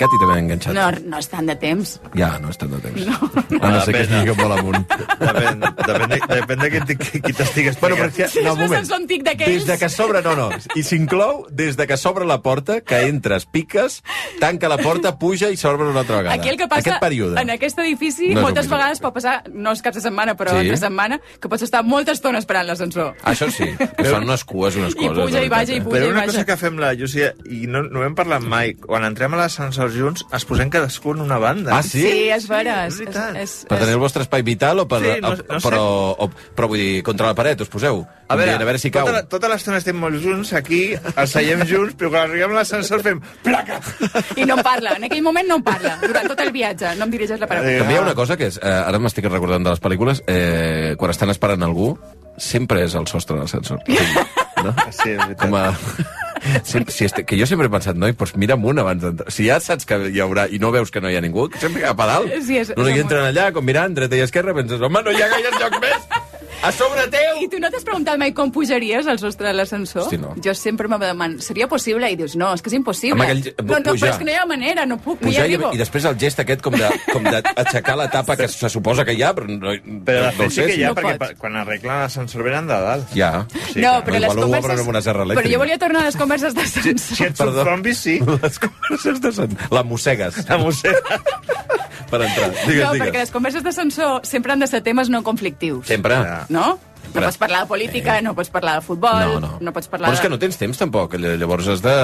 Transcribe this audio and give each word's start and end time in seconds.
Cati 0.00 0.16
també 0.20 0.34
ha 0.34 0.40
enganxat. 0.40 0.72
No, 0.76 0.86
no 1.12 1.18
és 1.20 1.28
tant 1.28 1.46
de 1.50 1.56
temps. 1.60 1.90
Ja, 2.16 2.30
no 2.40 2.48
és 2.52 2.56
tant 2.60 2.70
de 2.72 2.78
temps. 2.80 3.06
No, 3.06 3.16
a 3.60 3.70
no 3.74 3.80
ser 3.84 3.92
que 3.94 4.02
estigui 4.06 4.34
molt 4.38 4.54
amunt. 4.56 4.86
Depèn, 5.20 5.60
depèn, 5.60 6.06
de, 6.14 6.18
depèn 6.30 6.62
de 6.62 6.70
qui, 6.72 6.96
qui, 6.96 7.20
qui 7.26 7.32
t'estigui 7.36 7.74
Bueno, 7.80 7.96
perquè, 8.00 8.28
Si 8.32 8.40
no, 8.42 8.54
és 8.54 8.56
un 8.56 8.62
moment. 8.64 8.92
antic 8.96 9.22
d'aquells. 9.26 9.50
Des 9.60 9.66
de 9.68 9.76
que 9.82 9.88
s'obre, 9.92 10.22
no, 10.24 10.34
no. 10.38 10.48
I 10.74 10.82
s'inclou 10.82 11.44
des 11.50 11.76
de 11.76 11.86
que 11.86 11.96
s'obre 12.00 12.24
la 12.24 12.40
porta, 12.42 12.80
que 12.80 13.02
entres, 13.08 13.44
piques, 13.46 14.00
tanca 14.40 14.68
la 14.72 14.78
porta, 14.78 15.18
puja 15.18 15.50
i 15.50 15.56
s'obre 15.60 15.84
una 15.88 16.00
altra 16.00 16.16
vegada. 16.22 16.34
Aquí 16.34 16.48
el 16.48 16.56
que 16.56 16.68
passa 16.68 16.80
Aquest 16.96 17.00
període. 17.04 17.40
en 17.40 17.50
aquest 17.50 17.78
edifici, 17.78 18.30
No 18.34 18.42
moltes 18.46 18.68
vegades 18.70 19.00
pot 19.00 19.12
passar, 19.14 19.42
no 19.52 19.72
és 19.76 19.82
cap 19.82 19.94
de 19.94 20.00
setmana, 20.00 20.36
però 20.36 20.50
Sí. 20.56 20.64
entre 20.64 20.76
setmana, 20.78 21.20
que 21.40 21.48
pots 21.48 21.62
estar 21.62 21.82
molta 21.84 22.12
estona 22.12 22.38
esperant 22.38 22.66
l'ascensor. 22.66 23.14
Això 23.24 23.50
sí, 23.50 23.68
que 23.96 24.04
són 24.08 24.24
unes 24.24 24.44
cues, 24.44 24.76
unes 24.76 24.94
I 24.96 25.06
coses. 25.08 25.18
puja 25.24 25.38
de 25.40 25.46
i 25.46 25.48
veritat, 25.48 25.74
i 25.74 25.78
eh? 25.78 25.82
puja. 25.82 25.96
Però 26.00 26.08
una 26.08 26.20
vaja. 26.20 26.26
cosa 26.32 26.44
que 26.46 26.56
fem 26.56 26.78
la 26.78 26.94
Llucia, 26.94 27.34
i 27.50 27.66
no, 27.66 27.82
no 27.82 28.04
hem 28.04 28.14
parlat 28.14 28.42
mai, 28.42 28.74
quan 28.74 29.04
entrem 29.04 29.34
a 29.34 29.36
l'ascensor 29.44 29.89
junts, 29.96 30.24
es 30.36 30.44
posem 30.48 30.70
cadascú 30.70 31.12
en 31.14 31.20
una 31.24 31.38
banda. 31.42 31.76
Ah, 31.76 31.82
sí? 31.82 32.00
Sí, 32.02 32.28
és 32.32 32.46
vera. 32.48 32.86
És 32.86 33.00
És, 33.00 33.08
és, 33.08 33.36
és, 33.42 33.54
Per 33.68 33.78
tenir 33.78 33.94
el 33.96 34.00
vostre 34.02 34.22
espai 34.22 34.42
vital 34.46 34.80
o 34.82 34.86
per... 34.88 35.00
Sí, 35.02 35.16
no- 35.22 35.30
no 35.36 35.36
sé. 35.60 35.66
però, 35.68 35.82
o, 36.18 36.30
però 36.56 36.68
vull 36.70 36.78
dir, 36.82 37.02
contra 37.06 37.26
la 37.30 37.34
paret 37.38 37.60
us 37.64 37.68
poseu? 37.72 38.04
A 38.30 38.36
veure, 38.38 38.52
Dient, 38.52 38.62
a 38.62 38.68
veure 38.68 38.78
si 38.78 38.90
cau. 38.94 39.06
tota, 39.08 39.16
la- 39.18 39.28
tota 39.28 39.48
l'estona 39.50 39.78
estem 39.82 39.96
molt 39.98 40.20
junts 40.22 40.52
aquí, 40.54 40.94
els 41.16 41.30
seiem 41.34 41.64
junts, 41.66 41.96
però 41.98 42.10
quan 42.14 42.28
arribem 42.30 42.52
a 42.54 42.60
l'ascensor 42.60 43.02
fem 43.02 43.18
placa! 43.42 43.80
I 44.36 44.44
no 44.46 44.56
em 44.58 44.62
parla. 44.62 44.94
En 45.00 45.04
aquell 45.08 45.22
moment 45.26 45.48
no 45.48 45.56
em 45.58 45.64
parla. 45.66 45.96
Durant 46.04 46.28
tot 46.30 46.40
el 46.44 46.52
viatge. 46.54 46.94
No 47.00 47.08
em 47.08 47.10
dirigeix 47.16 47.40
la 47.42 47.48
paraula. 47.50 47.78
També 47.82 47.94
hi 47.94 47.98
ha 47.98 48.06
una 48.06 48.14
cosa 48.14 48.36
que 48.38 48.46
és... 48.52 48.60
Eh, 48.62 48.70
ara 48.70 48.98
m'estic 49.02 49.26
recordant 49.30 49.64
de 49.66 49.70
les 49.74 49.82
pel·lícules, 49.82 50.22
eh, 50.30 50.94
quan 50.98 51.10
estan 51.10 51.30
esperant 51.34 51.62
algú, 51.66 51.92
sempre 52.40 52.84
és 52.86 52.94
el 52.94 53.06
sostre 53.10 53.36
de 53.36 53.42
l'ascensor. 53.42 53.82
No? 54.60 54.74
Sí, 54.92 55.10
és 55.14 55.18
veritat. 55.18 55.40
Com 55.46 55.54
a... 55.56 55.70
Si, 56.64 56.78
si 56.88 57.04
este, 57.04 57.24
que 57.28 57.36
jo 57.38 57.46
sempre 57.46 57.66
he 57.68 57.72
pensat, 57.72 57.96
noi, 58.00 58.12
doncs 58.16 58.34
mira 58.40 58.54
amunt 58.56 58.78
abans 58.80 59.02
d'entrar. 59.02 59.30
Si 59.32 59.46
ja 59.48 59.58
saps 59.60 59.84
que 59.88 59.98
hi 60.10 60.20
haurà 60.24 60.46
i 60.50 60.58
no 60.62 60.70
veus 60.72 60.90
que 60.90 61.00
no 61.04 61.10
hi 61.10 61.16
ha 61.18 61.20
ningú, 61.24 61.48
sempre 61.60 61.82
cap 61.84 62.00
a 62.00 62.06
dalt. 62.14 62.32
Sí, 62.46 62.56
és- 62.62 62.72
no, 62.76 62.86
és 62.88 63.00
entren 63.02 63.26
allà, 63.28 63.50
com 63.52 63.64
mirant, 63.64 63.94
dreta 63.94 64.16
i 64.16 64.24
esquerra, 64.24 64.54
penses, 64.56 64.80
home, 64.80 65.02
no 65.04 65.12
hi 65.12 65.20
ha 65.22 65.28
gaires 65.28 65.58
llocs 65.60 65.80
més! 65.84 66.29
A 66.62 66.70
sobre 66.72 67.06
teu! 67.08 67.38
I 67.40 67.46
tu 67.48 67.56
no 67.58 67.70
t'has 67.72 67.84
preguntat 67.88 68.18
mai 68.20 68.34
com 68.36 68.50
pujaries 68.52 69.06
al 69.08 69.16
sostre 69.18 69.48
de 69.48 69.54
l'ascensor? 69.56 70.02
Hosti, 70.02 70.18
no. 70.20 70.34
Jo 70.44 70.52
sempre 70.54 70.88
me 70.92 70.98
demano, 71.00 71.40
seria 71.40 71.64
possible? 71.70 72.10
I 72.12 72.18
dius, 72.20 72.34
no, 72.36 72.50
és 72.52 72.60
que 72.60 72.68
és 72.68 72.74
impossible. 72.76 73.16
Amb 73.16 73.24
aquell- 73.24 73.54
no, 73.64 73.78
no, 73.78 73.94
pujar. 73.94 73.96
però 73.96 74.10
és 74.12 74.18
que 74.20 74.26
no 74.28 74.32
hi 74.34 74.36
ha 74.36 74.44
manera, 74.50 74.84
no 74.84 74.98
puc, 75.00 75.22
no 75.22 75.30
hi 75.30 75.32
Pujar 75.32 75.46
i, 75.48 75.56
i 75.56 75.80
després 75.80 76.04
el 76.10 76.18
gest 76.20 76.42
aquest 76.44 76.60
com 76.60 76.76
de- 76.76 76.90
com 77.12 77.24
d'aixecar 77.24 77.96
la 77.96 78.10
tapa 78.12 78.36
que 78.36 78.46
se 78.52 78.68
suposa 78.68 79.06
que 79.08 79.14
hi 79.16 79.22
ha, 79.22 79.32
però 79.34 79.48
no, 79.48 79.72
Però 80.04 80.26
de 80.26 80.26
no, 80.26 80.36
fet 80.42 80.52
sí 80.52 80.60
que 80.66 80.76
hi 80.76 80.84
ha, 80.84 80.88
no 80.92 80.98
perquè 81.00 81.16
pots. 81.18 81.38
quan 81.40 81.56
arreglen 81.56 81.96
l'ascensor 82.02 82.42
venen 82.44 82.68
de 82.68 82.74
dalt. 82.84 83.08
Ja. 83.16 83.46
Sí, 83.72 83.80
no, 83.80 83.94
però 84.04 84.20
Igual 84.20 84.28
les 84.28 84.36
converses... 84.44 84.80
amb 84.84 84.88
una 84.92 85.02
serra 85.02 85.24
Però 85.24 85.48
jo 85.54 85.58
volia 85.64 85.78
tornar 85.78 86.02
a 86.02 86.10
les 86.10 86.16
converses 86.16 86.52
Si, 86.52 86.58
d'ascensor. 86.60 87.16
si 87.16 87.24
ets 87.24 87.38
Perdó. 87.40 87.62
un 87.62 87.68
zombi, 87.72 87.94
sí. 87.94 88.18
Les 88.20 88.58
converses 88.58 89.20
de 89.24 89.32
sant... 89.32 89.56
La 89.70 89.82
mossegues 89.82 90.44
La 90.48 90.58
mossega. 90.58 91.20
per 92.10 92.20
entrar. 92.26 92.50
Digues, 92.66 92.84
no, 92.84 92.92
digues. 92.92 93.06
perquè 93.06 93.18
les 93.20 93.30
converses 93.30 93.62
d'ascensor 93.62 94.20
sempre 94.26 94.52
han 94.52 94.58
de 94.58 94.66
ser 94.66 94.80
temes 94.82 95.08
no 95.08 95.22
conflictius. 95.22 95.86
Sempre. 95.86 96.16
Ja. 96.16 96.40
No? 96.50 96.78
No 97.14 97.22
pots 97.24 97.38
parlar 97.40 97.62
de 97.64 97.66
política, 97.66 98.20
no 98.22 98.34
pots 98.36 98.50
parlar 98.52 98.74
de 98.76 98.82
futbol, 98.86 99.40
No, 99.40 99.56
no. 99.58 99.72
pots 99.72 99.88
parlar 99.88 100.10
Però 100.10 100.14
és 100.14 100.20
de... 100.20 100.22
que 100.26 100.30
no 100.30 100.38
tens 100.38 100.58
temps, 100.60 100.78
tampoc. 100.78 101.14
ll- 101.16 101.38
Llavors 101.40 101.66
has 101.72 101.80
de... 101.82 101.94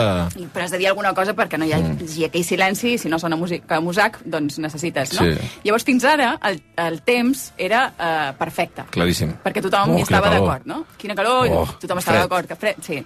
I- 0.40 0.46
Però 0.50 0.64
has 0.64 0.72
de 0.72 0.78
dir 0.80 0.88
alguna 0.88 1.12
cosa 1.14 1.34
perquè 1.36 1.58
no 1.60 1.66
hi 1.68 1.74
ha, 1.76 1.78
Mm. 1.78 2.24
aquell 2.26 2.42
silenci 2.44 2.96
si 2.98 3.08
no 3.12 3.18
sona 3.20 3.36
música 3.36 3.78
musac, 3.84 4.18
doncs 4.24 4.58
necessites, 4.58 5.12
no? 5.20 5.26
Sí. 5.28 5.36
Llavors, 5.68 5.84
fins 5.84 6.02
ara, 6.08 6.32
el, 6.48 6.58
el 6.88 7.02
temps 7.06 7.52
era 7.58 7.84
uh, 7.92 8.32
perfecte. 8.38 8.86
Claríssim. 8.90 9.36
Perquè 9.44 9.62
tothom 9.62 9.94
Oh, 9.94 9.98
hi 9.98 10.02
estava 10.08 10.30
d'acord, 10.32 10.64
no? 10.66 10.86
Quina 10.96 11.14
calor, 11.14 11.52
Oh, 11.52 11.66
tothom 11.78 11.98
estava 12.02 12.24
d'acord, 12.24 12.48
que 12.48 12.56
fred, 12.56 12.82
sí. 12.82 13.04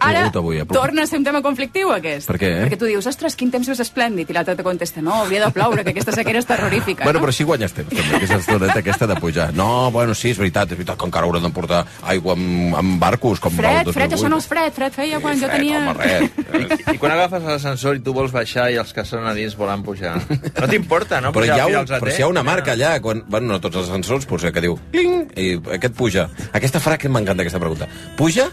Ha 0.00 0.08
Ara 0.10 0.22
avui, 0.34 0.58
ha 0.60 0.64
plogut. 0.64 0.80
torna 0.80 1.02
a 1.04 1.06
ser 1.06 1.18
un 1.20 1.24
tema 1.24 1.42
conflictiu, 1.44 1.90
aquest. 1.92 2.26
Per 2.30 2.38
què, 2.40 2.48
eh? 2.50 2.62
Perquè 2.64 2.78
tu 2.80 2.88
dius, 2.88 3.06
ostres, 3.06 3.36
quin 3.36 3.50
temps 3.52 3.68
més 3.68 3.80
esplèndid, 3.84 4.30
i 4.30 4.36
l'altre 4.36 4.56
te 4.56 4.64
contesta, 4.66 5.02
no, 5.04 5.20
hauria 5.24 5.44
de 5.44 5.50
ploure, 5.52 5.84
que 5.84 5.92
aquesta 5.94 6.12
sequera 6.16 6.40
és 6.40 6.46
terrorífica, 6.48 7.04
Bueno, 7.04 7.18
no? 7.20 7.24
però 7.26 7.34
així 7.34 7.44
guanyes 7.44 7.74
temps, 7.76 7.90
també, 7.92 8.16
aquesta 8.16 8.38
estoneta 8.40 8.78
aquesta 8.80 9.06
de 9.10 9.16
pujar. 9.20 9.50
No, 9.54 9.90
bueno, 9.92 10.14
sí, 10.14 10.30
és 10.32 10.38
veritat, 10.40 10.72
és 10.72 10.78
veritat 10.80 10.98
que 10.98 11.06
encara 11.10 11.26
haurem 11.28 11.44
de 11.44 11.50
portar 11.54 11.82
aigua 12.02 12.32
amb, 12.34 12.74
amb 12.80 12.96
barcos, 13.02 13.40
com 13.40 13.52
Fred, 13.54 13.80
el 13.84 13.90
2008. 13.90 13.96
fred, 13.98 14.16
això 14.18 14.30
no 14.32 14.38
és 14.40 14.48
fred, 14.50 14.72
fred 14.74 14.96
feia 14.96 15.20
quan 15.20 15.38
jo 15.40 15.46
Fred, 15.46 15.60
tenia... 15.60 15.80
Home, 15.80 15.94
res. 16.00 16.80
I, 16.86 16.94
I 16.96 16.98
quan 16.98 17.12
agafes 17.14 17.44
l'ascensor 17.44 17.96
i 17.96 18.04
tu 18.04 18.14
vols 18.16 18.32
baixar 18.32 18.70
i 18.72 18.78
els 18.80 18.92
que 18.96 19.04
són 19.04 19.26
a 19.28 19.34
dins 19.36 19.56
volen 19.58 19.82
pujar. 19.86 20.16
No 20.60 20.68
t'importa, 20.70 21.20
no? 21.20 21.30
Però, 21.36 21.44
hi 21.44 21.50
Pujar 21.50 21.60
ha, 21.60 21.68
fins 21.84 21.90
un, 21.94 22.00
però 22.04 22.10
si 22.16 22.20
hi 22.22 22.24
ha 22.24 22.30
una 22.32 22.42
marca 22.46 22.72
allà, 22.72 22.94
quan, 23.04 23.22
bueno, 23.28 23.52
no 23.52 23.60
tots 23.60 23.76
els 23.82 23.88
ascensors, 23.90 24.26
potser 24.30 24.52
que 24.54 24.64
diu 24.64 24.78
cling, 24.92 25.28
i 25.36 25.52
aquest 25.76 25.94
puja. 25.98 26.28
Aquesta 26.56 26.80
frase 26.80 27.08
m'encanta, 27.08 27.42
aquesta 27.44 27.60
pregunta. 27.62 27.86
Puja? 28.16 28.48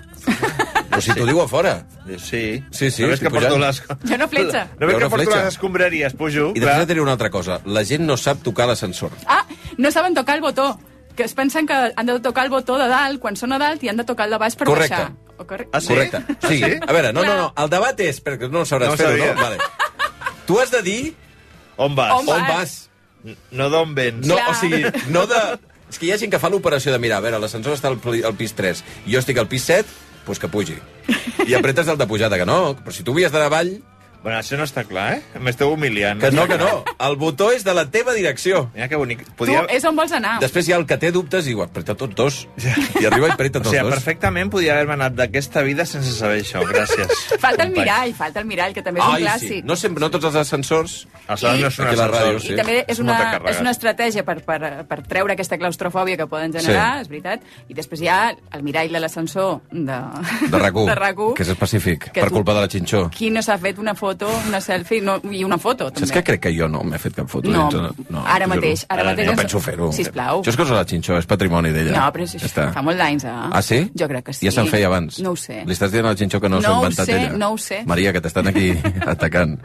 O 0.96 1.02
si 1.02 1.12
t'ho 1.14 1.26
diu 1.28 1.42
a 1.42 1.48
fora. 1.48 1.74
Sí. 2.18 2.64
Sí, 2.72 2.90
sí, 2.92 3.02
No 3.04 3.10
ves 3.10 3.18
estic 3.20 3.28
que 3.28 3.34
porto 3.34 3.56
pujant. 3.56 3.66
les... 3.66 3.82
Jo 4.12 4.18
no 4.18 4.28
fletxa. 4.32 4.68
No 4.80 4.88
Jo 4.88 4.98
que 4.98 5.10
porto 5.10 5.16
fletxa. 5.18 5.38
les 5.44 5.48
escombraries, 5.54 6.14
pujo. 6.14 6.52
I 6.56 6.60
després 6.62 6.80
de 6.80 6.88
tenir 6.94 7.02
una 7.04 7.12
altra 7.18 7.30
cosa. 7.30 7.60
La 7.66 7.84
gent 7.86 8.06
no 8.08 8.16
sap 8.18 8.42
tocar 8.44 8.68
l'ascensor. 8.68 9.12
Ah, 9.26 9.46
no 9.78 9.92
saben 9.92 10.14
tocar 10.14 10.36
el 10.38 10.42
botó. 10.42 10.80
Que 11.18 11.24
es 11.24 11.34
pensen 11.34 11.66
que 11.66 11.74
han 11.74 12.06
de 12.06 12.20
tocar 12.20 12.46
el 12.46 12.52
botó 12.52 12.78
de 12.78 12.88
dalt 12.88 13.20
quan 13.20 13.36
són 13.36 13.52
a 13.52 13.58
dalt 13.58 13.82
i 13.84 13.90
han 13.90 13.98
de 13.98 14.04
tocar 14.06 14.28
el 14.28 14.32
de 14.36 14.38
baix 14.38 14.56
per 14.56 14.68
Correcte. 14.68 14.94
baixar. 14.96 15.14
O 15.38 15.46
corre... 15.48 15.68
Ah, 15.74 15.82
sí? 15.82 15.88
Correcte. 15.90 16.22
Sí. 16.48 16.58
Sí? 16.64 16.74
A 16.88 16.94
veure, 16.94 17.12
no, 17.14 17.24
no, 17.26 17.36
no. 17.36 17.54
El 17.58 17.70
debat 17.74 18.00
és, 18.06 18.20
perquè 18.24 18.50
no 18.50 18.62
sabràs 18.66 18.88
No 18.90 18.94
ho 18.94 18.98
fer-ho, 18.98 19.18
sabia. 19.18 19.34
no? 19.34 19.42
Vale. 19.42 19.58
Tu 20.46 20.60
has 20.62 20.72
de 20.72 20.82
dir 20.86 21.16
On 21.78 21.94
vas? 21.96 22.12
On 22.14 22.20
on 22.20 22.26
vas? 22.26 22.48
vas. 22.50 22.90
No 23.52 23.70
d'on 23.70 23.94
vens. 23.98 24.26
No, 24.26 24.36
Clar. 24.38 24.50
o 24.50 24.54
sigui, 24.62 24.86
no 25.14 25.26
de... 25.28 25.42
És 25.90 25.98
que 26.00 26.06
hi 26.08 26.12
ha 26.12 26.18
gent 26.20 26.32
que 26.34 26.40
fa 26.40 26.50
l'operació 26.50 26.92
de 26.92 26.98
mirar, 27.00 27.18
a 27.20 27.24
veure, 27.24 27.38
l'ascensor 27.40 27.74
està 27.78 27.88
al, 27.88 27.98
pli- 28.04 28.24
al 28.28 28.34
pis 28.36 28.52
3, 28.58 28.82
i 29.08 29.14
jo 29.14 29.20
estic 29.22 29.38
al 29.40 29.48
pis 29.48 29.64
7, 29.70 29.88
doncs 30.28 30.44
que 30.44 30.52
pugi. 30.52 30.78
I 31.48 31.56
apretes 31.58 31.88
el 31.88 31.98
de 31.98 32.08
pujada, 32.08 32.38
que 32.38 32.48
no, 32.48 32.76
però 32.84 32.94
si 32.96 33.06
tu 33.08 33.16
havies 33.16 33.32
d'anar 33.34 33.48
avall, 33.50 33.78
Bueno, 34.28 34.42
això 34.42 34.58
no 34.60 34.66
està 34.68 34.84
clar, 34.84 35.06
eh? 35.16 35.40
M'esteu 35.40 35.70
humiliant. 35.72 36.20
que 36.20 36.32
no, 36.36 36.44
que 36.52 36.58
no. 36.60 36.84
El 37.00 37.16
botó 37.16 37.46
és 37.56 37.64
de 37.64 37.72
la 37.74 37.86
teva 37.90 38.12
direcció. 38.12 38.66
Mira 38.76 38.90
que 38.92 38.98
bonic. 39.00 39.22
Tu 39.24 39.36
Podia... 39.40 39.62
és 39.72 39.86
on 39.88 39.96
vols 39.96 40.12
anar. 40.12 40.34
Després 40.44 40.68
hi 40.68 40.74
ha 40.76 40.80
el 40.82 40.86
que 40.90 40.98
té 41.00 41.14
dubtes 41.16 41.48
i 41.48 41.54
diu, 41.54 41.62
apreta 41.64 41.96
tots 41.96 42.16
dos. 42.18 42.40
I 43.00 43.06
arriba 43.08 43.30
i 43.30 43.36
apreta 43.38 43.60
O 43.62 43.64
tots 43.64 43.72
sigui, 43.72 43.86
dos. 43.88 43.94
perfectament 43.96 44.52
podia 44.52 44.74
haver-me 44.76 44.98
anat 44.98 45.16
d'aquesta 45.16 45.64
vida 45.64 45.86
sense 45.88 46.12
saber 46.18 46.42
això. 46.44 46.60
Gràcies. 46.68 47.14
Falta 47.46 47.64
el 47.64 47.72
mirall, 47.72 48.12
falta 48.20 48.42
el 48.44 48.50
mirall, 48.52 48.74
que 48.76 48.84
també 48.84 49.00
és 49.00 49.08
un 49.08 49.14
Ai, 49.16 49.22
sí. 49.22 49.28
clàssic. 49.30 49.64
No, 49.72 49.78
sempre, 49.80 50.04
no 50.04 50.12
tots 50.12 50.28
els 50.28 50.36
ascensors... 50.44 50.98
Els 51.28 51.44
altres 51.44 51.64
no 51.64 51.70
són 51.76 51.88
Aquí 51.88 51.98
la 52.00 52.06
ràdio, 52.12 52.40
sí. 52.44 52.52
I 52.54 52.58
també 52.60 52.76
és 52.88 53.00
una, 53.04 53.16
és 53.52 53.58
una 53.60 53.72
estratègia 53.76 54.24
per, 54.28 54.38
per, 54.48 54.60
per 54.88 55.00
treure 55.12 55.34
aquesta 55.36 55.58
claustrofòbia 55.60 56.16
que 56.20 56.28
poden 56.32 56.54
generar, 56.56 56.86
Sí. 56.98 57.02
és 57.04 57.10
veritat. 57.12 57.44
I 57.68 57.76
després 57.76 58.00
hi 58.04 58.08
ha 58.12 58.20
el 58.56 58.64
mirall 58.64 58.92
de 58.96 59.02
l'ascensor 59.04 59.58
de, 59.72 59.98
De 60.48 60.58
RAC1, 60.62 60.86
de 60.92 60.96
RAC1, 60.96 61.34
que 61.36 61.44
és 61.44 61.52
específic, 61.52 62.08
que 62.16 62.22
per 62.24 62.30
tu- 62.32 62.38
culpa 62.40 62.56
de 62.56 62.64
la 62.64 62.70
xinxó. 62.72 63.02
Qui 63.12 63.28
no 63.36 63.44
s'ha 63.44 63.58
fet 63.60 63.78
una 63.84 63.92
foto, 63.96 64.17
una 64.26 64.60
selfie 64.62 65.02
no, 65.02 65.18
i 65.32 65.44
una 65.44 65.58
foto, 65.58 65.86
també. 65.92 66.00
Saps 66.08 66.12
que 66.18 66.24
crec 66.24 66.42
que 66.48 66.52
jo 66.58 66.68
no 66.68 66.82
m'he 66.84 66.98
fet 66.98 67.14
cap 67.16 67.28
foto? 67.30 67.50
No, 67.52 67.68
dins 67.70 68.08
de- 68.10 68.18
ara 68.26 68.48
mateix, 68.48 68.82
juro. 68.82 68.88
ara 68.96 69.04
mateix 69.12 69.26
No 69.28 69.34
ens- 69.34 69.42
penso 69.42 69.60
fer-ho. 69.60 69.92
Sisplau. 69.92 70.42
Això 70.42 70.50
és 70.50 70.58
cosa 70.58 70.74
de 70.74 70.80
la 70.80 70.86
xinxó, 70.86 71.18
és 71.18 71.26
patrimoni 71.26 71.72
d'ella. 71.72 71.92
No, 72.00 72.12
però 72.14 72.24
això 72.24 72.40
Ja 72.48 72.72
fa 72.74 72.82
molts 72.82 73.02
anys, 73.02 73.24
eh? 73.26 73.32
Ah, 73.52 73.62
sí? 73.62 73.92
Jo 73.94 74.08
crec 74.08 74.26
que 74.26 74.34
sí. 74.34 74.46
Ja 74.48 74.52
se'n 74.52 74.68
feia 74.68 74.88
abans. 74.88 75.20
No 75.20 75.32
ho 75.32 75.36
sé. 75.36 75.64
Li 75.66 75.74
estàs 75.74 75.92
dient 75.92 76.06
a 76.06 76.10
la 76.10 76.16
xinxó 76.18 76.40
que 76.42 76.50
no, 76.50 76.58
No 76.58 76.62
s'ha 76.62 76.76
inventat 76.78 77.06
sé, 77.06 77.18
ella? 77.22 77.38
no 77.38 77.52
ho 77.54 77.58
sé. 77.58 77.84
Maria, 77.86 78.14
que 78.14 78.22
t'estan 78.22 78.48
aquí 78.48 78.72
atacant. 79.06 79.60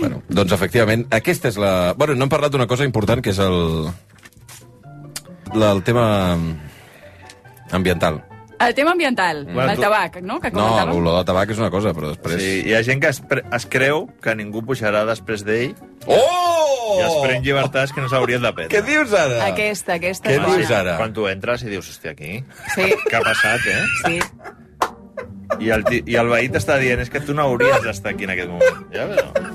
bueno, 0.00 0.22
doncs, 0.28 0.52
efectivament, 0.52 1.06
aquesta 1.10 1.48
és 1.48 1.56
la... 1.56 1.94
Bueno, 1.96 2.14
no 2.14 2.24
hem 2.24 2.28
parlat 2.30 2.50
d'una 2.52 2.66
cosa 2.66 2.84
important, 2.84 3.20
que 3.22 3.30
és 3.30 3.38
el... 3.38 3.90
La, 5.54 5.72
el 5.72 5.82
tema 5.82 6.36
ambiental. 7.70 8.22
El 8.68 8.74
tema 8.74 8.92
ambiental, 8.92 9.44
Bueno, 9.46 9.72
el 9.72 9.78
tabac, 9.80 10.20
no?, 10.22 10.38
que 10.40 10.50
No, 10.50 10.66
l'olor 10.86 11.18
de 11.18 11.24
tabac 11.28 11.50
és 11.50 11.58
una 11.58 11.70
cosa, 11.70 11.92
però 11.96 12.12
després... 12.12 12.40
Sí, 12.40 12.62
hi 12.68 12.74
ha 12.78 12.82
gent 12.86 13.00
que 13.02 13.08
es, 13.10 13.20
pre- 13.20 13.42
es 13.56 13.66
creu 13.66 14.06
que 14.22 14.34
ningú 14.38 14.62
pujarà 14.66 15.04
després 15.08 15.44
d'ell 15.46 15.74
Oh! 16.06 16.98
i 16.98 17.00
es 17.06 17.14
pren 17.24 17.42
llibertats 17.44 17.92
que 17.94 18.02
no 18.04 18.08
s'haurien 18.10 18.42
de 18.42 18.52
prendre. 18.52 18.72
Què 18.74 18.82
dius 18.86 19.12
ara? 19.16 19.46
Aquesta, 19.48 19.94
aquesta 20.00 20.28
Què 20.30 20.38
dius 20.44 20.70
ara? 20.74 20.96
Quan 21.00 21.14
tu 21.16 21.26
entres 21.30 21.62
i 21.64 21.70
dius, 21.72 21.88
hòstia, 21.92 22.12
aquí... 22.16 22.42
Sí, 22.74 22.88
Què 23.08 23.16
ha 23.18 23.22
passat, 23.24 23.66
eh? 23.70 23.82
sí. 24.04 24.20
I 25.60 25.70
el, 25.70 25.84
ti- 25.84 26.02
i 26.06 26.16
el 26.16 26.28
veí 26.32 26.48
t'està 26.48 26.78
dient, 26.80 27.00
és 27.02 27.10
que 27.12 27.20
tu 27.20 27.34
no 27.34 27.42
hauries 27.42 27.82
d'estar 27.84 28.12
aquí 28.14 28.24
en 28.24 28.30
aquest 28.36 28.48
moment. 28.50 28.86
Ja, 28.94 29.06
però... 29.10 29.50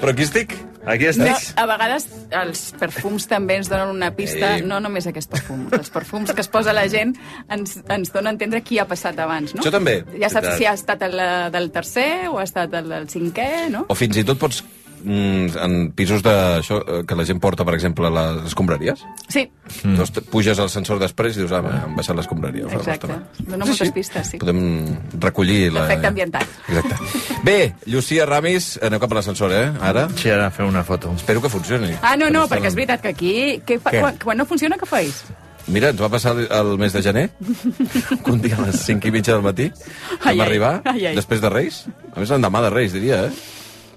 Però 0.00 0.10
aquí 0.10 0.24
estic. 0.24 0.56
Aquí 0.88 1.04
No, 1.04 1.10
estàs. 1.10 1.52
a 1.60 1.66
vegades 1.68 2.06
els 2.32 2.60
perfums 2.80 3.26
també 3.28 3.58
ens 3.58 3.68
donen 3.68 3.90
una 3.92 4.08
pista, 4.16 4.54
Ei. 4.56 4.62
no 4.66 4.78
només 4.80 5.06
aquest 5.06 5.28
perfum, 5.30 5.66
els 5.76 5.90
perfums 5.92 6.32
que 6.32 6.40
es 6.40 6.48
posa 6.48 6.72
la 6.72 6.86
gent 6.88 7.12
ens, 7.52 7.76
ens 7.92 8.10
donen 8.14 8.30
a 8.30 8.32
entendre 8.32 8.62
qui 8.64 8.78
ha 8.80 8.86
passat 8.88 9.18
abans, 9.20 9.52
no? 9.54 9.60
Això 9.62 9.70
també. 9.74 9.98
Ja 10.18 10.30
saps 10.32 10.56
si 10.56 10.64
ha 10.66 10.72
estat 10.78 11.02
el 11.06 11.18
eh, 11.20 11.50
del 11.52 11.70
tercer 11.74 12.28
o 12.32 12.38
ha 12.40 12.46
estat 12.46 12.72
el 12.80 12.88
del 12.88 13.06
cinquè, 13.12 13.68
no? 13.74 13.84
O 13.92 13.94
fins 13.98 14.16
i 14.16 14.24
tot 14.24 14.38
pots 14.40 14.62
en 15.04 15.92
pisos 15.92 16.22
de, 16.22 16.32
això, 16.58 16.78
eh, 16.82 17.02
que 17.06 17.14
la 17.14 17.24
gent 17.24 17.38
porta, 17.40 17.64
per 17.64 17.74
exemple, 17.74 18.10
les 18.10 18.46
escombraries. 18.52 19.04
Sí, 19.28 19.48
Mm. 19.84 19.96
Doncs 19.98 20.10
te- 20.16 20.22
puges 20.24 20.58
al 20.58 20.70
sensor 20.72 20.96
després 20.98 21.36
i 21.36 21.42
dius, 21.42 21.50
ah, 21.52 21.58
han 21.60 21.94
baixat 21.94 22.16
una 22.72 22.78
Exacte. 22.78 23.06
estona. 23.12 23.48
Dona 23.50 23.66
moltes 23.66 23.90
pistes, 23.92 24.30
sí. 24.30 24.38
Podem 24.40 24.96
recollir 25.20 25.70
la... 25.74 25.82
Ambiental. 26.08 26.46
Exacte. 26.68 26.96
Bé, 27.44 27.74
Llucia 27.84 28.24
Ramis, 28.24 28.78
aneu 28.82 28.98
cap 28.98 29.12
a 29.12 29.18
l'ascensor, 29.18 29.52
eh? 29.52 29.66
Ara. 29.84 30.06
Sí, 30.16 30.30
ara 30.32 30.48
fem 30.50 30.66
una 30.70 30.82
foto. 30.88 31.12
Espero 31.14 31.42
que 31.42 31.50
funcioni. 31.52 31.92
Ah, 32.00 32.16
no, 32.16 32.30
no, 32.30 32.46
perquè 32.48 32.70
és 32.72 32.74
veritat 32.74 33.02
que 33.04 33.08
aquí... 33.12 33.34
Que 33.66 33.76
fa, 33.78 33.92
Què? 33.92 34.00
quan, 34.00 34.16
quan 34.24 34.38
no 34.40 34.46
funciona, 34.48 34.78
què 34.80 34.88
feis? 34.88 35.20
Mira, 35.68 35.90
ens 35.92 36.00
va 36.00 36.08
passar 36.08 36.32
el, 36.40 36.72
mes 36.80 36.94
de 36.96 37.02
gener, 37.04 37.26
un 38.24 38.40
dia 38.40 38.56
a 38.56 38.62
les 38.70 38.80
5 38.88 39.04
i 39.06 39.10
mitja 39.12 39.34
del 39.36 39.42
matí, 39.44 39.68
vam 40.24 40.30
ai, 40.32 40.40
arribar, 40.40 40.78
ai, 40.88 41.10
ai. 41.10 41.14
després 41.14 41.42
de 41.44 41.50
Reis, 41.52 41.82
a 42.14 42.20
més 42.22 42.30
l'endemà 42.32 42.62
de 42.64 42.70
Reis, 42.72 42.94
diria, 42.96 43.26
eh? 43.26 43.32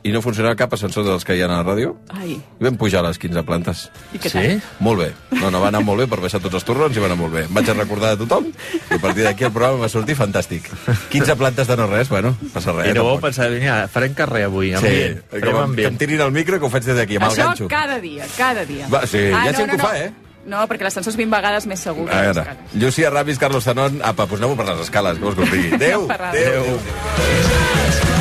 I 0.03 0.09
no 0.11 0.21
funcionava 0.21 0.55
cap 0.57 0.71
ascensor 0.73 1.03
dels 1.05 1.23
que 1.23 1.35
hi 1.37 1.41
ha 1.41 1.45
a 1.45 1.51
la 1.51 1.63
ràdio. 1.63 1.91
Ai, 2.09 2.33
I 2.33 2.63
vam 2.65 2.77
pujar 2.77 3.03
a 3.03 3.07
les 3.09 3.19
15 3.21 3.43
plantes. 3.45 3.91
i 4.13 4.17
què 4.17 4.29
Sí? 4.31 4.61
Molt 4.79 4.99
bé. 4.99 5.09
No, 5.39 5.51
no, 5.51 5.59
va 5.61 5.67
anar 5.69 5.81
molt 5.85 5.99
bé 6.01 6.07
per 6.07 6.19
baixar 6.19 6.39
tots 6.41 6.55
els 6.55 6.63
torrons 6.65 6.95
i 6.97 6.99
va 6.99 7.05
anar 7.05 7.17
molt 7.19 7.33
bé. 7.33 7.43
Em 7.45 7.53
vaig 7.53 7.69
a 7.69 7.73
recordar 7.73 8.15
de 8.15 8.25
tothom 8.25 8.47
i 8.49 8.93
a 8.95 8.99
partir 8.99 9.23
d'aquí 9.23 9.43
el 9.45 9.51
programa 9.51 9.77
va 9.83 9.89
sortir 9.89 10.15
fantàstic. 10.17 10.69
15 11.11 11.35
plantes 11.35 11.67
de 11.67 11.77
no 11.77 11.87
res, 11.87 12.09
bueno, 12.09 12.35
passa 12.53 12.71
res. 12.73 12.89
I 12.89 12.97
no 12.97 13.03
vau 13.05 13.19
pensar, 13.19 13.49
vinga, 13.51 13.87
farem 13.87 14.13
carrer 14.17 14.45
avui, 14.45 14.69
Sí, 14.69 14.75
ambient. 14.75 15.21
que, 15.29 15.39
farem 15.39 15.43
em- 15.43 15.51
que 15.51 15.57
em 15.57 15.63
ambient. 15.69 15.97
tirin 15.99 16.21
el 16.21 16.31
micro 16.31 16.59
que 16.59 16.65
ho 16.65 16.69
faig 16.69 16.83
des 16.83 16.95
d'aquí, 16.95 17.15
amb 17.17 17.25
el 17.25 17.31
Això 17.31 17.45
ganxo. 17.45 17.67
cada 17.67 17.99
dia, 17.99 18.25
cada 18.37 18.65
dia. 18.65 18.87
Va, 18.89 19.05
sí, 19.05 19.17
hi 19.17 19.31
ha 19.33 19.53
gent 19.53 19.69
que 19.69 19.75
ho 19.75 19.79
fa, 19.79 19.97
eh? 19.99 20.11
No, 20.43 20.63
perquè 20.67 20.81
l'ascensor 20.81 21.11
és 21.13 21.17
20 21.17 21.29
vegades 21.35 21.67
més 21.67 21.79
segur. 21.79 22.07
que 22.09 22.15
les 22.15 22.21
veure, 22.25 22.41
escales. 22.41 22.73
Llucia 22.73 23.09
Ramis, 23.11 23.37
Carlos 23.37 23.63
Zanon, 23.63 24.01
apa, 24.03 24.25
doncs 24.25 24.41
anem 24.41 24.57
per 24.57 24.65
les 24.71 24.79
escales, 24.87 25.17
què 25.19 25.21
vols 25.21 25.35
que 25.35 25.43
us 25.43 25.51
digui? 25.51 25.73
Adéu, 25.75 26.07
adéu. 26.09 26.63
adéu. 26.65 28.20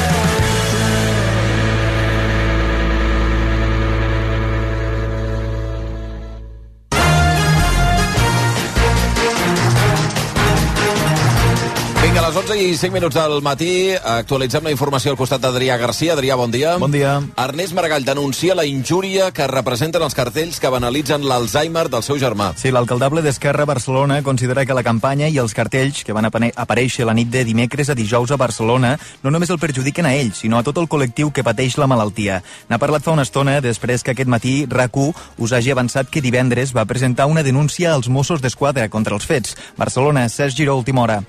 Vinga, 12.10 12.24
a 12.24 12.26
les 12.26 12.36
11 12.40 12.56
i 12.58 12.70
5 12.74 12.90
minuts 12.90 13.14
del 13.14 13.36
matí 13.38 13.92
actualitzem 13.94 14.64
la 14.66 14.72
informació 14.72 15.12
al 15.12 15.16
costat 15.18 15.44
d'Adrià 15.44 15.76
Garcia. 15.78 16.16
Adrià, 16.16 16.34
bon 16.34 16.50
dia. 16.50 16.72
Bon 16.82 16.90
dia. 16.90 17.12
Ernest 17.38 17.70
Maragall 17.76 18.02
denuncia 18.02 18.56
la 18.58 18.64
injúria 18.66 19.28
que 19.30 19.46
representen 19.46 20.02
els 20.02 20.16
cartells 20.18 20.58
que 20.58 20.72
banalitzen 20.74 21.22
l'Alzheimer 21.22 21.84
del 21.86 22.02
seu 22.02 22.18
germà. 22.18 22.48
Sí, 22.58 22.72
l'alcaldable 22.74 23.22
d'Esquerra 23.22 23.62
Barcelona 23.62 24.24
considera 24.26 24.64
que 24.66 24.74
la 24.74 24.82
campanya 24.82 25.28
i 25.30 25.38
els 25.38 25.54
cartells 25.54 26.02
que 26.02 26.16
van 26.16 26.26
aparèixer 26.26 27.06
la 27.06 27.14
nit 27.14 27.30
de 27.30 27.44
dimecres 27.46 27.94
a 27.94 27.94
dijous 27.94 28.34
a 28.34 28.40
Barcelona 28.42 28.96
no 29.22 29.30
només 29.30 29.54
el 29.54 29.62
perjudiquen 29.62 30.10
a 30.10 30.16
ell, 30.18 30.34
sinó 30.34 30.58
a 30.58 30.66
tot 30.66 30.82
el 30.82 30.90
col·lectiu 30.90 31.30
que 31.30 31.46
pateix 31.46 31.78
la 31.78 31.86
malaltia. 31.86 32.42
N'ha 32.66 32.82
parlat 32.82 33.06
fa 33.06 33.14
una 33.14 33.28
estona 33.28 33.60
després 33.62 34.02
que 34.02 34.16
aquest 34.16 34.34
matí 34.34 34.64
RAC1 34.66 35.14
us 35.38 35.54
hagi 35.54 35.70
avançat 35.70 36.10
que 36.10 36.26
divendres 36.26 36.74
va 36.74 36.88
presentar 36.90 37.30
una 37.30 37.46
denúncia 37.46 37.94
als 37.94 38.10
Mossos 38.10 38.42
d'Esquadra 38.42 38.90
contra 38.90 39.14
els 39.14 39.30
fets. 39.30 39.54
Barcelona, 39.78 40.28
Sergi 40.28 40.64
Giró, 40.64 40.74
última 40.74 41.06
hora. 41.06 41.22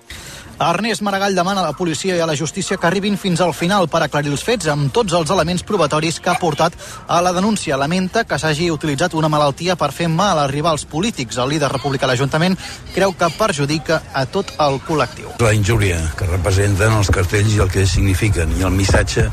Ernest 0.61 1.01
Maragall 1.01 1.33
demana 1.33 1.63
a 1.63 1.71
la 1.71 1.73
policia 1.73 2.13
i 2.15 2.19
a 2.21 2.25
la 2.29 2.35
justícia 2.37 2.77
que 2.77 2.85
arribin 2.85 3.15
fins 3.17 3.41
al 3.41 3.55
final 3.57 3.87
per 3.89 4.03
aclarir 4.05 4.29
els 4.29 4.43
fets 4.45 4.67
amb 4.69 4.91
tots 4.93 5.15
els 5.17 5.31
elements 5.33 5.63
probatoris 5.65 6.19
que 6.21 6.29
ha 6.29 6.37
portat 6.37 6.75
a 7.07 7.17
la 7.25 7.31
denúncia. 7.33 7.79
Lamenta 7.81 8.23
que 8.29 8.37
s'hagi 8.37 8.69
utilitzat 8.69 9.15
una 9.17 9.29
malaltia 9.31 9.73
per 9.75 9.89
fer 9.91 10.05
mal 10.05 10.37
a 10.37 10.45
rivals 10.51 10.85
polítics. 10.85 11.39
El 11.41 11.49
líder 11.55 11.71
republicà 11.73 12.05
a 12.05 12.11
l'Ajuntament 12.11 12.59
creu 12.93 13.15
que 13.17 13.31
perjudica 13.39 14.03
a 14.13 14.27
tot 14.29 14.53
el 14.61 14.77
col·lectiu. 14.85 15.33
La 15.41 15.55
injúria 15.57 15.97
que 16.19 16.29
representen 16.29 16.93
els 16.93 17.09
cartells 17.09 17.57
i 17.57 17.63
el 17.65 17.73
que 17.73 17.87
signifiquen, 17.89 18.53
i 18.59 18.61
el 18.61 18.77
missatge 18.77 19.31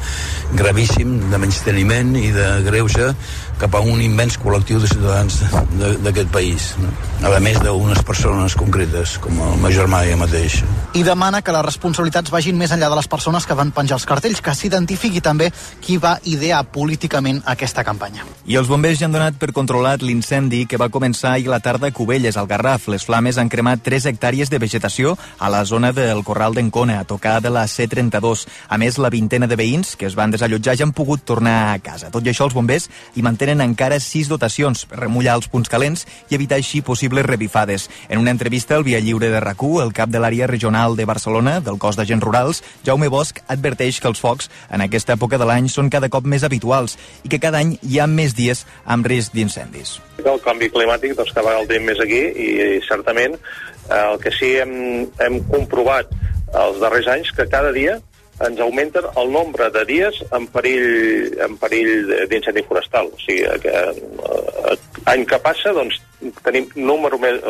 gravíssim 0.56 1.18
de 1.28 1.42
menysteniment 1.44 2.16
i 2.16 2.32
de 2.32 2.48
greuge 2.64 3.12
cap 3.58 3.74
a 3.74 3.80
un 3.80 4.00
immens 4.02 4.38
col·lectiu 4.38 4.78
de 4.80 4.86
ciutadans 4.88 5.40
de- 5.78 5.96
d'aquest 6.04 6.30
país. 6.30 6.74
No? 6.78 7.28
A 7.28 7.40
més 7.40 7.58
d'unes 7.60 8.02
persones 8.06 8.54
concretes, 8.54 9.16
com 9.18 9.32
el 9.40 9.56
meu 9.58 9.72
germà 9.74 10.04
ja 10.08 10.16
mateix. 10.16 10.62
I 10.94 11.02
demana 11.02 11.42
que 11.42 11.52
les 11.52 11.64
responsabilitats 11.64 12.30
vagin 12.30 12.56
més 12.56 12.70
enllà 12.70 12.88
de 12.88 12.96
les 12.96 13.08
persones 13.08 13.44
que 13.46 13.54
van 13.54 13.72
penjar 13.72 13.96
els 13.98 14.06
cartells, 14.06 14.40
que 14.40 14.54
s'identifiqui 14.54 15.20
també 15.20 15.50
qui 15.80 15.96
va 15.98 16.20
idear 16.24 16.62
políticament 16.70 17.42
aquesta 17.44 17.82
campanya. 17.84 18.24
I 18.46 18.56
els 18.56 18.68
bombers 18.68 18.98
ja 19.00 19.06
han 19.06 19.12
donat 19.12 19.34
per 19.34 19.52
controlat 19.52 20.02
l'incendi 20.02 20.66
que 20.66 20.76
va 20.78 20.88
començar 20.88 21.32
ahir 21.32 21.48
la 21.48 21.58
tarda 21.60 21.88
a 21.88 21.90
Cubelles, 21.90 22.36
al 22.36 22.46
Garraf. 22.46 22.86
Les 22.88 23.04
flames 23.04 23.38
han 23.38 23.48
cremat 23.48 23.80
3 23.82 24.06
hectàrees 24.06 24.48
de 24.50 24.58
vegetació 24.58 25.16
a 25.38 25.48
la 25.50 25.64
zona 25.64 25.92
del 25.92 26.22
Corral 26.22 26.54
d'Encona, 26.54 27.00
a 27.00 27.04
tocar 27.04 27.40
de 27.42 27.50
la 27.50 27.64
C32. 27.66 28.46
A 28.68 28.78
més, 28.78 28.98
la 28.98 29.10
vintena 29.10 29.46
de 29.48 29.56
veïns 29.56 29.96
que 29.96 30.06
es 30.06 30.14
van 30.14 30.30
desallotjar 30.30 30.76
ja 30.76 30.84
han 30.84 30.92
pogut 30.92 31.24
tornar 31.24 31.72
a 31.72 31.78
casa. 31.80 32.10
Tot 32.10 32.24
i 32.24 32.30
això, 32.30 32.44
els 32.44 32.54
bombers 32.54 32.88
hi 33.16 33.22
mantenen 33.22 33.47
encara 33.50 33.96
6 34.00 34.28
dotacions 34.28 34.84
per 34.84 34.98
remullar 35.00 35.38
els 35.38 35.48
punts 35.48 35.70
calents 35.72 36.04
i 36.28 36.36
evitar 36.36 36.58
així 36.60 36.82
possibles 36.84 37.26
revifades. 37.26 37.88
En 38.08 38.20
una 38.20 38.30
entrevista 38.30 38.76
al 38.76 38.84
Via 38.84 39.00
Lliure 39.00 39.30
de 39.32 39.40
rac 39.40 39.58
el 39.58 39.92
cap 39.92 40.08
de 40.08 40.20
l'àrea 40.20 40.46
regional 40.46 40.94
de 40.96 41.04
Barcelona, 41.04 41.58
del 41.60 41.78
cos 41.78 41.96
d'agents 41.96 42.22
rurals, 42.22 42.62
Jaume 42.84 43.08
Bosch, 43.08 43.42
adverteix 43.48 44.00
que 44.00 44.08
els 44.08 44.20
focs 44.20 44.50
en 44.70 44.84
aquesta 44.84 45.14
època 45.16 45.38
de 45.38 45.48
l'any 45.48 45.68
són 45.68 45.90
cada 45.90 46.08
cop 46.08 46.24
més 46.24 46.44
habituals 46.44 46.98
i 47.24 47.28
que 47.28 47.40
cada 47.40 47.58
any 47.58 47.78
hi 47.82 47.98
ha 47.98 48.06
més 48.06 48.36
dies 48.36 48.64
amb 48.84 49.06
risc 49.06 49.32
d'incendis. 49.34 49.98
El 50.24 50.40
canvi 50.44 50.70
climàtic 50.70 51.16
doncs, 51.16 51.32
cada 51.32 51.48
vegada 51.48 51.64
el 51.64 51.70
tenim 51.70 51.88
més 51.90 52.00
aquí 52.04 52.20
i, 52.20 52.48
certament 52.86 53.34
eh, 53.34 54.04
el 54.12 54.18
que 54.22 54.32
sí 54.34 54.54
hem, 54.62 55.06
hem 55.24 55.40
comprovat 55.50 56.12
els 56.56 56.78
darrers 56.80 57.08
anys 57.12 57.32
que 57.36 57.48
cada 57.50 57.72
dia 57.72 57.98
ens 58.46 58.60
augmenten 58.60 59.06
el 59.16 59.32
nombre 59.32 59.70
de 59.74 59.84
dies 59.88 60.20
en 60.36 60.46
perill, 60.52 61.34
en 61.44 61.56
perill 61.58 62.12
d'incendi 62.30 62.62
forestal. 62.68 63.10
O 63.10 63.22
sigui, 63.22 63.46
que 63.64 63.74
eh, 63.74 64.76
any 65.10 65.24
que 65.28 65.40
passa 65.42 65.74
doncs, 65.76 66.00
tenim 66.44 66.68
número 66.76 67.18
més, 67.22 67.40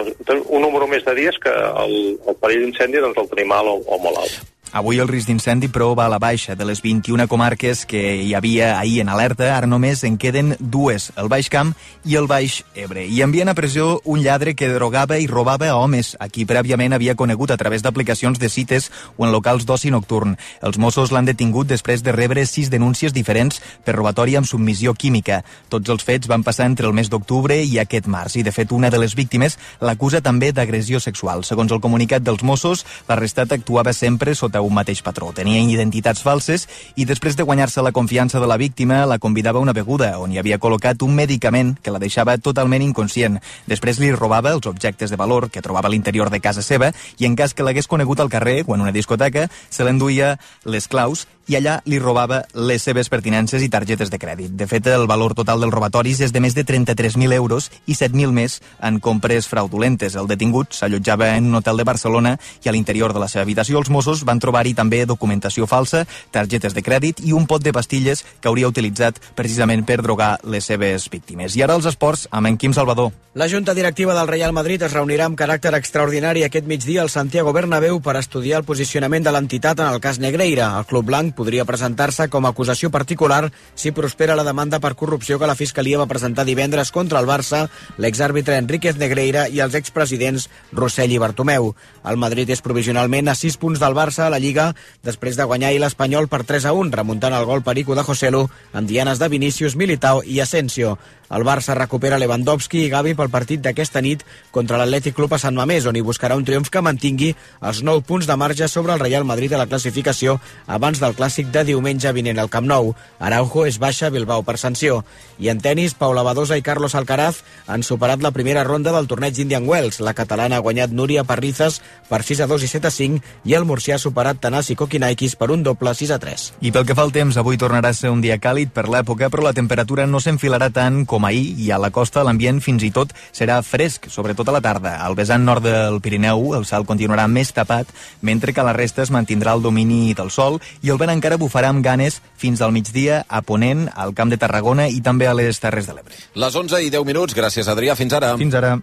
un 0.46 0.64
número 0.64 0.88
més 0.90 1.04
de 1.04 1.16
dies 1.18 1.40
que 1.42 1.52
el, 1.52 1.98
el 2.18 2.38
perill 2.40 2.64
d'incendi 2.66 3.04
doncs, 3.04 3.20
el 3.20 3.34
tenim 3.34 3.52
alt 3.56 3.74
o, 3.74 3.80
o 3.84 4.00
molt 4.04 4.24
alt. 4.24 4.40
Avui 4.72 4.98
el 5.00 5.08
risc 5.08 5.30
d'incendi, 5.30 5.70
però, 5.72 5.94
va 5.96 6.04
a 6.06 6.12
la 6.12 6.18
baixa. 6.20 6.54
De 6.54 6.66
les 6.68 6.82
21 6.84 7.24
comarques 7.28 7.86
que 7.88 8.02
hi 8.20 8.34
havia 8.36 8.74
ahir 8.78 9.00
en 9.00 9.08
alerta, 9.08 9.54
ara 9.56 9.66
només 9.66 10.02
en 10.04 10.18
queden 10.20 10.56
dues, 10.60 11.08
el 11.16 11.30
Baix 11.32 11.48
Camp 11.48 11.72
i 12.04 12.18
el 12.20 12.28
Baix 12.28 12.60
Ebre. 12.74 13.06
I 13.08 13.22
envien 13.24 13.48
a 13.48 13.54
presó 13.56 14.02
un 14.04 14.20
lladre 14.22 14.54
que 14.54 14.68
drogava 14.68 15.16
i 15.18 15.26
robava 15.26 15.70
a 15.70 15.78
homes, 15.80 16.16
a 16.20 16.28
qui 16.28 16.44
prèviament 16.44 16.92
havia 16.92 17.16
conegut 17.16 17.50
a 17.50 17.56
través 17.56 17.82
d'aplicacions 17.82 18.38
de 18.38 18.50
cites 18.52 18.90
o 19.16 19.24
en 19.24 19.32
locals 19.32 19.64
d'oci 19.64 19.90
nocturn. 19.90 20.36
Els 20.60 20.76
Mossos 20.76 21.12
l'han 21.16 21.24
detingut 21.24 21.66
després 21.66 22.04
de 22.04 22.12
rebre 22.12 22.44
sis 22.44 22.68
denúncies 22.68 23.16
diferents 23.16 23.62
per 23.84 23.96
robatori 23.96 24.36
amb 24.36 24.46
submissió 24.46 24.92
química. 24.92 25.40
Tots 25.72 25.88
els 25.88 26.04
fets 26.04 26.28
van 26.28 26.44
passar 26.44 26.68
entre 26.68 26.86
el 26.86 26.92
mes 26.92 27.08
d'octubre 27.08 27.56
i 27.56 27.78
aquest 27.80 28.06
març, 28.06 28.36
i 28.36 28.44
de 28.44 28.52
fet 28.52 28.76
una 28.76 28.92
de 28.92 29.00
les 29.00 29.16
víctimes 29.16 29.56
l'acusa 29.80 30.20
també 30.20 30.52
d'agressió 30.52 31.00
sexual. 31.00 31.42
Segons 31.48 31.72
el 31.72 31.80
comunicat 31.80 32.22
dels 32.22 32.44
Mossos, 32.44 32.84
l'arrestat 33.08 33.56
actuava 33.56 33.96
sempre 33.96 34.36
sota 34.36 34.57
un 34.64 34.74
mateix 34.74 35.02
patró. 35.02 35.30
Tenia 35.36 35.60
identitats 35.62 36.22
falses 36.24 36.66
i 36.96 37.06
després 37.08 37.36
de 37.36 37.46
guanyar-se 37.46 37.82
la 37.82 37.92
confiança 37.92 38.40
de 38.40 38.46
la 38.50 38.56
víctima, 38.56 39.04
la 39.06 39.18
convidava 39.18 39.58
a 39.58 39.62
una 39.62 39.74
beguda 39.76 40.14
on 40.18 40.32
hi 40.32 40.38
havia 40.38 40.58
col·locat 40.58 41.02
un 41.06 41.14
medicament 41.14 41.76
que 41.82 41.94
la 41.94 42.02
deixava 42.02 42.38
totalment 42.38 42.82
inconscient. 42.82 43.38
Després 43.66 44.00
li 44.02 44.12
robava 44.12 44.52
els 44.56 44.66
objectes 44.66 45.10
de 45.10 45.20
valor 45.20 45.50
que 45.50 45.62
trobava 45.62 45.88
a 45.88 45.92
l'interior 45.92 46.30
de 46.30 46.40
casa 46.40 46.62
seva 46.62 46.92
i 47.18 47.26
en 47.26 47.36
cas 47.36 47.54
que 47.54 47.66
l'hagués 47.66 47.88
conegut 47.88 48.20
al 48.20 48.30
carrer 48.32 48.62
o 48.66 48.74
en 48.74 48.86
una 48.86 48.92
discoteca, 48.92 49.48
se 49.70 49.84
l'enduia 49.84 50.36
les 50.64 50.88
claus 50.88 51.26
i 51.48 51.56
allà 51.56 51.78
li 51.88 51.98
robava 51.98 52.42
les 52.54 52.84
seves 52.84 53.08
pertinences 53.08 53.62
i 53.64 53.70
targetes 53.72 54.12
de 54.12 54.20
crèdit. 54.20 54.52
De 54.52 54.66
fet, 54.68 54.86
el 54.92 55.06
valor 55.08 55.34
total 55.34 55.60
dels 55.64 55.72
robatoris 55.72 56.20
és 56.26 56.32
de 56.32 56.42
més 56.44 56.54
de 56.54 56.64
33.000 56.68 57.32
euros 57.36 57.70
i 57.86 57.96
7.000 57.96 58.34
més 58.36 58.58
en 58.84 59.00
compres 59.00 59.48
fraudulentes. 59.48 60.14
El 60.14 60.28
detingut 60.28 60.76
s'allotjava 60.76 61.32
en 61.36 61.48
un 61.48 61.60
hotel 61.60 61.80
de 61.80 61.88
Barcelona 61.88 62.36
i 62.64 62.68
a 62.68 62.74
l'interior 62.76 63.14
de 63.16 63.22
la 63.22 63.30
seva 63.32 63.46
habitació 63.46 63.80
els 63.80 63.90
Mossos 63.90 64.24
van 64.28 64.40
trobar-hi 64.40 64.74
també 64.76 65.04
documentació 65.08 65.66
falsa, 65.66 66.04
targetes 66.30 66.76
de 66.76 66.84
crèdit 66.84 67.24
i 67.24 67.32
un 67.32 67.48
pot 67.48 67.64
de 67.64 67.72
pastilles 67.72 68.24
que 68.40 68.52
hauria 68.52 68.68
utilitzat 68.68 69.16
precisament 69.34 69.86
per 69.88 70.02
drogar 70.02 70.36
les 70.44 70.68
seves 70.68 71.08
víctimes. 71.08 71.56
I 71.56 71.64
ara 71.64 71.78
els 71.78 71.88
esports 71.88 72.28
amb 72.30 72.52
en 72.52 72.60
Quim 72.60 72.76
Salvador. 72.76 73.10
La 73.38 73.48
Junta 73.48 73.72
Directiva 73.72 74.14
del 74.14 74.26
Real 74.26 74.52
Madrid 74.52 74.82
es 74.82 74.92
reunirà 74.92 75.28
amb 75.28 75.38
caràcter 75.38 75.70
extraordinari 75.78 76.42
aquest 76.44 76.66
migdia 76.66 77.04
al 77.04 77.12
Santiago 77.12 77.52
Bernabéu 77.54 78.00
per 78.02 78.16
estudiar 78.18 78.58
el 78.60 78.66
posicionament 78.66 79.24
de 79.24 79.32
l'entitat 79.32 79.78
en 79.78 79.92
el 79.92 80.00
cas 80.02 80.18
Negreira. 80.18 80.72
El 80.80 80.88
club 80.90 81.06
blanc 81.06 81.37
podria 81.38 81.66
presentar-se 81.68 82.26
com 82.32 82.46
a 82.46 82.50
acusació 82.50 82.90
particular 82.90 83.52
si 83.78 83.94
prospera 83.94 84.36
la 84.38 84.46
demanda 84.46 84.80
per 84.82 84.96
corrupció 84.98 85.38
que 85.38 85.46
la 85.46 85.56
Fiscalia 85.58 86.00
va 86.00 86.10
presentar 86.10 86.46
divendres 86.48 86.90
contra 86.90 87.22
el 87.22 87.28
Barça, 87.30 87.66
l'exàrbitre 88.02 88.58
Enríquez 88.58 88.98
Negreira 88.98 89.46
i 89.48 89.62
els 89.62 89.78
expresidents 89.78 90.48
Rossell 90.72 91.14
i 91.14 91.20
Bartomeu. 91.22 91.70
El 92.08 92.18
Madrid 92.18 92.50
és 92.50 92.64
provisionalment 92.64 93.30
a 93.30 93.36
6 93.38 93.58
punts 93.62 93.82
del 93.82 93.94
Barça 93.94 94.26
a 94.26 94.32
la 94.34 94.42
Lliga 94.42 94.72
després 95.06 95.38
de 95.38 95.46
guanyar 95.46 95.74
i 95.74 95.78
l'Espanyol 95.82 96.26
per 96.28 96.42
3 96.48 96.66
a 96.66 96.74
1, 96.74 96.90
remuntant 96.98 97.36
el 97.36 97.46
gol 97.46 97.62
perico 97.62 97.94
de 97.94 98.06
Joselu 98.06 98.46
amb 98.72 98.88
dianes 98.88 99.22
de 99.22 99.30
Vinícius, 99.30 99.76
Militao 99.76 100.24
i 100.24 100.40
Asensio. 100.40 100.96
El 101.28 101.44
Barça 101.44 101.74
recupera 101.76 102.18
Lewandowski 102.18 102.86
i 102.86 102.90
Gavi 102.92 103.12
pel 103.14 103.28
partit 103.28 103.60
d'aquesta 103.60 104.00
nit 104.00 104.24
contra 104.50 104.78
l'Atlètic 104.80 105.14
Club 105.16 105.34
a 105.34 105.38
Sant 105.42 105.56
Mamés, 105.56 105.86
on 105.86 105.96
hi 105.96 106.04
buscarà 106.04 106.36
un 106.38 106.44
triomf 106.48 106.70
que 106.72 106.82
mantingui 106.84 107.34
els 107.60 107.82
9 107.84 108.04
punts 108.08 108.26
de 108.28 108.36
marge 108.40 108.68
sobre 108.68 108.94
el 108.94 109.02
Real 109.02 109.26
Madrid 109.28 109.52
a 109.52 109.60
la 109.60 109.68
classificació 109.68 110.38
abans 110.66 111.00
del 111.02 111.16
clàssic 111.18 111.50
de 111.52 111.64
diumenge 111.68 112.12
vinent 112.16 112.38
al 112.38 112.48
Camp 112.48 112.68
Nou. 112.68 112.94
Araujo 113.18 113.66
és 113.68 113.78
baixa 113.78 114.08
a 114.08 114.14
Bilbao 114.14 114.42
per 114.42 114.56
sanció. 114.58 115.02
I 115.38 115.50
en 115.52 115.60
tennis, 115.60 115.94
Paula 115.94 116.24
Badosa 116.24 116.56
i 116.56 116.64
Carlos 116.64 116.94
Alcaraz 116.94 117.42
han 117.66 117.84
superat 117.84 118.22
la 118.24 118.32
primera 118.32 118.64
ronda 118.64 118.92
del 118.94 119.08
torneig 119.10 119.36
d'Indian 119.36 119.68
Wells. 119.68 120.00
La 120.00 120.14
catalana 120.16 120.56
ha 120.58 120.64
guanyat 120.64 120.90
Núria 120.90 121.24
Parrizas 121.24 121.80
per 122.08 122.22
6 122.24 122.44
a 122.44 122.48
2 122.50 122.64
i 122.64 122.72
7 122.72 122.88
a 122.88 122.94
5 122.94 123.20
i 123.44 123.54
el 123.54 123.68
murcià 123.68 123.96
ha 123.96 124.02
superat 124.02 124.40
Tanasi 124.40 124.76
Kokinaikis 124.78 125.36
per 125.36 125.50
un 125.52 125.62
doble 125.62 125.94
6 125.94 126.14
a 126.16 126.18
3. 126.22 126.48
I 126.64 126.72
pel 126.72 126.86
que 126.88 126.96
fa 126.96 127.04
al 127.04 127.12
temps, 127.12 127.36
avui 127.36 127.60
tornarà 127.60 127.92
a 127.92 127.96
ser 127.96 128.10
un 128.10 128.22
dia 128.24 128.38
càlid 128.40 128.72
per 128.72 128.88
l'època, 128.88 129.28
però 129.28 129.44
la 129.44 129.54
temperatura 129.56 130.06
no 130.06 130.20
s'enfilarà 130.20 130.70
tant 130.72 131.04
com 131.06 131.17
com 131.18 131.26
ahir 131.26 131.56
i 131.58 131.72
a 131.74 131.80
la 131.82 131.90
costa 131.90 132.22
l'ambient 132.22 132.62
fins 132.62 132.84
i 132.86 132.92
tot 132.94 133.10
serà 133.34 133.58
fresc, 133.66 134.06
sobretot 134.12 134.48
a 134.48 134.54
la 134.54 134.62
tarda. 134.62 134.94
Al 135.02 135.18
vessant 135.18 135.42
nord 135.44 135.66
del 135.66 135.98
Pirineu 136.04 136.54
el 136.58 136.66
cel 136.68 136.86
continuarà 136.86 137.26
més 137.26 137.50
tapat, 137.56 137.90
mentre 138.22 138.54
que 138.54 138.62
a 138.62 138.68
la 138.68 138.76
resta 138.76 139.02
es 139.02 139.12
mantindrà 139.14 139.56
el 139.58 139.64
domini 139.64 140.14
del 140.14 140.30
sol 140.30 140.60
i 140.86 140.94
el 140.94 141.02
vent 141.02 141.16
encara 141.16 141.40
bufarà 141.40 141.72
amb 141.74 141.82
ganes 141.84 142.20
fins 142.38 142.62
al 142.62 142.72
migdia 142.76 143.24
a 143.26 143.42
Ponent, 143.42 143.88
al 143.94 144.14
Camp 144.14 144.30
de 144.30 144.38
Tarragona 144.38 144.86
i 144.88 145.02
també 145.02 145.26
a 145.26 145.34
les 145.34 145.58
Terres 145.58 145.90
de 145.90 145.98
l'Ebre. 145.98 146.14
Les 146.38 146.62
11 146.62 146.84
i 146.86 146.94
10 146.94 147.06
minuts. 147.08 147.34
Gràcies, 147.34 147.66
Adrià. 147.66 147.98
Fins 147.98 148.14
ara. 148.14 148.36
Fins 148.38 148.54
ara. 148.54 148.76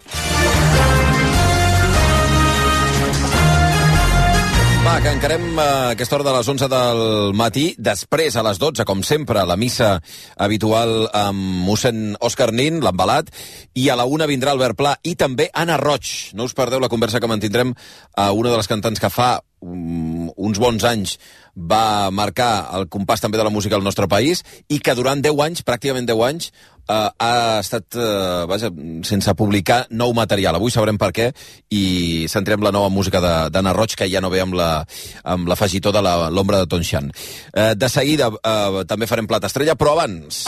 Va, 4.86 5.00
que 5.02 5.10
encarem 5.10 5.58
a 5.58 5.68
aquesta 5.96 6.14
hora 6.14 6.28
de 6.28 6.34
les 6.36 6.50
11 6.52 6.68
del 6.70 7.00
matí. 7.34 7.64
Després, 7.82 8.36
a 8.38 8.44
les 8.46 8.60
12, 8.62 8.84
com 8.86 9.00
sempre, 9.02 9.42
la 9.50 9.56
missa 9.58 9.96
habitual 10.38 11.08
amb 11.10 11.64
mossèn 11.66 12.14
Òscar 12.22 12.52
Nin, 12.54 12.78
l'embalat, 12.86 13.32
i 13.74 13.88
a 13.90 13.96
la 13.98 14.06
una 14.06 14.28
vindrà 14.30 14.54
Albert 14.54 14.78
Pla 14.78 14.94
i 15.02 15.16
també 15.18 15.48
Anna 15.58 15.80
Roig. 15.82 16.12
No 16.38 16.46
us 16.46 16.54
perdeu 16.54 16.84
la 16.84 16.92
conversa 16.94 17.18
que 17.18 17.32
mantindrem 17.32 17.74
a 18.14 18.30
una 18.30 18.54
de 18.54 18.62
les 18.62 18.70
cantants 18.70 19.02
que 19.02 19.10
fa 19.10 19.32
um, 19.66 20.30
uns 20.38 20.62
bons 20.62 20.86
anys 20.86 21.18
va 21.56 22.12
marcar 22.14 22.68
el 22.78 22.86
compàs 22.92 23.26
també 23.26 23.42
de 23.42 23.48
la 23.48 23.54
música 23.54 23.80
al 23.80 23.84
nostre 23.84 24.06
país 24.12 24.44
i 24.70 24.78
que 24.84 24.94
durant 24.94 25.26
10 25.26 25.42
anys, 25.48 25.66
pràcticament 25.66 26.06
10 26.06 26.26
anys, 26.30 26.52
eh, 26.88 27.10
ha 27.20 27.60
estat 27.60 27.96
eh, 27.96 28.46
vaja, 28.48 28.70
sense 29.04 29.34
publicar 29.36 29.86
nou 29.90 30.14
material. 30.14 30.56
Avui 30.56 30.72
sabrem 30.72 30.98
per 30.98 31.12
què 31.12 31.30
i 31.70 32.26
centrem 32.30 32.62
la 32.64 32.72
nova 32.72 32.90
música 32.90 33.22
de- 33.22 33.50
d'Anna 33.50 33.74
Roig, 33.74 33.96
que 33.96 34.10
ja 34.10 34.22
no 34.22 34.30
ve 34.30 34.42
amb 34.42 34.54
la- 34.56 34.86
amb 35.24 35.48
l'afegitó 35.48 35.92
de 35.92 36.02
la- 36.02 36.30
l'ombra 36.30 36.60
de 36.60 36.68
Tonshan. 36.68 37.12
Eh, 37.54 37.74
de 37.76 37.90
seguida 37.90 38.30
eh, 38.44 38.84
també 38.88 39.08
farem 39.08 39.28
plat 39.28 39.44
estrella, 39.44 39.76
però 39.76 39.94
abans... 40.00 40.46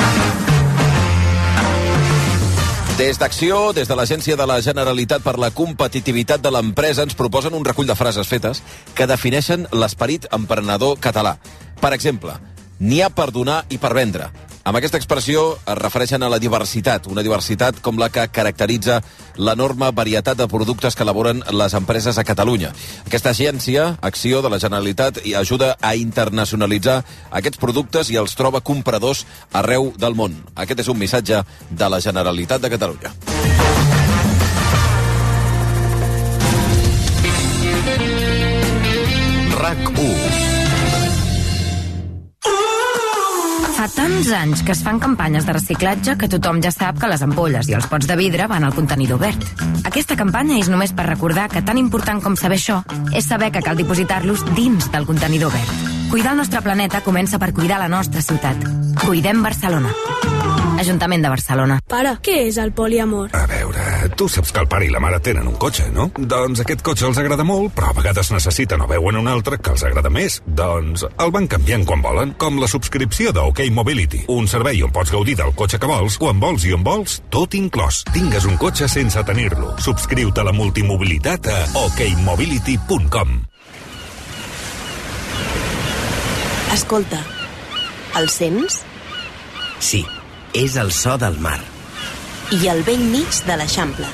Des 2.98 3.20
d'Acció, 3.22 3.74
des 3.77 3.86
de 3.88 3.94
l'Agència 3.94 4.34
de 4.36 4.46
la 4.50 4.56
Generalitat 4.60 5.22
per 5.22 5.36
la 5.38 5.51
Competitivitat 5.53 6.41
de 6.41 6.50
l'Empresa, 6.50 7.03
ens 7.06 7.13
proposen 7.13 7.53
un 7.53 7.63
recull 7.63 7.86
de 7.86 7.94
frases 7.94 8.25
fetes 8.25 8.63
que 8.98 9.06
defineixen 9.06 9.67
l'esperit 9.72 10.25
emprenedor 10.34 10.98
català. 10.98 11.36
Per 11.79 11.91
exemple, 11.94 12.34
n'hi 12.79 13.03
ha 13.06 13.12
per 13.13 13.29
donar 13.32 13.60
i 13.70 13.77
per 13.77 13.94
vendre. 13.94 14.32
Amb 14.67 14.75
aquesta 14.75 15.00
expressió 15.00 15.41
es 15.63 15.77
refereixen 15.79 16.25
a 16.25 16.27
la 16.27 16.41
diversitat, 16.43 17.05
una 17.07 17.24
diversitat 17.24 17.77
com 17.79 17.95
la 18.01 18.09
que 18.12 18.25
caracteritza 18.36 18.97
l'enorme 19.39 19.88
varietat 19.95 20.36
de 20.41 20.47
productes 20.51 20.97
que 20.97 21.05
elaboren 21.07 21.39
les 21.55 21.75
empreses 21.77 22.19
a 22.19 22.25
Catalunya. 22.27 22.74
Aquesta 23.05 23.31
agència, 23.31 23.93
Acció 24.01 24.41
de 24.43 24.51
la 24.51 24.59
Generalitat, 24.59 25.21
i 25.24 25.38
ajuda 25.39 25.77
a 25.79 25.93
internacionalitzar 25.95 26.97
aquests 27.31 27.63
productes 27.63 28.12
i 28.12 28.19
els 28.19 28.36
troba 28.36 28.59
compradors 28.59 29.24
arreu 29.55 29.93
del 29.95 30.19
món. 30.19 30.36
Aquest 30.59 30.83
és 30.83 30.91
un 30.91 31.00
missatge 31.00 31.45
de 31.71 31.88
la 31.88 32.01
Generalitat 32.03 32.59
de 32.59 32.74
Catalunya. 32.75 33.15
RAC1. 39.63 40.26
Tants 43.96 44.29
anys 44.36 44.63
que 44.65 44.74
es 44.74 44.82
fan 44.84 45.00
campanyes 45.00 45.46
de 45.48 45.53
reciclatge 45.56 46.15
que 46.20 46.29
tothom 46.32 46.60
ja 46.63 46.72
sap 46.74 47.00
que 47.01 47.10
les 47.12 47.24
ampolles 47.25 47.70
i 47.70 47.75
els 47.77 47.88
pots 47.91 48.08
de 48.10 48.17
vidre 48.20 48.48
van 48.51 48.65
al 48.67 48.75
contenidor 48.75 49.22
verd. 49.22 49.44
Aquesta 49.88 50.17
campanya 50.20 50.58
és 50.60 50.70
només 50.72 50.94
per 50.98 51.08
recordar 51.08 51.48
que 51.53 51.63
tan 51.65 51.79
important 51.82 52.22
com 52.24 52.36
saber 52.36 52.60
això 52.60 52.82
és 53.13 53.27
saber 53.27 53.51
que 53.51 53.63
cal 53.65 53.79
dipositar-los 53.79 54.44
dins 54.56 54.91
del 54.91 55.08
contenidor 55.08 55.53
verd. 55.56 55.94
Cuidar 56.12 56.34
el 56.36 56.44
nostre 56.44 56.63
planeta 56.63 57.03
comença 57.03 57.39
per 57.39 57.53
cuidar 57.53 57.79
la 57.84 57.91
nostra 57.91 58.24
ciutat. 58.24 58.67
Cuidem 59.06 59.44
Barcelona. 59.44 59.91
Ajuntament 60.77 61.24
de 61.25 61.29
Barcelona. 61.31 61.79
Pare, 61.89 62.13
què 62.24 62.36
és 62.48 62.57
el 62.62 62.72
poliamor? 62.77 63.31
A 63.36 63.46
veure, 63.50 64.10
tu 64.19 64.27
saps 64.29 64.51
que 64.53 64.62
el 64.62 64.69
pare 64.69 64.86
i 64.86 64.91
la 64.93 65.01
mare 65.01 65.19
tenen 65.24 65.48
un 65.50 65.55
cotxe, 65.60 65.88
no? 65.93 66.10
Doncs 66.17 66.62
aquest 66.63 66.84
cotxe 66.86 67.07
els 67.10 67.17
agrada 67.22 67.46
molt, 67.48 67.74
però 67.77 67.89
a 67.91 67.98
vegades 67.98 68.29
necessiten 68.34 68.84
o 68.86 68.89
veuen 68.89 69.17
un 69.17 69.29
altre 69.31 69.57
que 69.57 69.74
els 69.74 69.84
agrada 69.88 70.12
més. 70.13 70.39
Doncs 70.46 71.07
el 71.10 71.34
van 71.34 71.50
canviant 71.50 71.86
quan 71.89 72.03
volen, 72.05 72.36
com 72.38 72.62
la 72.62 72.69
subscripció 72.69 73.34
de 73.34 73.41
OK 73.50 73.63
Mobility. 73.74 74.25
Un 74.34 74.50
servei 74.51 74.84
on 74.86 74.93
pots 74.93 75.13
gaudir 75.13 75.38
del 75.41 75.53
cotxe 75.57 75.79
que 75.81 75.89
vols, 75.89 76.19
quan 76.22 76.39
vols 76.39 76.67
i 76.69 76.74
on 76.77 76.86
vols, 76.86 77.19
tot 77.34 77.57
inclòs. 77.57 78.03
Tingues 78.13 78.46
un 78.46 78.57
cotxe 78.62 78.89
sense 78.91 79.24
tenir-lo. 79.25 79.74
Subscriu-te 79.81 80.43
a 80.43 80.48
la 80.48 80.55
multimobilitat 80.55 81.50
a 81.53 81.60
okmobility.com. 81.88 83.39
Escolta, 86.74 87.24
el 88.19 88.29
sents? 88.29 88.84
Sí, 89.79 90.03
és 90.57 90.75
el 90.75 90.91
so 90.91 91.17
del 91.21 91.37
mar. 91.37 91.59
I 92.49 92.67
al 92.71 92.81
vell 92.87 93.03
mig 93.11 93.43
de 93.45 93.57
l'Eixample. 93.59 94.07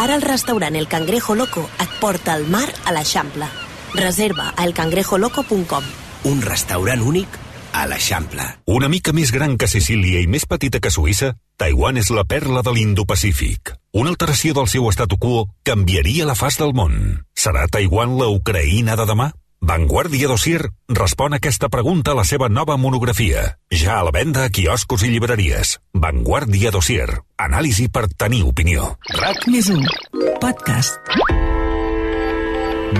Ara 0.00 0.14
el 0.16 0.22
restaurant 0.22 0.76
El 0.76 0.88
Cangrejo 0.88 1.34
Loco 1.36 1.66
et 1.82 1.92
porta 2.00 2.32
al 2.32 2.46
mar 2.48 2.68
a 2.84 2.94
l'Eixample. 2.96 3.48
Reserva 3.94 4.52
a 4.56 4.64
elcangrejoloco.com. 4.64 5.90
Un 6.32 6.40
restaurant 6.42 7.02
únic 7.02 7.36
a 7.76 7.84
l'Eixample. 7.90 8.46
Una 8.72 8.88
mica 8.88 9.12
més 9.12 9.32
gran 9.34 9.58
que 9.60 9.68
Sicília 9.68 10.22
i 10.24 10.30
més 10.30 10.48
petita 10.48 10.80
que 10.80 10.92
Suïssa, 10.92 11.34
Taiwan 11.60 12.00
és 12.00 12.08
la 12.08 12.24
perla 12.24 12.64
de 12.64 12.72
l'Indo-Pacífic. 12.72 13.74
Una 14.00 14.12
alteració 14.14 14.56
del 14.56 14.70
seu 14.72 14.88
statu 14.96 15.20
quo 15.20 15.44
canviaria 15.64 16.24
la 16.28 16.38
faç 16.38 16.56
del 16.62 16.72
món. 16.72 17.20
Serà 17.36 17.68
Taiwan 17.68 18.16
la 18.16 18.32
Ucraïna 18.32 18.96
de 18.96 19.04
demà? 19.12 19.32
Vanguardia 19.66 20.28
Dossier 20.30 20.60
respon 20.86 21.34
a 21.34 21.40
aquesta 21.40 21.66
pregunta 21.68 22.12
a 22.12 22.14
la 22.14 22.22
seva 22.22 22.46
nova 22.48 22.76
monografia. 22.78 23.42
Ja 23.74 23.96
a 23.98 24.04
la 24.06 24.12
venda 24.14 24.44
a 24.46 24.52
quioscos 24.54 25.02
i 25.02 25.10
llibreries. 25.10 25.80
Vanguardia 26.06 26.70
Dossier. 26.70 27.08
Anàlisi 27.48 27.88
per 27.90 28.06
tenir 28.14 28.44
opinió. 28.46 28.92
RAC 29.18 29.48
més 29.50 29.74
1. 29.74 29.82
Podcast. 30.38 31.02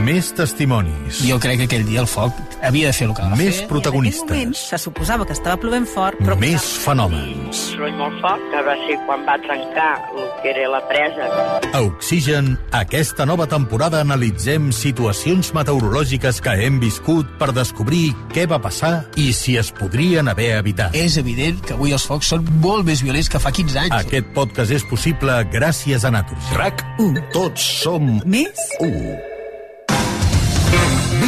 Més 0.06 0.28
testimonis. 0.34 1.20
Jo 1.26 1.36
crec 1.42 1.60
que 1.60 1.66
aquell 1.68 1.84
dia 1.86 2.00
el 2.02 2.08
foc 2.10 2.34
havia 2.66 2.88
de 2.90 2.94
fer 2.96 3.06
el 3.06 3.12
que 3.14 3.22
va 3.22 3.36
Més 3.38 3.60
fer. 3.60 3.66
protagonistes. 3.70 4.28
moment 4.28 4.54
se 4.56 4.78
suposava 4.78 5.24
que 5.26 5.32
estava 5.32 5.56
plovent 5.62 5.86
fort, 5.86 6.18
però... 6.18 6.36
Més 6.38 6.62
fenòmens. 6.82 7.56
soroll 7.72 7.94
molt 7.98 8.18
fort, 8.20 8.42
que 8.52 8.62
va 8.66 8.74
ser 8.86 8.96
quan 9.06 9.22
va 9.28 9.36
trencar 9.44 9.92
el 10.16 10.26
que 10.42 10.50
era 10.50 10.68
la 10.70 10.80
presa. 10.88 11.28
A 11.72 11.82
Oxigen, 11.82 12.56
aquesta 12.72 13.26
nova 13.26 13.46
temporada 13.46 14.00
analitzem 14.00 14.72
situacions 14.72 15.52
meteorològiques 15.54 16.40
que 16.42 16.56
hem 16.66 16.80
viscut 16.82 17.30
per 17.38 17.52
descobrir 17.52 18.10
què 18.34 18.46
va 18.50 18.58
passar 18.62 19.04
i 19.16 19.32
si 19.32 19.56
es 19.56 19.70
podrien 19.72 20.28
haver 20.28 20.56
evitat. 20.58 20.94
És 20.94 21.16
evident 21.16 21.62
que 21.62 21.74
avui 21.74 21.92
els 21.92 22.06
focs 22.06 22.26
són 22.34 22.44
molt 22.60 22.84
més 22.86 23.02
violents 23.06 23.28
que 23.30 23.38
fa 23.38 23.52
15 23.54 23.78
anys. 23.86 23.94
Aquest 24.02 24.34
podcast 24.34 24.70
és 24.72 24.84
possible 24.84 25.38
gràcies 25.52 26.04
a 26.04 26.10
Naturgy. 26.10 26.54
RAC 26.58 26.84
1. 26.98 27.22
Tots 27.32 27.62
som 27.84 28.20
Més 28.24 28.68
1. 28.80 29.35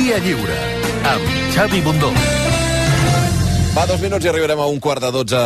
Via 0.08 0.22
Lliure, 0.24 0.54
amb 1.04 1.24
Xavi 1.52 1.82
Bundó. 1.84 2.08
Va, 3.74 3.82
dos 3.84 4.00
minuts 4.00 4.24
i 4.24 4.30
arribarem 4.30 4.62
a 4.64 4.68
un 4.72 4.78
quart 4.80 5.04
de 5.04 5.10
dotze 5.12 5.40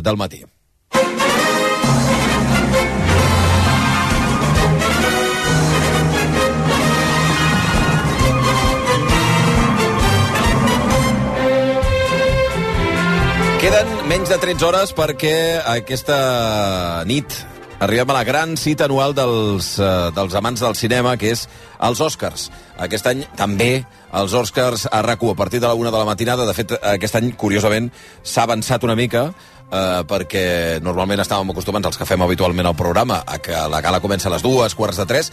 del 0.00 0.16
matí. 0.16 0.40
Queden 13.60 13.92
menys 14.08 14.32
de 14.32 14.40
13 14.48 14.68
hores 14.70 14.96
perquè 14.96 15.36
aquesta 15.76 17.04
nit 17.12 17.42
arribem 17.80 18.10
a 18.10 18.16
la 18.16 18.24
gran 18.24 18.56
cita 18.56 18.86
anual 18.86 19.14
dels, 19.14 19.76
uh, 19.78 20.10
dels 20.14 20.34
amants 20.34 20.60
del 20.60 20.74
cinema, 20.74 21.16
que 21.16 21.32
és 21.34 21.46
els 21.84 22.00
Oscars. 22.00 22.48
Aquest 22.78 23.06
any 23.10 23.22
també 23.38 23.84
els 24.18 24.34
Oscars 24.34 24.88
a 24.90 25.02
rac 25.02 25.22
a 25.22 25.34
partir 25.34 25.60
de 25.60 25.68
la 25.68 25.74
una 25.74 25.90
de 25.90 25.98
la 25.98 26.08
matinada. 26.08 26.46
De 26.46 26.54
fet, 26.54 26.72
aquest 26.82 27.16
any, 27.20 27.32
curiosament, 27.36 27.90
s'ha 28.22 28.42
avançat 28.42 28.84
una 28.84 28.96
mica, 28.96 29.28
eh, 29.70 30.02
perquè 30.08 30.80
normalment 30.82 31.20
estàvem 31.20 31.50
acostumats 31.50 31.86
als 31.86 31.98
que 31.98 32.06
fem 32.08 32.22
habitualment 32.22 32.66
al 32.66 32.76
programa 32.76 33.22
a 33.26 33.38
que 33.38 33.56
la 33.70 33.80
gala 33.84 34.00
comença 34.00 34.28
a 34.28 34.32
les 34.32 34.42
dues, 34.42 34.74
quarts 34.74 34.98
de 34.98 35.06
tres, 35.06 35.32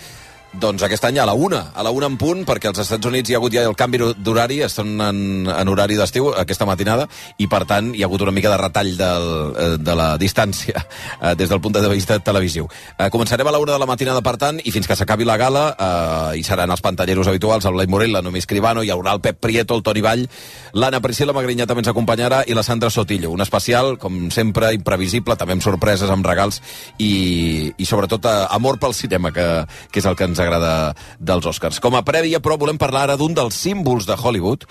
doncs 0.59 0.83
aquest 0.85 1.05
any 1.07 1.19
a 1.19 1.25
la 1.27 1.33
una, 1.33 1.71
a 1.75 1.83
la 1.83 1.91
una 1.91 2.07
en 2.09 2.17
punt, 2.17 2.43
perquè 2.47 2.69
als 2.69 2.81
Estats 2.83 3.07
Units 3.09 3.29
hi 3.29 3.35
ha 3.35 3.39
hagut 3.39 3.53
ja 3.53 3.63
el 3.67 3.75
canvi 3.77 3.99
d'horari, 4.17 4.61
estan 4.65 4.93
en, 5.01 5.19
en 5.51 5.71
horari 5.71 5.97
d'estiu 5.99 6.31
aquesta 6.33 6.67
matinada, 6.67 7.07
i 7.41 7.47
per 7.51 7.63
tant 7.69 7.91
hi 7.95 8.03
ha 8.03 8.09
hagut 8.09 8.23
una 8.25 8.33
mica 8.35 8.51
de 8.51 8.59
retall 8.61 8.93
del, 8.99 9.27
eh, 9.55 9.69
de 9.81 9.95
la 9.97 10.09
distància 10.21 10.79
eh, 10.81 11.35
des 11.35 11.51
del 11.51 11.61
punt 11.61 11.75
de 11.75 11.83
vista 11.91 12.19
televisiu. 12.19 12.69
Eh, 12.97 13.09
començarem 13.13 13.47
a 13.47 13.53
la 13.55 13.61
una 13.61 13.75
de 13.75 13.81
la 13.81 13.89
matinada, 13.89 14.23
per 14.25 14.35
tant, 14.41 14.61
i 14.63 14.71
fins 14.71 14.87
que 14.87 14.95
s'acabi 14.95 15.27
la 15.27 15.37
gala, 15.41 15.65
eh, 15.75 16.39
hi 16.39 16.43
seran 16.47 16.71
els 16.71 16.83
pantalleros 16.85 17.27
habituals, 17.27 17.65
el 17.65 17.75
Blai 17.77 17.91
Morell, 17.91 18.15
la 18.15 18.23
Nomi 18.25 18.39
Escribano, 18.43 18.83
hi 18.83 18.93
haurà 18.93 19.15
el 19.17 19.21
Pep 19.21 19.41
Prieto, 19.43 19.75
el 19.75 19.83
Toni 19.83 20.03
Vall, 20.05 20.25
l'Anna 20.73 21.01
Priscila 21.03 21.35
Magrinyà 21.35 21.67
també 21.67 21.83
ens 21.85 21.91
acompanyarà, 21.91 22.43
i 22.47 22.55
la 22.57 22.63
Sandra 22.63 22.89
Sotillo. 22.89 23.31
Un 23.35 23.43
especial, 23.43 23.97
com 24.01 24.29
sempre, 24.31 24.73
imprevisible, 24.77 25.37
també 25.39 25.57
amb 25.57 25.65
sorpreses, 25.65 26.09
amb 26.11 26.25
regals, 26.25 26.61
i, 26.97 27.73
i 27.75 27.85
sobretot 27.85 28.25
eh, 28.29 28.35
amor 28.55 28.79
pel 28.79 28.95
cinema, 28.97 29.33
que, 29.35 29.47
que 29.91 30.01
és 30.01 30.09
el 30.09 30.15
que 30.15 30.29
ens 30.29 30.44
sagrada 30.45 30.95
dels 31.19 31.45
Oscars. 31.49 31.81
Com 31.81 31.97
a 31.97 32.03
prèvia, 32.05 32.39
però, 32.43 32.57
volem 32.61 32.77
parlar 32.77 33.07
ara 33.07 33.17
d'un 33.17 33.33
dels 33.35 33.57
símbols 33.57 34.05
de 34.05 34.15
Hollywood, 34.15 34.65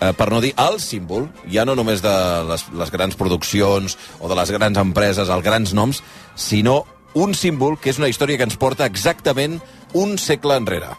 eh, 0.00 0.12
per 0.12 0.30
no 0.30 0.40
dir 0.40 0.54
el 0.58 0.80
símbol, 0.80 1.28
ja 1.50 1.64
no 1.64 1.76
només 1.78 2.02
de 2.02 2.14
les, 2.48 2.66
les 2.74 2.90
grans 2.90 3.16
produccions 3.16 3.96
o 4.18 4.28
de 4.28 4.38
les 4.38 4.50
grans 4.50 4.78
empreses, 4.78 5.28
els 5.28 5.44
grans 5.44 5.74
noms, 5.74 6.02
sinó 6.34 6.84
un 7.14 7.34
símbol 7.34 7.78
que 7.78 7.90
és 7.90 7.98
una 7.98 8.10
història 8.10 8.38
que 8.38 8.46
ens 8.46 8.58
porta 8.58 8.86
exactament 8.86 9.60
un 9.94 10.18
segle 10.18 10.56
enrere. 10.56 10.94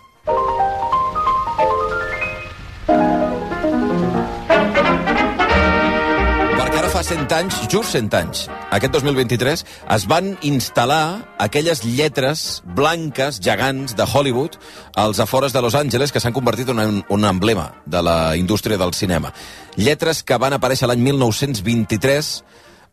100 7.12 7.34
anys, 7.36 7.56
just 7.68 7.92
100 7.92 8.14
anys, 8.16 8.46
aquest 8.72 8.94
2023, 8.96 9.66
es 9.92 10.04
van 10.08 10.30
instal·lar 10.48 11.26
aquelles 11.44 11.82
lletres 11.84 12.62
blanques 12.64 13.42
gegants 13.44 13.98
de 14.00 14.06
Hollywood 14.08 14.56
als 14.96 15.20
afores 15.20 15.52
de 15.52 15.60
Los 15.60 15.76
Angeles 15.76 16.16
que 16.16 16.22
s'han 16.24 16.32
convertit 16.32 16.72
en 16.72 16.80
un, 16.80 17.02
un 17.12 17.28
emblema 17.28 17.74
de 17.84 18.00
la 18.00 18.38
indústria 18.40 18.80
del 18.80 18.94
cinema. 18.96 19.34
Lletres 19.76 20.24
que 20.24 20.40
van 20.40 20.56
aparèixer 20.56 20.88
l'any 20.88 21.04
1923 21.04 22.32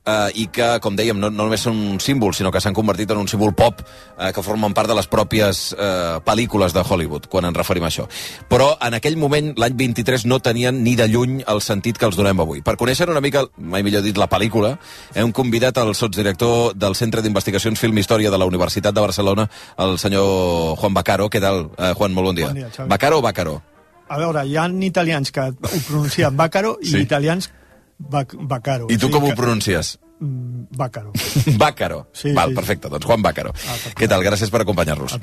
eh, 0.08 0.30
i 0.40 0.46
que, 0.54 0.68
com 0.84 0.96
dèiem, 0.96 1.18
no, 1.20 1.28
no 1.30 1.44
només 1.44 1.60
són 1.66 1.76
un 1.94 2.00
símbol, 2.00 2.32
sinó 2.36 2.50
que 2.54 2.62
s'han 2.64 2.76
convertit 2.76 3.10
en 3.12 3.20
un 3.20 3.28
símbol 3.28 3.52
pop 3.58 3.82
eh, 3.84 4.30
que 4.34 4.44
formen 4.44 4.72
part 4.76 4.88
de 4.88 4.96
les 4.96 5.08
pròpies 5.10 5.60
eh, 5.76 6.18
pel·lícules 6.24 6.72
de 6.76 6.84
Hollywood, 6.88 7.28
quan 7.28 7.44
ens 7.48 7.56
referim 7.58 7.84
a 7.84 7.90
això. 7.92 8.06
Però 8.50 8.70
en 8.84 8.96
aquell 8.98 9.18
moment, 9.20 9.52
l'any 9.60 9.76
23, 9.76 10.24
no 10.30 10.40
tenien 10.40 10.82
ni 10.84 10.96
de 10.96 11.08
lluny 11.12 11.42
el 11.46 11.60
sentit 11.64 11.98
que 12.00 12.08
els 12.08 12.16
donem 12.16 12.40
avui. 12.40 12.62
Per 12.64 12.76
conèixer 12.80 13.08
una 13.12 13.22
mica, 13.24 13.44
mai 13.58 13.84
millor 13.86 14.02
dit, 14.06 14.16
la 14.18 14.28
pel·lícula, 14.30 14.76
hem 15.14 15.32
convidat 15.36 15.78
el 15.82 15.94
sotsdirector 15.94 16.74
del 16.78 16.96
Centre 16.98 17.22
d'Investigacions 17.22 17.78
Film 17.80 17.98
Història 17.98 18.30
de 18.32 18.38
la 18.40 18.48
Universitat 18.48 18.94
de 18.94 19.04
Barcelona, 19.04 19.48
el 19.78 19.98
senyor 19.98 20.76
Juan 20.80 20.94
Bacaro. 20.94 21.28
Què 21.28 21.40
tal, 21.42 21.68
eh, 21.76 21.92
Juan? 21.98 22.14
Molt 22.14 22.32
bon 22.32 22.38
dia. 22.38 22.46
Bon 22.52 22.54
dia, 22.62 22.70
Xavi. 22.74 22.88
Bacaro 22.88 23.18
o 23.18 23.22
Bacaro? 23.22 23.60
A 24.08 24.16
veure, 24.16 24.46
hi 24.48 24.56
ha 24.56 24.64
italians 24.86 25.30
que 25.30 25.40
ho 25.50 25.80
pronuncien 25.86 26.36
Bàcaro 26.36 26.78
i 26.80 26.88
Sí. 26.88 26.98
italians 27.04 27.50
bac 27.98 28.34
Bacaro. 28.38 28.86
I 28.90 28.96
tu 28.98 29.10
com 29.10 29.24
ho 29.26 29.34
pronuncies? 29.34 29.98
Mm, 30.18 30.64
Bàcaro. 30.74 31.12
Bàcaro. 31.62 32.08
Sí, 32.12 32.32
Val, 32.34 32.50
sí. 32.50 32.54
perfecte. 32.56 32.88
Doncs 32.90 33.06
Juan 33.06 33.22
Bàcaro. 33.22 33.52
Què 33.94 34.08
tal? 34.10 34.24
Gràcies 34.26 34.50
per 34.50 34.62
acompanyar-nos. 34.64 35.14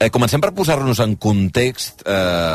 Eh, 0.00 0.08
comencem 0.10 0.40
per 0.40 0.54
posar-nos 0.56 1.00
en 1.04 1.16
context. 1.20 2.00
Eh, 2.06 2.12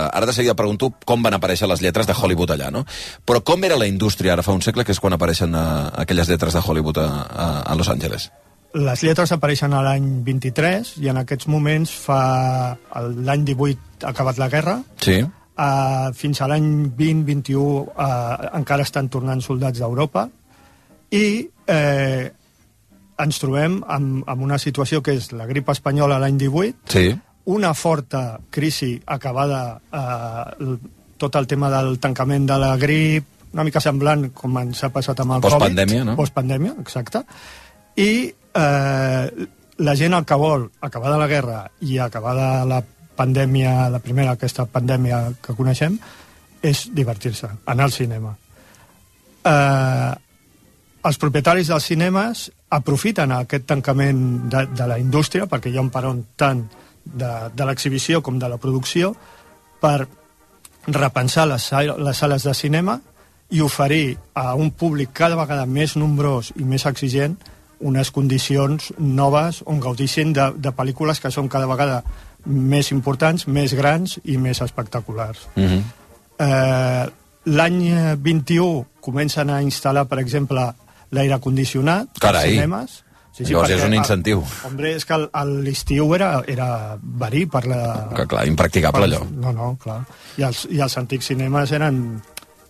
ara 0.09 0.25
de 0.25 0.33
seguida 0.33 0.55
pregunto 0.57 0.89
com 1.05 1.21
van 1.21 1.37
aparèixer 1.37 1.69
les 1.69 1.83
lletres 1.85 2.07
de 2.09 2.15
Hollywood 2.17 2.55
allà, 2.55 2.71
no? 2.73 2.85
Però 3.25 3.43
com 3.45 3.63
era 3.69 3.77
la 3.77 3.85
indústria 3.85 4.33
ara 4.33 4.41
fa 4.45 4.55
un 4.57 4.63
segle, 4.65 4.83
que 4.85 4.95
és 4.97 4.99
quan 4.99 5.13
apareixen 5.13 5.53
eh, 5.53 5.91
aquelles 6.01 6.27
lletres 6.29 6.57
de 6.57 6.63
Hollywood 6.65 6.97
a, 7.05 7.07
a, 7.29 7.47
a 7.69 7.75
Los 7.77 7.89
Angeles? 7.93 8.31
Les 8.75 9.03
lletres 9.05 9.31
apareixen 9.31 9.71
a 9.71 9.79
l'any 9.85 10.09
23 10.25 10.95
i 11.05 11.07
en 11.13 11.21
aquests 11.21 11.47
moments 11.47 11.93
fa 11.95 12.75
l'any 13.13 13.45
18 13.47 14.03
ha 14.03 14.09
acabat 14.09 14.41
la 14.41 14.49
guerra 14.51 14.79
Sí. 14.99 15.21
Uh, 15.55 16.11
fins 16.11 16.41
a 16.43 16.49
l'any 16.51 16.65
20-21 16.99 17.55
uh, 17.55 18.57
encara 18.59 18.83
estan 18.83 19.07
tornant 19.07 19.39
soldats 19.39 19.79
d'Europa 19.79 20.25
i 21.15 21.47
eh, 21.71 22.25
ens 23.23 23.37
trobem 23.39 23.77
amb, 23.87 24.25
amb 24.27 24.41
una 24.43 24.57
situació 24.59 24.99
que 25.05 25.13
és 25.15 25.29
la 25.31 25.45
grip 25.47 25.69
espanyola 25.71 26.17
l'any 26.19 26.35
18, 26.41 26.91
Sí. 26.91 27.05
una 27.45 27.71
forta 27.73 28.39
crisi 28.49 28.99
acabada 29.05 29.79
eh, 29.93 30.75
tot 31.17 31.35
el 31.39 31.47
tema 31.47 31.69
del 31.71 31.99
tancament 32.03 32.49
de 32.49 32.57
la 32.59 32.75
grip, 32.75 33.23
una 33.53 33.63
mica 33.63 33.79
semblant 33.79 34.31
com 34.35 34.57
ens 34.59 34.83
ha 34.83 34.89
passat 34.91 35.21
amb 35.23 35.37
el 35.37 35.45
Postpandèmia, 35.45 36.01
Covid. 36.01 36.09
no? 36.11 36.15
Postpandèmia, 36.19 36.73
exacte. 36.81 37.21
I 37.95 38.09
eh, 38.27 39.47
la 39.77 39.95
gent 39.95 40.13
el 40.19 40.25
que 40.25 40.35
vol, 40.35 40.67
acabada 40.81 41.17
la 41.21 41.27
guerra 41.31 41.61
i 41.79 41.97
acabada 42.03 42.65
la 42.67 42.81
pandèmia, 43.15 43.89
la 43.89 44.01
primera 44.03 44.35
aquesta 44.35 44.65
pandèmia 44.65 45.21
que 45.41 45.55
coneixem, 45.57 45.97
és 46.65 46.87
divertir-se, 46.93 47.49
anar 47.71 47.87
al 47.87 47.93
cinema. 47.95 48.35
Eh, 49.45 50.11
els 51.05 51.19
propietaris 51.21 51.69
dels 51.69 51.85
cinemes 51.91 52.47
aprofiten 52.73 53.31
aquest 53.35 53.67
tancament 53.69 54.21
de, 54.49 54.65
de 54.73 54.87
la 54.89 54.99
indústria, 54.99 55.45
perquè 55.45 55.69
hi 55.69 55.77
ha 55.77 55.85
un 55.85 55.91
peron 55.93 56.23
tant 56.35 56.65
de, 57.05 57.31
de 57.53 57.67
l'exhibició 57.67 58.21
com 58.25 58.39
de 58.41 58.49
la 58.49 58.57
producció, 58.57 59.13
per 59.81 60.07
repensar 60.87 61.47
les, 61.49 61.67
les 61.97 62.17
sales 62.17 62.45
de 62.45 62.53
cinema 62.53 62.99
i 63.53 63.61
oferir 63.61 64.17
a 64.33 64.55
un 64.55 64.71
públic 64.71 65.13
cada 65.13 65.37
vegada 65.37 65.65
més 65.65 65.95
nombrós 65.95 66.51
i 66.57 66.65
més 66.65 66.85
exigent 66.89 67.37
unes 67.85 68.09
condicions 68.11 68.91
noves 68.97 69.61
on 69.65 69.81
gaudixin 69.83 70.33
de, 70.33 70.49
de 70.57 70.71
pel·lícules 70.73 71.21
que 71.21 71.31
són 71.31 71.49
cada 71.51 71.67
vegada 71.69 72.01
més 72.45 72.91
importants, 72.91 73.47
més 73.47 73.73
grans 73.73 74.19
i 74.23 74.37
més 74.37 74.61
espectaculars. 74.61 75.47
Mm 75.55 75.63
-hmm. 75.65 75.83
Eh, 76.39 77.09
L'any 77.45 77.81
eh, 77.87 78.15
21 78.17 78.85
comencen 78.99 79.49
a 79.51 79.61
instal·lar, 79.61 80.07
per 80.09 80.17
exemple, 80.19 80.63
l'aire 81.11 81.39
condicionat 81.39 82.07
Carai. 82.19 82.41
als 82.41 82.51
cinemes. 82.51 83.01
Llavors 83.37 83.69
és 83.69 83.83
un 83.83 83.93
incentiu. 83.93 84.41
ah, 84.43 84.67
Hombre, 84.67 84.95
és 84.95 85.05
que 85.05 85.13
el- 85.13 85.29
el- 85.33 85.63
l'estiu 85.63 86.15
era, 86.15 86.41
era 86.47 86.97
verí 87.01 87.45
per 87.45 87.65
la... 87.67 88.09
Que, 88.15 88.25
clar, 88.25 88.47
impracticable, 88.47 89.03
allò. 89.05 89.25
No, 89.29 89.51
no, 89.51 89.77
clar. 89.77 90.05
I 90.37 90.43
els, 90.43 90.67
I 90.71 90.79
els 90.79 90.97
antics 90.97 91.25
cinemes 91.27 91.71
eren, 91.71 92.21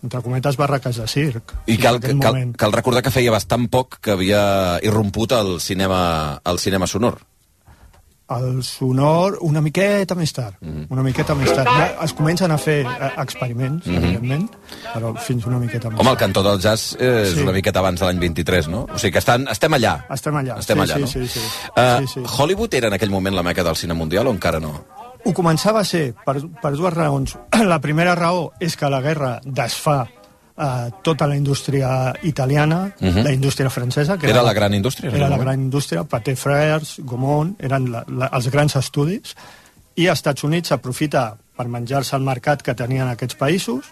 entre 0.02 0.20
cometes, 0.22 0.56
barraques 0.56 0.96
de 0.96 1.06
circ. 1.06 1.54
I 1.66 1.78
cal, 1.78 2.00
cal, 2.00 2.16
moment. 2.16 2.56
cal 2.56 2.72
recordar 2.72 3.02
que 3.02 3.10
feia 3.14 3.30
bastant 3.30 3.68
poc 3.70 3.98
que 4.00 4.10
havia 4.10 4.78
irromput 4.82 5.32
el 5.32 5.60
cinema, 5.60 6.40
el 6.44 6.58
cinema 6.58 6.86
sonor. 6.86 7.20
El 8.28 8.64
sonor 8.66 9.36
una 9.46 9.60
miqueta 9.62 10.16
més 10.18 10.32
tard, 10.34 10.56
mm. 10.60 10.68
-hmm. 10.68 10.86
una 10.90 11.02
miqueta 11.02 11.34
més 11.34 11.52
tard. 11.54 11.68
Ja 11.68 12.04
es 12.04 12.12
comencen 12.12 12.50
a 12.50 12.58
fer 12.58 12.80
eh, 12.84 13.10
experiments, 13.22 13.86
mm. 13.86 13.90
-hmm. 13.92 13.96
evidentment, 14.02 14.50
però 14.94 15.16
fins 15.16 15.46
una 15.46 15.58
miqueta 15.58 15.90
més 15.90 16.00
Home, 16.00 16.10
el 16.10 16.16
cantó 16.16 16.42
del 16.42 16.58
jazz 16.60 16.96
eh, 16.98 17.22
és 17.22 17.34
Sí. 17.34 17.42
una 17.42 17.52
miqueta 17.52 17.78
abans 17.78 18.00
de 18.00 18.06
l'any 18.06 18.18
23, 18.18 18.68
no? 18.68 18.86
O 18.92 18.98
sigui 18.98 19.12
que 19.12 19.18
estan, 19.18 19.46
estem 19.48 19.72
allà. 19.72 20.04
Estem 20.10 20.34
allà, 20.34 20.58
Estem 20.58 20.76
sí, 20.76 20.82
allà, 20.82 20.94
sí, 20.94 21.00
no? 21.00 21.06
sí, 21.06 21.28
sí. 21.28 21.40
Uh, 21.76 22.06
Sí, 22.06 22.06
sí. 22.14 22.20
Hollywood 22.38 22.74
era 22.74 22.88
en 22.88 22.94
aquell 22.94 23.10
moment 23.10 23.36
la 23.36 23.42
meca 23.44 23.62
del 23.62 23.76
cine 23.76 23.94
mundial 23.94 24.26
o 24.26 24.30
encara 24.30 24.58
no? 24.60 24.84
Ho 25.24 25.32
començava 25.32 25.80
a 25.80 25.84
ser 25.84 26.14
per, 26.24 26.36
per 26.62 26.72
dues 26.76 26.92
raons. 26.94 27.36
La 27.64 27.80
primera 27.80 28.14
raó 28.14 28.52
és 28.60 28.76
que 28.76 28.88
la 28.88 29.00
guerra 29.00 29.40
desfà 29.44 30.06
eh, 30.58 30.90
tota 31.02 31.26
la 31.26 31.36
indústria 31.36 32.14
italiana, 32.22 32.92
Mhm. 33.00 33.22
la 33.24 33.32
indústria 33.32 33.68
francesa... 33.70 34.16
Que 34.18 34.30
Era 34.30 34.42
la 34.42 34.52
gran 34.52 34.72
indústria, 34.74 35.10
Era 35.10 35.28
la 35.28 35.36
gran 35.38 35.60
indústria, 35.60 36.04
Pathé 36.04 36.34
Frères, 36.36 36.96
Gaumont, 36.98 37.56
eren 37.62 37.90
la, 37.92 38.04
la, 38.08 38.26
els 38.32 38.48
grans 38.50 38.76
estudis, 38.76 39.34
i 39.96 40.06
als 40.08 40.18
Estats 40.18 40.44
Units 40.44 40.68
s'aprofita 40.68 41.36
per 41.56 41.68
menjar-se 41.68 42.16
el 42.16 42.22
mercat 42.22 42.62
que 42.62 42.74
tenien 42.74 43.08
aquests 43.08 43.36
països 43.36 43.84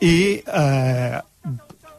i 0.00 0.42
eh, 0.46 1.20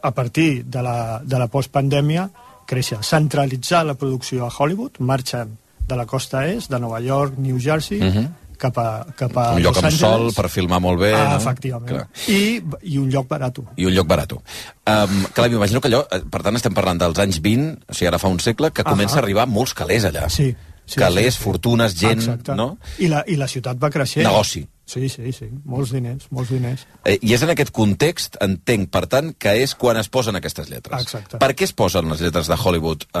a 0.02 0.10
partir 0.12 0.64
de 0.64 0.82
la, 0.82 1.20
de 1.24 1.38
la 1.38 1.48
postpandèmia 1.48 2.28
créixer, 2.68 2.98
centralitzar 3.02 3.84
la 3.86 3.94
producció 3.94 4.46
a 4.46 4.52
Hollywood, 4.56 4.98
marxen 5.00 5.56
de 5.88 5.96
la 5.96 6.04
costa 6.06 6.46
est, 6.46 6.70
de 6.70 6.78
Nova 6.78 7.00
York, 7.00 7.34
New 7.38 7.58
Jersey, 7.58 8.00
Mhm. 8.00 8.28
Cap 8.60 8.78
a, 8.82 8.88
cap 9.18 9.36
a 9.38 9.46
un 9.56 9.62
lloc 9.64 9.78
amb 9.80 9.94
sol 9.94 10.28
per 10.36 10.48
filmar 10.52 10.80
molt 10.84 11.00
bé, 11.02 11.12
ah, 11.16 11.32
no? 11.32 11.40
efectivament. 11.40 11.90
Clar. 11.90 12.06
I, 12.34 12.60
I 12.92 12.98
un 13.00 13.10
lloc 13.12 13.28
barat. 13.30 13.60
I 13.76 13.88
un 13.88 13.94
lloc 13.96 14.08
barat. 14.10 14.34
Um, 14.34 15.20
clar, 15.34 15.48
m'imagino 15.52 15.82
que 15.82 15.90
allò, 15.90 16.04
eh, 16.12 16.22
per 16.30 16.42
tant, 16.46 16.58
estem 16.58 16.74
parlant 16.76 17.00
dels 17.00 17.20
anys 17.24 17.40
20, 17.44 17.68
o 17.88 17.94
sigui, 17.96 18.10
ara 18.10 18.20
fa 18.22 18.32
un 18.32 18.40
segle, 18.42 18.72
que 18.74 18.86
comença 18.86 19.20
a 19.20 19.22
arribar 19.22 19.46
molts 19.50 19.76
calés 19.78 20.08
allà. 20.08 20.26
Sí. 20.32 20.50
sí 20.84 21.00
calés, 21.00 21.34
sí, 21.34 21.38
sí. 21.38 21.44
fortunes, 21.44 21.94
gent, 21.98 22.24
Exacte. 22.24 22.58
no? 22.58 22.74
I 22.98 23.12
la, 23.12 23.22
I 23.26 23.38
la 23.40 23.48
ciutat 23.50 23.80
va 23.80 23.92
creixent. 23.94 24.26
Negoci. 24.26 24.66
Sí, 24.88 25.08
sí, 25.12 25.32
sí. 25.36 25.50
Molts 25.68 25.90
diners, 25.92 26.30
molts 26.32 26.48
diners. 26.48 26.86
Eh, 27.04 27.18
I 27.20 27.34
és 27.36 27.42
en 27.44 27.52
aquest 27.52 27.68
context, 27.76 28.38
entenc, 28.40 28.88
per 28.94 29.02
tant, 29.12 29.34
que 29.36 29.52
és 29.60 29.74
quan 29.76 29.98
es 30.00 30.08
posen 30.08 30.38
aquestes 30.38 30.70
lletres. 30.72 31.02
Exacte. 31.04 31.36
Per 31.42 31.50
què 31.52 31.66
es 31.68 31.74
posen 31.76 32.08
les 32.08 32.22
lletres 32.24 32.48
de 32.48 32.56
Hollywood 32.56 33.04
eh, 33.12 33.20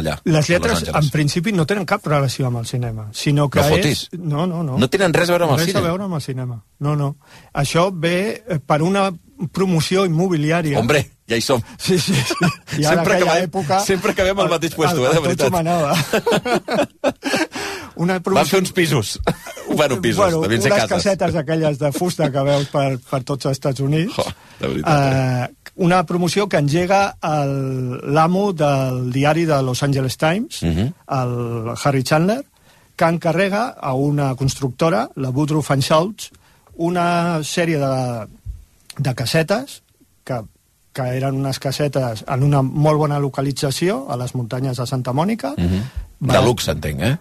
allà? 0.00 0.16
Les 0.26 0.50
lletres, 0.50 0.82
en 0.90 1.10
principi, 1.14 1.54
no 1.54 1.66
tenen 1.70 1.86
cap 1.86 2.02
relació 2.10 2.48
amb 2.50 2.58
el 2.64 2.66
cinema, 2.66 3.06
sinó 3.14 3.46
que 3.48 3.62
No 3.62 3.76
fotis. 3.76 4.08
és... 4.10 4.18
No, 4.18 4.48
no, 4.50 4.64
no. 4.66 4.80
No 4.82 4.90
tenen 4.90 5.14
res 5.14 5.30
a 5.30 5.36
veure 5.36 5.46
amb 5.46 5.54
el 5.54 5.62
res 5.62 5.70
cine? 5.70 5.78
a 5.78 5.86
veure 5.86 6.08
amb 6.10 6.18
el 6.18 6.24
cinema. 6.26 6.58
No, 6.82 6.96
no. 6.98 7.12
Això 7.54 7.92
ve 7.94 8.16
eh, 8.42 8.58
per 8.58 8.82
una 8.82 9.12
promoció 9.52 10.04
immobiliària. 10.08 10.78
Hombre, 10.80 11.04
ja 11.28 11.36
hi 11.38 11.44
som. 11.44 11.62
Sí, 11.78 11.98
sí, 11.98 12.14
sí. 12.14 12.34
I 12.80 12.84
sempre, 12.86 13.18
acabem, 13.18 13.46
època... 13.46 13.80
sempre 13.84 14.14
acabem 14.14 14.38
al 14.42 14.50
mateix 14.52 14.74
puesto, 14.74 15.06
eh, 15.06 15.14
de 15.14 15.20
veritat. 15.20 15.50
Tot 15.52 15.62
una 17.96 18.18
Van 18.20 18.46
fer 18.46 18.60
uns 18.60 18.72
pisos. 18.72 19.18
bueno, 19.76 20.00
pisos, 20.00 20.18
bueno, 20.24 20.40
devien 20.42 20.62
ser 20.62 20.72
unes 20.72 20.82
cases. 20.84 21.04
casetes 21.04 21.34
aquelles 21.36 21.78
de 21.78 21.92
fusta 21.92 22.30
que 22.30 22.42
veus 22.42 22.66
per, 22.68 22.98
per 22.98 23.22
tots 23.24 23.46
els 23.46 23.56
Estats 23.58 23.80
Units. 23.80 24.18
Oh, 24.18 24.26
de 24.60 24.68
veritat. 24.68 25.50
eh, 25.50 25.72
una 25.76 26.04
promoció 26.06 26.48
que 26.48 26.56
engega 26.56 27.16
l'amo 27.22 28.52
del 28.52 29.10
diari 29.12 29.44
de 29.44 29.62
Los 29.62 29.82
Angeles 29.82 30.16
Times, 30.16 30.62
Mhm. 30.62 30.92
el 31.08 31.74
Harry 31.84 32.02
Chandler, 32.02 32.44
que 32.96 33.04
encarrega 33.04 33.68
a 33.78 33.92
una 33.92 34.34
constructora, 34.36 35.10
la 35.16 35.28
Woodruff 35.30 35.70
and 35.70 35.82
Schultz, 35.82 36.30
una 36.76 37.40
sèrie 37.44 37.78
de, 37.78 38.26
de 38.98 39.14
casetes 39.14 39.82
que, 40.24 40.40
que 40.92 41.02
eren 41.16 41.34
unes 41.36 41.58
casetes 41.58 42.24
en 42.26 42.42
una 42.42 42.62
molt 42.62 42.96
bona 42.98 43.18
localització, 43.20 44.06
a 44.10 44.16
les 44.16 44.34
muntanyes 44.34 44.76
de 44.78 44.86
Santa 44.86 45.12
Mònica. 45.12 45.54
Mhm. 45.58 45.82
De 46.18 46.40
luxe, 46.42 46.70
entenc, 46.72 47.00
eh? 47.02 47.16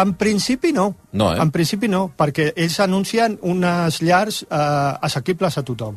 En 0.00 0.14
principi 0.14 0.72
no. 0.72 0.94
No, 1.12 1.32
eh? 1.34 1.38
En 1.42 1.50
principi 1.50 1.88
no, 1.88 2.06
perquè 2.16 2.52
ells 2.56 2.78
anuncien 2.80 3.38
unes 3.42 4.00
llars 4.02 4.42
eh, 4.48 4.56
assequibles 5.02 5.58
a 5.58 5.62
tothom. 5.64 5.96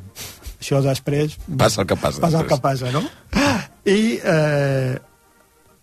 Això 0.61 0.81
després... 0.85 1.37
Passa 1.57 1.81
el 1.81 1.87
que 1.87 1.95
passa. 1.97 2.21
Passa 2.21 2.41
el 2.41 2.47
que 2.49 2.55
després. 2.57 2.81
passa, 2.81 2.91
no? 2.91 3.01
I 3.85 4.19
eh, 4.23 4.97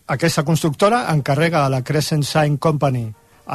aquesta 0.06 0.44
constructora 0.44 1.04
encarrega 1.12 1.64
a 1.66 1.70
la 1.72 1.82
Crescent 1.82 2.22
Sign 2.24 2.56
Company 2.58 3.08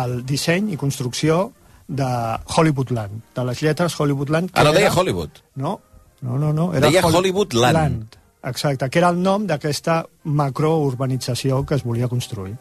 el 0.03 0.23
disseny 0.25 0.71
i 0.73 0.77
construcció 0.77 1.51
de 1.87 2.07
Hollywoodland, 2.55 3.21
de 3.35 3.43
les 3.45 3.61
lletres 3.61 3.95
Hollywoodland. 3.99 4.51
que 4.51 4.59
Ah, 4.59 4.63
no 4.63 4.71
deia 4.73 4.87
era- 4.87 4.95
Hollywood? 4.99 5.29
No, 5.55 5.79
no, 6.21 6.37
no. 6.37 6.51
no 6.53 6.71
Deia 6.71 7.05
Hollywoodland. 7.05 8.15
Exacte, 8.43 8.89
que 8.89 8.99
era 8.99 9.09
el 9.09 9.21
nom 9.23 9.45
d'aquesta 9.47 10.05
macrourbanització 10.23 11.65
que 11.65 11.75
es 11.75 11.83
volia 11.83 12.07
construir. 12.07 12.55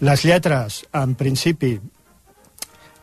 Les 0.00 0.24
lletres, 0.26 0.82
en 0.92 1.14
principi, 1.18 1.76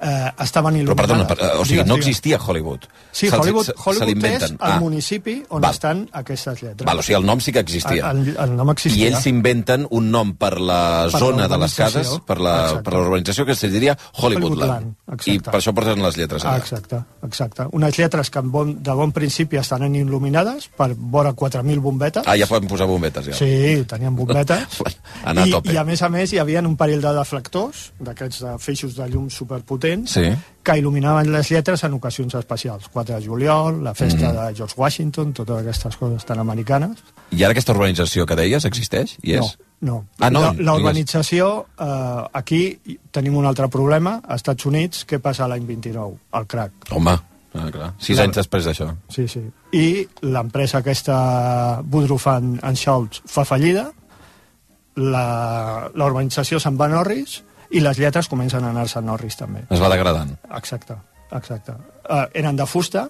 eh, 0.01 0.31
estaven 0.39 0.75
Però, 0.85 0.95
perdona, 0.95 1.23
il·luminades. 1.23 1.27
per, 1.27 1.45
eh, 1.45 1.57
o 1.59 1.65
sigui, 1.65 1.77
Digues, 1.79 1.87
no 1.87 1.95
existia 1.95 2.39
Hollywood. 2.39 2.79
Sí, 3.11 3.27
Se'ls- 3.27 3.39
Hollywood, 3.41 3.65
se- 3.65 3.73
se 3.75 3.77
Hollywood 3.89 4.07
és 4.07 4.13
l'inventen. 4.15 4.51
el 4.53 4.57
Ah. 4.71 4.79
municipi 4.79 5.43
on 5.49 5.61
Val. 5.61 5.71
estan 5.71 6.09
aquestes 6.13 6.61
lletres. 6.61 6.85
Val, 6.85 6.99
o 6.99 7.01
sigui, 7.01 7.15
el 7.19 7.25
nom 7.25 7.39
sí 7.39 7.51
que 7.51 7.59
existia. 7.59 8.11
El, 8.11 8.35
el, 8.37 8.55
nom 8.55 8.69
existia. 8.69 9.03
I 9.09 9.11
ells 9.11 9.23
s'inventen 9.23 9.87
un 9.89 10.09
nom 10.11 10.35
per 10.35 10.59
la 10.61 11.07
Per 11.11 11.19
zona 11.19 11.47
de 11.47 11.57
les 11.57 11.73
cases, 11.75 12.07
per 12.25 12.39
la, 12.39 12.61
Exacte. 12.61 12.83
per 12.83 12.93
la 12.93 12.99
urbanització, 12.99 13.45
que 13.45 13.55
se 13.55 13.69
diria 13.69 13.97
Hollywoodland. 14.13 14.95
Hollywoodland. 15.07 15.27
I 15.27 15.39
per 15.39 15.55
això 15.55 15.73
porten 15.73 16.01
les 16.01 16.15
lletres 16.17 16.45
Ah, 16.45 16.51
allà. 16.53 16.57
exacte, 16.59 17.03
exacte. 17.23 17.63
Unes 17.71 17.97
lletres 17.97 18.29
que 18.29 18.39
en 18.39 18.51
bon, 18.51 18.81
de 18.83 18.91
bon 18.93 19.11
principi 19.11 19.57
estaran 19.57 19.93
il·luminades 19.95 20.69
per 20.75 20.93
vora 20.95 21.33
4.000 21.33 21.79
bombetes. 21.79 22.23
Ah, 22.25 22.37
ja 22.37 22.45
poden 22.47 22.67
posar 22.69 22.87
bombetes, 22.87 23.25
ja. 23.25 23.33
Sí, 23.33 23.83
tenien 23.87 24.15
bombetes. 24.15 24.67
A 25.25 25.33
I, 25.45 25.51
tope. 25.51 25.73
I 25.73 25.77
a 25.77 25.83
més 25.83 26.01
a 26.01 26.09
més 26.09 26.31
hi 26.31 26.37
havia 26.37 26.59
un 26.61 26.75
parell 26.77 27.01
de 27.01 27.13
deflectors, 27.13 27.91
d'aquests 27.99 28.39
de 28.41 28.57
feixos 28.59 28.95
de 28.95 29.07
llum 29.09 29.29
superpotents, 29.29 29.88
Sí. 30.07 30.21
que 30.63 30.73
il·luminaven 30.77 31.31
les 31.31 31.49
lletres 31.49 31.83
en 31.83 31.93
ocasions 31.93 32.33
especials. 32.35 32.89
4 32.89 33.15
de 33.15 33.25
juliol, 33.25 33.83
la 33.83 33.93
festa 33.95 34.27
Mhm. 34.31 34.47
de 34.49 34.55
George 34.55 34.75
Washington, 34.77 35.33
totes 35.33 35.57
aquestes 35.61 35.97
coses 35.97 36.25
tan 36.25 36.37
americanes. 36.39 36.99
I 37.31 37.43
ara 37.43 37.51
aquesta 37.51 37.71
urbanització 37.73 38.25
que 38.25 38.35
deies 38.35 38.65
existeix? 38.65 39.17
I 39.23 39.33
és? 39.39 39.57
No, 39.81 40.05
Ah, 40.19 40.29
no? 40.29 40.53
La, 40.59 40.73
urbanització, 40.75 41.65
eh, 41.79 42.23
aquí 42.33 42.79
tenim 43.11 43.37
un 43.37 43.45
altre 43.45 43.69
problema, 43.69 44.21
als 44.27 44.41
Estats 44.43 44.65
Units, 44.65 45.05
què 45.07 45.19
passa 45.19 45.47
l'any 45.47 45.65
29? 45.65 46.17
El 46.33 46.45
crack. 46.45 46.71
Home, 46.91 47.11
ah, 47.53 47.69
clar. 47.71 47.93
Sis 47.97 48.17
La- 48.17 48.23
anys 48.25 48.35
després 48.35 48.65
d'això. 48.65 48.93
Sí, 49.07 49.27
sí. 49.27 49.41
I 49.71 50.07
l'empresa 50.21 50.79
aquesta 50.79 51.81
Woodruff 51.89 52.27
and, 52.27 52.59
and 52.61 52.75
Schultz 52.77 53.21
fa 53.25 53.45
fallida, 53.45 53.91
la, 54.95 55.89
la 55.95 56.05
urbanització 56.05 56.59
se'n 56.59 56.77
va 56.79 56.85
a 56.89 56.89
Norris 56.89 57.43
i 57.71 57.83
les 57.83 57.99
lletres 58.01 58.29
comencen 58.29 58.65
a 58.65 58.71
anar-se 58.73 58.99
a 58.99 59.05
Norris 59.05 59.37
també. 59.39 59.65
Es 59.69 59.81
va 59.81 59.91
degradant. 59.91 60.33
Exacte, 60.57 60.97
exacte. 61.35 61.75
Uh, 62.09 62.25
eren 62.33 62.57
de 62.57 62.65
fusta, 62.69 63.07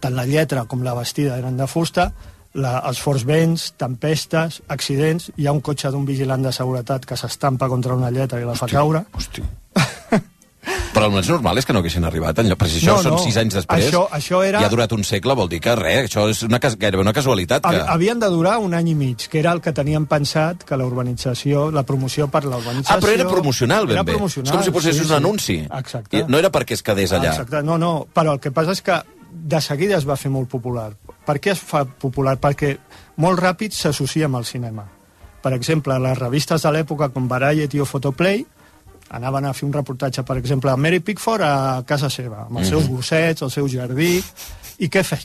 tant 0.00 0.14
la 0.14 0.26
lletra 0.26 0.64
com 0.70 0.84
la 0.86 0.94
vestida 0.94 1.38
eren 1.40 1.58
de 1.58 1.66
fusta, 1.70 2.10
la, 2.54 2.76
els 2.86 3.00
forts 3.02 3.24
vents, 3.26 3.72
tempestes, 3.80 4.60
accidents, 4.70 5.30
hi 5.36 5.48
ha 5.48 5.54
un 5.54 5.62
cotxe 5.64 5.90
d'un 5.90 6.06
vigilant 6.06 6.44
de 6.44 6.52
seguretat 6.54 7.06
que 7.08 7.18
s'estampa 7.18 7.68
contra 7.68 7.96
una 7.98 8.12
lletra 8.14 8.40
i 8.40 8.46
la 8.46 8.54
fa 8.58 8.70
caure. 8.70 9.04
Hosti. 9.18 9.42
Però 10.94 11.06
el 11.08 11.12
més 11.12 11.28
normal 11.28 11.58
és 11.58 11.66
que 11.66 11.72
no 11.74 11.80
haguessin 11.82 12.04
arribat 12.06 12.38
enlloc, 12.38 12.58
perquè 12.60 12.70
si 12.70 12.80
això 12.86 12.94
No, 12.96 13.02
són 13.02 13.12
no. 13.16 13.18
sis 13.24 13.36
anys 13.36 13.54
després 13.58 13.88
Això- 13.88 14.04
això 14.14 14.42
era- 14.46 14.60
i 14.60 14.64
ha 14.64 14.68
durat 14.68 14.92
un 14.92 15.02
segle, 15.04 15.34
vol 15.34 15.48
dir 15.48 15.60
que 15.60 15.74
res, 15.76 16.08
això 16.10 16.28
és 16.30 16.42
una, 16.46 16.58
gairebé 16.58 17.00
una 17.02 17.12
casualitat. 17.12 17.62
Que... 17.66 17.76
Ha- 17.76 17.92
Havien 17.94 18.20
de 18.20 18.28
durar 18.30 18.58
un 18.58 18.74
any 18.74 18.88
i 18.90 18.94
mig, 18.94 19.26
que 19.28 19.38
era 19.40 19.52
el 19.52 19.60
que 19.60 19.72
teníem 19.72 20.06
pensat 20.06 20.62
que 20.64 20.76
la 20.76 20.86
urbanització, 20.86 21.70
la 21.70 21.82
promoció 21.82 22.28
per 22.28 22.44
la 22.44 22.56
urbanització... 22.56 22.96
Ah, 22.96 23.00
però 23.00 23.12
era 23.12 23.28
promocional, 23.28 23.86
ben 23.86 23.96
era 23.96 24.02
bé. 24.02 24.12
Promocional, 24.12 24.52
és 24.52 24.56
com 24.56 24.64
si 24.64 24.70
posés 24.70 25.02
un 25.04 25.12
anunci. 25.16 25.58
Exacte. 25.70 26.18
I 26.18 26.24
no 26.28 26.38
era 26.38 26.50
perquè 26.50 26.72
es 26.78 26.82
quedés 26.82 27.12
allà. 27.12 27.32
Exacte, 27.34 27.62
no, 27.62 27.76
no, 27.78 28.06
però 28.14 28.32
el 28.34 28.40
que 28.40 28.50
passa 28.52 28.72
és 28.72 28.80
que 28.82 29.00
de 29.34 29.60
seguida 29.60 29.96
es 29.98 30.06
va 30.08 30.16
fer 30.16 30.30
molt 30.30 30.48
popular. 30.48 30.92
Per 31.26 31.40
què 31.40 31.50
es 31.52 31.58
fa 31.60 31.84
popular? 31.84 32.36
Perquè 32.38 32.76
molt 33.16 33.40
ràpid 33.40 33.72
s'associa 33.74 34.26
amb 34.26 34.36
el 34.36 34.44
cinema. 34.44 34.84
Per 35.42 35.52
exemple, 35.52 35.98
les 36.00 36.16
revistes 36.18 36.62
de 36.62 36.70
l'època 36.72 37.10
com 37.12 37.26
Variety 37.28 37.80
o 37.80 37.84
Photoplay 37.84 38.46
anaven 39.10 39.44
a 39.44 39.52
fer 39.52 39.66
un 39.66 39.72
reportatge, 39.72 40.22
per 40.22 40.36
exemple, 40.38 40.70
a 40.70 40.76
Mary 40.76 41.00
Pickford 41.00 41.42
a 41.42 41.82
casa 41.86 42.10
seva, 42.10 42.46
amb 42.46 42.58
els 42.58 42.68
seus 42.68 42.84
Mhm. 42.88 42.96
gossets, 42.96 43.42
el 43.42 43.50
seu 43.50 43.68
jardí, 43.68 44.22
i 44.78 44.88
què, 44.88 45.04
fe 45.04 45.18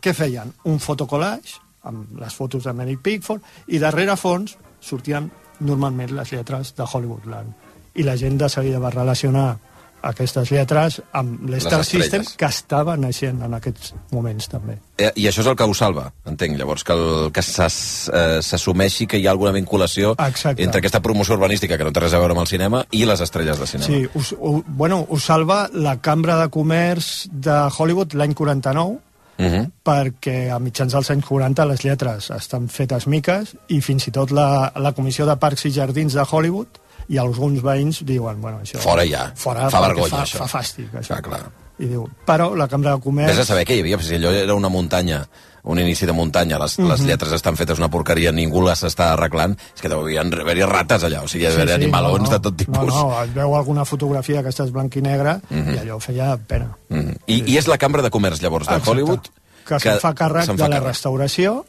què 0.00 0.14
feien? 0.14 0.52
Un 0.64 0.78
fotocollage 0.80 1.60
amb 1.82 2.18
les 2.18 2.34
fotos 2.34 2.64
de 2.64 2.72
Mary 2.72 2.96
Pickford 2.96 3.42
i 3.68 3.78
darrere 3.78 4.16
fons 4.16 4.56
sortien 4.80 5.30
normalment 5.60 6.10
les 6.12 6.32
lletres 6.32 6.74
de 6.74 6.84
Hollywoodland. 6.84 7.52
I 7.94 8.02
la 8.02 8.16
gent 8.16 8.38
de 8.38 8.48
seguida 8.48 8.78
va 8.78 8.90
relacionar 8.90 9.58
aquestes 10.02 10.50
lletres 10.52 11.00
amb 11.16 11.48
l'Star. 11.50 11.82
System 11.84 12.24
que 12.38 12.48
estava 12.48 12.96
naixent 13.00 13.42
en 13.44 13.54
aquests 13.56 13.94
moments 14.14 14.48
també. 14.50 14.78
Eh, 14.98 15.10
I 15.16 15.26
això 15.30 15.42
és 15.44 15.50
el 15.50 15.56
que 15.56 15.66
ho 15.66 15.74
salva, 15.76 16.06
entenc, 16.28 16.56
llavors, 16.58 16.84
que, 16.84 16.96
el, 16.96 17.30
que 17.34 17.42
eh, 17.42 18.40
s'assumeixi 18.44 19.06
que 19.10 19.20
hi 19.20 19.26
ha 19.26 19.34
alguna 19.34 19.52
vinculació 19.56 20.14
Exacte. 20.18 20.62
entre 20.62 20.82
aquesta 20.82 21.02
promoció 21.04 21.36
urbanística, 21.36 21.78
que 21.78 21.84
no 21.84 21.92
té 21.92 22.04
res 22.04 22.14
a 22.14 22.22
veure 22.22 22.36
amb 22.36 22.44
el 22.44 22.50
cinema, 22.50 22.84
i 22.92 23.04
les 23.08 23.20
estrelles 23.20 23.60
de 23.60 23.68
cinema. 23.70 23.90
Sí, 23.90 24.08
us, 24.14 24.34
ho, 24.38 24.62
bueno, 24.66 25.04
us 25.10 25.28
salva 25.30 25.68
la 25.72 25.98
Cambra 26.00 26.38
de 26.40 26.50
Comerç 26.50 27.28
de 27.30 27.60
Hollywood 27.76 28.18
l'any 28.18 28.34
49, 28.34 28.98
Uh 29.40 29.46
-huh. 29.46 29.70
perquè 29.82 30.50
a 30.52 30.58
mitjans 30.58 30.92
dels 30.92 31.10
anys 31.10 31.24
40 31.24 31.64
les 31.64 31.82
lletres 31.82 32.30
estan 32.30 32.68
fetes 32.68 33.06
miques 33.06 33.56
i 33.68 33.80
fins 33.80 34.06
i 34.06 34.10
tot 34.10 34.30
la, 34.30 34.70
la 34.76 34.92
Comissió 34.92 35.24
de 35.24 35.36
Parcs 35.36 35.64
i 35.64 35.72
Jardins 35.72 36.12
de 36.12 36.26
Hollywood 36.30 36.68
i 37.10 37.18
alguns 37.18 37.60
veïns 37.66 38.04
diuen, 38.06 38.38
bueno, 38.40 38.60
això... 38.62 38.78
Fora 38.78 39.02
ja. 39.08 39.24
Fora, 39.34 39.68
Fa 39.72 39.80
vergonya, 39.82 40.14
fa, 40.20 40.22
això. 40.22 40.44
Fa 40.44 40.50
fàstic, 40.60 40.92
això. 40.94 41.16
Clar, 41.18 41.22
clar. 41.26 41.42
I 41.80 41.88
diu, 41.90 42.04
però 42.28 42.50
la 42.54 42.68
Cambra 42.68 42.92
de 42.94 43.00
Comerç... 43.02 43.32
Vés 43.32 43.40
a 43.42 43.48
saber 43.48 43.64
què 43.66 43.74
hi 43.78 43.80
havia, 43.82 43.96
perquè 43.98 44.18
allò 44.20 44.30
era 44.36 44.54
una 44.54 44.68
muntanya, 44.68 45.22
un 45.64 45.78
inici 45.80 46.06
de 46.06 46.12
muntanya, 46.12 46.58
les, 46.60 46.78
Mhm. 46.78 46.88
les 46.92 47.00
lletres 47.08 47.32
estan 47.32 47.56
fetes 47.56 47.78
una 47.80 47.88
porqueria, 47.90 48.30
ningú 48.32 48.62
les 48.66 48.84
està 48.84 49.10
arreglant, 49.14 49.56
és 49.74 49.80
que 49.82 49.88
devien 49.88 50.30
haver-hi 50.32 50.62
rates 50.68 51.02
allà, 51.08 51.22
o 51.24 51.28
sigui, 51.28 51.46
hi 51.48 51.50
havia 51.64 51.74
animalons 51.80 52.28
no, 52.28 52.34
de 52.36 52.40
tot 52.46 52.56
tipus. 52.56 52.76
No, 52.78 53.08
no, 53.10 53.22
et 53.24 53.32
veu 53.34 53.56
alguna 53.56 53.84
fotografia 53.88 54.42
que 54.44 54.52
estàs 54.52 54.70
blanc 54.70 54.94
i 54.96 55.02
negre 55.02 55.40
Mhm. 55.48 55.74
i 55.74 55.78
allò 55.82 55.98
feia 56.00 56.36
pena. 56.36 56.70
Mm. 56.90 57.16
I, 57.26 57.42
I 57.54 57.58
és 57.58 57.66
la 57.66 57.78
Cambra 57.78 58.02
de 58.02 58.10
Comerç, 58.10 58.40
llavors, 58.42 58.68
de 58.68 58.74
Exacte. 58.76 58.90
Hollywood, 58.90 59.20
que, 59.66 59.74
que 59.76 59.80
se'n 59.80 59.98
fa 60.00 60.14
càrrec 60.14 60.46
de 60.46 60.56
fa 60.56 60.68
la 60.68 60.76
càrrec. 60.76 60.86
restauració 60.92 61.64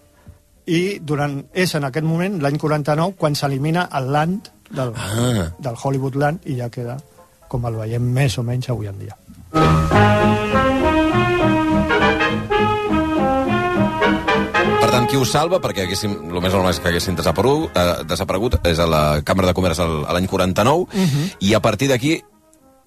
i 0.68 1.00
durant, 1.00 1.46
és 1.54 1.74
en 1.76 1.84
aquest 1.88 2.06
moment, 2.06 2.42
l'any 2.44 2.58
49, 2.60 3.16
quan 3.18 3.34
s'elimina 3.36 3.88
el 3.98 4.12
land 4.12 4.52
del, 4.74 4.94
Ah. 4.96 5.52
del 5.60 5.76
Hollywood 5.84 6.16
Land 6.16 6.40
i 6.46 6.56
ja 6.58 6.70
queda 6.70 6.98
com 7.48 7.66
el 7.66 7.76
veiem 7.76 8.02
més 8.14 8.38
o 8.38 8.44
menys 8.44 8.70
avui 8.70 8.88
en 8.88 9.00
dia. 9.00 9.18
Per 14.82 14.90
tant, 14.90 15.06
qui 15.10 15.18
ho 15.20 15.26
salva, 15.28 15.60
perquè 15.64 15.86
haguéssim, 15.86 16.14
el 16.32 16.42
més 16.44 16.54
normal 16.54 16.74
és 16.74 16.80
que 16.82 16.90
haguessin 16.92 17.16
desaparegut, 17.18 17.76
eh, 17.78 18.04
desaparegut 18.10 18.58
és 18.68 18.80
a 18.80 18.88
la 18.90 19.02
Cambra 19.24 19.48
de 19.48 19.54
Comerç 19.54 19.80
l'any 19.80 20.28
49, 20.28 20.88
Mhm. 20.92 21.30
i 21.40 21.54
a 21.54 21.60
partir 21.62 21.88
d'aquí 21.90 22.22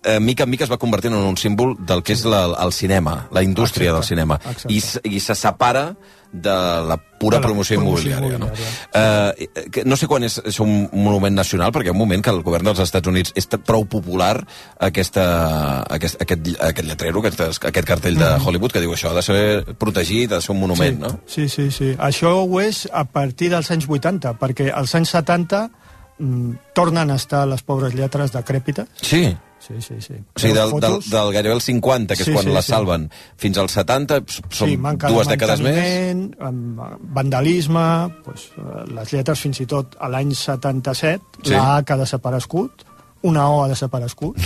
eh, 0.04 0.20
mica 0.20 0.44
en 0.44 0.50
mica 0.50 0.64
es 0.64 0.70
va 0.70 0.78
convertint 0.78 1.14
en 1.14 1.22
un 1.24 1.36
símbol 1.36 1.76
del 1.84 2.02
que 2.02 2.12
és 2.12 2.24
la, 2.24 2.44
el 2.64 2.72
cinema, 2.72 3.26
la 3.32 3.42
indústria 3.42 3.92
del 3.92 4.04
cinema, 4.04 4.36
exacte. 4.44 4.72
I, 4.72 4.78
s- 4.78 5.00
i 5.04 5.20
se 5.20 5.34
separa 5.34 5.94
de 6.34 6.50
la 6.50 6.96
pura 7.20 7.36
De 7.38 7.42
la 7.42 7.46
promoció, 7.46 7.76
promoció 7.78 8.10
immobiliària. 8.10 8.38
No? 8.38 8.48
Eh, 8.92 9.48
que 9.70 9.84
no 9.86 9.94
sé 9.96 10.08
quan 10.10 10.24
és, 10.26 10.40
és 10.44 10.58
un 10.58 10.88
monument 10.92 11.32
nacional, 11.36 11.70
perquè 11.70 11.86
hi 11.86 11.92
ha 11.92 11.94
un 11.94 11.98
moment 12.00 12.24
que 12.26 12.30
el 12.34 12.42
govern 12.42 12.64
dels 12.66 12.80
Estats 12.82 13.06
Units 13.06 13.30
és 13.38 13.46
t- 13.46 13.58
prou 13.62 13.84
popular 13.86 14.40
aquesta, 14.82 15.84
aquest, 15.94 16.20
aquest, 16.22 16.50
aquest 16.58 16.88
lletrero, 16.88 17.20
aquest, 17.22 17.40
aquest 17.70 17.86
cartell 17.86 18.18
de 18.18 18.32
Mhm. 18.34 18.46
Hollywood, 18.48 18.72
que 18.72 18.80
diu 18.82 18.92
això 18.92 19.10
ha 19.12 19.14
de 19.14 19.22
ser 19.22 19.76
protegit, 19.78 20.32
ha 20.32 20.36
de 20.36 20.42
ser 20.42 20.50
un 20.56 20.60
monument, 20.60 20.96
sí, 20.96 21.02
no? 21.02 21.20
Sí, 21.26 21.48
sí, 21.48 21.70
sí. 21.70 21.94
Això 21.98 22.34
ho 22.44 22.60
és 22.60 22.88
a 22.92 23.04
partir 23.04 23.50
dels 23.50 23.70
anys 23.70 23.86
80, 23.88 24.34
perquè 24.38 24.72
als 24.74 24.94
anys 24.94 25.10
70 25.14 25.70
mm, 26.18 26.52
tornen 26.74 27.10
a 27.10 27.14
estar 27.16 27.46
les 27.46 27.62
pobres 27.62 27.94
lletres 27.94 28.32
decrèpites. 28.32 28.86
Sí. 29.00 29.36
Sí, 29.64 29.74
sí, 29.80 29.94
sí. 30.00 30.14
O 30.34 30.38
sigui, 30.38 30.52
del, 30.52 30.70
del, 30.72 30.80
Fotos. 30.80 31.08
del 31.10 31.32
gairebé 31.32 31.54
el 31.54 31.60
50, 31.62 32.14
que 32.16 32.22
és 32.22 32.26
Sí, 32.26 32.32
quan 32.34 32.44
sí, 32.44 32.50
les 32.52 32.64
sí. 32.66 32.70
salven, 32.72 33.06
fins 33.40 33.56
als 33.58 33.72
70, 33.72 34.18
s- 34.26 34.42
són 34.50 34.68
sí, 34.68 34.76
manca 34.76 35.08
dues 35.08 35.26
de 35.26 35.32
dècades 35.38 35.62
més. 35.64 36.26
amb 36.44 36.80
vandalisme, 37.16 37.84
pues, 38.24 38.50
eh, 38.58 38.84
les 38.92 39.12
lletres 39.14 39.40
fins 39.40 39.60
i 39.60 39.66
tot 39.66 39.96
a 39.98 40.08
l'any 40.08 40.34
77, 40.34 41.22
Sí. 41.42 41.50
la 41.52 41.76
A 41.76 41.82
que 41.82 41.92
ha 41.94 41.96
desaparegut, 41.96 42.84
una 43.24 43.46
O 43.48 43.62
ha 43.64 43.68
desaparegut, 43.70 44.36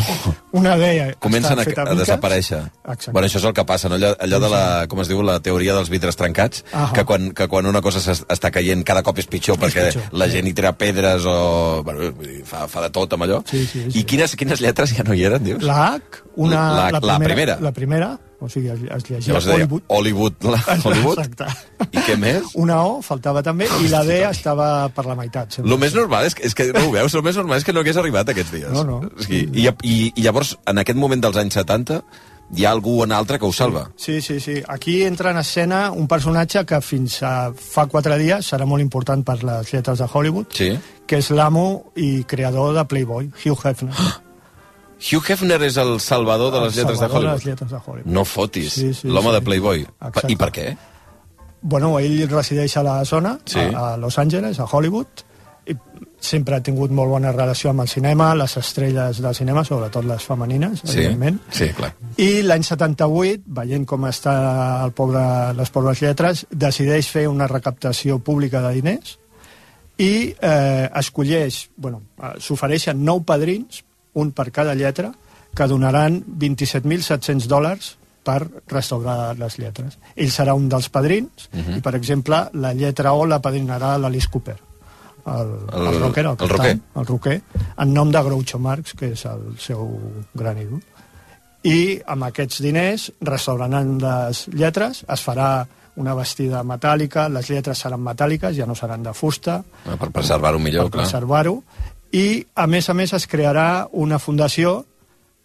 una 0.54 0.76
D 0.78 1.16
Comencen 1.18 1.58
està 1.58 1.82
a, 1.82 1.92
a 1.92 1.96
desaparèixer. 1.98 2.60
Exacte. 2.84 3.10
Bueno, 3.14 3.26
això 3.26 3.40
és 3.40 3.46
el 3.48 3.54
que 3.56 3.64
passa, 3.66 3.88
no? 3.90 3.96
allò, 3.98 4.12
allò 4.22 4.38
de 4.44 4.50
la, 4.52 4.62
com 4.90 5.02
es 5.02 5.10
diu, 5.10 5.22
la 5.26 5.38
teoria 5.42 5.74
dels 5.74 5.90
vidres 5.90 6.16
trencats, 6.18 6.62
Ahà. 6.72 6.92
que 6.94 7.04
quan, 7.08 7.30
que 7.34 7.48
quan 7.50 7.66
una 7.66 7.82
cosa 7.82 7.98
està 8.14 8.52
caient 8.54 8.84
cada 8.86 9.02
cop 9.02 9.18
és 9.18 9.26
pitjor 9.26 9.58
perquè 9.58 9.88
pitjor, 9.90 10.06
la 10.14 10.28
gent 10.30 10.46
hi 10.46 10.54
tira 10.54 10.72
pedres 10.78 11.26
o... 11.26 11.82
Bueno, 11.86 12.12
fa, 12.46 12.68
fa 12.70 12.86
de 12.86 12.92
tot 12.94 13.18
amb 13.18 13.26
allò. 13.26 13.42
Sí, 13.50 13.64
sí, 13.66 13.84
sí. 13.90 13.98
I 13.98 14.04
quines, 14.08 14.36
quines 14.38 14.62
lletres 14.62 14.94
ja 14.94 15.02
no 15.06 15.14
hi 15.18 15.26
eren, 15.26 15.42
dius? 15.44 15.62
La 15.66 15.94
H, 15.96 16.22
una, 16.36 16.62
La- 16.78 16.90
la 16.94 17.00
primera, 17.02 17.24
primera. 17.34 17.58
La 17.60 17.72
primera, 17.74 18.12
O 18.40 18.46
sigui, 18.48 18.68
es, 18.70 18.78
es 18.84 19.04
llegia 19.10 19.32
Llavors 19.32 19.46
deia 19.46 19.56
Hollywood. 19.56 19.82
Hollywood, 19.88 20.34
la, 20.46 20.60
Hollywood. 20.84 21.18
Exacte. 21.18 21.48
I 21.90 22.04
què 22.06 22.16
més? 22.22 22.52
Una 22.54 22.76
O 22.86 23.00
faltava 23.02 23.42
també, 23.42 23.66
i 23.82 23.88
la 23.90 24.04
D 24.06 24.20
estava 24.28 24.88
per 24.94 25.06
la 25.08 25.16
meitat. 25.18 25.52
sempre. 25.56 25.70
Lo 25.72 25.78
més 25.82 25.94
normal 25.94 26.26
és 26.28 26.34
que, 26.38 26.46
és 26.46 26.54
que 26.54 26.68
no 26.72 26.84
ho 26.86 26.92
veus, 26.94 27.14
el 27.18 27.22
més 27.26 27.36
normal 27.36 27.58
és 27.58 27.64
que 27.66 27.72
no 27.74 27.80
hagués 27.82 27.96
arribat 27.98 28.28
aquests 28.30 28.52
dies. 28.54 28.70
No, 28.70 28.84
no. 28.86 29.00
O 29.10 29.22
sigui, 29.26 29.48
i, 29.58 29.66
i, 29.82 30.12
I 30.14 30.22
llavors, 30.22 30.54
en 30.70 30.78
aquest 30.78 30.98
moment 30.98 31.20
dels 31.26 31.36
anys 31.42 31.58
70, 31.58 31.98
hi 32.56 32.64
ha 32.64 32.70
algú 32.70 33.02
en 33.04 33.10
altre 33.12 33.40
que 33.42 33.44
ho 33.44 33.52
salva. 33.52 33.88
Sí, 34.00 34.20
sí, 34.22 34.38
sí. 34.40 34.54
Aquí 34.68 35.02
entra 35.02 35.32
en 35.34 35.36
escena 35.42 35.90
un 35.90 36.06
personatge 36.08 36.62
que 36.64 36.78
fins 36.80 37.18
a 37.26 37.50
fa 37.52 37.84
quatre 37.90 38.16
dies 38.22 38.46
serà 38.54 38.64
molt 38.70 38.80
important 38.86 39.24
per 39.26 39.40
les 39.42 39.74
lletres 39.74 39.98
de 39.98 40.06
Hollywood, 40.14 40.46
Sí. 40.54 40.70
que 41.06 41.18
és 41.18 41.28
l'amo 41.34 41.90
i 41.96 42.22
creador 42.24 42.72
de 42.78 42.86
Playboy, 42.86 43.32
Hugh 43.44 43.66
Hefner. 43.66 43.92
Hugh 44.98 45.30
Hefner 45.30 45.60
és 45.62 45.76
el 45.78 46.00
salvador 46.00 46.52
de 46.52 46.60
les 46.64 46.76
El 46.76 46.82
lletres 46.82 47.00
de 47.00 47.06
Hollywood. 47.06 47.34
les 47.34 47.44
lletres 47.46 47.70
de 47.70 47.76
Hollywood. 47.84 48.12
No 48.12 48.24
fotis. 48.24 48.72
Sí, 48.72 48.92
sí, 48.94 49.08
L'home 49.08 49.28
sí. 49.30 49.34
de 49.36 49.40
Playboy. 49.42 49.86
Exacte. 49.86 50.32
I 50.32 50.36
per 50.36 50.50
què? 50.52 50.76
Bueno, 51.60 51.98
ell 51.98 52.28
resideix 52.30 52.76
a 52.76 52.82
la 52.82 53.04
zona, 53.04 53.38
Sí. 53.44 53.58
a, 53.60 53.94
a 53.94 53.96
Los 53.96 54.18
Angeles, 54.18 54.58
a 54.60 54.64
Hollywood, 54.64 55.06
i 55.68 55.74
sempre 56.20 56.56
ha 56.56 56.62
tingut 56.62 56.90
molt 56.90 57.10
bona 57.10 57.30
relació 57.30 57.70
amb 57.70 57.82
el 57.84 57.88
cinema, 57.88 58.34
les 58.34 58.56
estrelles 58.56 59.18
del 59.20 59.34
cinema, 59.34 59.62
sobretot 59.64 60.04
les 60.04 60.22
femenines, 60.24 60.80
Sí, 60.84 60.98
evidentment. 61.04 61.40
sí, 61.50 61.68
clar. 61.76 61.92
I 62.16 62.42
l'any 62.42 62.62
78, 62.64 63.42
veient 63.46 63.84
com 63.86 64.06
està 64.08 64.84
el 64.84 64.92
pobre, 64.92 65.52
les 65.54 65.70
pobres 65.70 66.00
lletres, 66.02 66.46
decideix 66.50 67.10
fer 67.10 67.26
una 67.28 67.46
recaptació 67.46 68.18
pública 68.18 68.62
de 68.66 68.72
diners 68.74 69.18
i 69.98 70.34
eh, 70.40 70.88
escolleix, 70.94 71.68
bueno, 71.76 72.02
eh, 72.22 72.34
s'ofereixen 72.38 73.04
nou 73.04 73.22
padrins, 73.24 73.84
un 74.18 74.32
per 74.34 74.50
cada 74.52 74.74
lletra, 74.74 75.12
que 75.54 75.66
donaran 75.70 76.20
27.700 76.38 77.46
dòlars 77.48 77.94
per 78.22 78.42
restaurar 78.68 79.32
les 79.38 79.56
lletres. 79.58 79.96
Ell 80.14 80.30
serà 80.34 80.52
un 80.54 80.68
dels 80.68 80.90
padrins 80.92 81.48
Mhm. 81.52 81.78
i, 81.78 81.80
per 81.80 81.94
exemple, 81.96 82.48
la 82.52 82.74
lletra 82.74 83.12
O 83.14 83.24
la 83.26 83.40
padrinarà 83.40 83.96
l'Alice 83.98 84.28
Cooper, 84.30 84.56
el, 85.26 85.48
el, 85.72 85.86
El- 85.86 86.00
rocker, 86.00 86.24
el, 86.26 86.36
el 86.38 86.48
rocker. 86.48 86.78
el 86.96 87.06
rocker, 87.06 87.42
en 87.78 87.92
nom 87.94 88.10
de 88.12 88.22
Groucho 88.22 88.58
Marx, 88.58 88.94
que 88.94 89.12
és 89.12 89.24
el 89.26 89.56
seu 89.58 89.88
gran 90.34 90.58
ídol. 90.58 90.82
I 91.64 92.00
amb 92.06 92.24
aquests 92.28 92.60
diners 92.62 93.08
restauraran 93.20 93.96
les 93.98 94.46
lletres, 94.48 95.04
es 95.08 95.24
farà 95.26 95.66
una 95.98 96.14
vestida 96.14 96.62
metàl·lica, 96.62 97.24
les 97.28 97.48
lletres 97.50 97.78
seran 97.82 98.00
metàl·liques, 98.00 98.54
ja 98.54 98.66
no 98.66 98.74
seran 98.78 99.02
de 99.02 99.12
fusta, 99.12 99.64
Ah, 99.84 99.96
Per 99.98 100.10
preservar-ho 100.12 100.58
millor, 100.60 100.84
per 100.84 100.90
clar. 100.92 101.04
preservar-ho, 101.04 101.64
i 102.12 102.46
a 102.54 102.66
més 102.66 102.88
a 102.88 102.94
més 102.94 103.12
es 103.12 103.26
crearà 103.28 103.88
una 103.92 104.18
fundació 104.18 104.84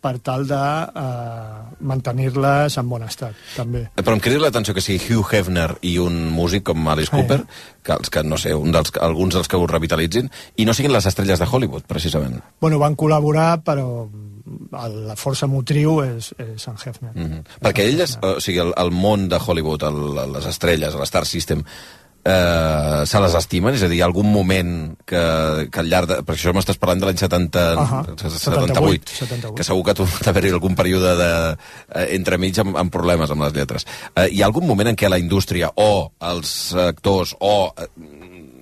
per 0.03 0.17
tal 0.19 0.43
de 0.47 0.59
eh, 0.59 1.61
mantenir-les 1.87 2.75
en 2.79 2.89
bon 2.91 3.05
estat, 3.07 3.37
també. 3.55 3.85
Però 3.95 4.17
em 4.17 4.23
crida 4.23 4.41
l'atenció 4.43 4.75
que 4.75 4.83
sigui 4.83 4.99
Hugh 4.99 5.31
Hefner 5.31 5.69
i 5.87 5.95
un 6.03 6.17
músic 6.35 6.65
com 6.67 6.89
Alice 6.91 7.07
Sí. 7.07 7.15
Cooper, 7.15 7.39
que, 7.83 7.95
els 7.95 8.11
que 8.11 8.23
no 8.27 8.37
sé, 8.41 8.51
un 8.55 8.75
dels, 8.75 8.91
alguns 8.99 9.37
dels 9.37 9.47
que 9.47 9.59
ho 9.59 9.67
revitalitzin, 9.69 10.27
i 10.59 10.67
no 10.67 10.75
siguin 10.75 10.91
les 10.91 11.07
estrelles 11.07 11.39
de 11.39 11.47
Hollywood, 11.47 11.87
precisament. 11.87 12.41
Bueno, 12.59 12.81
van 12.83 12.99
col·laborar, 12.99 13.63
però 13.63 13.87
la 14.73 15.15
força 15.15 15.47
motriu 15.47 16.01
és, 16.03 16.33
és 16.35 16.67
en 16.67 16.75
Hefner. 16.75 17.13
Mm 17.15 17.31
-hmm. 17.31 17.43
Perquè 17.63 17.87
ell, 17.87 18.01
és, 18.01 18.17
o 18.21 18.39
sigui, 18.41 18.59
el, 18.59 18.73
el 18.75 18.91
món 18.91 19.29
de 19.29 19.39
Hollywood, 19.39 19.83
el, 19.83 20.33
les 20.33 20.45
estrelles, 20.45 20.95
l'Star 20.95 21.25
System, 21.25 21.63
eh, 22.25 23.03
se 23.05 23.19
les 23.19 23.35
estimen? 23.35 23.75
És 23.75 23.83
a 23.83 23.89
dir, 23.91 23.97
hi 23.99 24.01
ha 24.03 24.07
algun 24.09 24.29
moment 24.31 24.73
que, 25.05 25.23
que 25.71 25.81
al 25.83 25.89
llarg 25.91 26.09
de... 26.09 26.17
Per 26.25 26.35
això 26.35 26.53
m'estàs 26.55 26.79
parlant 26.81 27.01
de 27.03 27.09
l'any 27.09 27.19
70, 27.19 27.63
Ahà, 27.83 28.01
78, 28.15 29.15
78. 29.19 29.53
que 29.57 29.65
segur 29.67 29.83
que 29.89 29.95
tu 29.97 30.07
d'haver-hi 30.23 30.53
algun 30.55 30.75
període 30.79 31.15
de, 31.19 31.29
eh, 31.95 32.07
entremig 32.17 32.59
amb, 32.63 32.77
amb 32.79 32.93
problemes 32.93 33.31
amb 33.33 33.45
les 33.47 33.53
lletres. 33.57 33.87
Eh, 34.15 34.29
hi 34.31 34.41
ha 34.43 34.47
algun 34.49 34.67
moment 34.69 34.91
en 34.93 34.99
què 34.99 35.09
la 35.11 35.19
indústria 35.21 35.71
o 35.75 35.89
els 36.31 36.53
actors 36.87 37.35
o 37.39 37.73
eh, 37.77 37.89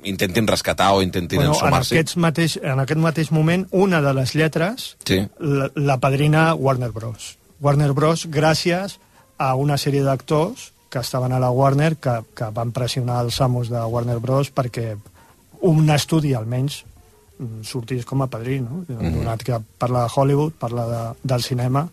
intentin 0.09 0.47
rescatar 0.49 0.93
o 0.97 1.03
intentin 1.05 1.37
Bueno, 1.43 1.51
en, 1.53 1.59
ensumar-s'hi? 1.59 1.95
aquests 1.99 2.17
mateix, 2.17 2.57
en 2.63 2.79
aquest 2.81 2.99
mateix 2.99 3.29
moment, 3.31 3.67
una 3.71 4.01
de 4.01 4.13
les 4.17 4.33
lletres 4.33 4.95
Sí. 5.05 5.21
la, 5.39 5.69
la 5.75 5.99
padrina 6.01 6.55
Warner 6.55 6.89
Bros. 6.91 7.35
Warner 7.61 7.91
Bros. 7.93 8.25
gràcies 8.25 8.97
a 9.37 9.53
una 9.55 9.77
sèrie 9.77 10.01
d'actors 10.01 10.71
que 10.91 10.99
estaven 10.99 11.31
a 11.31 11.39
la 11.39 11.49
Warner 11.55 11.95
que, 11.95 12.17
que 12.35 12.49
van 12.53 12.73
pressionar 12.75 13.21
els 13.23 13.39
amos 13.41 13.69
de 13.71 13.79
Warner 13.79 14.19
Bros. 14.19 14.51
perquè 14.53 14.97
un 15.61 15.89
estudi 15.93 16.33
almenys 16.35 16.81
mm, 17.39 17.63
sortís 17.63 18.03
com 18.05 18.21
a 18.21 18.27
padrí, 18.27 18.59
no? 18.59 18.83
Mhm. 18.87 19.13
donat 19.21 19.43
que 19.47 19.57
parla 19.77 20.03
de 20.03 20.11
Hollywood, 20.15 20.53
parla 20.59 20.85
de, 20.89 21.01
del 21.23 21.41
cinema, 21.43 21.87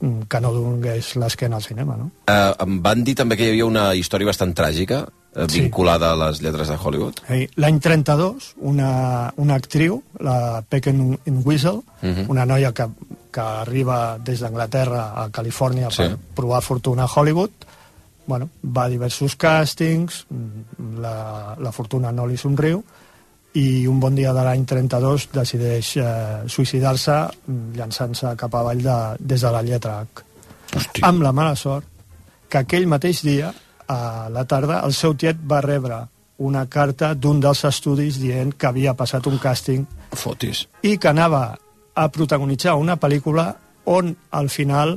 mm, 0.00 0.22
que 0.28 0.40
no 0.40 0.52
donés 0.52 1.14
l'esquena 1.16 1.56
al 1.56 1.62
cinema, 1.62 1.96
no? 1.96 2.10
Eh, 2.26 2.54
em 2.66 2.80
van 2.82 3.04
dir 3.04 3.14
també 3.14 3.36
que 3.36 3.46
hi 3.46 3.50
havia 3.54 3.66
una 3.68 3.94
història 3.94 4.26
bastant 4.26 4.54
tràgica 4.58 5.06
eh, 5.36 5.46
Sí. 5.48 5.60
vinculada 5.62 6.10
a 6.12 6.16
les 6.26 6.42
lletres 6.42 6.68
de 6.68 6.76
Hollywood. 6.76 7.14
Eh, 7.30 7.48
L'any 7.56 7.78
32, 7.80 8.54
una, 8.60 9.32
una 9.36 9.54
actriu, 9.54 10.02
la 10.20 10.62
Pecken 10.68 11.18
Whistle, 11.44 11.80
Mhm. 12.02 12.26
una 12.28 12.44
noia 12.44 12.72
que, 12.74 12.88
que 13.32 13.40
arriba 13.40 14.18
des 14.18 14.40
d'Anglaterra 14.40 15.12
a 15.22 15.30
Califòrnia 15.30 15.90
Sí. 15.90 16.02
per 16.02 16.18
provar 16.34 16.60
fortuna 16.62 17.04
a 17.04 17.08
Hollywood, 17.14 17.50
bueno, 18.26 18.48
va 18.62 18.86
a 18.86 18.92
diversos 18.92 19.36
càstings, 19.36 20.24
la, 21.02 21.56
la 21.58 21.72
fortuna 21.72 22.12
no 22.12 22.26
li 22.26 22.36
somriu, 22.36 22.82
i 23.58 23.86
un 23.86 23.98
bon 24.00 24.14
dia 24.16 24.32
de 24.32 24.44
l'any 24.46 24.64
32 24.64 25.28
decideix 25.34 25.96
eh, 26.00 26.06
suïcidar-se 26.48 27.16
llançant-se 27.76 28.32
cap 28.40 28.54
avall 28.56 28.80
de, 28.80 28.98
des 29.20 29.42
de 29.44 29.50
la 29.52 29.60
lletra 29.66 29.98
H. 30.00 30.24
Hòstia. 30.72 31.04
Amb 31.04 31.20
la 31.20 31.34
mala 31.36 31.56
sort 31.58 31.84
que 32.48 32.62
aquell 32.62 32.88
mateix 32.88 33.20
dia, 33.24 33.52
a 33.88 34.28
la 34.32 34.44
tarda, 34.48 34.80
el 34.86 34.94
seu 34.96 35.14
tiet 35.16 35.40
va 35.48 35.60
rebre 35.64 36.00
una 36.42 36.64
carta 36.66 37.12
d'un 37.14 37.40
dels 37.40 37.64
estudis 37.68 38.18
dient 38.20 38.54
que 38.56 38.68
havia 38.70 38.96
passat 38.98 39.26
un 39.28 39.38
càsting 39.38 39.84
Fotis. 40.16 40.66
i 40.82 40.96
que 40.98 41.08
anava 41.08 41.42
a 41.94 42.08
protagonitzar 42.08 42.74
una 42.80 42.96
pel·lícula 42.96 43.52
on 43.84 44.14
al 44.30 44.48
final 44.48 44.96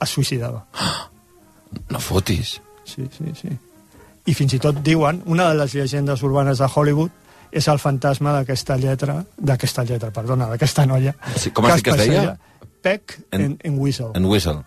es 0.00 0.14
suïcidava. 0.14 0.64
No 1.90 2.00
fotis. 2.00 2.60
Sí, 2.84 3.06
sí, 3.16 3.24
sí. 3.40 3.48
I 4.26 4.34
fins 4.34 4.52
i 4.54 4.58
tot 4.62 4.82
diuen, 4.84 5.22
una 5.26 5.48
de 5.50 5.54
les 5.62 5.72
llegendes 5.74 6.22
urbanes 6.22 6.58
de 6.58 6.68
Hollywood 6.74 7.10
és 7.52 7.66
el 7.68 7.78
fantasma 7.82 8.32
d'aquesta 8.36 8.76
lletra, 8.78 9.24
d'aquesta 9.36 9.84
lletra, 9.84 10.10
perdona, 10.14 10.46
d'aquesta 10.50 10.84
noia. 10.86 11.14
Sí, 11.36 11.50
com 11.50 11.66
has 11.66 11.76
dit 11.80 11.84
que 11.84 11.90
es 11.96 12.02
deia? 12.08 12.36
Peck 12.82 13.18
En- 13.32 13.40
en, 13.42 13.56
en 13.62 13.78
Whistle. 13.78 14.10
En 14.14 14.24
Whistle. 14.24 14.60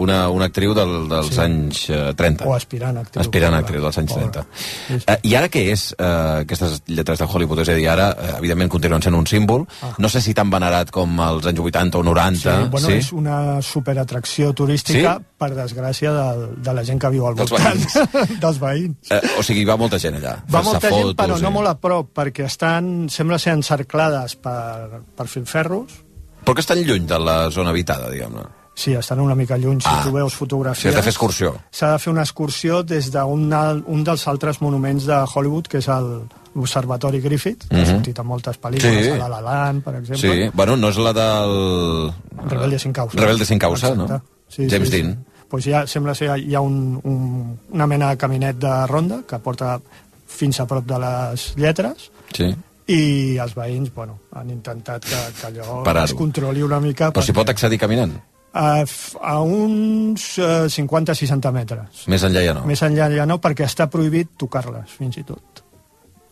Una, 0.00 0.20
una 0.32 0.46
actriu 0.48 0.72
del, 0.76 0.94
dels 1.10 1.28
Sí. 1.34 1.40
anys 1.44 1.80
eh, 1.92 2.14
30. 2.16 2.46
O 2.48 2.54
aspirant 2.56 2.96
actriu. 3.02 3.20
Aspirant 3.20 3.54
actriu 3.58 3.82
dels 3.84 3.98
anys 4.00 4.12
pobra. 4.14 4.30
30. 4.30 4.46
Sí, 4.56 4.98
sí. 4.98 5.04
Eh, 5.06 5.18
I 5.28 5.34
ara 5.36 5.50
què 5.52 5.64
és 5.74 5.82
eh, 5.98 6.06
aquestes 6.46 6.78
lletres 6.88 7.20
de 7.20 7.26
Hollywood? 7.28 7.60
És 7.64 7.68
a 7.68 7.76
dir, 7.76 7.86
ara, 7.92 8.10
eh, 8.16 8.30
evidentment, 8.38 8.70
continuen 8.72 9.02
sent 9.04 9.14
un 9.18 9.26
símbol. 9.28 9.66
Ah. 9.82 9.92
No 9.98 10.08
sé 10.08 10.22
si 10.24 10.32
tan 10.34 10.48
venerat 10.50 10.90
com 10.94 11.18
als 11.20 11.46
anys 11.50 11.60
80 11.60 11.98
o 12.00 12.02
90. 12.06 12.56
Sí, 12.62 12.68
bueno, 12.72 12.88
és 12.96 13.12
una 13.12 13.36
superatracció 13.62 14.52
turística, 14.54 15.16
Sí? 15.20 15.26
per 15.40 15.50
desgràcia, 15.56 16.10
de, 16.12 16.46
de 16.64 16.74
la 16.76 16.84
gent 16.84 17.00
que 17.00 17.08
viu 17.12 17.26
al 17.28 17.34
Dels 17.36 17.50
voltant. 17.50 17.84
dels 18.42 18.58
veïns. 18.60 19.10
Eh, 19.10 19.20
o 19.38 19.42
sigui, 19.42 19.64
va 19.68 19.76
molta 19.80 19.98
gent 20.00 20.16
allà. 20.20 20.38
Va 20.48 20.62
molta 20.62 20.88
gent, 20.88 20.94
fotos 20.96 21.16
però 21.20 21.36
no 21.40 21.50
i- 21.50 21.52
molt 21.58 21.68
a 21.68 21.74
prop, 21.80 22.10
perquè 22.16 22.44
estan, 22.48 23.08
sembla 23.12 23.38
ser 23.38 23.52
encerclades 23.58 24.36
per, 24.36 25.02
per 25.16 25.26
filferros. 25.28 26.00
Però 26.44 26.54
que 26.56 26.64
estan 26.64 26.80
lluny 26.80 27.04
de 27.06 27.18
la 27.20 27.50
zona 27.52 27.70
habitada, 27.74 28.08
diguem-ne. 28.08 28.46
Sí, 28.80 28.94
estan 28.96 29.20
una 29.20 29.34
mica 29.36 29.58
lluny, 29.58 29.78
si 29.82 29.88
Ah. 29.90 30.00
tu 30.04 30.10
veus 30.14 30.32
fotografies. 30.34 30.86
has 30.88 30.94
de 30.96 31.02
fer 31.02 31.10
excursió. 31.12 31.50
S'ha 31.70 31.92
de 31.92 31.98
fer 31.98 32.10
una 32.14 32.22
excursió 32.22 32.82
des 32.82 33.10
d'un 33.12 33.52
un 33.86 34.04
dels 34.04 34.26
altres 34.26 34.60
monuments 34.62 35.04
de 35.04 35.18
Hollywood, 35.34 35.66
que 35.68 35.78
és 35.78 35.88
el 35.88 36.22
l'Observatori 36.54 37.20
Griffith, 37.20 37.68
que 37.68 37.76
Mhm. 37.76 37.82
ha 37.82 37.86
sortit 37.86 38.18
a 38.18 38.22
moltes 38.22 38.56
pel·lícules, 38.60 39.04
Sí. 39.04 39.10
a 39.10 39.18
La 39.18 39.28
La 39.28 39.40
Land, 39.40 39.84
per 39.84 39.94
exemple. 39.96 40.44
Sí, 40.46 40.50
bueno, 40.54 40.76
no 40.78 40.88
és 40.88 40.96
la 40.96 41.12
del... 41.12 42.12
Rebelde 42.48 42.78
sin 42.78 42.92
causa. 42.92 43.16
Rebelde 43.20 43.44
sin 43.44 43.58
causa, 43.58 43.88
Exacte. 43.88 44.12
no? 44.14 44.22
Sí, 44.48 44.66
James 44.70 44.88
sí, 44.88 44.96
sí. 44.96 45.02
Dean. 45.02 45.24
Pues 45.48 45.64
ja, 45.64 45.86
sembla 45.86 46.14
ser 46.14 46.38
hi 46.38 46.54
ha 46.54 46.60
un, 46.60 46.98
un, 47.04 47.58
una 47.70 47.86
mena 47.86 48.08
de 48.10 48.16
caminet 48.16 48.56
de 48.56 48.86
ronda 48.86 49.22
que 49.28 49.38
porta 49.38 49.80
fins 50.26 50.58
a 50.60 50.66
prop 50.66 50.86
de 50.86 50.98
les 50.98 51.54
lletres 51.56 52.10
Sí. 52.32 52.54
i 52.86 53.36
els 53.36 53.54
veïns 53.54 53.92
bueno, 53.94 54.18
han 54.32 54.48
intentat 54.50 55.04
que, 55.04 55.16
que 55.40 55.46
allò 55.48 56.04
es 56.04 56.14
controli 56.14 56.62
una 56.62 56.80
mica 56.80 57.12
Però 57.12 57.22
s'hi 57.22 57.32
pot 57.32 57.48
accedir 57.48 57.78
caminant? 57.78 58.14
A, 58.52 58.84
a 59.22 59.34
uns 59.42 60.38
eh, 60.38 60.66
50-60 60.68 61.52
metres 61.54 62.04
Més 62.10 62.24
enllà 62.26 62.42
ja 62.44 62.54
no. 62.56 62.64
més 62.66 62.82
enllà 62.82 63.06
ja 63.14 63.26
no, 63.26 63.38
perquè 63.42 63.66
està 63.68 63.86
prohibit 63.92 64.32
tocar-les, 64.40 64.90
fins 64.98 65.16
i 65.20 65.24
tot. 65.28 65.62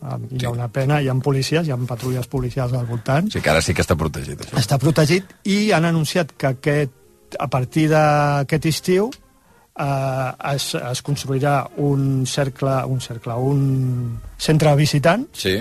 Ah, 0.01 0.17
Hi 0.31 0.45
ha 0.47 0.51
una 0.51 0.67
pena, 0.71 1.01
hi 1.03 1.09
ha 1.11 1.15
policies, 1.23 1.67
hi 1.67 1.71
ha 1.75 1.77
patrulles 1.87 2.27
policials 2.31 2.71
al 2.73 2.85
voltant. 2.87 3.27
Sigui 3.31 3.43
que 3.43 3.51
ara 3.51 3.61
sí 3.61 3.73
que 3.75 3.83
està 3.83 3.97
protegit, 3.99 4.39
això. 4.45 4.55
Està 4.61 4.77
protegit 4.79 5.33
i 5.51 5.71
han 5.75 5.83
anunciat 5.89 6.31
que 6.39 6.53
aquest, 6.53 6.93
a 7.39 7.47
partir 7.51 7.89
d'aquest 7.91 8.65
estiu 8.71 9.09
eh, 9.11 10.53
es, 10.53 10.69
es 10.75 11.01
construirà 11.03 11.57
un 11.77 12.25
cercle, 12.27 12.77
un 12.87 13.01
cercle, 13.03 13.35
un 13.35 14.19
centre 14.37 14.71
de 14.71 14.75
visitants, 14.79 15.29
Sí. 15.43 15.57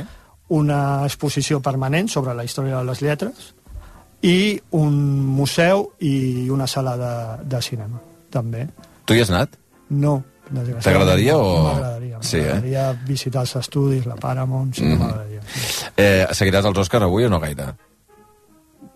una 0.49 1.05
exposició 1.05 1.59
permanent 1.61 2.09
sobre 2.09 2.33
la 2.35 2.45
història 2.47 2.79
de 2.79 2.85
les 2.89 3.03
lletres 3.05 3.51
i 4.23 4.61
un 4.71 4.95
museu 5.27 5.93
i 6.01 6.49
una 6.51 6.67
sala 6.67 6.97
de, 6.99 7.45
de 7.49 7.63
cinema, 7.63 8.01
també. 8.31 8.67
Tu 9.05 9.15
hi 9.15 9.21
has 9.23 9.31
anat? 9.31 9.51
No, 9.91 10.23
desgraciadament. 10.51 10.83
T'agradaria 10.85 11.37
o- 11.39 11.63
M'agradaria. 11.65 12.19
Sí, 12.21 12.39
eh? 12.39 12.95
Visitar 13.07 13.43
els 13.47 13.55
estudis, 13.57 14.07
la 14.07 14.17
Paramount, 14.17 14.75
sí 14.75 14.83
que 14.83 14.89
Mhm. 14.89 14.99
m'agradaria. 14.99 15.41
Eh, 15.97 16.27
seguiràs 16.33 16.65
els 16.67 16.79
Òscar 16.79 17.03
avui 17.03 17.25
o 17.25 17.31
no 17.31 17.39
gaire? 17.41 17.75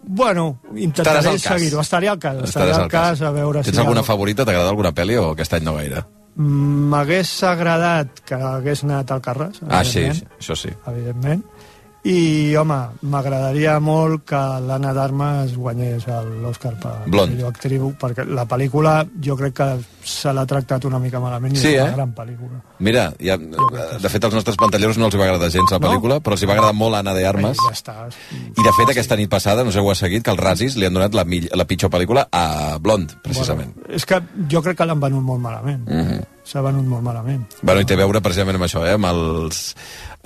Bueno, 0.04 0.58
intentaré 0.74 1.22
cas. 1.22 1.40
seguir-ho. 1.42 1.80
Estaré 1.80 2.08
al 2.08 2.18
cas. 2.18 2.34
Estaré 2.42 2.72
Estaràs 2.72 2.82
al 2.82 2.88
cas 2.90 3.22
a 3.22 3.30
veure 3.30 3.62
Tens 3.62 3.74
si... 3.76 3.80
alguna 3.80 4.00
algo- 4.00 4.06
favorita? 4.06 4.44
T'agrada 4.44 4.68
alguna 4.68 4.90
pel·li 4.92 5.16
o 5.16 5.30
aquest 5.32 5.52
any 5.54 5.62
no 5.64 5.76
gaire? 5.76 6.02
Mm, 6.34 6.88
M'hagués 6.90 7.30
agradat 7.44 8.20
que 8.26 8.34
hagués 8.34 8.82
anat 8.84 9.10
al 9.12 9.20
Carràs, 9.22 9.60
Ah, 9.68 9.84
sí, 9.84 10.02
sí, 10.12 10.24
això 10.40 10.56
sí. 10.56 10.70
evidentment. 10.86 11.44
I, 12.04 12.56
home, 12.58 12.76
m'agradaria 13.06 13.76
molt 13.78 14.24
que 14.26 14.38
l'Anna 14.66 14.90
d'Armes 14.92 15.52
guanyés 15.54 16.02
l'Oscar 16.42 16.72
per 16.82 16.94
Blond. 17.06 17.30
millor 17.30 17.52
actriu, 17.52 17.92
perquè 17.94 18.24
la 18.26 18.42
pel·lícula 18.50 19.06
jo 19.22 19.36
crec 19.38 19.54
que 19.54 19.68
se 20.02 20.32
l'ha 20.34 20.42
tractat 20.44 20.84
una 20.88 20.98
mica 20.98 21.20
malament 21.22 21.54
i 21.54 21.60
Sí, 21.60 21.68
és 21.68 21.78
eh? 21.78 21.84
una 21.84 21.92
gran 22.00 22.12
pel·lícula. 22.16 22.58
Mira, 22.80 23.04
ja, 23.22 23.36
de 23.38 24.08
fet, 24.10 24.24
als 24.24 24.34
nostres 24.34 24.56
pantalleros 24.58 24.98
no 24.98 25.06
els 25.06 25.14
va 25.14 25.28
agradar 25.28 25.48
gens 25.54 25.70
la 25.70 25.78
No? 25.78 25.86
pel·lícula, 25.86 26.18
però 26.20 26.32
els 26.34 26.42
va 26.48 26.52
agradar 26.58 26.74
molt 26.74 26.98
Anna 26.98 27.14
de 27.14 27.24
Armes. 27.24 27.56
Ja 27.68 27.70
està. 27.70 27.96
I, 28.34 28.62
de 28.66 28.72
fet, 28.80 28.90
aquesta 28.90 29.14
nit 29.16 29.30
passada, 29.30 29.62
no 29.62 29.70
sé 29.70 29.78
si 29.78 29.84
ho 29.86 29.90
ha 29.90 29.94
seguit, 29.94 30.24
que 30.24 30.30
els 30.34 30.40
Razzies 30.40 30.74
li 30.76 30.86
han 30.86 30.94
donat 30.94 31.14
la, 31.14 31.22
mill- 31.24 31.50
la 31.54 31.64
pitjor 31.70 31.88
pel·lícula 31.94 32.26
a 32.32 32.78
Blond, 32.82 33.14
precisament. 33.22 33.76
Bueno, 33.76 33.94
és 33.94 34.04
que 34.06 34.18
jo 34.50 34.60
crec 34.60 34.76
que 34.76 34.86
l'han 34.90 34.98
venut 35.00 35.22
molt 35.22 35.40
malament. 35.40 35.86
Mm 35.86 36.02
-hmm. 36.02 36.24
S'ha 36.42 36.62
venut 36.64 36.86
molt 36.90 37.04
malament. 37.06 37.44
Bueno, 37.62 37.82
i 37.82 37.86
té 37.86 37.94
a 37.94 38.00
veure 38.02 38.20
precisament 38.22 38.58
amb 38.58 38.66
això, 38.66 38.82
eh? 38.82 38.96
amb, 38.96 39.06
els, 39.06 39.60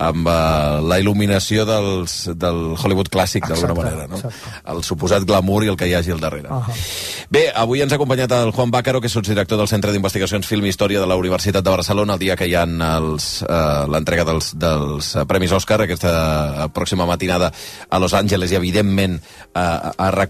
amb 0.01 0.25
uh, 0.29 0.79
la 0.81 0.97
il·luminació 1.01 1.65
dels, 1.65 2.15
del 2.37 2.61
Hollywood 2.73 3.11
clàssic, 3.13 3.45
d'alguna 3.45 3.75
manera, 3.77 4.07
no? 4.09 4.17
exacte. 4.17 4.53
El 4.73 4.81
suposat 4.85 5.27
glamour 5.29 5.65
i 5.65 5.69
el 5.69 5.77
que 5.77 5.89
hi 5.89 5.93
hagi 5.97 6.15
al 6.15 6.21
darrere. 6.21 6.49
Uh 6.49 6.65
-huh. 6.65 7.27
Bé, 7.29 7.51
avui 7.53 7.81
ens 7.81 7.91
ha 7.91 7.95
acompanyat 7.95 8.31
el 8.31 8.51
Juan 8.51 8.71
Bácaro, 8.71 9.01
que 9.01 9.07
és 9.07 9.13
sotsdirector 9.13 9.57
del 9.57 9.67
Centre 9.67 9.91
d'Investigacions 9.91 10.47
Film 10.47 10.65
i 10.65 10.69
Història 10.69 10.99
de 10.99 11.05
la 11.05 11.15
Universitat 11.15 11.63
de 11.63 11.69
Barcelona, 11.69 12.13
el 12.13 12.19
dia 12.19 12.35
que 12.35 12.47
hi 12.47 12.55
ha 12.55 12.63
eh, 12.63 13.85
l'entrega 13.87 14.23
dels, 14.23 14.57
dels 14.57 15.15
eh, 15.15 15.25
Premis 15.25 15.51
Òscar, 15.51 15.81
aquesta 15.81 16.65
eh, 16.65 16.69
pròxima 16.73 17.05
matinada 17.05 17.51
a 17.89 17.99
Los 17.99 18.13
Angeles 18.13 18.51
i, 18.51 18.55
evidentment, 18.55 19.21
a, 19.53 19.93
a 19.97 20.11
rac 20.11 20.27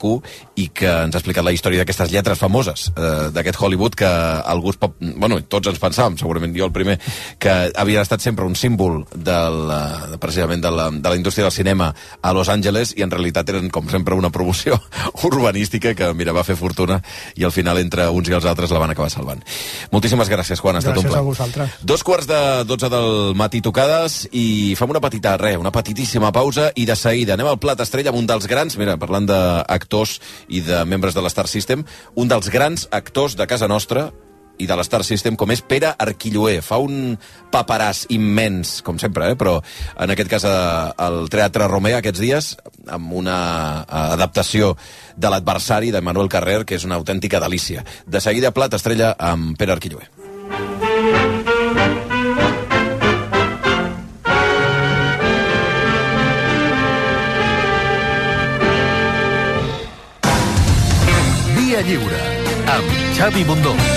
i 0.56 0.70
que 0.70 0.86
ens 0.88 1.16
ha 1.16 1.18
explicat 1.18 1.44
la 1.44 1.52
història 1.52 1.80
d'aquestes 1.80 2.12
lletres 2.12 2.38
famoses 2.38 2.92
eh, 2.96 3.30
d'aquest 3.32 3.60
Hollywood 3.60 3.96
que 3.96 4.06
algú 4.06 4.74
pot... 4.78 4.94
Bueno, 5.00 5.42
tots 5.42 5.68
ens 5.68 5.77
pensàvem, 5.82 6.18
segurament 6.20 6.54
jo 6.56 6.66
el 6.68 6.74
primer, 6.76 6.98
que 7.40 7.54
havia 7.76 8.02
estat 8.02 8.22
sempre 8.24 8.46
un 8.46 8.56
símbol 8.56 9.04
del, 9.14 9.58
eh, 9.72 10.18
precisament 10.22 10.64
de 10.64 10.72
la, 10.72 10.90
de 10.92 11.10
la 11.10 11.16
indústria 11.16 11.48
del 11.48 11.56
cinema 11.56 11.94
a 12.22 12.34
Los 12.34 12.50
Angeles 12.50 12.94
i 12.98 13.04
en 13.06 13.12
realitat 13.12 13.50
eren, 13.50 13.70
com 13.70 13.90
sempre, 13.90 14.16
una 14.16 14.32
promoció 14.32 14.80
urbanística 15.30 15.94
que, 15.96 16.12
mira, 16.14 16.34
va 16.36 16.44
fer 16.48 16.56
fortuna 16.60 17.02
i 17.36 17.46
al 17.48 17.52
final 17.56 17.80
entre 17.80 18.08
uns 18.10 18.30
i 18.30 18.36
els 18.38 18.46
altres 18.46 18.72
la 18.72 18.80
van 18.80 18.92
acabar 18.94 19.10
salvant. 19.14 19.44
Moltíssimes 19.92 20.30
gràcies, 20.30 20.62
Juan, 20.62 20.78
ha 20.78 20.84
estat 20.84 20.98
un 20.98 21.04
Gràcies 21.04 21.14
plaer. 21.14 21.24
a 21.24 21.28
vosaltres. 21.28 21.78
Dos 21.82 22.04
quarts 22.04 22.28
de 22.28 22.42
12 22.68 22.90
del 22.94 23.36
matí 23.38 23.62
tocades 23.62 24.28
i 24.32 24.76
fem 24.78 24.90
una 24.94 25.02
petita, 25.04 25.38
res, 25.38 25.58
una 25.58 25.72
petitíssima 25.72 26.32
pausa 26.36 26.72
i 26.76 26.86
de 26.86 26.96
seguida 26.96 27.36
anem 27.38 27.48
al 27.52 27.60
plat 27.62 27.80
estrella 27.84 28.12
amb 28.14 28.20
un 28.22 28.28
dels 28.30 28.48
grans, 28.48 28.78
mira, 28.78 28.98
parlant 28.98 29.28
d'actors 29.28 30.18
i 30.50 30.62
de 30.66 30.84
membres 30.86 31.16
de 31.16 31.24
l'Star 31.24 31.48
System, 31.48 31.86
un 32.16 32.28
dels 32.28 32.50
grans 32.54 32.88
actors 32.92 33.36
de 33.38 33.48
casa 33.48 33.68
nostra 33.68 34.12
i 34.58 34.68
de 34.68 34.78
l'Star 34.78 35.04
System, 35.06 35.38
com 35.40 35.52
és 35.54 35.62
Pere 35.62 35.94
Arquilloé. 35.98 36.60
Fa 36.66 36.80
un 36.84 37.16
paperàs 37.54 38.06
immens, 38.14 38.82
com 38.86 39.00
sempre, 39.02 39.32
eh? 39.32 39.38
però 39.40 39.58
en 39.96 40.14
aquest 40.14 40.32
cas 40.32 40.48
al 40.48 41.28
Teatre 41.34 41.70
Romea 41.70 42.02
aquests 42.02 42.22
dies, 42.24 42.52
amb 42.92 43.14
una 43.22 43.38
adaptació 44.14 44.76
de 45.16 45.32
l'adversari 45.34 45.92
de 45.92 46.02
Manuel 46.02 46.30
Carrer, 46.30 46.64
que 46.66 46.78
és 46.78 46.86
una 46.88 47.00
autèntica 47.00 47.42
delícia. 47.44 47.86
De 48.06 48.22
seguida, 48.24 48.54
plat 48.56 48.74
estrella 48.78 49.14
amb 49.18 49.58
Pere 49.58 49.78
Arquilloé. 49.78 50.10
Via 61.58 61.82
Lliure, 61.86 62.26
amb 62.78 63.00
Xavi 63.18 63.44
Bundó. 63.44 63.97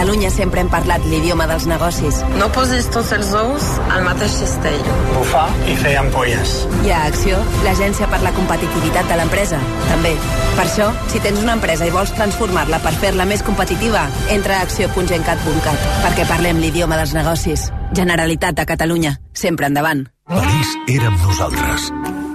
Catalunya 0.00 0.30
sempre 0.32 0.62
hem 0.62 0.68
parlat 0.72 1.02
l'idioma 1.04 1.44
dels 1.44 1.66
negocis. 1.68 2.22
No 2.40 2.46
posis 2.56 2.86
tots 2.88 3.10
els 3.12 3.34
ous 3.36 3.64
al 3.92 4.00
mateix 4.06 4.32
cistell. 4.32 4.78
Bufar 5.12 5.42
i 5.68 5.74
fer 5.76 5.92
ampolles. 6.00 6.54
I 6.88 6.94
a 6.96 7.02
Acció, 7.10 7.36
l'agència 7.66 8.08
per 8.08 8.22
la 8.24 8.32
competitivitat 8.32 9.10
de 9.12 9.18
l'empresa, 9.20 9.58
també. 9.90 10.14
Per 10.56 10.64
això, 10.64 10.86
si 11.12 11.20
tens 11.20 11.42
una 11.44 11.58
empresa 11.58 11.84
i 11.84 11.92
vols 11.92 12.14
transformar-la 12.16 12.80
per 12.80 12.94
fer-la 13.02 13.28
més 13.28 13.44
competitiva, 13.44 14.06
entra 14.32 14.56
a 14.56 14.64
acció.gencat.cat, 14.64 15.84
perquè 16.06 16.24
parlem 16.32 16.64
l'idioma 16.64 16.96
dels 16.96 17.12
negocis. 17.12 17.68
Generalitat 17.92 18.56
de 18.56 18.64
Catalunya, 18.72 19.18
sempre 19.36 19.68
endavant. 19.68 20.06
París 20.30 20.68
érem 20.86 21.16
nosaltres. 21.18 21.88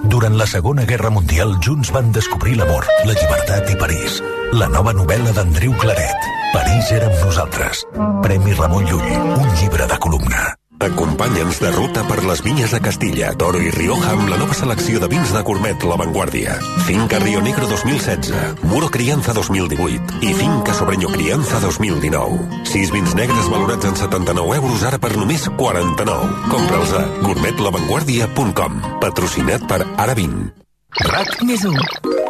Durant 0.04 0.36
la 0.36 0.46
Segona 0.46 0.84
Guerra 0.84 1.08
Mundial, 1.08 1.54
junts 1.64 1.88
van 1.94 2.10
descobrir 2.12 2.58
l'amor, 2.58 2.84
la 3.08 3.14
llibertat 3.16 3.72
i 3.72 3.78
París. 3.80 4.18
La 4.52 4.68
nova 4.68 4.92
novel·la 4.92 5.32
d'Andreu 5.32 5.72
Claret. 5.80 6.28
París 6.52 6.92
érem 6.92 7.16
nosaltres. 7.24 7.86
Premi 8.20 8.52
Ramon 8.60 8.84
Llull, 8.90 9.10
un 9.40 9.48
llibre 9.56 9.88
de 9.88 9.98
columna. 9.98 10.44
Acompanya'ns 10.78 11.58
de 11.62 11.70
ruta 11.72 12.02
per 12.04 12.18
les 12.26 12.42
vinyes 12.44 12.72
de 12.74 12.80
Castilla, 12.84 13.30
Toro 13.40 13.60
i 13.64 13.70
Rioja 13.72 14.10
amb 14.12 14.28
la 14.28 14.36
nova 14.36 14.54
selecció 14.54 15.00
de 15.00 15.08
vins 15.08 15.32
de 15.32 15.40
Gourmet 15.46 15.86
La 15.88 15.96
Vanguardia. 15.96 16.58
Finca 16.84 17.18
Río 17.22 17.40
Negro 17.40 17.66
2016, 17.70 18.60
Muro 18.68 18.90
Crianza 18.92 19.32
2018 19.32 20.20
i 20.20 20.34
Finca 20.36 20.74
Sobreño 20.76 21.08
Crianza 21.14 21.60
2019. 21.64 22.60
Sis 22.68 22.92
vins 22.92 23.16
negres 23.16 23.48
valorats 23.48 23.88
en 23.88 23.96
79 23.96 24.60
euros 24.60 24.84
ara 24.84 25.00
per 25.00 25.14
només 25.16 25.48
49. 25.56 26.44
Compra'ls 26.52 26.94
a 27.00 27.06
gourmetlavanguardia.com. 27.24 28.78
Patrocinat 29.00 29.66
per 29.70 29.82
Ara 29.96 30.14
Vin. 30.18 30.65
RAC 31.04 31.42
més 31.44 31.60
1, 31.68 31.74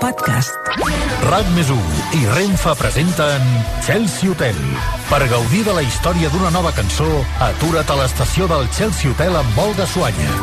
podcast. 0.00 0.50
RAC 1.30 1.50
més 1.54 1.68
1 1.70 2.00
i 2.18 2.24
Renfa 2.32 2.72
presenten 2.74 3.44
Chelsea 3.86 4.32
Hotel. 4.32 4.58
Per 5.06 5.20
gaudir 5.30 5.62
de 5.68 5.76
la 5.76 5.84
història 5.86 6.26
d'una 6.32 6.50
nova 6.50 6.72
cançó, 6.74 7.06
atura't 7.46 7.92
a 7.94 7.98
l'estació 8.00 8.48
del 8.50 8.66
Chelsea 8.74 9.12
Hotel 9.12 9.38
amb 9.38 9.62
de 9.78 9.86
Suanya. 9.86 10.34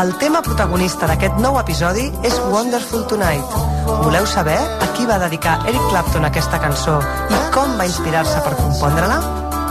El 0.00 0.16
tema 0.18 0.40
protagonista 0.40 1.06
d'aquest 1.12 1.36
nou 1.44 1.60
episodi 1.60 2.08
és 2.24 2.40
Wonderful 2.48 3.04
Tonight. 3.12 3.60
Voleu 4.00 4.24
saber 4.24 4.56
a 4.56 4.92
qui 4.96 5.04
va 5.04 5.20
dedicar 5.28 5.60
Eric 5.68 5.90
Clapton 5.92 6.24
aquesta 6.24 6.58
cançó 6.58 7.02
i 7.28 7.42
com 7.52 7.76
va 7.76 7.84
inspirar-se 7.90 8.40
per 8.48 8.56
compondre-la? 8.64 9.20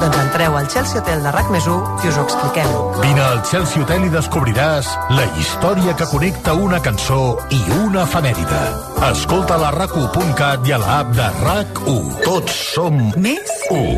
Doncs 0.04 0.18
entreu 0.20 0.58
al 0.60 0.66
Chelsea 0.68 1.00
Hotel 1.00 1.22
de 1.24 1.32
RAC 1.32 1.48
més 1.54 1.64
1 1.64 2.04
i 2.04 2.10
us 2.10 2.18
ho 2.20 2.24
expliquem. 2.26 2.72
Vine 3.00 3.22
al 3.24 3.38
Chelsea 3.48 3.80
Hotel 3.86 4.04
i 4.04 4.10
descobriràs 4.12 4.90
la 5.16 5.24
història 5.40 5.94
que 5.96 6.08
connecta 6.12 6.56
una 6.60 6.82
cançó 6.84 7.38
i 7.56 7.60
una 7.78 8.02
efemèride. 8.04 8.60
Escolta 9.14 9.56
la 9.62 9.70
rac1.cat 9.72 10.68
i 10.68 10.76
a 10.76 10.82
l'app 10.82 11.14
de 11.16 11.30
RAC1. 11.46 12.10
Tots 12.26 12.58
som 12.74 13.00
Més 13.16 13.54
1. 13.72 13.96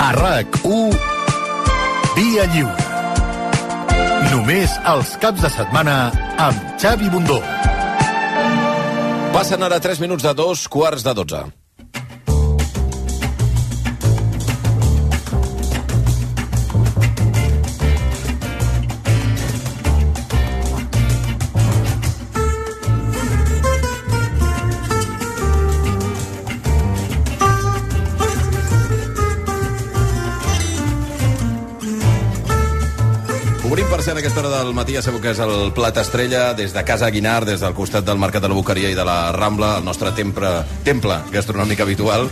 A 0.00 0.10
RAC1, 0.18 0.98
Via 2.18 2.48
Lliure. 2.50 2.90
Només 4.32 4.74
els 4.90 5.14
caps 5.22 5.46
de 5.46 5.54
setmana 5.54 5.96
amb 6.50 6.74
Xavi 6.82 7.14
Bundó. 7.14 7.38
Passen 9.38 9.62
ara 9.62 9.78
3 9.78 10.02
minuts 10.02 10.26
de 10.26 10.34
dos 10.34 10.66
quarts 10.66 11.06
de 11.06 11.14
12. 11.14 11.59
Obrim 33.70 33.86
per 33.86 34.00
ser 34.02 34.16
a 34.16 34.18
aquesta 34.18 34.40
hora 34.40 34.48
del 34.50 34.72
matí, 34.74 34.96
ja 34.96 35.00
sabeu 35.04 35.20
que 35.22 35.30
és 35.30 35.38
el 35.44 35.68
plat 35.76 35.94
estrella, 36.00 36.56
des 36.58 36.72
de 36.74 36.82
Casa 36.82 37.06
Aguinar, 37.06 37.44
des 37.46 37.60
del 37.62 37.76
costat 37.76 38.02
del 38.02 38.18
Mercat 38.18 38.42
de 38.42 38.48
la 38.50 38.56
Boqueria 38.58 38.90
i 38.90 38.96
de 38.98 39.04
la 39.06 39.30
Rambla, 39.30 39.76
el 39.78 39.86
nostre 39.86 40.10
temple, 40.16 40.50
temple 40.82 41.20
gastronòmic 41.30 41.84
habitual. 41.84 42.26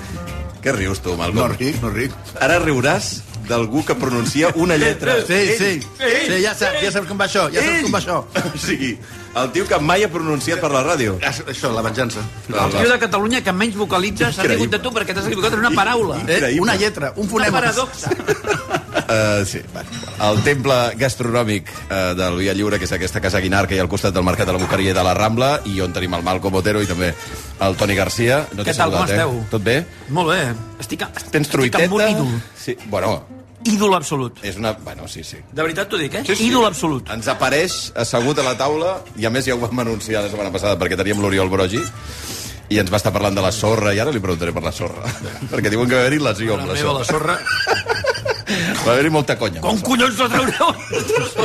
Què 0.65 0.75
rius 0.75 0.99
tu, 0.99 1.15
Malcom? 1.15 1.45
No 1.45 1.47
ric, 1.53 1.79
no 1.79 1.93
ric. 1.95 2.17
Ara 2.43 2.59
riuràs 2.59 3.13
d'algú 3.49 3.85
que 3.85 3.95
pronuncia 3.99 4.51
una 4.57 4.77
lletra. 4.77 5.17
Sí, 5.27 5.41
sí. 5.59 5.71
Sí, 5.81 6.43
ja 6.43 6.55
saps, 6.55 6.83
ja 6.83 6.93
saps 6.93 7.09
com 7.09 7.19
va 7.21 7.27
això, 7.29 7.49
ja 7.53 7.65
saps 7.65 7.87
com 7.87 7.95
va 7.97 8.01
això. 8.03 8.19
O 8.55 8.59
sigui, 8.61 8.93
el 9.39 9.51
tio 9.55 9.67
que 9.69 9.79
mai 9.81 10.05
ha 10.05 10.11
pronunciat 10.13 10.61
per 10.61 10.71
la 10.73 10.83
ràdio. 10.87 11.17
Això, 11.25 11.73
la 11.75 11.83
venjança. 11.87 12.23
El 12.49 12.75
tio 12.77 12.89
de 12.93 12.99
Catalunya 12.99 13.43
que 13.45 13.53
menys 13.53 13.77
vocalitza 13.79 14.33
s'ha 14.33 14.47
rigut 14.49 14.73
de 14.77 14.81
tu 14.85 14.93
perquè 14.95 15.15
t'has 15.17 15.27
equivocat 15.31 15.57
en 15.57 15.65
una 15.65 15.73
paraula. 15.77 16.21
Eh? 16.27 16.57
Una 16.61 16.77
lletra, 16.77 17.13
un 17.17 17.25
Una 17.29 17.31
fonema. 17.31 17.61
paradoxa. 17.61 18.11
Uh, 19.09 19.45
sí, 19.51 19.61
bueno. 19.73 19.89
El 20.29 20.43
temple 20.43 20.75
gastronòmic 20.99 21.69
uh, 21.89 22.15
del 22.19 22.37
Via 22.43 22.53
Lliure, 22.57 22.79
que 22.81 22.85
és 22.89 22.93
aquesta 22.93 23.23
casa 23.25 23.41
Guinar, 23.41 23.67
que 23.69 23.77
hi 23.77 23.79
ha 23.79 23.85
al 23.87 23.89
costat 23.93 24.13
del 24.17 24.27
Mercat 24.27 24.49
de 24.51 24.57
la 24.57 24.63
Boqueria 24.63 24.93
de 24.97 25.05
la 25.07 25.15
Rambla, 25.15 25.53
i 25.71 25.79
on 25.85 25.95
tenim 25.95 26.17
el 26.19 26.25
Malcom 26.27 26.59
Otero 26.61 26.83
i 26.83 26.91
també 26.91 27.13
el 27.65 27.77
Toni 27.79 27.95
Garcia. 27.99 28.43
No 28.59 28.67
Què 28.67 28.75
tal, 28.75 28.91
com 28.93 29.07
saludat, 29.07 29.15
esteu? 29.15 29.39
Eh? 29.39 29.49
Tot 29.55 29.65
bé? 29.65 29.79
Molt 30.11 30.33
bé. 30.35 30.43
Estic, 30.83 31.07
Tens 31.31 31.47
estic 31.47 31.53
truiteta? 31.55 31.85
amb 31.87 31.99
un 32.01 32.09
ídol. 32.11 32.39
Sí, 32.59 32.77
bueno, 32.91 33.21
Ídol 33.75 33.95
absolut. 33.97 34.39
és 34.43 34.57
una... 34.61 34.73
Bueno, 34.85 35.09
sí, 35.09 35.23
sí. 35.25 35.39
De 35.53 35.63
veritat 35.63 35.89
t'ho 35.91 35.99
dic, 36.01 36.15
eh? 36.21 36.23
Sí, 36.27 36.37
sí. 36.37 36.47
Ídol 36.51 36.67
absolut. 36.69 37.09
Ens 37.15 37.29
apareix 37.33 37.79
assegut 37.99 38.39
a 38.39 38.47
la 38.47 38.57
taula, 38.59 38.99
i 39.17 39.27
a 39.27 39.31
més 39.35 39.47
ja 39.49 39.55
ho 39.57 39.61
vam 39.63 39.85
anunciar 39.85 40.23
la 40.25 40.31
setmana 40.33 40.53
passada 40.55 40.79
perquè 40.81 40.97
teníem 41.01 41.21
l'Oriol 41.25 41.51
Brogi, 41.53 41.83
i 42.69 42.77
ens 42.83 42.91
va 42.93 42.99
estar 43.01 43.13
parlant 43.15 43.35
de 43.37 43.41
la 43.45 43.53
sorra, 43.53 43.95
i 43.97 44.01
ara 44.03 44.13
li 44.13 44.21
preguntaré 44.21 44.53
per 44.53 44.63
la 44.67 44.73
sorra. 44.77 45.09
perquè 45.53 45.71
diuen 45.73 45.89
que 45.89 45.97
va 45.97 46.03
haver-hi 46.07 46.21
lesió 46.25 46.59
amb 46.59 46.69
La 46.69 46.75
meva, 46.77 46.99
la 47.01 47.05
sorra. 47.09 47.39
sorra... 47.41 47.95
Va 48.87 48.93
haver-hi 48.95 49.11
molta 49.13 49.35
conya. 49.37 49.61
Com 49.61 49.77
collons 49.85 50.17
la 50.23 50.29
traureu? 50.33 50.71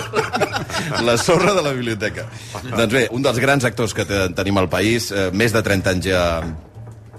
La 1.04 1.16
sorra 1.18 1.54
de 1.58 1.62
la 1.66 1.72
biblioteca. 1.76 2.26
Doncs 2.64 2.94
bé, 2.94 3.02
un 3.12 3.24
dels 3.26 3.40
grans 3.44 3.66
actors 3.68 3.94
que 3.98 4.06
te- 4.08 4.30
tenim 4.38 4.58
al 4.62 4.70
país, 4.72 5.10
eh, 5.12 5.30
més 5.34 5.52
de 5.52 5.62
30 5.66 5.90
anys 5.92 6.06
ja 6.08 6.22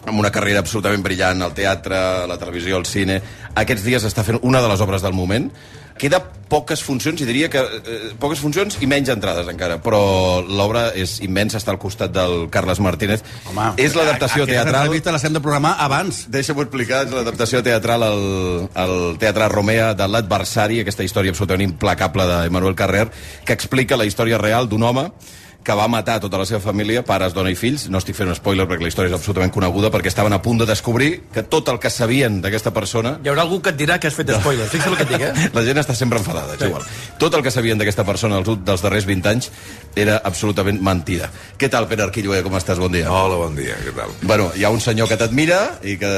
amb 0.07 0.21
una 0.21 0.33
carrera 0.33 0.63
absolutament 0.65 1.05
brillant 1.05 1.43
al 1.45 1.55
teatre, 1.57 1.97
a 1.97 2.29
la 2.31 2.39
televisió, 2.41 2.77
al 2.79 2.89
cine. 2.89 3.21
Aquests 3.55 3.87
dies 3.87 4.05
està 4.05 4.25
fent 4.27 4.41
una 4.43 4.63
de 4.63 4.71
les 4.71 4.85
obres 4.85 5.05
del 5.05 5.17
moment. 5.17 5.51
Queda 5.95 6.19
poques 6.51 6.81
funcions, 6.83 7.21
i 7.23 7.27
diria 7.27 7.47
que 7.51 7.61
eh, 7.63 7.99
poques 8.19 8.41
funcions 8.43 8.81
i 8.83 8.89
menys 8.91 9.13
entrades 9.13 9.47
encara, 9.51 9.77
però 9.83 10.01
l'obra 10.43 10.89
és 10.99 11.21
immensa, 11.23 11.61
està 11.61 11.71
al 11.71 11.79
costat 11.83 12.11
del 12.15 12.49
Carles 12.55 12.81
Martínez. 12.83 13.23
Home, 13.51 13.69
és 13.79 13.95
l'adaptació 13.95 14.43
aquesta 14.43 14.65
teatral... 14.65 14.89
entrevista 14.89 15.15
l'hem 15.15 15.39
de 15.39 15.43
programar 15.45 15.77
abans. 15.85 16.25
Deixa'm 16.35 16.65
explicar, 16.65 17.05
és 17.07 17.15
l'adaptació 17.15 17.63
teatral 17.67 18.07
al, 18.09 18.27
al 18.75 18.97
Teatre 19.23 19.49
Romea 19.55 19.93
de 19.95 20.11
l'adversari, 20.11 20.83
aquesta 20.83 21.07
història 21.07 21.35
absolutament 21.35 21.71
implacable 21.71 22.27
d'Emmanuel 22.33 22.75
Carrer, 22.79 23.07
que 23.47 23.55
explica 23.55 23.99
la 23.99 24.11
història 24.11 24.43
real 24.43 24.69
d'un 24.71 24.83
home 24.91 25.09
que 25.65 25.75
va 25.75 25.89
matar 25.89 26.19
tota 26.21 26.39
la 26.39 26.45
seva 26.45 26.61
família, 26.61 27.03
pares, 27.09 27.33
dona 27.35 27.51
i 27.51 27.57
fills. 27.57 27.87
No 27.89 27.99
estic 27.99 28.17
fent 28.19 28.29
un 28.29 28.37
spoiler 28.37 28.67
perquè 28.69 28.85
la 28.85 28.91
història 28.93 29.11
és 29.11 29.17
absolutament 29.17 29.53
coneguda, 29.55 29.91
perquè 29.91 30.12
estaven 30.12 30.37
a 30.37 30.41
punt 30.45 30.61
de 30.61 30.67
descobrir 30.69 31.11
que 31.33 31.43
tot 31.43 31.71
el 31.73 31.81
que 31.81 31.91
sabien 31.91 32.43
d'aquesta 32.45 32.75
persona 32.77 33.17
Hi 33.25 33.31
haurà 33.33 33.47
algú 33.47 33.62
que 33.65 33.73
et 33.73 33.79
dirà 33.79 33.97
que 33.99 34.11
has 34.11 34.17
fet 34.19 34.31
spoiler. 34.37 34.67
Fixa't 34.69 34.93
el 34.93 34.99
que 35.01 35.07
et 35.07 35.12
dic, 35.15 35.25
eh? 35.25 35.49
la 35.57 35.65
gent 35.65 35.81
està 35.81 35.97
sempre 35.97 36.21
enfadada, 36.21 36.59
és 36.59 36.67
igual. 36.69 36.85
Tot 37.19 37.35
el 37.39 37.43
que 37.47 37.53
sabien 37.55 37.81
d'aquesta 37.81 38.05
persona 38.05 38.43
dels, 38.43 38.61
dels 38.67 38.85
darrers 38.85 39.09
20 39.09 39.31
anys 39.33 39.51
era 39.97 40.19
absolutament 40.29 40.83
mentida. 40.85 41.31
Què 41.57 41.71
tal, 41.73 41.89
Pere 41.89 42.05
Arquilloé, 42.05 42.43
com 42.45 42.59
estàs? 42.59 42.83
Bon 42.83 42.93
dia. 42.93 43.09
Hola, 43.09 43.41
bon 43.41 43.57
dia, 43.57 43.79
què 43.81 43.95
tal? 43.97 44.12
Bueno, 44.23 44.51
hi 44.59 44.67
ha 44.67 44.73
un 44.75 44.83
senyor 44.85 45.09
que 45.09 45.17
t'admira 45.17 45.61
i 45.81 45.97
que 46.01 46.12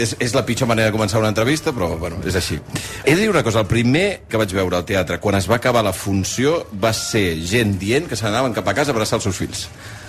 és, 0.00 0.16
és 0.22 0.36
la 0.36 0.46
pitjor 0.48 0.70
manera 0.70 0.88
de 0.88 0.96
començar 0.96 1.20
una 1.20 1.32
entrevista, 1.34 1.74
però 1.76 1.90
bueno, 2.00 2.22
és 2.24 2.38
així. 2.40 2.56
He 3.04 3.12
de 3.12 3.20
dir 3.20 3.28
una 3.34 3.44
cosa, 3.44 3.60
el 3.60 3.68
primer 3.68 4.22
que 4.30 4.40
vaig 4.40 4.54
veure 4.56 4.80
al 4.80 4.88
teatre, 4.88 5.20
quan 5.20 5.36
es 5.36 5.50
va 5.50 5.58
acabar 5.60 5.84
la 5.84 5.92
funció, 5.92 6.62
va 6.72 6.94
ser 6.96 7.26
gent 7.44 7.76
dient 7.82 8.08
que 8.08 8.16
se 8.16 8.24
n'anaven 8.24 8.56
cap 8.56 8.70
a 8.70 8.77
casa 8.78 8.94
a 8.94 8.96
abraçar 8.96 9.18
els 9.20 9.28
seus 9.30 9.38
fills. 9.42 9.68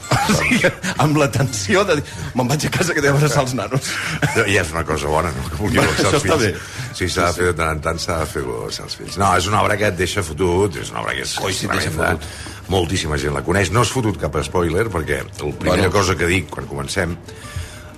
O 0.09 0.34
sigui, 0.34 0.65
amb 1.03 1.20
la 1.22 1.28
tensió 1.30 1.84
de 1.86 1.99
dir, 1.99 2.03
me'n 2.34 2.47
vaig 2.49 2.63
a 2.65 2.72
casa 2.74 2.95
que 2.97 3.01
devo 3.05 3.20
abraçar 3.20 3.43
els 3.43 3.51
nanos. 3.57 3.91
Ja 4.39 4.63
és 4.63 4.72
una 4.74 4.82
cosa 4.88 5.11
bona, 5.11 5.30
no? 5.36 5.43
Que 5.51 5.59
vulgui 5.59 5.78
abraçar 5.84 6.15
els 6.17 6.26
fills. 6.26 6.63
Sí, 6.97 7.09
s'ha 7.13 7.28
de 7.28 7.36
fer 7.38 7.49
de 7.51 7.53
tant 7.59 7.76
en 7.76 7.84
tant, 7.86 8.01
s'ha 8.01 8.17
de 8.24 8.30
fer 8.32 8.41
abraçar 8.41 8.88
els 8.88 8.97
fills. 8.97 9.20
No, 9.22 9.30
és 9.38 9.49
una 9.51 9.61
obra 9.61 9.78
que 9.78 9.86
et 9.91 9.99
deixa 9.99 10.24
fotut, 10.26 10.80
és 10.82 10.89
una 10.89 11.03
obra 11.03 11.13
que 11.13 11.28
és 11.28 11.36
Oi, 11.43 11.53
et 11.53 11.76
deixa 11.76 11.93
tremenda. 11.93 12.32
Moltíssima 12.74 13.17
gent 13.22 13.38
la 13.38 13.45
coneix. 13.45 13.70
No 13.74 13.86
has 13.86 13.93
fotut 13.93 14.17
cap 14.22 14.34
spoiler, 14.45 14.88
perquè 14.93 15.22
la 15.22 15.32
primera 15.38 15.86
Bueno. 15.86 15.93
cosa 15.93 16.17
que 16.17 16.30
dic 16.30 16.49
quan 16.53 16.65
comencem 16.70 17.13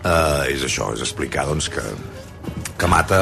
eh, 0.03 0.51
és 0.51 0.67
això, 0.67 0.91
és 0.95 1.03
explicar 1.07 1.47
doncs, 1.47 1.71
que, 1.71 1.83
que 2.75 2.91
mata 2.91 3.21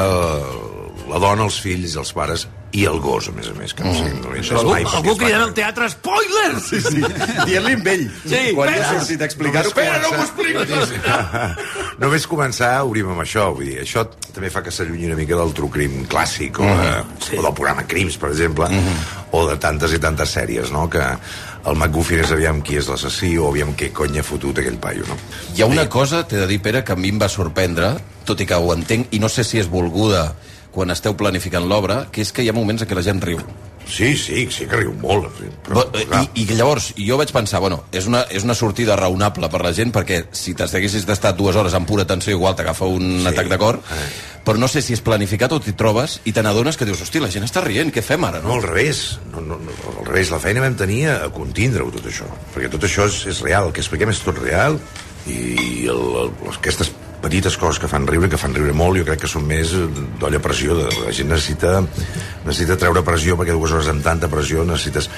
la 1.10 1.18
dona, 1.22 1.46
els 1.46 1.58
fills, 1.62 1.94
els 1.98 2.12
pares 2.14 2.46
i 2.72 2.84
el 2.86 3.00
gos, 3.02 3.26
a 3.28 3.32
més 3.34 3.48
a 3.50 3.54
més, 3.58 3.72
que 3.74 3.82
no 3.82 3.92
sé, 3.96 4.04
no 4.20 4.30
he 4.30 4.38
entès 4.38 4.52
Algú, 4.54 4.70
mai 4.70 4.84
es 4.86 4.92
va 4.94 5.14
cridant 5.18 5.42
al 5.42 5.54
teatre, 5.56 5.88
spoiler! 5.90 6.50
Sí, 6.62 6.78
sí, 6.84 7.00
dient-li 7.48 7.74
amb 7.78 7.88
ell. 7.90 8.04
Sí, 8.22 8.42
quan 8.54 8.70
ja 8.70 8.76
ha 8.76 8.84
espera. 8.84 9.00
sortit 9.00 9.20
a 9.24 9.26
explicar-ho, 9.26 9.72
Pere, 9.74 9.96
no 10.04 10.12
m'ho 10.14 10.26
començar- 10.28 10.28
expliquis! 10.28 11.98
Només 12.02 12.26
començar, 12.30 12.70
obrim 12.86 13.10
amb 13.12 13.24
això. 13.24 13.48
Vull 13.56 13.66
dir, 13.72 13.78
això 13.82 14.04
també 14.32 14.50
fa 14.54 14.62
que 14.62 14.70
s'allunyi 14.72 15.10
una 15.10 15.18
mica 15.18 15.36
del 15.40 15.50
true 15.56 15.70
crime 15.74 16.04
clàssic, 16.10 16.60
o, 16.62 16.68
de, 16.78 16.92
o 17.38 17.42
del 17.42 17.54
programa 17.58 17.84
Crims, 17.90 18.16
per 18.22 18.30
exemple, 18.30 18.68
o 19.34 19.42
de 19.50 19.56
tantes 19.60 19.92
i 19.96 20.00
tantes 20.02 20.30
sèries, 20.38 20.70
no?, 20.74 20.86
que 20.90 21.02
el 21.60 21.76
McGuffin 21.76 22.22
és 22.22 22.30
aviam 22.32 22.62
qui 22.64 22.78
és 22.80 22.86
l'assassí 22.88 23.34
o 23.36 23.50
aviam 23.50 23.74
què 23.76 23.90
cony 23.92 24.16
ha 24.16 24.24
fotut 24.24 24.62
aquell 24.62 24.78
paio, 24.80 25.04
no? 25.10 25.18
Hi 25.56 25.60
ha 25.60 25.66
una 25.68 25.84
cosa, 25.92 26.22
t'he 26.24 26.38
de 26.40 26.46
dir, 26.48 26.60
Pere, 26.64 26.80
que 26.86 26.94
a 26.94 26.96
mi 26.96 27.10
em 27.12 27.18
va 27.20 27.28
sorprendre, 27.28 27.96
tot 28.24 28.40
i 28.40 28.46
que 28.48 28.56
ho 28.56 28.72
entenc, 28.72 29.10
i 29.12 29.20
no 29.20 29.28
sé 29.28 29.44
si 29.44 29.60
és 29.60 29.68
volguda 29.68 30.30
quan 30.74 30.90
esteu 30.94 31.16
planificant 31.18 31.66
l'obra, 31.68 32.04
que 32.12 32.22
és 32.22 32.32
que 32.32 32.44
hi 32.44 32.50
ha 32.50 32.56
moments 32.56 32.82
en 32.84 32.88
què 32.90 32.98
la 32.98 33.06
gent 33.06 33.22
riu. 33.24 33.42
Sí, 33.90 34.12
sí, 34.16 34.44
sí 34.54 34.66
que 34.70 34.78
riu 34.78 34.92
molt. 35.00 35.40
Però, 35.66 35.82
I, 35.98 36.20
I 36.38 36.44
llavors, 36.54 36.92
jo 37.00 37.16
vaig 37.18 37.32
pensar, 37.34 37.58
bueno, 37.62 37.80
és 37.90 38.06
una, 38.06 38.22
és 38.30 38.44
una 38.46 38.54
sortida 38.54 38.94
raonable 38.98 39.48
per 39.50 39.62
la 39.64 39.72
gent, 39.74 39.90
perquè 39.94 40.22
si 40.36 40.54
t'haguessis 40.54 41.06
d'estar 41.08 41.32
dues 41.36 41.58
hores 41.58 41.74
en 41.74 41.88
pura 41.88 42.06
tensió, 42.06 42.36
igual 42.36 42.54
t'agafa 42.54 42.86
un 42.86 43.16
sí. 43.18 43.26
atac 43.32 43.50
de 43.50 43.58
cor, 43.58 43.80
però 44.46 44.62
no 44.62 44.70
sé 44.70 44.84
si 44.84 44.94
és 44.94 45.02
planificat 45.02 45.52
o 45.56 45.60
t'hi 45.60 45.74
trobes 45.74 46.20
i 46.24 46.34
te 46.36 46.44
n'adones 46.46 46.78
que 46.78 46.86
dius, 46.86 47.02
hosti, 47.02 47.20
la 47.24 47.32
gent 47.34 47.48
està 47.48 47.64
rient, 47.66 47.90
què 47.90 48.04
fem 48.04 48.24
ara, 48.28 48.44
No, 48.44 48.52
no? 48.54 48.60
al 48.60 48.66
revés. 48.68 49.18
No, 49.32 49.42
no, 49.42 49.58
no, 49.58 49.76
al 49.96 50.06
revés, 50.06 50.30
la 50.30 50.40
feina 50.42 50.62
vam 50.62 50.78
tenir 50.78 51.02
a 51.10 51.18
contindre-ho, 51.34 51.90
tot 51.98 52.06
això. 52.12 52.30
Perquè 52.54 52.70
tot 52.70 52.86
això 52.86 53.10
és, 53.10 53.24
és 53.34 53.42
real, 53.42 53.68
el 53.68 53.74
que 53.74 53.82
expliquem 53.82 54.14
és 54.14 54.22
tot 54.22 54.38
real 54.38 54.78
i 55.26 55.88
el, 55.90 56.04
el, 56.24 56.34
aquestes 56.54 56.94
petites 57.20 57.56
coses 57.60 57.78
que 57.80 57.88
fan 57.90 58.06
riure, 58.08 58.28
que 58.32 58.38
fan 58.40 58.54
riure 58.56 58.72
molt, 58.76 58.98
jo 59.00 59.06
crec 59.08 59.22
que 59.24 59.30
són 59.30 59.44
més 59.48 59.72
d'olla 60.20 60.40
a 60.40 60.44
pressió. 60.44 60.76
De, 60.78 60.88
la 61.04 61.14
gent 61.14 61.30
necessita, 61.30 61.80
necessita 62.46 62.78
treure 62.80 63.04
pressió 63.06 63.36
perquè 63.38 63.56
dues 63.56 63.74
hores 63.76 63.90
amb 63.92 64.04
tanta 64.04 64.30
pressió 64.32 64.64
necessites... 64.68 65.10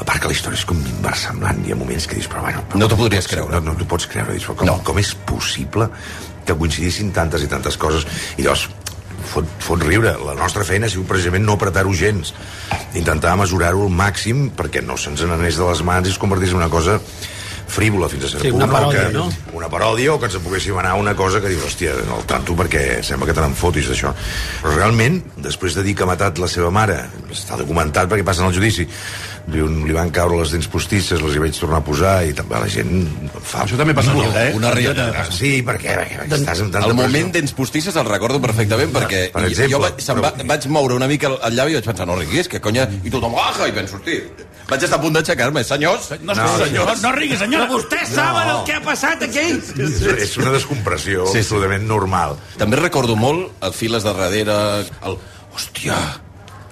A 0.00 0.04
part 0.06 0.22
que 0.22 0.30
la 0.30 0.36
història 0.36 0.56
és 0.56 0.64
com 0.64 0.78
inversemblant, 0.80 1.58
hi 1.66 1.74
ha 1.74 1.78
moments 1.78 2.06
que 2.08 2.16
dius, 2.16 2.28
però 2.30 2.44
bueno... 2.46 2.62
Però 2.70 2.80
No 2.80 2.88
t'ho 2.88 2.96
podries 3.00 3.26
creure. 3.28 3.58
No, 3.58 3.72
no 3.72 3.76
t'ho 3.76 3.88
pots 3.90 4.06
creure, 4.08 4.32
dius, 4.32 4.46
però 4.48 4.60
com, 4.62 4.70
no. 4.70 4.78
com 4.86 5.00
és 5.02 5.10
possible 5.28 5.90
que 6.46 6.56
coincidissin 6.56 7.10
tantes 7.16 7.44
i 7.44 7.50
tantes 7.50 7.76
coses? 7.80 8.06
I 8.38 8.46
llavors, 8.46 8.68
fot, 9.28 9.50
fot 9.60 9.82
riure. 9.84 10.14
La 10.24 10.36
nostra 10.38 10.64
feina 10.64 10.88
ha 10.88 10.92
sigut 10.92 11.10
precisament 11.10 11.44
no 11.44 11.58
apretar-ho 11.58 11.92
gens. 11.96 12.32
Intentar 12.96 13.36
mesurar-ho 13.40 13.84
al 13.86 13.92
màxim 13.92 14.48
perquè 14.56 14.84
no 14.86 14.96
se'ns 14.96 15.26
n'anés 15.26 15.60
de 15.60 15.68
les 15.68 15.84
mans 15.86 16.08
i 16.08 16.14
es 16.14 16.22
convertís 16.22 16.54
en 16.54 16.62
una 16.62 16.72
cosa 16.72 17.00
frívola 17.70 18.08
fins 18.10 18.26
a 18.26 18.32
cert 18.34 18.42
Sí, 18.44 18.50
punt. 18.50 18.62
una 18.62 18.68
paròdia, 18.72 19.06
que, 19.08 19.14
no? 19.14 19.28
Una 19.56 19.68
paròdia 19.72 20.12
o 20.14 20.18
que 20.20 20.26
ens 20.28 20.36
en 20.38 20.42
poguéssim 20.44 20.76
anar 20.80 20.96
a 20.96 21.00
una 21.00 21.14
cosa 21.16 21.40
que 21.40 21.48
dius, 21.52 21.64
hòstia, 21.70 21.94
no 22.08 22.18
el 22.20 22.26
tanto 22.28 22.56
perquè 22.58 23.00
sembla 23.06 23.28
que 23.30 23.36
te 23.36 23.44
n'enfotis 23.44 23.88
d'això. 23.92 24.12
Però 24.62 24.74
realment, 24.76 25.20
després 25.38 25.78
de 25.78 25.84
dir 25.86 25.94
que 25.96 26.04
ha 26.04 26.10
matat 26.10 26.38
la 26.42 26.48
seva 26.50 26.70
mare, 26.74 26.98
està 27.30 27.56
documentat 27.60 28.10
perquè 28.10 28.26
passen 28.26 28.46
al 28.48 28.54
judici, 28.56 28.88
li, 29.48 29.62
li 29.88 29.94
van 29.96 30.10
caure 30.14 30.36
les 30.42 30.50
dents 30.52 30.68
postisses, 30.70 31.22
les 31.22 31.34
hi 31.36 31.42
vaig 31.42 31.56
tornar 31.58 31.80
a 31.80 31.84
posar 31.86 32.14
i 32.28 32.34
també 32.36 32.60
la 32.60 32.68
gent 32.70 32.92
fa... 33.40 33.64
Això 33.64 33.78
també 33.80 33.94
passa 33.96 34.12
molt, 34.16 34.36
eh? 34.36 34.50
Una 34.58 34.70
rieta. 34.74 35.08
Sí, 35.32 35.62
perquè, 35.66 35.96
perquè 35.96 36.38
estàs 36.38 36.60
amb 36.66 36.72
tanta 36.74 36.84
El 36.86 36.92
pressió. 36.92 36.98
moment 37.00 37.32
dents 37.38 37.52
postisses 37.56 37.96
el 37.96 38.06
recordo 38.10 38.40
perfectament 38.44 38.92
perquè 38.94 39.24
Per 39.32 39.44
exemple, 39.48 39.90
jo 39.96 40.04
se'm 40.04 40.20
va, 40.22 40.30
però- 40.36 40.46
vaig 40.52 40.68
moure 40.72 40.94
una 41.00 41.08
mica 41.10 41.30
el, 41.32 41.38
el 41.48 41.56
llavi 41.58 41.74
i 41.76 41.80
vaig 41.80 41.88
pensar, 41.92 42.06
no 42.10 42.18
riguis, 42.20 42.48
que 42.52 42.60
conya... 42.60 42.86
I 43.04 43.10
tothom, 43.10 43.34
aja, 43.40 43.66
i 43.70 43.74
penso, 43.76 43.96
hosti, 43.98 44.20
vaig 44.70 44.84
estar 44.86 44.98
a 45.00 45.02
punt 45.02 45.16
d'aixecar-me, 45.18 45.64
senyors. 45.66 46.10
No, 46.22 46.34
No, 46.38 46.46
senyors. 46.64 47.02
No 47.02 47.10
rigui, 47.16 47.36
senyora. 47.40 47.66
Però 47.66 47.80
vostès 47.80 48.12
saben 48.14 48.48
el 48.54 48.62
que 48.68 48.76
ha 48.78 48.82
passat 48.84 49.24
aquí? 49.26 49.46
És, 49.82 50.02
és 50.28 50.36
una 50.38 50.52
descompressió 50.54 51.26
sí, 51.26 51.38
sí. 51.40 51.44
absolutament 51.46 51.88
normal. 51.90 52.36
També 52.60 52.78
recordo 52.78 53.16
molt 53.18 53.50
el 53.66 53.74
files 53.74 54.06
de 54.06 54.14
darrere, 54.14 54.56
el... 55.08 55.18
Hòstia, 55.50 55.96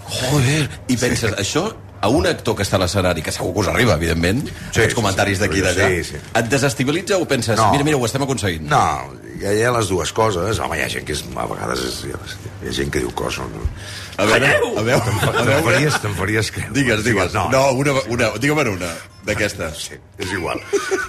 joder... 0.06 0.68
I 0.88 0.96
penses, 1.00 1.34
això 1.42 1.64
a 2.00 2.08
un 2.08 2.26
actor 2.30 2.54
que 2.56 2.62
està 2.62 2.76
a 2.78 2.82
l'escenari, 2.84 3.22
que 3.26 3.32
segur 3.34 3.52
que 3.54 3.60
us 3.64 3.68
arriba, 3.72 3.94
evidentment, 3.98 4.44
sí, 4.48 4.78
aquests 4.78 4.94
comentaris 4.94 5.40
d'aquí 5.42 5.58
i 5.58 5.64
d'allà, 5.66 5.88
Sí, 5.96 6.04
sí. 6.12 6.20
et 6.38 6.48
desestabilitza 6.52 7.18
o 7.18 7.26
penses, 7.26 7.58
No. 7.58 7.72
mira, 7.72 7.84
mira, 7.84 7.96
ho 7.98 8.06
estem 8.06 8.22
aconseguint? 8.22 8.68
No, 8.70 8.82
hi 9.40 9.46
ha, 9.46 9.52
hi 9.54 9.62
ha 9.66 9.72
les 9.74 9.88
dues 9.90 10.12
coses. 10.12 10.58
Home, 10.62 10.78
hi 10.78 10.82
ha 10.84 10.88
gent 10.88 11.04
que 11.08 11.12
és, 11.16 11.24
a 11.34 11.46
vegades 11.50 11.82
és, 11.88 11.98
hi, 12.06 12.12
ha, 12.14 12.20
hi 12.62 12.68
ha 12.68 12.72
gent 12.80 12.90
que 12.94 13.02
diu 13.02 13.10
coses. 13.18 13.38
No? 13.50 13.66
A 14.18 14.24
veure, 14.26 14.48
a 14.76 14.82
veure, 14.82 15.12
a 15.22 15.30
Te'n 15.32 15.46
veure... 15.46 15.62
faries, 15.62 15.98
te'n 16.02 16.14
faries 16.18 16.50
creure. 16.54 16.72
Digues, 16.74 17.04
digues. 17.06 17.34
No, 17.34 17.48
No, 17.50 17.64
una, 17.78 17.92
una, 18.10 18.30
digue'm 18.38 18.58
una, 18.74 18.88
d'aquestes. 19.28 19.78
Sí, 19.90 19.98
és 20.18 20.32
igual. 20.34 20.58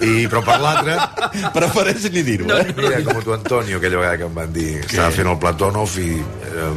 I, 0.02 0.26
però 0.30 0.42
per 0.46 0.58
l'altra... 0.62 1.08
Prefereix 1.56 2.06
ni 2.14 2.22
dir-ho, 2.22 2.46
eh? 2.54 2.66
Mira, 2.76 3.00
com 3.06 3.18
tu, 3.22 3.32
Antonio, 3.34 3.78
aquella 3.78 3.98
vegada 4.02 4.18
que 4.18 4.28
em 4.30 4.34
van 4.34 4.52
dir 4.54 4.68
que 4.82 4.94
estava 4.94 5.10
fent 5.14 5.26
el 5.30 5.38
Platonov 5.42 5.96
i 5.98 6.10
eh, 6.20 6.70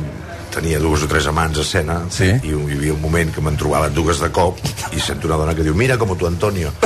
tenia 0.53 0.79
dues 0.79 1.03
o 1.03 1.07
tres 1.09 1.25
amants 1.27 1.57
a 1.57 1.61
escena 1.65 1.99
Sí. 2.13 2.29
i 2.43 2.53
hi 2.53 2.77
havia 2.77 2.93
un 2.93 3.01
moment 3.01 3.33
que 3.33 3.41
me'n 3.41 3.57
trobava 3.57 3.89
dues 3.89 4.19
de 4.21 4.29
cop 4.31 4.59
i 4.93 4.99
sento 5.01 5.27
una 5.27 5.37
dona 5.41 5.55
que 5.57 5.63
diu 5.65 5.73
mira 5.75 5.97
com 5.97 6.13
tu, 6.17 6.27
Antonio. 6.29 6.71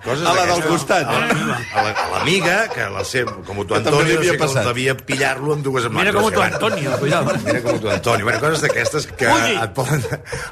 Coses 0.00 0.24
A 0.26 0.32
la 0.32 0.46
del 0.48 0.62
costat. 0.64 1.04
A 1.04 1.12
la- 1.12 1.26
a 1.74 1.82
la- 1.84 1.90
a 1.92 2.06
l'amiga, 2.14 2.68
que 2.72 2.86
la 2.88 3.04
sé, 3.04 3.22
com 3.26 3.66
tu 3.66 3.74
Antonio, 3.74 4.16
havia 4.16 4.30
sé 4.30 4.36
que 4.38 4.38
passat. 4.38 4.64
devia 4.64 4.94
pillar-lo 4.96 5.52
amb 5.52 5.62
dues 5.62 5.90
Mira 5.92 6.12
com 6.14 6.30
tu, 6.32 6.40
Antonio, 6.40 6.90
cuidado. 6.98 7.34
Mira 7.44 7.60
com 7.62 7.78
tu, 7.78 7.90
Antonio. 7.90 8.24
Bueno, 8.24 8.40
coses 8.40 8.62
d'aquestes 8.62 9.06
que 9.08 9.26
et 9.28 9.74
poden, 9.76 10.00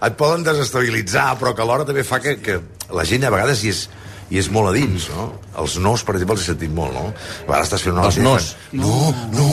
et 0.03 0.17
poden 0.21 0.45
desestabilitzar, 0.45 1.39
però 1.41 1.55
que 1.55 1.63
alhora 1.65 1.87
també 1.89 2.05
fa 2.05 2.21
que, 2.21 2.37
que 2.43 2.61
la 2.93 3.05
gent 3.09 3.25
a 3.25 3.31
vegades 3.31 3.65
hi 3.65 3.71
és, 3.73 3.89
i 4.31 4.39
és 4.39 4.49
molt 4.53 4.69
a 4.69 4.73
dins, 4.77 5.07
no? 5.15 5.29
Els 5.59 5.79
nos, 5.81 6.03
per 6.05 6.15
exemple, 6.17 6.35
els 6.37 6.43
he 6.45 6.51
sentit 6.53 6.71
molt, 6.75 6.93
no? 6.93 7.07
A 7.13 7.47
vegades 7.49 7.69
estàs 7.71 7.85
fent 7.87 7.95
una 7.97 8.05
Els 8.11 8.19
nos? 8.23 8.51
fan, 8.53 8.81
No, 8.83 9.15
no, 9.33 9.47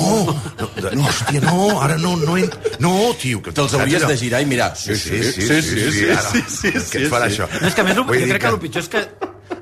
no, 0.59 0.69
de- 0.81 0.95
no, 0.95 1.05
hòstia, 1.07 1.41
no, 1.45 1.79
ara 1.81 1.97
no, 1.97 2.15
no, 2.17 2.35
no, 2.79 2.95
tio. 3.21 3.41
Que 3.41 3.51
Te'ls 3.55 3.73
hauries 3.73 4.03
allò? 4.03 4.11
de 4.11 4.17
girar 4.17 4.41
i 4.41 4.45
mirar. 4.45 4.73
Sí, 4.75 4.95
sí, 4.95 5.21
sí, 5.23 5.41
sí, 5.47 5.61
sí, 5.61 5.91
sí, 5.91 6.09
ara, 6.11 6.29
sí, 6.31 6.43
sí, 6.47 6.71
què 6.73 6.81
sí, 6.83 7.03
et 7.05 7.11
farà 7.11 7.29
sí. 7.29 7.35
això? 7.39 7.47
No, 7.61 7.67
és 7.67 7.73
que 7.73 7.81
a 7.81 7.87
més, 7.87 7.95
Vull 8.03 8.19
jo 8.19 8.25
dir 8.25 8.33
crec 8.35 8.41
que 8.41 8.53
el 8.53 8.59
pitjor 8.67 8.83
és 8.83 8.89
que 8.89 9.07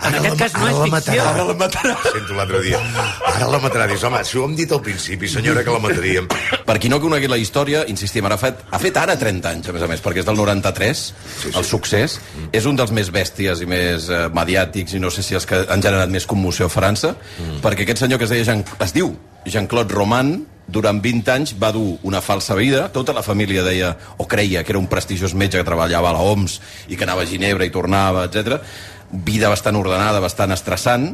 en 0.08 0.16
aquest 0.20 0.34
la- 0.34 0.40
cas 0.44 0.54
no 0.60 0.68
és 0.68 0.76
ficció. 0.76 0.94
matarà. 0.94 1.28
Ara 1.34 1.46
la 1.46 1.54
matarà. 1.54 1.96
Sento 2.12 2.34
l'altre 2.38 2.62
dia. 2.62 2.80
Ara 3.34 3.48
la 3.48 3.60
matarà. 3.60 3.88
Dius, 3.88 4.04
home, 4.04 4.24
si 4.24 4.38
ho 4.38 4.46
hem 4.46 4.56
dit 4.56 4.72
al 4.72 4.82
principi, 4.82 5.28
senyora, 5.28 5.64
que 5.64 5.72
la 5.72 5.80
mataríem. 5.80 6.28
Per 6.66 6.78
qui 6.80 6.90
no 6.90 7.00
conegui 7.02 7.28
la 7.28 7.38
història, 7.38 7.86
insistim, 7.88 8.26
ara 8.26 8.36
ha 8.36 8.42
fet, 8.42 8.64
ha 8.70 8.80
fet 8.80 8.98
ara 8.98 9.18
30 9.20 9.50
anys, 9.50 9.70
a 9.70 9.74
més 9.74 9.84
a 9.84 9.88
més, 9.88 10.02
perquè 10.04 10.24
és 10.24 10.26
del 10.26 10.36
93, 10.40 11.04
sí, 11.04 11.52
sí. 11.52 11.58
el 11.58 11.66
succés. 11.66 12.20
Mm. 12.38 12.50
És 12.54 12.66
un 12.66 12.76
dels 12.80 12.92
més 12.92 13.12
bèsties 13.12 13.62
i 13.62 13.66
més 13.70 14.10
eh, 14.10 14.28
mediàtics, 14.34 14.94
i 14.94 15.00
no 15.00 15.12
sé 15.14 15.24
si 15.24 15.36
els 15.36 15.46
que 15.46 15.66
han 15.68 15.82
generat 15.82 16.10
més 16.10 16.26
commoció 16.26 16.68
a 16.68 16.74
França, 16.74 17.16
mm. 17.16 17.62
perquè 17.64 17.88
aquest 17.88 18.06
senyor 18.06 18.20
que 18.20 18.26
es, 18.26 18.34
deia 18.34 18.48
Jean, 18.48 18.66
es 18.80 18.94
diu 18.96 19.16
Jean-Claude 19.46 19.94
Roman, 19.94 20.36
durant 20.68 21.02
20 21.04 21.32
anys 21.34 21.54
va 21.60 21.72
dur 21.76 21.98
una 22.08 22.22
falsa 22.24 22.56
vida, 22.56 22.88
tota 22.94 23.14
la 23.14 23.24
família 23.24 23.64
deia, 23.66 23.94
o 24.18 24.28
creia 24.28 24.64
que 24.64 24.72
era 24.72 24.80
un 24.80 24.88
prestigiós 24.88 25.36
metge 25.36 25.60
que 25.60 25.68
treballava 25.68 26.10
a 26.10 26.16
la 26.16 26.24
OMS 26.24 26.60
i 26.88 26.96
que 26.96 27.04
anava 27.04 27.24
a 27.24 27.30
Ginebra 27.30 27.68
i 27.68 27.74
tornava, 27.74 28.26
etc. 28.30 28.62
Vida 29.14 29.52
bastant 29.54 29.78
ordenada, 29.78 30.20
bastant 30.24 30.52
estressant, 30.56 31.12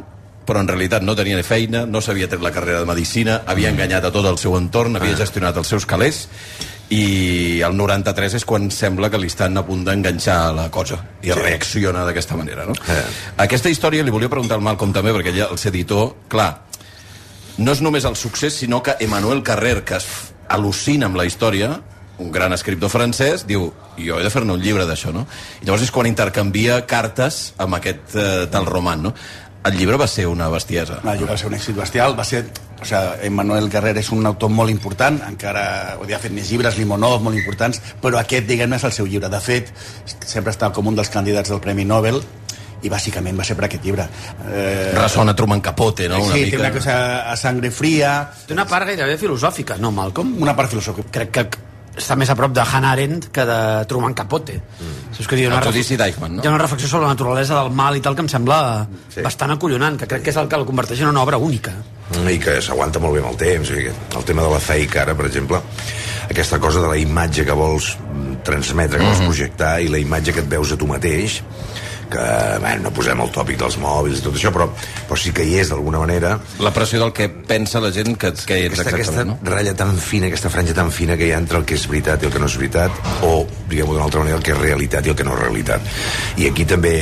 però 0.48 0.64
en 0.64 0.72
realitat 0.72 1.04
no 1.06 1.14
tenia 1.20 1.38
ni 1.38 1.46
feina, 1.46 1.84
no 1.86 2.02
s'havia 2.02 2.30
tret 2.32 2.42
la 2.42 2.54
carrera 2.56 2.82
de 2.82 2.90
Medicina, 2.90 3.42
havia 3.46 3.70
enganyat 3.70 4.08
a 4.08 4.12
tot 4.16 4.26
el 4.26 4.40
seu 4.42 4.56
entorn, 4.58 4.96
havia 4.98 5.18
gestionat 5.20 5.60
els 5.60 5.68
seus 5.68 5.86
calés, 5.86 6.28
i 6.90 7.62
el 7.62 7.76
93 7.78 8.40
és 8.40 8.46
quan 8.50 8.70
sembla 8.74 9.12
que 9.14 9.20
li 9.22 9.30
estan 9.30 9.58
a 9.62 9.64
punt 9.66 9.84
d'enganxar 9.86 10.40
la 10.58 10.70
cosa 10.74 10.98
i 11.22 11.30
sí. 11.30 11.36
reacciona 11.38 12.02
d'aquesta 12.08 12.38
manera 12.38 12.66
no? 12.66 12.74
Eh. 12.74 13.04
aquesta 13.46 13.70
història 13.70 14.02
li 14.06 14.14
volia 14.14 14.32
preguntar 14.32 14.58
al 14.58 14.66
Malcolm 14.66 14.94
també 14.96 15.14
perquè 15.14 15.30
ell, 15.36 15.44
el 15.46 15.62
editor, 15.70 16.16
clar 16.32 16.50
no 17.60 17.76
és 17.76 17.84
només 17.86 18.08
el 18.10 18.18
succés 18.18 18.58
sinó 18.64 18.82
que 18.82 18.98
Emmanuel 19.06 19.44
Carrer 19.46 19.84
que 19.86 20.00
es 20.02 20.10
al·lucina 20.50 21.12
amb 21.12 21.20
la 21.20 21.28
història 21.30 21.76
un 22.20 22.32
gran 22.32 22.54
escriptor 22.54 22.92
francès, 22.92 23.46
diu 23.48 23.70
jo 23.98 24.20
he 24.20 24.24
de 24.24 24.32
fer-ne 24.32 24.56
un 24.56 24.64
llibre 24.64 24.86
d'això, 24.88 25.14
no? 25.16 25.26
I 25.62 25.68
llavors 25.68 25.86
és 25.88 25.94
quan 25.96 26.10
intercanvia 26.10 26.82
cartes 26.88 27.54
amb 27.58 27.80
aquest 27.80 28.16
eh, 28.16 28.48
tal 28.52 28.68
roman, 28.70 29.08
no? 29.10 29.14
El 29.68 29.76
llibre 29.76 29.98
va 30.00 30.08
ser 30.08 30.26
una 30.28 30.48
bestiesa. 30.48 31.02
El 31.04 31.20
llibre 31.20 31.34
va 31.34 31.38
ser 31.38 31.50
un 31.50 31.56
èxit 31.58 31.76
bestial, 31.76 32.16
va 32.18 32.24
ser... 32.28 32.46
O 32.80 32.86
sigui, 32.88 33.26
Emmanuel 33.28 33.66
Carrer 33.68 33.92
és 34.00 34.08
un 34.16 34.24
autor 34.24 34.48
molt 34.56 34.72
important, 34.72 35.18
encara 35.28 35.98
ho 36.00 36.06
ha 36.08 36.20
fet 36.24 36.32
més 36.32 36.48
llibres, 36.48 36.78
Limonov, 36.80 37.18
molt 37.26 37.36
importants, 37.36 37.82
però 38.00 38.22
aquest, 38.22 38.48
diguem-ne, 38.48 38.80
és 38.80 38.86
el 38.88 38.96
seu 38.96 39.10
llibre. 39.10 39.28
De 39.28 39.42
fet, 39.44 39.74
sempre 40.24 40.56
està 40.56 40.72
com 40.72 40.88
un 40.88 40.96
dels 40.96 41.12
candidats 41.12 41.52
del 41.52 41.60
Premi 41.60 41.84
Nobel, 41.84 42.22
i 42.80 42.88
bàsicament 42.88 43.36
va 43.36 43.44
ser 43.44 43.58
per 43.60 43.68
aquest 43.68 43.84
llibre. 43.84 44.06
Eh, 44.48 44.94
Ressona 44.96 45.36
Truman 45.36 45.60
Capote, 45.60 46.08
no? 46.08 46.22
Una 46.24 46.38
sí, 46.38 46.46
mica. 46.46 46.56
té 46.56 46.64
una 46.64 46.72
cosa 46.72 46.96
a 47.28 47.36
sangre 47.36 47.72
fria... 47.76 48.14
Té 48.48 48.56
una 48.56 48.68
part 48.70 48.88
gairebé 48.88 49.18
filosòfica, 49.20 49.76
no, 49.84 49.92
Malcolm? 49.92 50.38
Una 50.40 50.56
part 50.56 50.72
filosòfica. 50.72 51.12
Crec 51.20 51.36
que 51.36 51.69
està 51.98 52.18
més 52.20 52.30
a 52.30 52.36
prop 52.38 52.54
de 52.56 52.64
Hannah 52.64 52.92
Arendt 52.96 53.30
que 53.34 53.46
de 53.48 53.60
Truman 53.90 54.14
Capote. 54.18 54.60
Mm. 54.60 55.14
Saps 55.18 55.28
que 55.28 55.40
hi 55.40 55.46
ha, 55.48 55.54
una 55.54 55.62
judici 55.66 55.98
d'Eichmann, 56.00 56.38
no? 56.38 56.44
hi 56.44 56.50
ha 56.50 56.54
una 56.54 56.62
reflexió 56.62 56.90
sobre 56.92 57.08
la 57.08 57.16
naturalesa 57.16 57.62
del 57.62 57.72
mal 57.76 57.98
i 57.98 58.04
tal 58.06 58.18
que 58.18 58.26
em 58.26 58.32
sembla 58.32 58.60
sí. 59.10 59.24
bastant 59.26 59.56
acollonant, 59.56 60.00
que 60.00 60.10
crec 60.10 60.28
que 60.28 60.34
és 60.34 60.42
el 60.42 60.52
que 60.52 60.60
el 60.60 60.68
converteix 60.70 61.04
en 61.04 61.14
una 61.14 61.24
obra 61.26 61.38
única. 61.38 61.74
i 62.30 62.40
que 62.42 62.58
s'aguanta 62.66 63.00
molt 63.00 63.14
bé 63.14 63.22
amb 63.22 63.30
el 63.30 63.38
temps 63.38 63.70
el 63.70 64.24
tema 64.26 64.42
de 64.42 64.50
la 64.50 64.60
fake 64.60 64.98
ara, 64.98 65.14
per 65.16 65.28
exemple 65.28 65.60
aquesta 66.30 66.60
cosa 66.62 66.82
de 66.82 66.88
la 66.90 66.98
imatge 66.98 67.46
que 67.46 67.58
vols 67.58 67.92
mm, 67.98 68.42
transmetre, 68.46 69.00
que 69.00 69.06
vols 69.06 69.22
projectar 69.26 69.76
i 69.82 69.90
la 69.90 70.02
imatge 70.02 70.34
que 70.34 70.44
et 70.46 70.50
veus 70.50 70.74
a 70.74 70.78
tu 70.78 70.88
mateix 70.90 71.40
que, 72.12 72.26
bueno, 72.60 72.88
no 72.88 72.92
posem 72.96 73.22
el 73.24 73.32
tòpic 73.34 73.60
dels 73.62 73.78
mòbils 73.82 74.20
i 74.22 74.26
tot 74.26 74.38
això, 74.38 74.52
però, 74.56 74.68
però 75.08 75.20
sí 75.20 75.34
que 75.36 75.46
hi 75.46 75.58
és 75.62 75.72
d'alguna 75.72 76.02
manera 76.02 76.36
La 76.64 76.74
pressió 76.76 77.02
del 77.02 77.14
que 77.16 77.30
pensa 77.30 77.82
la 77.84 77.92
gent 77.96 78.16
que, 78.20 78.34
que 78.34 78.60
ets 78.66 78.80
aquesta, 78.80 78.90
aquesta 78.90 79.00
exactament, 79.00 79.34
no? 79.44 79.54
ratlla 79.54 79.76
tan 79.78 79.96
fina, 80.02 80.30
aquesta 80.30 80.52
franja 80.54 80.76
tan 80.78 80.92
fina 80.96 81.18
que 81.20 81.30
hi 81.30 81.34
ha 81.34 81.42
entre 81.42 81.62
el 81.62 81.68
que 81.70 81.78
és 81.80 81.88
veritat 81.90 82.24
i 82.24 82.30
el 82.30 82.36
que 82.36 82.42
no 82.42 82.50
és 82.50 82.60
veritat, 82.60 83.02
o, 83.26 83.34
diguem-ho 83.70 83.96
d'una 83.96 84.08
altra 84.10 84.24
manera, 84.24 84.40
el 84.40 84.46
que 84.46 84.56
és 84.56 84.62
realitat 84.62 85.08
i 85.08 85.14
el 85.14 85.20
que 85.20 85.28
no 85.28 85.36
és 85.38 85.44
realitat. 85.44 85.92
I 86.42 86.50
aquí 86.50 86.66
també 86.70 86.96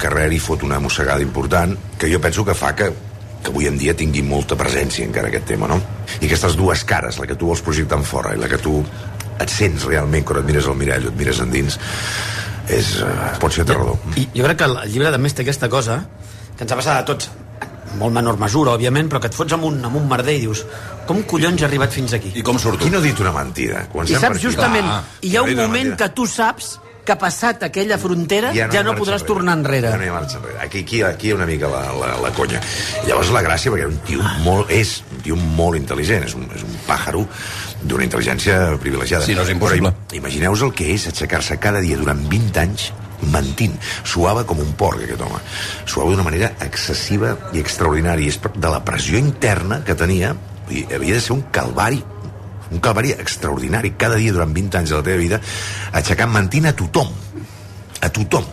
Carrer 0.00 0.30
hi 0.32 0.40
fot 0.42 0.64
una 0.66 0.80
mossegada 0.80 1.24
important, 1.24 1.76
que 1.98 2.10
jo 2.12 2.20
penso 2.22 2.44
que 2.44 2.56
fa 2.56 2.74
que 2.76 2.92
que 3.40 3.48
avui 3.48 3.66
en 3.66 3.78
dia 3.80 3.94
tingui 3.96 4.20
molta 4.20 4.56
presència 4.58 5.06
encara 5.06 5.30
aquest 5.30 5.46
tema, 5.48 5.68
no? 5.70 5.78
I 6.20 6.26
aquestes 6.26 6.58
dues 6.60 6.84
cares, 6.84 7.16
la 7.16 7.28
que 7.28 7.38
tu 7.40 7.48
vols 7.48 7.62
projectar 7.64 7.96
en 8.00 8.04
fora 8.04 8.34
i 8.36 8.40
la 8.40 8.50
que 8.52 8.58
tu 8.60 8.82
et 9.40 9.52
sents 9.52 9.86
realment 9.88 10.26
quan 10.28 10.42
et 10.42 10.50
mires 10.50 10.68
al 10.68 10.76
mirall 10.76 11.08
o 11.08 11.12
et 11.12 11.16
mires 11.16 11.40
endins, 11.40 11.78
és, 12.78 12.96
uh, 13.02 13.30
pot 13.42 13.52
ser 13.54 13.66
aterrador. 13.66 13.98
I 14.16 14.28
jo 14.36 14.46
crec 14.46 14.58
que 14.62 14.68
el 14.70 14.78
llibre 14.92 15.10
de 15.14 15.18
més 15.22 15.34
té 15.36 15.42
aquesta 15.46 15.68
cosa, 15.72 16.00
que 16.56 16.64
ens 16.66 16.72
ha 16.72 16.78
passat 16.80 17.02
a 17.02 17.06
tots, 17.08 17.30
en 17.90 17.98
molt 17.98 18.14
menor 18.14 18.36
mesura, 18.38 18.76
òbviament, 18.78 19.08
però 19.10 19.18
que 19.22 19.26
et 19.32 19.34
fots 19.34 19.52
amb 19.56 19.64
un, 19.66 19.80
amb 19.84 19.96
un 19.98 20.04
merder 20.08 20.36
i 20.38 20.44
dius 20.44 20.60
com 21.08 21.24
collons 21.26 21.62
he 21.62 21.66
arribat 21.66 21.90
fins 21.90 22.12
aquí? 22.14 22.30
I 22.38 22.44
com 22.46 22.58
surto? 22.62 22.84
Qui 22.84 22.92
no 22.92 23.00
ha 23.00 23.02
dit 23.02 23.18
una 23.18 23.32
mentida? 23.34 23.82
I 23.82 23.90
Comencem 23.90 24.20
saps 24.20 24.28
per 24.28 24.36
aquí. 24.38 24.46
justament, 24.46 24.86
Va, 24.86 25.00
hi 25.26 25.34
ha 25.36 25.42
un 25.42 25.56
moment 25.58 25.96
que 25.98 26.08
tu 26.14 26.26
saps 26.30 26.76
que 27.02 27.16
passat 27.18 27.64
aquella 27.66 27.96
frontera 27.98 28.52
ja 28.54 28.68
no, 28.68 28.74
ja 28.76 28.82
no 28.86 28.92
podràs 28.94 29.24
enrere. 29.24 29.26
tornar 29.26 29.56
enrere. 29.58 29.90
Ja 29.90 29.96
no 29.98 30.04
hi 30.04 30.10
ha 30.12 30.14
marxa 30.14 30.38
enrere. 30.38 30.58
Aquí, 30.62 30.84
aquí, 30.84 31.02
aquí 31.02 31.32
una 31.32 31.46
mica 31.48 31.66
la, 31.72 31.80
la, 31.98 32.12
la 32.22 32.30
conya. 32.36 32.60
Llavors 33.08 33.32
la 33.34 33.42
gràcia, 33.42 33.72
perquè 33.72 33.88
un 33.88 33.98
tio 34.06 34.22
molt, 34.44 34.70
és 34.70 35.00
un 35.10 35.24
tio 35.24 35.40
molt 35.58 35.80
intel·ligent, 35.80 36.28
és 36.28 36.36
un, 36.38 36.46
és 36.54 36.62
un 36.62 36.76
pàjaro 36.86 37.24
d'una 37.82 38.06
intel·ligència 38.06 38.76
privilegiada. 38.80 39.24
Sí, 39.26 39.36
no 39.36 39.44
és 39.46 39.52
impossible. 39.54 39.92
Imagineu-vos 40.18 40.66
el 40.68 40.74
que 40.76 40.90
és 40.94 41.06
aixecar-se 41.10 41.58
cada 41.62 41.80
dia 41.84 41.98
durant 42.00 42.20
20 42.30 42.60
anys 42.62 42.90
mentint. 43.32 43.74
Suava 44.04 44.44
com 44.48 44.60
un 44.62 44.72
porc, 44.80 45.02
aquest 45.04 45.24
home. 45.24 45.40
Suava 45.84 46.12
d'una 46.12 46.24
manera 46.26 46.54
excessiva 46.64 47.34
i 47.52 47.60
extraordinària. 47.60 48.32
És 48.32 48.40
de 48.40 48.70
la 48.72 48.80
pressió 48.84 49.20
interna 49.20 49.82
que 49.84 49.96
tenia, 49.98 50.34
i 50.70 50.86
havia 50.94 51.18
de 51.18 51.20
ser 51.24 51.34
un 51.36 51.46
calvari 51.52 52.02
un 52.70 52.78
calvari 52.78 53.10
extraordinari 53.18 53.96
cada 53.98 54.14
dia 54.20 54.32
durant 54.32 54.52
20 54.54 54.78
anys 54.78 54.92
de 54.92 55.00
la 55.00 55.06
teva 55.06 55.18
vida 55.18 55.40
aixecant 56.00 56.30
mentint 56.30 56.68
a 56.70 56.74
tothom 56.78 57.10
a 58.00 58.10
tothom 58.14 58.46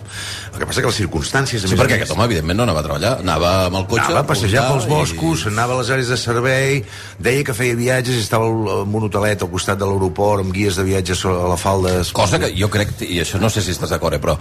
el 0.58 0.64
que 0.64 0.68
passa 0.70 0.82
que 0.82 0.89
les 0.89 0.97
circumstàncies 0.97 1.66
Sí, 1.70 1.78
perquè 1.78 1.99
aquest 1.99 2.14
home, 2.16 2.26
evidentment, 2.26 2.58
no 2.58 2.66
anava 2.66 2.82
a 2.82 2.86
treballar. 2.86 3.12
Anava 3.22 3.51
amb 3.68 3.80
el 3.80 3.86
cotxe... 3.89 4.08
anava 4.08 4.24
a 4.26 4.30
passejar 4.32 4.64
pels 4.72 4.88
boscos, 4.89 5.45
anava 5.51 5.76
a 5.76 5.82
les 5.82 5.91
àrees 5.93 6.10
de 6.12 6.18
servei, 6.20 6.80
deia 7.22 7.43
que 7.45 7.55
feia 7.58 7.78
viatges 7.78 8.18
i 8.18 8.24
estava 8.26 8.49
en 8.49 8.95
un 8.97 9.05
hotelet 9.08 9.45
al 9.45 9.51
costat 9.53 9.78
de 9.80 9.89
l'aeroport 9.89 10.45
amb 10.45 10.55
guies 10.55 10.80
de 10.80 10.88
viatges 10.88 11.24
a 11.30 11.36
la 11.53 11.60
falda. 11.62 11.93
Cosa 12.18 12.41
que 12.41 12.49
jo 12.58 12.72
crec, 12.74 12.95
i 13.05 13.22
això 13.22 13.41
no 13.41 13.51
sé 13.53 13.62
si 13.62 13.76
estàs 13.76 13.93
d'acord, 13.93 14.18
eh, 14.18 14.24
però 14.24 14.38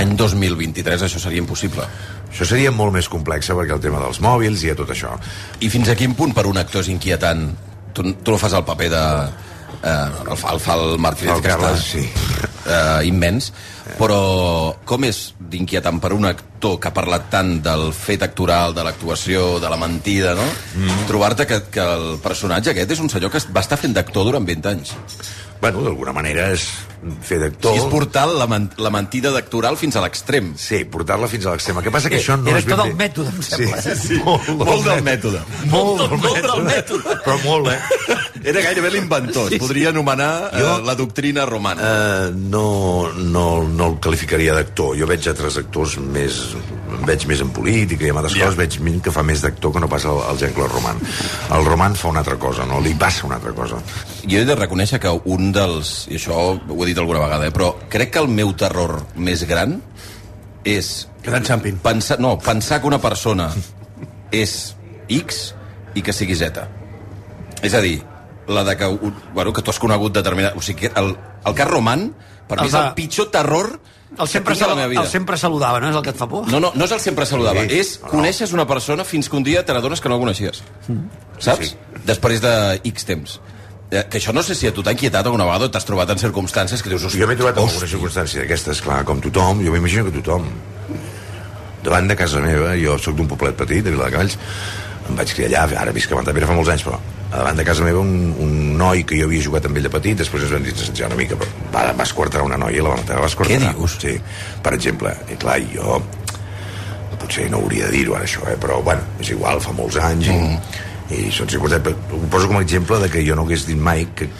any 0.00 0.14
2023 0.16 1.04
això 1.06 1.20
seria 1.20 1.42
impossible. 1.42 1.84
Això 2.30 2.46
seria 2.46 2.72
molt 2.72 2.94
més 2.94 3.10
complex 3.10 3.50
perquè 3.50 3.76
el 3.76 3.82
tema 3.82 4.00
dels 4.02 4.22
mòbils 4.24 4.64
i 4.64 4.72
a 4.72 4.78
tot 4.78 4.92
això. 4.94 5.16
I 5.60 5.70
fins 5.72 5.90
a 5.90 5.98
quin 5.98 6.16
punt 6.16 6.32
per 6.36 6.46
un 6.48 6.60
actor 6.62 6.86
és 6.86 6.92
inquietant? 6.92 7.48
Tu, 7.92 8.06
tu 8.22 8.32
no 8.32 8.38
fas 8.40 8.54
el 8.56 8.64
paper 8.64 8.90
de... 8.94 9.04
Eh, 9.80 10.08
el, 10.30 10.36
fa, 10.36 10.54
el 10.54 10.60
fa 10.60 10.74
el 10.76 10.98
Martínez 11.00 11.38
El 11.38 11.44
que 11.44 11.52
està 11.54 11.70
sí. 11.80 12.02
eh, 12.66 13.06
immens, 13.08 13.50
però 13.98 14.74
com 14.84 15.04
és 15.08 15.34
d'inquietant 15.40 15.98
per 16.02 16.12
un 16.16 16.26
actor 16.28 16.78
que 16.80 16.88
ha 16.90 16.94
parlat 16.94 17.28
tant 17.32 17.56
del 17.64 17.90
fet 17.96 18.22
actoral, 18.22 18.74
de 18.76 18.84
l'actuació, 18.86 19.58
de 19.62 19.68
la 19.72 19.76
mentida, 19.80 20.34
no? 20.38 20.46
Mm. 20.76 21.06
Trobar-te 21.08 21.46
que, 21.46 21.62
que 21.72 21.80
el 21.82 22.18
personatge 22.22 22.70
aquest 22.74 22.90
és 22.96 23.00
un 23.02 23.10
senyor 23.12 23.30
que 23.32 23.42
va 23.54 23.64
estar 23.64 23.78
fent 23.80 23.94
d'actor 23.96 24.24
durant 24.28 24.44
20 24.46 24.68
anys. 24.74 24.94
Bueno, 25.60 25.82
d'alguna 25.84 26.14
manera 26.16 26.46
és 26.54 26.62
fer 27.20 27.36
d'actor... 27.42 27.74
sigui, 27.74 27.82
és 27.84 27.90
portar 27.92 28.22
la, 28.32 28.46
men- 28.48 28.70
la 28.80 28.88
mentida 28.94 29.28
d'actoral 29.34 29.76
fins 29.76 29.96
a 29.96 30.00
l'extrem. 30.00 30.54
Sí, 30.56 30.84
portar-la 30.88 31.28
fins 31.28 31.44
a 31.44 31.52
l'extrem. 31.52 31.76
El 31.76 31.84
que 31.84 31.92
passa 31.92 32.08
que 32.08 32.16
Eh, 32.16 32.22
això 32.22 32.38
no 32.40 32.48
era 32.48 32.62
és 32.62 32.64
ben 32.64 32.76
tot 32.78 32.86
bé... 32.86 32.90
el 32.90 32.96
mètode, 32.96 33.34
em 33.34 33.42
sembla, 33.44 33.82
Sí, 33.84 33.90
eh? 33.92 33.96
sí, 34.00 34.20
molt, 34.24 34.48
Molt 34.56 34.86
del 34.88 35.02
mètode. 35.04 35.42
Molt, 35.68 36.00
Molt, 36.14 36.24
del 36.24 36.48
del 36.48 36.64
mètode. 36.64 37.18
Però 37.26 37.36
molt, 37.44 37.68
eh? 37.74 38.16
Era 38.42 38.62
gairebé 38.64 38.88
l'inventor. 38.94 39.50
Es 39.52 39.60
podria 39.60 39.90
anomenar 39.90 40.50
eh, 40.54 40.60
Jo- 40.62 40.78
la 40.86 40.94
doctrina 40.96 41.44
romana. 41.44 41.82
Uh, 41.82 42.34
no, 42.34 43.12
no, 43.12 43.44
no 43.68 43.86
el 43.90 43.96
qualificaria 44.00 44.54
d'actor. 44.56 44.94
Jo 44.96 45.06
veig 45.10 45.26
altres 45.28 45.58
actors 45.60 45.98
més... 46.00 46.38
em 46.90 47.04
veig 47.06 47.26
més 47.28 47.42
en 47.44 47.50
política 47.54 48.06
i 48.08 48.10
en 48.10 48.16
altres 48.18 48.34
Ja. 48.38 48.48
coses 48.48 48.56
veig 48.58 49.02
que 49.04 49.12
fa 49.12 49.22
més 49.22 49.42
d'actor 49.44 49.74
que 49.76 49.82
no 49.84 49.88
passa 49.92 50.08
el, 50.10 50.22
el 50.32 50.40
Jean-Claude 50.40 50.72
Roman. 50.72 50.98
El 51.58 51.64
Roman 51.68 51.94
fa 52.00 52.08
una 52.08 52.22
altra 52.24 52.38
cosa, 52.40 52.64
no? 52.66 52.80
Li 52.80 52.94
passa 52.98 53.26
una 53.28 53.36
altra 53.36 53.52
cosa. 53.52 53.78
Jo 54.24 54.40
he 54.40 54.44
de 54.48 54.56
reconèixer 54.56 54.98
que 55.02 55.12
un 55.24 55.52
dels... 55.52 56.06
I 56.08 56.16
això 56.16 56.40
ho 56.56 56.80
he 56.82 56.88
dit 56.88 56.98
alguna 56.98 57.20
vegada, 57.26 57.46
eh, 57.46 57.52
però 57.54 57.74
crec 57.92 58.14
que 58.16 58.24
el 58.24 58.28
meu 58.32 58.54
terror 58.56 59.02
més 59.16 59.44
gran 59.48 59.82
és... 60.64 61.06
Gran 61.22 61.44
Champin. 61.44 61.76
Pensar, 61.84 62.16
no, 62.18 62.38
pensar 62.40 62.80
que 62.80 62.88
una 62.88 62.98
persona 63.00 63.50
és 64.32 64.74
X 65.12 65.50
i 65.94 66.00
que 66.06 66.14
sigui 66.16 66.34
Z. 66.40 66.64
És 67.66 67.74
a 67.76 67.80
dir, 67.84 67.98
la 68.48 68.64
de 68.64 68.76
que, 68.76 68.86
bueno, 69.34 69.52
que 69.52 69.62
tu 69.62 69.70
has 69.70 69.78
conegut 69.78 70.12
determinat... 70.14 70.56
O 70.56 70.62
sigui, 70.62 70.88
que 70.88 70.92
el, 71.00 71.16
el 71.46 71.54
cas 71.54 71.68
Roman, 71.68 72.10
per 72.48 72.60
mi 72.60 72.68
és 72.68 72.74
el 72.74 72.92
pitjor 72.96 73.30
terror 73.30 73.78
El 74.18 74.26
sempre, 74.26 74.54
tinc 74.56 74.66
a 74.66 74.70
la 74.72 74.74
meva 74.74 74.88
vida. 74.90 75.02
el 75.04 75.08
sempre 75.08 75.36
saludava, 75.38 75.78
no? 75.78 75.88
És 75.92 75.94
el 75.96 76.02
que 76.02 76.10
et 76.10 76.18
fa 76.18 76.26
por? 76.26 76.48
No, 76.50 76.58
no, 76.58 76.72
no 76.74 76.84
és 76.88 76.90
el 76.96 76.98
sempre 76.98 77.26
saludava, 77.30 77.62
Sí. 77.68 77.78
és 77.78 77.92
coneixes 78.10 78.50
una 78.52 78.66
persona 78.66 79.04
fins 79.06 79.28
que 79.30 79.36
un 79.38 79.44
dia 79.46 79.64
te 79.64 79.72
n'adones 79.72 80.00
que 80.02 80.08
no 80.10 80.16
el 80.16 80.20
coneixies. 80.24 80.64
Saps? 81.38 81.76
Després 82.08 82.40
de 82.42 82.80
X 82.90 83.04
temps. 83.06 83.36
Eh, 83.90 84.02
Que 84.10 84.18
això 84.18 84.32
no 84.34 84.42
sé 84.42 84.54
si 84.58 84.66
a 84.66 84.74
tu 84.74 84.82
t'ha 84.82 84.92
inquietat 84.96 85.26
alguna 85.26 85.44
vegada 85.46 85.66
o 85.66 85.70
t'has 85.70 85.84
trobat 85.86 86.10
en 86.10 86.18
circumstàncies 86.18 86.82
que 86.82 86.90
dius... 86.90 87.06
Jo 87.14 87.26
m'he 87.30 87.36
trobat 87.38 87.56
en 87.58 87.62
alguna 87.68 87.86
circumstància 87.86 88.42
d'aquestes, 88.42 88.82
clar, 88.82 89.04
com 89.06 89.20
tothom, 89.22 89.62
jo 89.62 89.70
m'imagino 89.70 90.04
que 90.10 90.18
tothom. 90.18 90.46
Davant 91.82 92.08
de 92.10 92.16
casa 92.16 92.42
meva, 92.44 92.74
jo 92.76 92.98
sóc 93.00 93.14
d'un 93.16 93.28
poblet 93.30 93.54
petit, 93.56 93.80
de 93.86 93.90
Viladecavalls, 93.94 94.36
em 95.10 95.18
vaig 95.18 95.34
criar 95.34 95.50
allà, 95.50 95.80
ara 95.84 95.94
visc 95.96 96.12
a 96.12 96.20
Matapera 96.20 96.48
fa 96.48 96.56
molts 96.56 96.70
anys, 96.72 96.86
però 96.86 96.98
a 97.30 97.36
davant 97.36 97.58
de 97.58 97.64
casa 97.66 97.84
meva 97.86 98.00
un, 98.02 98.32
un 98.42 98.54
noi 98.78 99.04
que 99.06 99.18
jo 99.18 99.28
havia 99.28 99.42
jugat 99.44 99.68
amb 99.68 99.78
ell 99.78 99.86
de 99.86 99.92
petit, 99.92 100.18
després 100.18 100.46
ens 100.46 100.54
vam 100.56 100.64
distanciar 100.66 101.10
una 101.10 101.18
mica, 101.18 101.38
però 101.38 101.68
va, 101.74 101.84
va 101.98 102.06
esquartar 102.06 102.42
una 102.46 102.58
noia 102.58 102.80
i 102.80 102.86
la 102.86 102.94
va 102.94 103.02
matar, 103.02 103.20
va 103.22 103.28
esquartar. 103.30 103.60
Què 103.60 103.74
dius? 103.78 103.98
Sí, 104.02 104.16
per 104.64 104.74
exemple, 104.78 105.14
i 105.30 105.38
clar, 105.38 105.60
jo 105.74 106.00
potser 107.20 107.50
no 107.52 107.60
hauria 107.60 107.90
de 107.90 107.98
dir-ho 107.98 108.16
ara 108.16 108.26
això, 108.26 108.42
eh? 108.50 108.56
però 108.58 108.80
bueno, 108.82 109.04
és 109.20 109.30
igual, 109.34 109.60
fa 109.62 109.74
molts 109.76 110.00
anys 110.00 110.32
mm. 110.32 110.74
i, 111.12 111.20
i 111.28 111.30
són 111.34 111.52
circumstàncies, 111.52 112.02
ho 112.16 112.32
poso 112.32 112.50
com 112.50 112.58
a 112.58 112.64
exemple 112.64 112.98
de 113.02 113.12
que 113.12 113.22
jo 113.26 113.36
no 113.38 113.46
hagués 113.46 113.68
dit 113.68 113.78
mai 113.78 114.08
que 114.16 114.30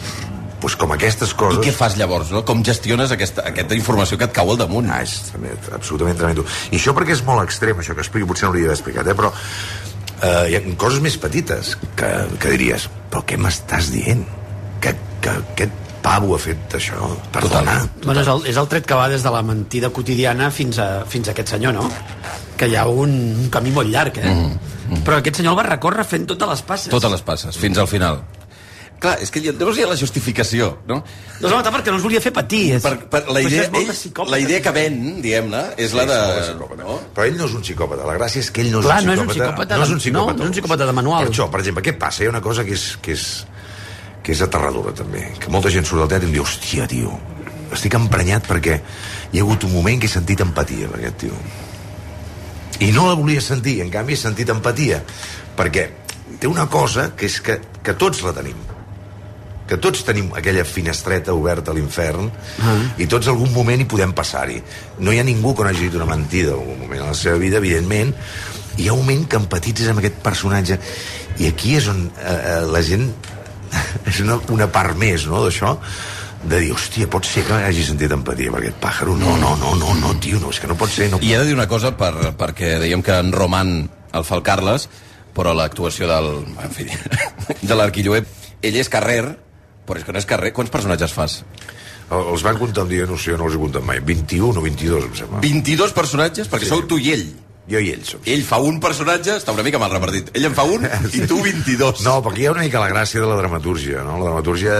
pues 0.61 0.75
com 0.77 0.91
aquestes 0.93 1.31
coses... 1.33 1.57
I 1.63 1.71
què 1.71 1.73
fas 1.73 1.95
llavors, 1.97 2.29
no? 2.29 2.43
Com 2.45 2.59
gestiones 2.65 3.09
aquesta, 3.15 3.47
aquesta 3.49 3.73
informació 3.73 4.19
que 4.19 4.27
et 4.29 4.35
cau 4.35 4.51
al 4.53 4.59
damunt? 4.59 4.91
Ah, 4.93 4.99
és 5.01 5.15
absolutament 5.73 6.19
tremendo. 6.19 6.45
I 6.69 6.77
això 6.77 6.93
perquè 6.93 7.15
és 7.15 7.23
molt 7.25 7.41
extrem, 7.41 7.81
això 7.81 7.95
que 7.97 8.05
explico, 8.05 8.29
potser 8.29 8.45
no 8.45 8.51
hauria 8.53 8.67
d'haver 8.67 8.77
explicat, 8.77 9.09
eh? 9.09 9.15
però 9.17 9.33
eh, 10.21 10.51
hi 10.51 10.57
ha 10.57 10.63
coses 10.79 11.01
més 11.03 11.17
petites 11.21 11.75
que, 11.97 12.09
que 12.41 12.53
diries, 12.55 12.87
però 13.11 13.23
què 13.27 13.39
m'estàs 13.41 13.91
dient? 13.93 14.25
Que, 14.81 14.95
que 15.21 15.33
aquest 15.33 15.79
pavo 16.01 16.35
ha 16.35 16.41
fet 16.41 16.77
això? 16.77 17.11
Perdona. 17.33 17.77
Bueno, 18.03 18.21
és, 18.23 18.29
el, 18.33 18.45
és 18.49 18.59
el 18.61 18.69
tret 18.71 18.87
que 18.89 18.97
va 18.97 19.07
des 19.11 19.23
de 19.25 19.33
la 19.33 19.43
mentida 19.45 19.91
quotidiana 19.93 20.49
fins 20.53 20.81
a, 20.81 20.89
fins 21.09 21.29
a 21.29 21.35
aquest 21.35 21.55
senyor, 21.55 21.77
no? 21.77 21.87
Que 22.57 22.69
hi 22.69 22.77
ha 22.77 22.87
un, 22.89 23.13
un 23.45 23.49
camí 23.53 23.73
molt 23.73 23.89
llarg, 23.93 24.21
eh? 24.21 24.33
Mm, 24.33 24.75
mm. 24.89 25.01
Però 25.07 25.21
aquest 25.21 25.41
senyor 25.41 25.55
el 25.55 25.61
va 25.61 25.69
recórrer 25.69 26.05
fent 26.07 26.29
totes 26.29 26.55
les 26.55 26.63
passes. 26.65 26.93
Totes 26.93 27.13
les 27.17 27.25
passes, 27.25 27.57
fins 27.57 27.81
al 27.81 27.89
final. 27.89 28.21
Clar, 29.01 29.15
és 29.25 29.31
que 29.33 29.41
llavors 29.41 29.79
hi 29.79 29.81
ha 29.81 29.87
la 29.89 29.95
justificació, 29.97 30.67
no? 30.85 30.99
No 31.01 31.47
es 31.47 31.49
va 31.49 31.57
matar 31.57 31.71
perquè 31.73 31.89
no 31.89 31.97
ens 31.97 32.03
volia 32.05 32.19
fer 32.21 32.29
patir. 32.35 32.75
És, 32.75 32.83
Per, 32.85 32.91
per, 33.09 33.21
la, 33.33 33.41
idea, 33.41 33.63
ell, 33.65 33.87
psicòpata. 33.89 34.29
la 34.29 34.37
idea 34.43 34.59
que 34.61 34.73
ven, 34.75 34.99
diguem-ne, 35.23 35.61
és 35.81 35.95
la 35.97 36.05
de... 36.05 36.17
No? 36.77 36.99
Però 37.15 37.25
ell 37.25 37.39
no 37.39 37.47
és 37.49 37.55
un 37.57 37.63
psicòpata. 37.65 38.05
La 38.05 38.13
gràcia 38.19 38.43
és 38.45 38.51
que 38.53 38.61
ell 38.61 38.69
no 38.69 38.83
és 38.83 38.85
Clar, 38.85 38.99
un 39.01 39.09
no 39.09 39.15
és 39.15 39.23
psicòpata. 39.23 39.31
un 39.31 39.33
psicòpata 39.33 39.79
no 39.79 39.87
és 39.87 39.93
un 39.95 40.03
psicòpata. 40.03 40.33
no, 40.33 40.37
no 40.37 40.43
és 40.45 40.51
un 40.51 40.55
psicòpata 40.59 40.85
de 40.91 40.95
manual. 40.99 41.25
Per 41.25 41.33
això, 41.33 41.47
per 41.49 41.63
exemple, 41.63 41.83
què 41.87 41.95
passa? 41.97 42.21
Hi 42.21 42.29
ha 42.29 42.33
una 42.35 42.43
cosa 42.45 42.63
que 42.67 42.77
és, 42.77 42.85
que 43.01 43.15
és, 43.17 43.25
que 44.21 44.35
és 44.37 44.43
aterradora, 44.45 44.93
també. 44.93 45.23
Que 45.41 45.49
molta 45.49 45.73
gent 45.73 45.89
surt 45.89 46.03
del 46.03 46.11
teatre 46.13 46.29
i 46.29 46.29
em 46.29 46.35
diu, 46.37 46.45
hòstia, 46.45 46.85
tio, 46.91 47.17
estic 47.73 47.97
emprenyat 47.97 48.45
perquè 48.45 48.77
hi 49.31 49.39
ha 49.41 49.45
hagut 49.47 49.65
un 49.65 49.73
moment 49.79 49.97
que 49.97 50.05
he 50.05 50.13
sentit 50.13 50.45
empatia 50.45 50.91
per 50.93 50.99
aquest 51.01 51.17
tio. 51.25 51.41
I 52.85 52.91
no 52.93 53.07
la 53.09 53.17
volia 53.17 53.41
sentir, 53.41 53.79
en 53.81 53.89
canvi 53.89 54.13
he 54.13 54.21
sentit 54.21 54.53
empatia. 54.53 55.01
Perquè 55.57 55.87
té 56.37 56.45
una 56.49 56.67
cosa 56.69 57.15
que 57.17 57.25
és 57.25 57.41
que, 57.41 57.57
que 57.81 57.97
tots 57.97 58.21
la 58.21 58.33
tenim 58.37 58.61
que 59.71 59.79
tots 59.79 60.03
tenim 60.03 60.33
aquella 60.35 60.65
finestreta 60.67 61.31
oberta 61.31 61.71
a 61.71 61.75
l'infern 61.77 62.27
Ah. 62.59 62.75
i 62.99 63.07
tots 63.07 63.29
algun 63.31 63.53
moment 63.55 63.79
hi 63.79 63.87
podem 63.87 64.11
passar-hi. 64.11 64.59
No 64.99 65.13
hi 65.13 65.19
ha 65.21 65.23
ningú 65.23 65.53
que 65.55 65.63
no 65.63 65.69
hagi 65.69 65.87
dit 65.87 65.95
una 65.95 66.09
mentida 66.09 66.51
en 66.51 66.59
algun 66.59 66.79
moment 66.81 67.05
a 67.05 67.11
la 67.13 67.15
seva 67.15 67.37
vida, 67.39 67.61
evidentment, 67.63 68.11
i 68.75 68.83
hi 68.83 68.87
ha 68.89 68.93
un 68.93 69.05
moment 69.05 69.27
que 69.27 69.39
empatitzes 69.39 69.87
amb 69.91 70.01
aquest 70.01 70.17
personatge 70.23 70.79
i 71.39 71.47
aquí 71.47 71.77
és 71.77 71.87
on 71.87 72.09
eh, 72.09 72.33
eh, 72.33 72.57
la 72.67 72.81
gent 72.83 73.07
és 74.11 74.19
una, 74.19 74.41
una 74.51 74.67
part 74.67 74.97
més 74.99 75.23
no, 75.29 75.45
d'això 75.45 75.77
de 76.41 76.57
dir, 76.57 76.71
hòstia, 76.73 77.07
pot 77.07 77.27
ser 77.27 77.43
que 77.45 77.53
hagi 77.53 77.83
sentit 77.85 78.11
empatia 78.11 78.51
per 78.51 78.63
aquest 78.63 78.79
pàjaro? 78.81 79.13
No, 79.15 79.35
no, 79.37 79.53
no, 79.61 79.75
no, 79.77 79.93
no, 79.99 80.15
tio, 80.19 80.39
no, 80.41 80.49
és 80.49 80.59
que 80.59 80.67
no 80.67 80.75
pot 80.75 80.89
ser. 80.89 81.11
No 81.13 81.19
I 81.21 81.35
he 81.35 81.37
de 81.37 81.45
dir 81.51 81.53
una 81.53 81.67
cosa, 81.69 81.93
per, 81.95 82.33
perquè 82.39 82.79
dèiem 82.81 83.03
que 83.05 83.13
en 83.13 83.29
Roman 83.31 83.75
el 84.17 84.25
fa 84.25 84.39
el 84.39 84.43
Carles, 84.43 84.87
però 85.37 85.53
l'actuació 85.53 86.09
del... 86.09 86.31
En 86.65 86.73
fi, 86.73 86.89
de 87.69 87.77
l'arquilloer, 87.77 88.25
ell 88.65 88.79
és 88.81 88.89
carrer, 88.89 89.21
però 89.91 89.99
és 89.99 90.07
que 90.07 90.15
no 90.15 90.23
és 90.23 90.29
carrer. 90.29 90.53
Quants 90.55 90.71
personatges 90.71 91.11
fas? 91.13 91.41
El- 92.11 92.25
Els 92.33 92.43
van 92.43 92.57
comptar 92.59 92.83
un 92.87 92.89
dia, 92.95 93.05
no 93.07 93.17
sé, 93.19 93.35
no 93.37 93.45
els 93.47 93.55
he 93.55 93.61
comptat 93.61 93.83
mai. 93.87 93.99
21 93.99 94.57
o 94.57 94.61
22, 94.65 95.05
em 95.11 95.15
sembla. 95.15 95.39
22 95.43 95.93
personatges? 95.95 96.49
Perquè 96.51 96.63
Sí. 96.67 96.73
sou 96.73 96.83
tu 96.87 96.97
i 96.99 97.11
ell. 97.13 97.29
Jo 97.71 97.79
i 97.79 97.91
ell 97.93 98.01
som. 98.03 98.19
Ell 98.25 98.41
fa 98.43 98.57
un 98.59 98.79
personatge, 98.81 99.35
està 99.37 99.53
una 99.53 99.63
mica 99.63 99.77
mal 99.79 99.91
repartit. 99.93 100.31
Ell 100.35 100.43
en 100.49 100.55
fa 100.57 100.63
un 100.67 100.83
i 101.13 101.21
tu 101.29 101.37
22. 101.43 102.01
No, 102.03 102.17
perquè 102.25 102.41
hi 102.41 102.47
ha 102.49 102.51
una 102.55 102.63
mica 102.65 102.81
la 102.81 102.89
gràcia 102.89 103.21
de 103.21 103.27
la 103.29 103.37
dramatúrgia, 103.37 104.01
no? 104.03 104.17
La 104.17 104.25
dramatúrgia 104.25 104.73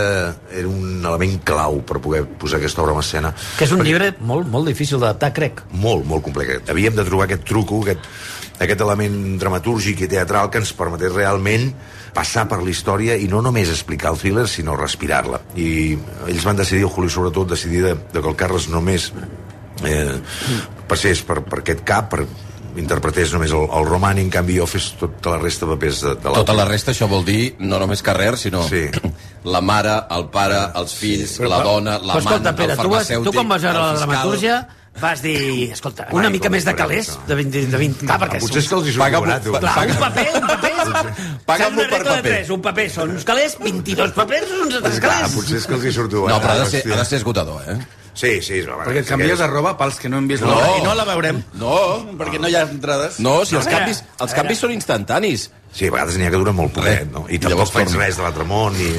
era 0.52 0.68
un 0.68 1.06
element 1.06 1.38
clau 1.46 1.78
per 1.86 2.02
poder 2.02 2.26
posar 2.26 2.58
aquesta 2.60 2.82
obra 2.82 2.98
en 2.98 3.00
escena. 3.06 3.34
Que 3.58 3.64
és 3.70 3.72
un 3.72 3.84
llibre 3.86 4.16
molt, 4.20 4.50
molt 4.50 4.68
difícil 4.68 5.00
d'adaptar, 5.00 5.32
crec. 5.32 5.62
Molt, 5.72 6.04
molt 6.10 6.26
complicat. 6.26 6.68
Havíem 6.74 6.96
de 6.98 7.06
trobar 7.06 7.30
aquest 7.30 7.46
truco, 7.48 7.80
aquest, 7.86 8.02
aquest 8.60 8.82
element 8.82 9.38
dramatúrgic 9.40 10.02
i 10.02 10.08
teatral 10.12 10.50
que 10.50 10.58
ens 10.60 10.74
permetés 10.74 11.14
realment 11.14 11.72
passar 12.16 12.48
per 12.52 12.62
la 12.62 12.70
història 12.72 13.16
i 13.16 13.28
no 13.32 13.42
només 13.44 13.72
explicar 13.72 14.12
el 14.14 14.20
thriller, 14.20 14.48
sinó 14.50 14.76
respirar-la. 14.80 15.42
I 15.56 15.98
ells 16.28 16.46
van 16.48 16.60
decidir, 16.60 16.86
el 16.86 16.94
Juli 16.94 17.10
sobretot, 17.10 17.50
decidir 17.54 17.84
de, 17.86 17.96
de 18.14 18.22
que 18.22 18.32
el 18.32 18.38
Carles 18.40 18.68
només 18.72 19.12
eh, 19.88 20.18
passés 20.92 21.24
per, 21.28 21.42
per 21.48 21.62
aquest 21.62 21.86
cap, 21.88 22.12
per 22.12 22.26
interpretés 22.80 23.34
només 23.36 23.52
el, 23.52 23.66
el 23.68 23.88
roman 23.88 24.20
i 24.20 24.24
en 24.24 24.30
canvi 24.32 24.56
jo 24.60 24.68
fes 24.70 24.92
tota 25.00 25.34
la 25.36 25.42
resta 25.42 25.66
de 25.66 25.76
papers 25.76 26.04
de, 26.06 26.14
de 26.16 26.28
l'altre. 26.30 26.44
Tota 26.46 26.56
la 26.56 26.68
resta, 26.70 26.94
això 26.94 27.08
vol 27.12 27.26
dir 27.28 27.56
no 27.60 27.80
només 27.82 28.04
carrer, 28.06 28.36
sinó 28.40 28.64
Sí. 28.68 28.86
la 29.54 29.62
mare, 29.66 29.98
el 30.16 30.28
pare, 30.34 30.62
els 30.80 30.94
fills, 30.96 31.40
la 31.44 31.64
dona, 31.66 31.98
l'amant, 32.00 32.46
el 32.48 32.56
tu, 32.56 32.78
farmacèutic, 32.84 33.28
tu 33.28 33.36
quan 33.36 33.52
vas 33.52 33.66
veure 33.66 33.82
el 33.82 34.00
la 34.00 34.08
fiscal. 34.08 34.70
Vas 35.00 35.22
dir, 35.24 35.72
escolta, 35.72 36.08
una 36.12 36.28
Ai, 36.28 36.34
mica 36.34 36.50
més 36.50 36.66
de 36.68 36.74
calés, 36.76 37.14
de 37.28 37.36
20, 37.36 37.66
de 37.72 37.78
20 37.78 38.06
clar, 38.06 38.20
perquè 38.20 38.38
Ah, 38.38 38.44
potser 38.44 38.60
és 38.62 38.68
que 38.68 38.76
els 38.76 38.88
hi 38.88 38.92
surt 38.92 39.04
Paga- 39.06 39.22
barat, 39.24 39.44
tu. 39.44 39.54
Clar, 39.54 39.88
un 39.88 39.98
paper, 39.98 40.28
un 40.36 40.48
paper... 40.48 40.72
Una 41.72 41.88
per 41.90 42.00
de 42.04 42.10
paper. 42.10 42.22
tres, 42.26 42.50
un 42.50 42.62
paper 42.62 42.90
són 42.90 43.12
uns 43.16 43.24
calés, 43.28 43.56
22 43.60 44.12
papers 44.18 44.48
són 44.50 44.62
uns 44.68 44.76
altres 44.76 45.00
Clar, 45.00 45.16
calés. 45.22 45.34
potser 45.36 45.58
és 45.62 45.66
que 45.68 45.74
els 45.78 45.86
hi 45.86 45.92
surt 45.96 46.14
No, 46.14 46.26
però 46.42 46.54
ha 46.54 46.60
de, 46.64 46.70
ser, 46.70 46.84
ha 46.92 46.98
de 47.02 47.06
ser 47.06 47.18
esgotador, 47.22 47.64
eh? 47.72 47.78
Sí, 48.14 48.42
sí, 48.44 48.58
és 48.60 48.66
Perquè 48.68 49.00
et 49.06 49.08
canvies 49.08 49.40
de 49.40 49.48
roba 49.48 49.72
pels 49.80 49.96
que 50.02 50.10
no 50.12 50.18
hem 50.20 50.28
vist 50.28 50.44
No. 50.44 50.50
l'obra 50.52 50.78
i 50.78 50.82
no 50.84 50.94
la 51.00 51.06
veurem. 51.08 51.42
No, 51.56 51.76
Perquè 52.20 52.40
no 52.44 52.50
hi 52.52 52.56
ha 52.60 52.64
entrades. 52.68 53.20
no, 53.24 53.46
si 53.46 53.56
els 53.56 53.68
canvis, 53.72 54.04
els 54.20 54.34
canvis 54.36 54.60
són 54.60 54.72
instantanis. 54.76 55.50
Sí, 55.72 55.88
a 55.88 55.92
vegades 55.94 56.18
n'hi 56.20 56.26
ha 56.28 56.32
que 56.34 56.36
duren 56.42 56.56
molt 56.58 56.74
poquet, 56.76 57.06
no? 57.14 57.22
I 57.32 57.38
tampoc 57.40 57.54
Llavors 57.54 57.70
faig 57.72 57.86
torna. 57.88 58.02
res 58.04 58.18
de 58.20 58.24
l'altre 58.26 58.44
món, 58.44 58.76
i 58.76 58.90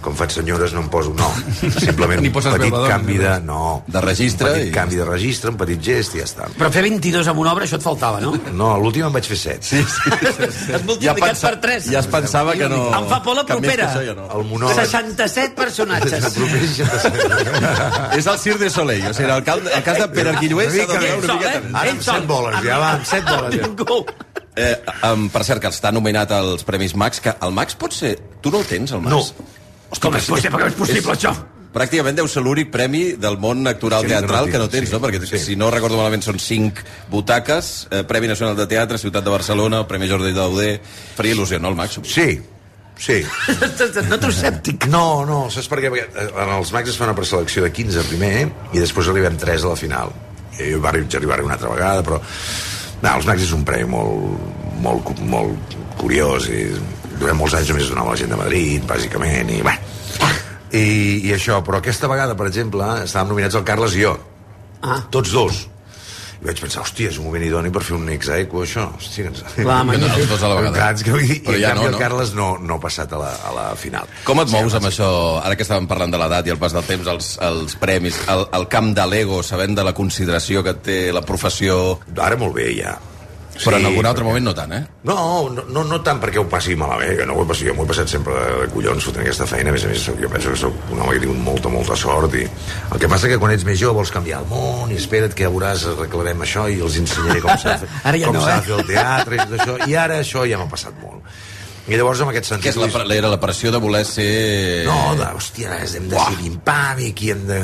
com 0.00 0.14
faig 0.16 0.30
senyores 0.32 0.72
no 0.72 0.80
em 0.80 0.88
poso... 0.88 1.12
No, 1.18 1.26
simplement 1.84 2.22
Ni 2.24 2.30
un 2.30 2.34
petit 2.38 2.72
canvi 2.88 3.18
de... 3.20 3.34
No, 3.44 3.82
De 3.86 4.00
registre 4.00 4.48
Un 4.48 4.54
petit 4.56 4.70
i- 4.70 4.72
canvi 4.72 4.96
de 5.02 5.04
registre, 5.04 5.50
un 5.52 5.58
petit 5.60 5.82
gest 5.84 6.14
i 6.16 6.22
ja 6.22 6.24
està. 6.24 6.48
Però 6.56 6.70
fer 6.72 6.82
22 6.86 7.28
amb 7.28 7.42
una 7.44 7.52
obra, 7.52 7.66
això 7.68 7.76
et 7.76 7.84
faltava, 7.84 8.22
no? 8.24 8.32
No, 8.56 8.70
a 8.72 8.78
l'últim 8.80 9.04
en 9.04 9.12
vaig 9.12 9.28
fer 9.28 9.36
7. 9.42 9.68
Sí, 9.68 9.82
sí. 9.84 10.72
Has 10.72 10.86
multiplicat 10.88 11.42
per 11.44 11.52
3. 11.66 11.90
ja 11.92 12.00
es 12.00 12.08
pensava 12.16 12.56
que 12.56 12.70
no... 12.72 12.80
Em 12.96 13.08
fa 13.12 13.20
por 13.22 13.36
la 13.36 13.44
que 13.44 13.58
més 13.60 13.60
que 13.60 13.76
propera. 13.76 13.90
això 13.92 14.06
ja 14.08 14.16
no. 14.16 14.24
El 14.38 14.48
monòleg... 14.48 14.80
67 14.80 15.54
personatges. 15.60 16.24
El 16.24 16.32
proper 16.40 16.62
67. 16.72 18.16
És 18.18 18.26
el 18.32 18.38
Cirque 18.38 18.64
de 18.64 18.70
Soleil, 18.70 19.04
o 19.10 19.12
sigui, 19.12 19.28
el, 19.30 19.44
cal, 19.44 19.60
el 19.68 19.82
cas 19.84 20.00
de 20.00 20.08
Pere 20.16 20.32
Arquilloé 20.32 20.70
s'ha 20.72 20.88
de 20.88 21.02
veure 21.04 21.20
una 21.20 21.36
miqueta 21.36 21.58
eh? 21.60 21.74
Ara 21.84 21.92
amb 21.98 22.00
sol. 22.02 22.14
set 22.22 22.26
boles, 22.32 22.58
ja 22.64 22.78
va, 22.80 22.90
amb 22.96 23.08
set 23.12 23.28
boles, 23.28 23.60
ja. 23.60 24.33
Eh, 24.56 24.76
um, 25.10 25.26
per 25.34 25.42
cert, 25.42 25.58
que 25.62 25.70
està 25.72 25.90
nominat 25.90 26.30
als 26.36 26.62
Premis 26.66 26.94
Max, 26.94 27.18
que 27.20 27.32
el 27.42 27.50
Max 27.56 27.74
pot 27.74 27.92
ser... 27.96 28.14
Tu 28.40 28.52
no 28.54 28.60
el 28.62 28.68
tens, 28.70 28.92
el 28.94 29.00
Max? 29.02 29.32
No. 29.34 29.50
Com 30.00 30.14
és 30.18 30.26
possible, 30.30 30.58
com 30.58 30.68
és 30.68 30.76
possible, 30.78 31.12
això? 31.16 31.32
Pràcticament 31.74 32.14
deu 32.14 32.28
ser 32.30 32.38
l'únic 32.44 32.68
premi 32.70 33.16
del 33.18 33.34
món 33.42 33.66
actoral 33.66 34.04
Sí, 34.06 34.12
teatral 34.12 34.46
que 34.46 34.58
no 34.62 34.68
tens, 34.70 34.86
sí. 34.88 34.94
no? 34.94 35.00
Perquè 35.02 35.18
Sí. 35.26 35.38
si 35.42 35.56
no 35.58 35.72
recordo 35.74 35.96
malament 35.98 36.22
són 36.22 36.38
cinc 36.38 36.78
butaques, 37.10 37.88
eh, 37.90 38.04
Premi 38.06 38.28
Nacional 38.30 38.54
de 38.54 38.66
Teatre, 38.70 38.98
Ciutat 38.98 39.24
de 39.26 39.30
Barcelona, 39.34 39.80
el 39.82 39.86
Premi 39.90 40.06
Jordi 40.10 40.30
Dauder... 40.36 40.80
Faria 41.16 41.34
il·lusió, 41.34 41.58
no, 41.58 41.72
el 41.74 41.78
Max? 41.78 41.98
Sí, 42.06 42.38
sí. 42.96 43.18
No 44.08 44.18
t'ho 44.22 44.30
escèptic. 44.30 44.86
No, 44.86 45.24
no, 45.26 45.48
saps 45.50 45.66
per 45.70 45.80
què? 45.82 45.90
Perquè 45.90 46.06
eh, 46.14 46.30
en 46.46 46.54
els 46.60 46.70
Max 46.74 46.94
es 46.94 46.98
fa 47.00 47.08
una 47.10 47.16
preselecció 47.18 47.66
de 47.66 47.72
15 47.74 48.06
primer 48.12 48.34
i 48.70 48.78
després 48.78 49.10
arribem 49.10 49.34
3 49.42 49.66
a 49.66 49.74
la 49.74 49.80
final. 49.82 50.14
I 50.62 50.76
va 50.78 50.92
arri- 50.94 51.08
arribar 51.10 51.42
una 51.42 51.58
altra 51.58 51.74
vegada, 51.74 52.06
però... 52.06 52.22
No, 53.02 53.10
els 53.10 53.26
Max 53.28 53.46
és 53.46 53.52
un 53.56 53.64
premi 53.66 53.88
molt, 53.90 54.38
molt, 54.84 55.10
molt 55.28 55.76
curiós 56.00 56.48
i 56.52 56.66
durant 57.18 57.38
molts 57.38 57.56
anys 57.58 57.70
només 57.70 57.86
es 57.86 57.92
donava 57.92 58.14
la 58.14 58.20
gent 58.20 58.32
de 58.32 58.38
Madrid, 58.40 58.86
bàsicament, 58.88 59.52
i 59.54 59.60
bé. 59.64 59.74
I, 60.74 60.86
I 61.28 61.34
això, 61.36 61.60
però 61.66 61.78
aquesta 61.78 62.10
vegada, 62.10 62.34
per 62.38 62.48
exemple, 62.50 62.86
estàvem 63.04 63.34
nominats 63.34 63.58
el 63.58 63.66
Carles 63.66 63.94
i 63.94 64.02
jo. 64.02 64.16
Ah. 64.82 64.98
Tots 65.14 65.30
dos. 65.34 65.60
I 66.44 66.50
vaig 66.50 66.58
pensar, 66.60 66.82
hòstia, 66.84 67.08
és 67.08 67.16
un 67.16 67.24
moment 67.24 67.40
idoni 67.40 67.70
per 67.72 67.80
fer 67.86 67.94
un 67.96 68.08
ex-aequo, 68.12 68.66
això. 68.66 68.82
Hòstia, 68.98 69.30
ens... 69.30 69.40
Clar, 69.54 69.78
magnífic. 69.88 70.26
Dos 70.28 70.42
a 70.44 70.50
la 70.52 70.58
vegada. 70.58 70.76
Clar, 70.76 70.90
que 71.00 71.22
dir, 71.22 71.38
Però 71.46 71.54
I 71.56 71.62
en 71.62 71.62
ja 71.62 71.70
canvi 71.70 71.80
no, 71.80 71.86
el 71.88 71.96
no? 71.96 72.02
Carles 72.02 72.34
no, 72.36 72.48
no 72.60 72.76
ha 72.76 72.82
passat 72.82 73.14
a 73.16 73.20
la, 73.22 73.30
a 73.48 73.54
la 73.56 73.64
final. 73.80 74.12
Com 74.28 74.42
et 74.44 74.52
mous 74.52 74.76
amb 74.76 74.90
això, 74.90 75.08
ara 75.40 75.56
que 75.56 75.64
estàvem 75.64 75.88
parlant 75.88 76.12
de 76.12 76.20
l'edat 76.20 76.50
i 76.50 76.52
el 76.52 76.60
pas 76.60 76.76
del 76.76 76.84
temps, 76.84 77.08
els, 77.14 77.30
els 77.48 77.78
premis, 77.80 78.20
el, 78.28 78.44
el 78.60 78.68
camp 78.76 78.92
de 79.00 79.08
l'ego, 79.08 79.40
sabent 79.40 79.72
de 79.80 79.88
la 79.88 79.96
consideració 79.96 80.60
que 80.68 80.76
té 80.84 81.00
la 81.16 81.24
professió... 81.24 81.80
Ara 82.28 82.36
molt 82.36 82.60
bé, 82.60 82.68
ja. 82.76 82.92
Però 83.62 83.78
en 83.78 83.86
algun 83.86 84.06
altre 84.08 84.24
moment 84.26 84.44
no 84.48 84.52
tant, 84.56 84.72
eh? 84.74 84.80
No, 85.06 85.16
no, 85.54 85.64
no, 85.70 85.84
no 85.86 85.98
tant 86.06 86.18
perquè 86.22 86.40
ho 86.40 86.46
passi 86.50 86.74
malament, 86.78 87.12
que 87.20 87.26
no 87.28 87.36
ho 87.36 87.44
he 87.44 87.48
passat, 87.50 87.68
jo 87.68 87.76
m'ho 87.76 87.86
he 87.86 87.90
passat 87.92 88.10
sempre 88.10 88.34
de, 88.34 88.58
de 88.64 88.68
collons 88.72 89.06
fotent 89.06 89.22
aquesta 89.22 89.46
feina, 89.50 89.70
a 89.70 89.76
més 89.76 89.86
a 89.86 89.92
més 89.92 90.06
jo 90.08 90.30
penso 90.32 90.54
que 90.54 90.60
sóc 90.64 90.92
un 90.94 91.02
home 91.04 91.14
que 91.14 91.22
tinc 91.24 91.40
molta, 91.46 91.72
molta 91.72 91.98
sort 91.98 92.34
i 92.40 92.44
el 92.48 93.02
que 93.02 93.10
passa 93.10 93.30
que 93.30 93.38
quan 93.42 93.54
ets 93.54 93.66
més 93.68 93.78
jove 93.80 94.00
vols 94.00 94.12
canviar 94.14 94.42
el 94.42 94.50
món 94.50 94.90
i 94.90 94.98
espera't 94.98 95.36
que 95.38 95.46
ja 95.46 95.52
veuràs, 95.54 95.86
arreglarem 95.92 96.42
això 96.46 96.66
i 96.72 96.80
els 96.82 96.98
ensenyaré 97.02 97.44
com 97.44 97.58
s'ha 97.62 97.78
ja 97.78 98.14
com 98.26 98.38
no, 98.40 98.46
eh? 98.48 98.60
fer 98.66 98.78
el 98.78 98.86
teatre 98.90 99.38
i 99.38 99.44
tot 99.44 99.58
això, 99.58 99.76
i 99.86 99.98
ara 100.06 100.18
això 100.24 100.46
ja 100.50 100.58
m'ha 100.60 100.70
passat 100.70 100.98
molt. 101.02 101.22
I 101.84 101.98
llavors 102.00 102.22
en 102.24 102.30
aquest 102.32 102.48
sentit... 102.48 102.72
Què 102.72 102.88
és 102.88 102.96
la, 102.96 103.04
era 103.12 103.28
la 103.28 103.38
pressió 103.40 103.68
de 103.74 103.78
voler 103.82 104.06
ser... 104.08 104.28
No, 104.88 105.12
de, 105.18 105.26
hòstia, 105.36 105.76
hem 105.84 106.08
de 106.08 106.16
ser 106.16 106.38
pim-pam 106.40 107.02
i 107.04 107.10
aquí 107.12 107.30
hem 107.34 107.44
de... 107.50 107.60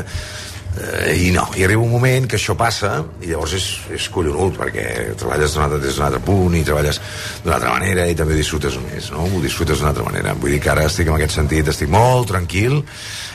Eh, 0.79 1.27
I 1.27 1.31
no, 1.35 1.49
i 1.59 1.65
arriba 1.67 1.83
un 1.83 1.91
moment 1.91 2.29
que 2.31 2.39
això 2.39 2.55
passa 2.59 2.93
i 3.25 3.33
llavors 3.33 3.57
és, 3.59 3.67
és 3.97 4.07
collonut 4.15 4.55
perquè 4.61 4.85
treballes 5.19 5.57
d'un 5.57 5.65
altre, 5.65 5.81
des 5.83 5.97
d'un 5.99 6.07
altre 6.07 6.21
punt 6.23 6.55
i 6.55 6.63
treballes 6.67 7.01
d'una 7.43 7.57
altra 7.59 7.73
manera 7.75 8.07
i 8.07 8.15
també 8.19 8.39
disfrutes 8.39 8.79
més, 8.85 9.11
no? 9.11 9.27
Ho 9.27 9.43
disfrutes 9.43 9.81
d'una 9.81 9.91
altra 9.91 10.07
manera. 10.07 10.37
Vull 10.39 10.55
dir 10.55 10.61
que 10.63 10.71
ara 10.71 10.87
estic 10.87 11.11
en 11.11 11.19
aquest 11.19 11.35
sentit, 11.41 11.73
estic 11.75 11.91
molt 11.91 12.31
tranquil 12.31 12.79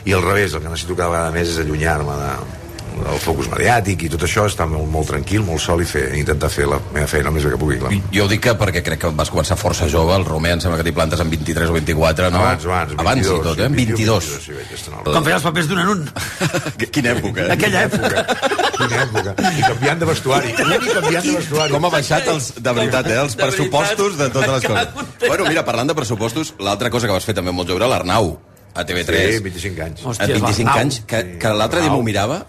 i 0.05 0.15
al 0.15 0.23
revés, 0.23 0.55
el 0.55 0.63
que 0.63 0.71
necessito 0.71 0.95
cada 0.95 1.11
vegada 1.11 1.36
més 1.36 1.51
és 1.51 1.59
allunyar-me 1.65 2.15
de, 2.21 2.63
del 2.95 3.19
focus 3.19 3.49
mediàtic 3.51 4.03
i 4.07 4.09
tot 4.13 4.23
això, 4.27 4.45
estar 4.49 4.67
molt, 4.69 4.87
molt 4.91 5.07
tranquil, 5.11 5.43
molt 5.45 5.59
sol 5.63 5.81
i 5.83 5.87
fer, 5.89 6.05
intentar 6.19 6.49
fer 6.53 6.65
la 6.69 6.79
meva 6.93 7.07
feina 7.11 7.29
el 7.29 7.35
més 7.35 7.43
bé 7.45 7.51
que 7.53 7.59
pugui, 7.61 7.77
clar. 7.81 7.91
Jo 8.13 8.25
ho 8.25 8.29
dic 8.31 8.41
que 8.45 8.53
perquè 8.59 8.81
crec 8.85 9.01
que 9.03 9.11
vas 9.17 9.29
començar 9.33 9.57
força 9.59 9.87
jove, 9.91 10.15
el 10.15 10.25
Romer 10.25 10.53
em 10.55 10.61
sembla 10.63 10.77
que 10.79 10.85
t'hi 10.87 10.93
plantes 10.95 11.19
amb 11.23 11.31
23 11.35 11.69
o 11.69 11.73
24, 11.77 12.29
no? 12.31 12.39
Abans, 12.45 12.65
abans, 12.65 12.95
Abans 12.97 13.21
i 13.21 13.29
22, 13.29 13.43
tot, 13.49 13.59
eh? 13.59 13.67
22. 13.69 14.29
22, 14.29 14.45
sí, 14.45 14.55
vaig 14.55 14.73
estar 14.79 14.93
en 14.93 14.99
el- 15.05 15.13
Com 15.19 15.23
feia 15.29 15.35
els 15.35 15.43
papers 15.49 15.67
d'un 15.69 15.79
en 15.79 15.87
un. 15.95 16.05
Quina 16.95 17.11
època, 17.15 17.45
eh? 17.45 17.51
Aquella 17.57 17.83
època. 17.89 18.25
Quina 18.75 19.03
època. 19.03 19.35
I 19.51 19.61
canviant 19.67 19.99
de 19.99 20.09
vestuari. 20.11 20.49
I 20.51 20.57
canviant 20.59 21.25
de 21.29 21.35
vestuari. 21.37 21.71
Com 21.75 21.85
ha 21.85 21.93
baixat, 21.93 22.27
els, 22.31 22.49
de 22.59 22.73
veritat, 22.79 23.07
eh, 23.11 23.19
els 23.21 23.35
De 23.35 23.43
pressupostos 23.43 24.17
de 24.17 24.29
totes 24.29 24.51
les 24.57 24.65
coses. 24.65 24.87
Bueno, 25.27 25.45
mira, 25.47 25.63
parlant 25.67 25.87
de 25.91 25.95
pressupostos, 25.95 26.53
l'altra 26.59 26.89
cosa 26.89 27.07
que 27.07 27.13
vas 27.13 27.23
fer 27.25 27.35
també 27.37 27.51
molt 27.55 27.67
jove 27.69 27.79
era 27.83 27.87
l'Arnau, 27.91 28.35
a 28.75 28.83
TV3. 28.83 29.37
Sí, 29.37 29.39
25 29.43 29.81
anys. 29.85 30.03
Hòstia, 30.03 30.27
25 30.27 30.65
l'Arnau. 30.67 30.81
anys, 30.83 31.01
que, 31.07 31.21
que 31.39 31.53
l'altre 31.55 31.81
dia 31.81 31.91
m'ho 31.93 32.03
mirava, 32.03 32.41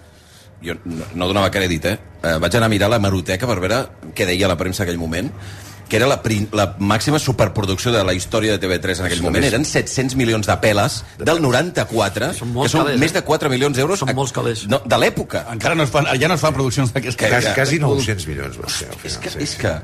jo 0.65 0.77
no, 0.85 1.09
no 1.15 1.29
donava 1.29 1.51
crèdit, 1.53 1.89
eh? 1.91 1.97
eh? 2.23 2.37
Vaig 2.43 2.57
anar 2.57 2.71
a 2.71 2.73
mirar 2.73 2.91
la 2.93 3.01
maroteca 3.03 3.49
per 3.49 3.59
veure 3.61 3.81
què 4.17 4.29
deia 4.29 4.49
la 4.49 4.59
premsa 4.61 4.85
aquell 4.85 5.01
moment, 5.01 5.31
que 5.89 5.97
era 6.01 6.07
la, 6.11 6.21
prim, 6.23 6.49
la 6.53 6.75
màxima 6.79 7.19
superproducció 7.23 7.93
de 7.95 8.03
la 8.05 8.13
història 8.17 8.57
de 8.57 8.61
TV3 8.67 9.01
en 9.01 9.07
aquell 9.07 9.21
Són 9.21 9.29
moment. 9.29 9.45
Eren 9.47 9.65
700 9.65 10.17
milions 10.19 10.47
de 10.49 10.57
peles 10.63 11.03
del 11.19 11.41
94, 11.43 12.33
Són 12.35 12.51
molts 12.55 12.73
que 12.73 12.77
són 12.79 12.85
calés, 12.87 12.97
eh? 12.97 13.03
més 13.05 13.13
de 13.15 13.23
4 13.23 13.51
milions 13.53 13.77
d'euros 13.79 14.01
Són 14.03 14.11
molts 14.17 14.33
calés. 14.35 14.65
no, 14.69 14.81
de 14.85 14.99
l'època. 14.99 15.45
Encara 15.53 15.75
no 15.79 15.85
es 15.87 15.91
fan, 15.95 16.09
ja 16.21 16.29
no 16.29 16.35
es 16.35 16.41
fan 16.43 16.55
produccions 16.57 16.93
d'aquesta... 16.93 17.29
Quasi, 17.31 17.55
quasi 17.55 17.79
900 17.79 18.27
milions 18.27 18.59
va 18.59 18.69
ser 18.69 18.89
al 18.91 18.99
És 19.05 19.15
final. 19.17 19.23
que, 19.23 19.31
sí. 19.31 19.39
és 19.47 19.55
que 19.63 19.77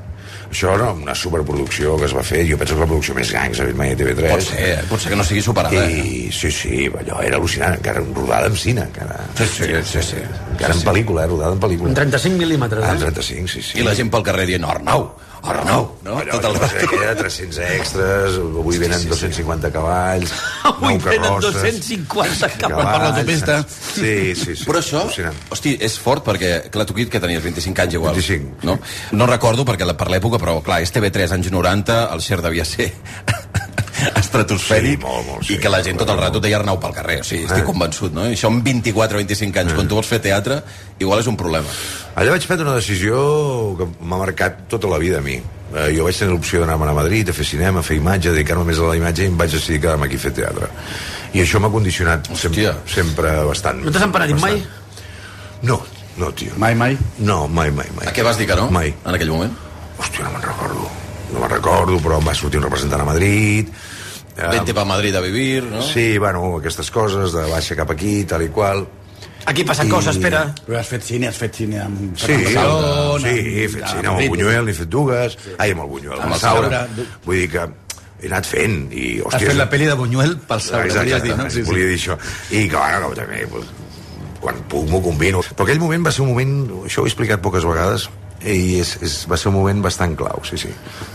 Això 0.53 0.69
era 0.75 0.91
una 0.93 1.15
superproducció 1.17 1.95
que 1.97 2.05
es 2.05 2.13
va 2.15 2.21
fer, 2.25 2.43
jo 2.49 2.57
penso 2.59 2.75
que 2.75 2.81
és 2.81 2.83
la 2.83 2.87
producció 2.89 3.15
més 3.17 3.31
gran 3.33 3.49
que 3.51 3.57
s'ha 3.57 3.65
fet 3.65 3.77
mai 3.79 3.91
a 3.93 3.97
TV3. 3.97 4.29
pot 4.29 4.43
ser, 4.45 4.59
eh? 4.69 4.83
pot 4.89 5.01
ser 5.01 5.09
que 5.13 5.17
no 5.17 5.23
sigui 5.25 5.41
superada. 5.41 5.81
eh? 5.87 6.03
I 6.03 6.31
sí, 6.31 6.51
sí, 6.53 6.83
allò 6.99 7.21
era 7.25 7.37
al·lucinant, 7.39 7.75
encara 7.79 8.03
rodada 8.05 8.47
en 8.51 8.55
cine, 8.57 8.81
encara. 8.85 9.17
Sí, 9.39 9.47
sí, 9.49 9.69
sí, 9.83 10.03
sí. 10.11 10.21
Encara 10.53 10.73
en 10.75 10.81
pel·lícula, 10.85 11.23
eh, 11.25 11.31
rodada 11.33 11.53
en 11.57 11.59
pel·lícula. 11.63 11.89
En 11.89 11.95
35 11.97 12.37
mil·límetres, 12.37 12.83
Ah, 12.85 12.91
en 12.91 12.97
eh? 12.97 13.05
35, 13.07 13.47
sí, 13.55 13.61
sí. 13.71 13.79
I 13.81 13.87
la 13.87 13.95
gent 13.97 14.11
pel 14.13 14.23
carrer 14.29 14.45
dient 14.51 14.65
Arnau, 14.69 15.09
Arnau, 15.43 15.97
no? 16.05 16.17
Allò, 16.21 16.37
Tot 16.37 16.45
el 16.47 16.55
allò, 16.55 16.67
que 16.89 16.95
era 17.03 17.15
300 17.19 17.57
extras, 17.75 18.37
avui 18.39 18.77
venen 18.79 19.01
250 19.09 19.71
cavalls, 19.75 20.31
Avui 20.63 20.97
venen 21.03 21.21
carrosses, 21.27 21.57
250 21.59 22.49
cavalls. 22.61 22.87
per 22.93 23.01
l'autopista. 23.03 23.57
Sí, 23.67 24.35
sí, 24.39 24.55
sí. 24.55 24.63
Però 24.63 24.79
això, 24.79 25.01
hosti, 25.51 25.75
és 25.83 25.97
fort 25.99 26.23
perquè, 26.25 26.69
clar, 26.71 26.85
tu 26.87 26.95
que 26.95 27.19
tenies 27.19 27.43
25 27.43 27.81
anys 27.83 27.93
igual. 27.99 28.15
25. 28.15 28.63
No, 28.63 28.79
no 29.11 29.25
recordo 29.27 29.65
perquè 29.65 29.83
la- 29.85 29.97
per 29.97 30.07
l'època, 30.07 30.39
però 30.39 30.61
clar, 30.63 30.81
és 30.81 30.93
TV3 30.95 31.33
anys 31.35 31.51
90, 31.51 32.09
el 32.13 32.21
Xer 32.21 32.41
devia 32.41 32.63
ser 32.63 32.93
estratosfèric 34.21 34.99
Sí, 34.99 35.05
molt, 35.05 35.25
molt, 35.27 35.45
sí. 35.47 35.53
i 35.55 35.57
que 35.61 35.69
la 35.69 35.81
gent 35.85 35.97
tot 36.01 36.09
el 36.09 36.17
rato 36.19 36.39
deia 36.43 36.57
Arnau 36.59 36.79
pel 36.79 36.93
carrer, 36.93 37.19
o 37.21 37.23
sigui, 37.27 37.45
estic 37.45 37.63
Eh. 37.63 37.67
convençut, 37.67 38.13
no? 38.13 38.27
I 38.29 38.33
això 38.37 38.47
amb 38.51 38.63
24 38.63 39.17
o 39.17 39.21
25 39.23 39.59
anys, 39.63 39.73
quan 39.73 39.87
tu 39.87 39.95
vols 39.95 40.07
fer 40.07 40.19
teatre, 40.21 40.61
igual 40.99 41.19
és 41.19 41.27
un 41.27 41.37
problema. 41.37 41.67
Allà 42.15 42.31
vaig 42.35 42.45
prendre 42.47 42.65
una 42.67 42.75
decisió 42.75 43.75
que 43.77 43.87
m'ha 44.01 44.17
marcat 44.17 44.67
tota 44.69 44.87
la 44.87 44.97
vida 45.01 45.17
a 45.19 45.21
mi. 45.21 45.39
Eh, 45.73 45.89
jo 45.97 46.03
vaig 46.05 46.15
tenir 46.17 46.31
l'opció 46.33 46.59
d'anar 46.61 46.75
a 46.75 46.93
Madrid, 46.93 47.29
a 47.29 47.33
fer 47.33 47.45
cinema, 47.45 47.79
a 47.79 47.83
fer 47.83 47.97
imatge, 47.97 48.29
a 48.29 48.31
dedicar-me 48.33 48.63
més 48.63 48.77
a 48.77 48.83
la 48.83 48.95
imatge 48.95 49.23
i 49.23 49.27
em 49.31 49.37
vaig 49.37 49.49
decidir 49.51 49.79
quedar-me 49.81 50.05
aquí 50.05 50.15
a 50.15 50.19
fer 50.19 50.31
teatre. 50.31 50.67
I 51.33 51.41
això 51.41 51.59
m'ha 51.59 51.69
condicionat 51.73 52.27
sempre, 52.35 52.67
Hòstia. 52.69 52.73
sempre 52.85 53.31
bastant. 53.45 53.81
No 53.83 53.91
t'has 53.91 54.05
bastant. 54.11 54.39
mai? 54.41 54.63
No, 55.63 55.81
no, 56.17 56.31
tio. 56.33 56.51
Mai, 56.57 56.75
mai. 56.75 56.97
No, 57.19 57.47
mai, 57.47 57.71
mai, 57.71 57.87
mai. 57.97 58.05
A 58.07 58.13
què 58.13 58.21
vas 58.23 58.37
dir 58.37 58.45
que 58.45 58.55
no? 58.55 58.69
Mai. 58.69 58.93
En 59.05 59.15
aquell 59.15 59.29
moment? 59.31 59.51
Hòstia, 59.97 60.23
no 60.25 60.31
me'n 60.31 60.41
recordo. 60.43 60.89
No 61.33 61.39
me'n 61.39 61.49
recordo, 61.49 61.97
però 61.99 62.19
em 62.19 62.27
va 62.27 62.35
sortir 62.35 62.59
un 62.59 62.65
representant 62.67 63.01
a 63.01 63.05
Madrid. 63.05 63.69
Eh, 64.37 64.47
Vente 64.49 64.73
pa 64.73 64.83
Madrid 64.85 65.15
a 65.15 65.21
vivir, 65.21 65.63
no? 65.63 65.81
Sí, 65.85 66.17
bueno, 66.17 66.57
aquestes 66.57 66.89
coses, 66.91 67.33
de 67.35 67.43
baixa 67.51 67.75
cap 67.77 67.91
aquí, 67.93 68.23
tal 68.25 68.41
i 68.41 68.49
qual. 68.49 68.87
Aquí 69.45 69.63
passen 69.67 69.87
I- 69.87 69.91
coses, 69.91 70.15
espera. 70.15 70.45
Però 70.65 70.79
has 70.79 70.87
fet 70.89 71.03
cine, 71.03 71.27
has 71.29 71.37
fet 71.37 71.53
cine 71.59 71.81
amb... 71.83 72.15
Sí, 72.17 72.33
amb 72.33 73.21
sí, 73.21 73.27
sí, 73.27 73.61
he 73.61 73.67
fet 73.69 73.85
cine 73.91 74.07
amb 74.09 74.19
el. 74.23 74.29
Buñuel, 74.31 74.65
n'he 74.65 74.73
fet 74.77 74.89
dues. 74.89 75.37
Ai, 75.59 75.73
amb 75.75 75.83
el 75.85 75.89
Buñuel, 75.91 76.19
amb 76.23 76.33
el 76.33 76.39
Saura. 76.41 76.85
Vull 77.27 77.41
dir 77.43 77.49
que 77.53 77.65
he 78.23 78.29
anat 78.31 78.47
fent 78.47 78.77
i, 78.95 79.19
Has 79.19 79.33
hòstia... 79.35 79.51
fet 79.51 79.59
la 79.59 79.69
pel·li 79.69 79.89
de 79.91 79.97
Buñuel 79.99 80.37
pel 80.47 80.61
Saura, 80.63 80.85
Exacte, 80.87 81.09
volies 81.11 81.23
dir, 81.27 81.37
no? 81.37 81.49
sí, 81.51 81.59
sí. 81.59 81.67
volia 81.69 81.89
dir 81.91 81.99
això. 81.99 82.17
I 82.55 82.65
que, 82.71 82.77
bueno, 82.79 83.09
que 83.11 83.19
també, 83.19 83.41
pues, 83.51 83.71
quan 84.39 84.61
puc 84.71 84.87
m'ho 84.89 85.01
combino. 85.03 85.43
Però 85.51 85.67
aquell 85.67 85.83
moment 85.83 86.07
va 86.07 86.15
ser 86.15 86.23
un 86.25 86.31
moment, 86.31 86.55
això 86.87 87.03
ho 87.03 87.05
he 87.05 87.11
explicat 87.11 87.43
poques 87.43 87.67
vegades, 87.67 88.07
i 88.45 88.79
és, 88.81 88.95
és, 89.01 89.13
va 89.31 89.37
ser 89.39 89.49
un 89.51 89.55
moment 89.59 89.81
bastant 89.85 90.15
clau, 90.19 90.41
sí, 90.47 90.57
sí. 90.57 90.69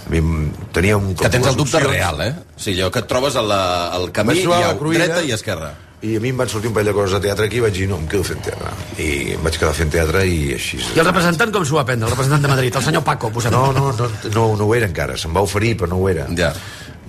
A 0.06 0.10
mi 0.12 0.18
em- 0.22 0.52
tenia 0.72 0.96
un... 0.96 1.10
Que 1.14 1.28
tens 1.28 1.46
el 1.46 1.56
dubte 1.58 1.76
opcions. 1.76 1.92
real, 1.92 2.20
eh? 2.24 2.32
O 2.56 2.60
sigui, 2.60 2.80
allò 2.80 2.90
que 2.94 3.02
et 3.04 3.08
trobes 3.10 3.36
al, 3.36 3.52
al 3.52 4.08
camí 4.16 4.34
Vaig 4.34 4.44
i 4.46 4.48
a 4.52 4.72
la 4.72 4.78
cruïlla. 4.80 5.04
dreta 5.06 5.22
i 5.28 5.32
esquerra. 5.36 5.74
I 6.00 6.12
a 6.16 6.20
mi 6.22 6.30
em 6.30 6.36
van 6.38 6.46
sortir 6.48 6.68
un 6.70 6.74
parell 6.76 6.92
de 6.92 6.94
coses 6.94 7.16
de 7.16 7.20
teatre 7.26 7.48
aquí 7.48 7.56
i 7.58 7.62
vaig 7.64 7.74
dir, 7.74 7.88
no, 7.90 7.96
em 7.98 8.06
quedo 8.06 8.22
fent 8.24 8.40
teatre. 8.46 8.70
I 9.02 9.34
em 9.34 9.42
vaig 9.42 9.56
quedar 9.58 9.72
fent 9.74 9.90
teatre 9.90 10.22
i 10.30 10.52
així... 10.54 10.78
I 10.94 11.00
el 11.02 11.08
representant 11.08 11.50
com 11.52 11.64
s'ho 11.66 11.74
va 11.80 11.84
prendre? 11.88 12.06
El 12.06 12.12
representant 12.14 12.44
de 12.46 12.52
Madrid, 12.52 12.76
el 12.78 12.84
senyor 12.86 13.02
Paco, 13.04 13.32
posem. 13.34 13.50
No, 13.52 13.72
no, 13.74 13.88
no, 13.98 14.06
no, 14.32 14.44
no 14.60 14.68
ho 14.68 14.74
era 14.78 14.86
encara, 14.86 15.16
se'm 15.18 15.34
va 15.34 15.42
oferir, 15.42 15.74
però 15.80 15.90
no 15.90 15.98
ho 15.98 16.06
era. 16.08 16.28
Ja. 16.38 16.52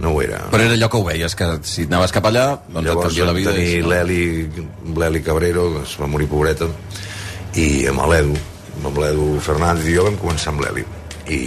No 0.02 0.16
ho 0.16 0.22
era. 0.24 0.40
Però 0.50 0.64
era 0.66 0.74
allò 0.74 0.90
que 0.90 0.98
ho 0.98 1.04
veies, 1.06 1.36
que 1.38 1.52
si 1.70 1.84
anaves 1.86 2.12
cap 2.16 2.26
allà, 2.32 2.48
doncs 2.66 2.82
et 2.82 2.90
Llavors 2.90 3.08
canvia 3.12 3.26
la 3.30 3.34
vam 3.36 3.40
vida. 3.44 3.54
tenir 3.54 3.78
i- 3.78 3.82
l'Eli, 3.84 4.22
l'Eli 4.98 5.22
Cabrero, 5.22 5.70
que 5.78 5.84
es 5.86 5.96
va 6.02 6.08
morir 6.10 6.28
pobreta, 6.32 6.66
i 7.60 7.86
amb 7.92 8.02
l'Edu, 8.10 8.36
amb 8.86 8.98
l'Edu 9.02 9.40
Fernández 9.44 9.88
i 9.90 9.96
jo 9.98 10.04
vam 10.08 10.18
començar 10.22 10.54
amb 10.54 10.62
l'Eli. 10.66 10.86
I 11.30 11.40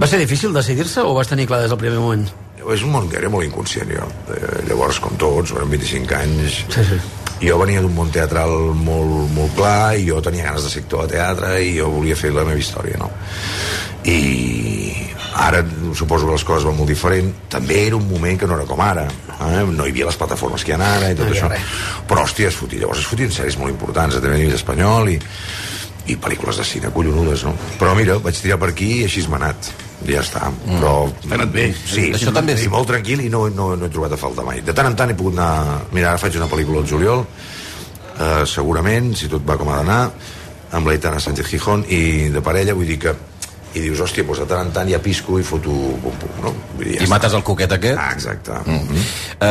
Va 0.00 0.06
ser 0.08 0.18
difícil 0.22 0.52
decidir-se 0.54 1.00
o 1.04 1.12
vas 1.14 1.28
tenir 1.28 1.46
clar 1.46 1.60
des 1.62 1.70
del 1.70 1.78
primer 1.78 1.98
moment? 1.98 2.26
és 2.66 2.82
un 2.82 2.90
món 2.90 3.04
que 3.08 3.14
era 3.20 3.28
molt 3.30 3.44
inconscient, 3.46 3.86
jo. 3.94 4.02
Eh, 4.34 4.64
llavors, 4.66 4.96
com 4.98 5.12
tots, 5.16 5.52
eren 5.54 5.68
25 5.70 6.14
anys, 6.18 6.64
Sí, 6.74 6.82
sí. 6.88 6.96
jo 7.46 7.58
venia 7.60 7.78
d'un 7.80 7.94
món 7.94 8.10
teatral 8.10 8.50
molt, 8.74 9.30
molt 9.36 9.54
clar 9.54 9.94
i 9.96 10.08
jo 10.08 10.18
tenia 10.20 10.48
ganes 10.48 10.64
de 10.64 10.70
ser 10.72 10.82
actor 10.82 11.04
de 11.06 11.12
teatre 11.14 11.52
i 11.62 11.76
jo 11.78 11.86
volia 11.94 12.16
fer 12.18 12.32
la 12.34 12.42
meva 12.42 12.58
història, 12.58 12.98
no? 12.98 13.10
I 14.04 14.92
ara 15.36 15.62
suposo 15.94 16.26
que 16.26 16.32
les 16.32 16.44
coses 16.48 16.64
van 16.66 16.76
molt 16.78 16.88
diferent. 16.90 17.30
També 17.52 17.86
era 17.86 17.96
un 18.00 18.08
moment 18.08 18.38
que 18.40 18.46
no 18.48 18.54
era 18.58 18.66
com 18.66 18.80
ara. 18.80 19.06
Eh? 19.06 19.62
No 19.70 19.86
hi 19.86 19.90
havia 19.92 20.06
les 20.10 20.16
plataformes 20.18 20.64
que 20.64 20.72
hi 20.72 20.76
ha 20.78 20.90
ara 20.96 21.10
i 21.12 21.14
tot 21.18 21.26
No 21.28 21.34
hi 21.34 21.38
això. 21.38 21.48
res. 21.52 21.70
Però, 22.08 22.22
hòstia, 22.24 22.48
es 22.48 22.56
fotia. 22.58 22.80
Llavors 22.82 22.98
es 23.02 23.06
fotien 23.10 23.30
sèries 23.30 23.58
molt 23.58 23.70
importants 23.74 24.16
TV 24.18 24.32
a 24.32 24.36
nivell 24.38 24.54
espanyol 24.58 25.10
i, 25.12 25.18
i 26.06 26.16
pel·lícules 26.16 26.56
de 26.60 26.64
cine 26.64 26.90
collonudes, 26.94 27.42
no? 27.44 27.52
Però 27.80 27.94
mira, 27.98 28.16
vaig 28.22 28.38
tirar 28.40 28.58
per 28.62 28.68
aquí 28.72 29.00
i 29.00 29.04
així 29.08 29.24
m'ha 29.28 29.40
anat. 29.42 29.70
I 30.06 30.12
ja 30.12 30.20
està. 30.22 30.50
Mm. 30.52 30.76
Però... 30.78 30.92
T'ha 31.24 31.34
anat 31.38 31.52
bé. 31.54 31.66
Sí, 31.88 32.10
Això 32.14 32.32
també 32.34 32.52
és- 32.54 32.60
sí, 32.66 32.68
molt 32.72 32.86
tranquil 32.90 33.24
i 33.24 33.30
no, 33.32 33.46
no, 33.50 33.72
no 33.76 33.86
he 33.88 33.92
trobat 33.92 34.12
a 34.14 34.20
falta 34.20 34.44
mai. 34.46 34.60
De 34.62 34.74
tant 34.76 34.86
en 34.90 34.96
tant 34.98 35.10
he 35.10 35.16
pogut 35.18 35.34
anar... 35.38 35.80
Mira, 35.92 36.12
ara 36.12 36.20
faig 36.22 36.36
una 36.38 36.46
pel·lícula 36.52 36.82
al 36.84 36.86
juliol, 36.90 37.24
eh, 38.20 38.42
segurament, 38.46 39.14
si 39.18 39.28
tot 39.32 39.42
va 39.48 39.56
com 39.58 39.70
ha 39.72 39.80
d'anar, 39.80 40.02
amb 40.76 40.86
l'Aitana 40.90 41.18
Sánchez 41.22 41.46
Gijón, 41.50 41.84
i 41.88 42.28
de 42.34 42.42
parella, 42.44 42.74
vull 42.76 42.86
dir 42.92 42.98
que... 43.02 43.14
I 43.76 43.82
dius, 43.84 44.00
hòstia, 44.00 44.24
doncs 44.24 44.40
de 44.40 44.46
tant 44.48 44.62
en 44.64 44.72
tant 44.72 44.88
ja 44.88 44.98
pisco 45.04 45.36
i 45.38 45.44
foto 45.44 45.70
pum 46.00 46.14
pum, 46.20 46.36
no? 46.40 46.52
Vull 46.78 46.86
dir, 46.86 46.94
ja 46.96 47.04
I 47.04 47.10
mates 47.12 47.34
el 47.36 47.42
coquet 47.44 47.72
aquest. 47.76 47.98
Ah, 48.00 48.12
exacte. 48.14 48.52
Mm 48.64 48.80
-hmm. 48.88 49.02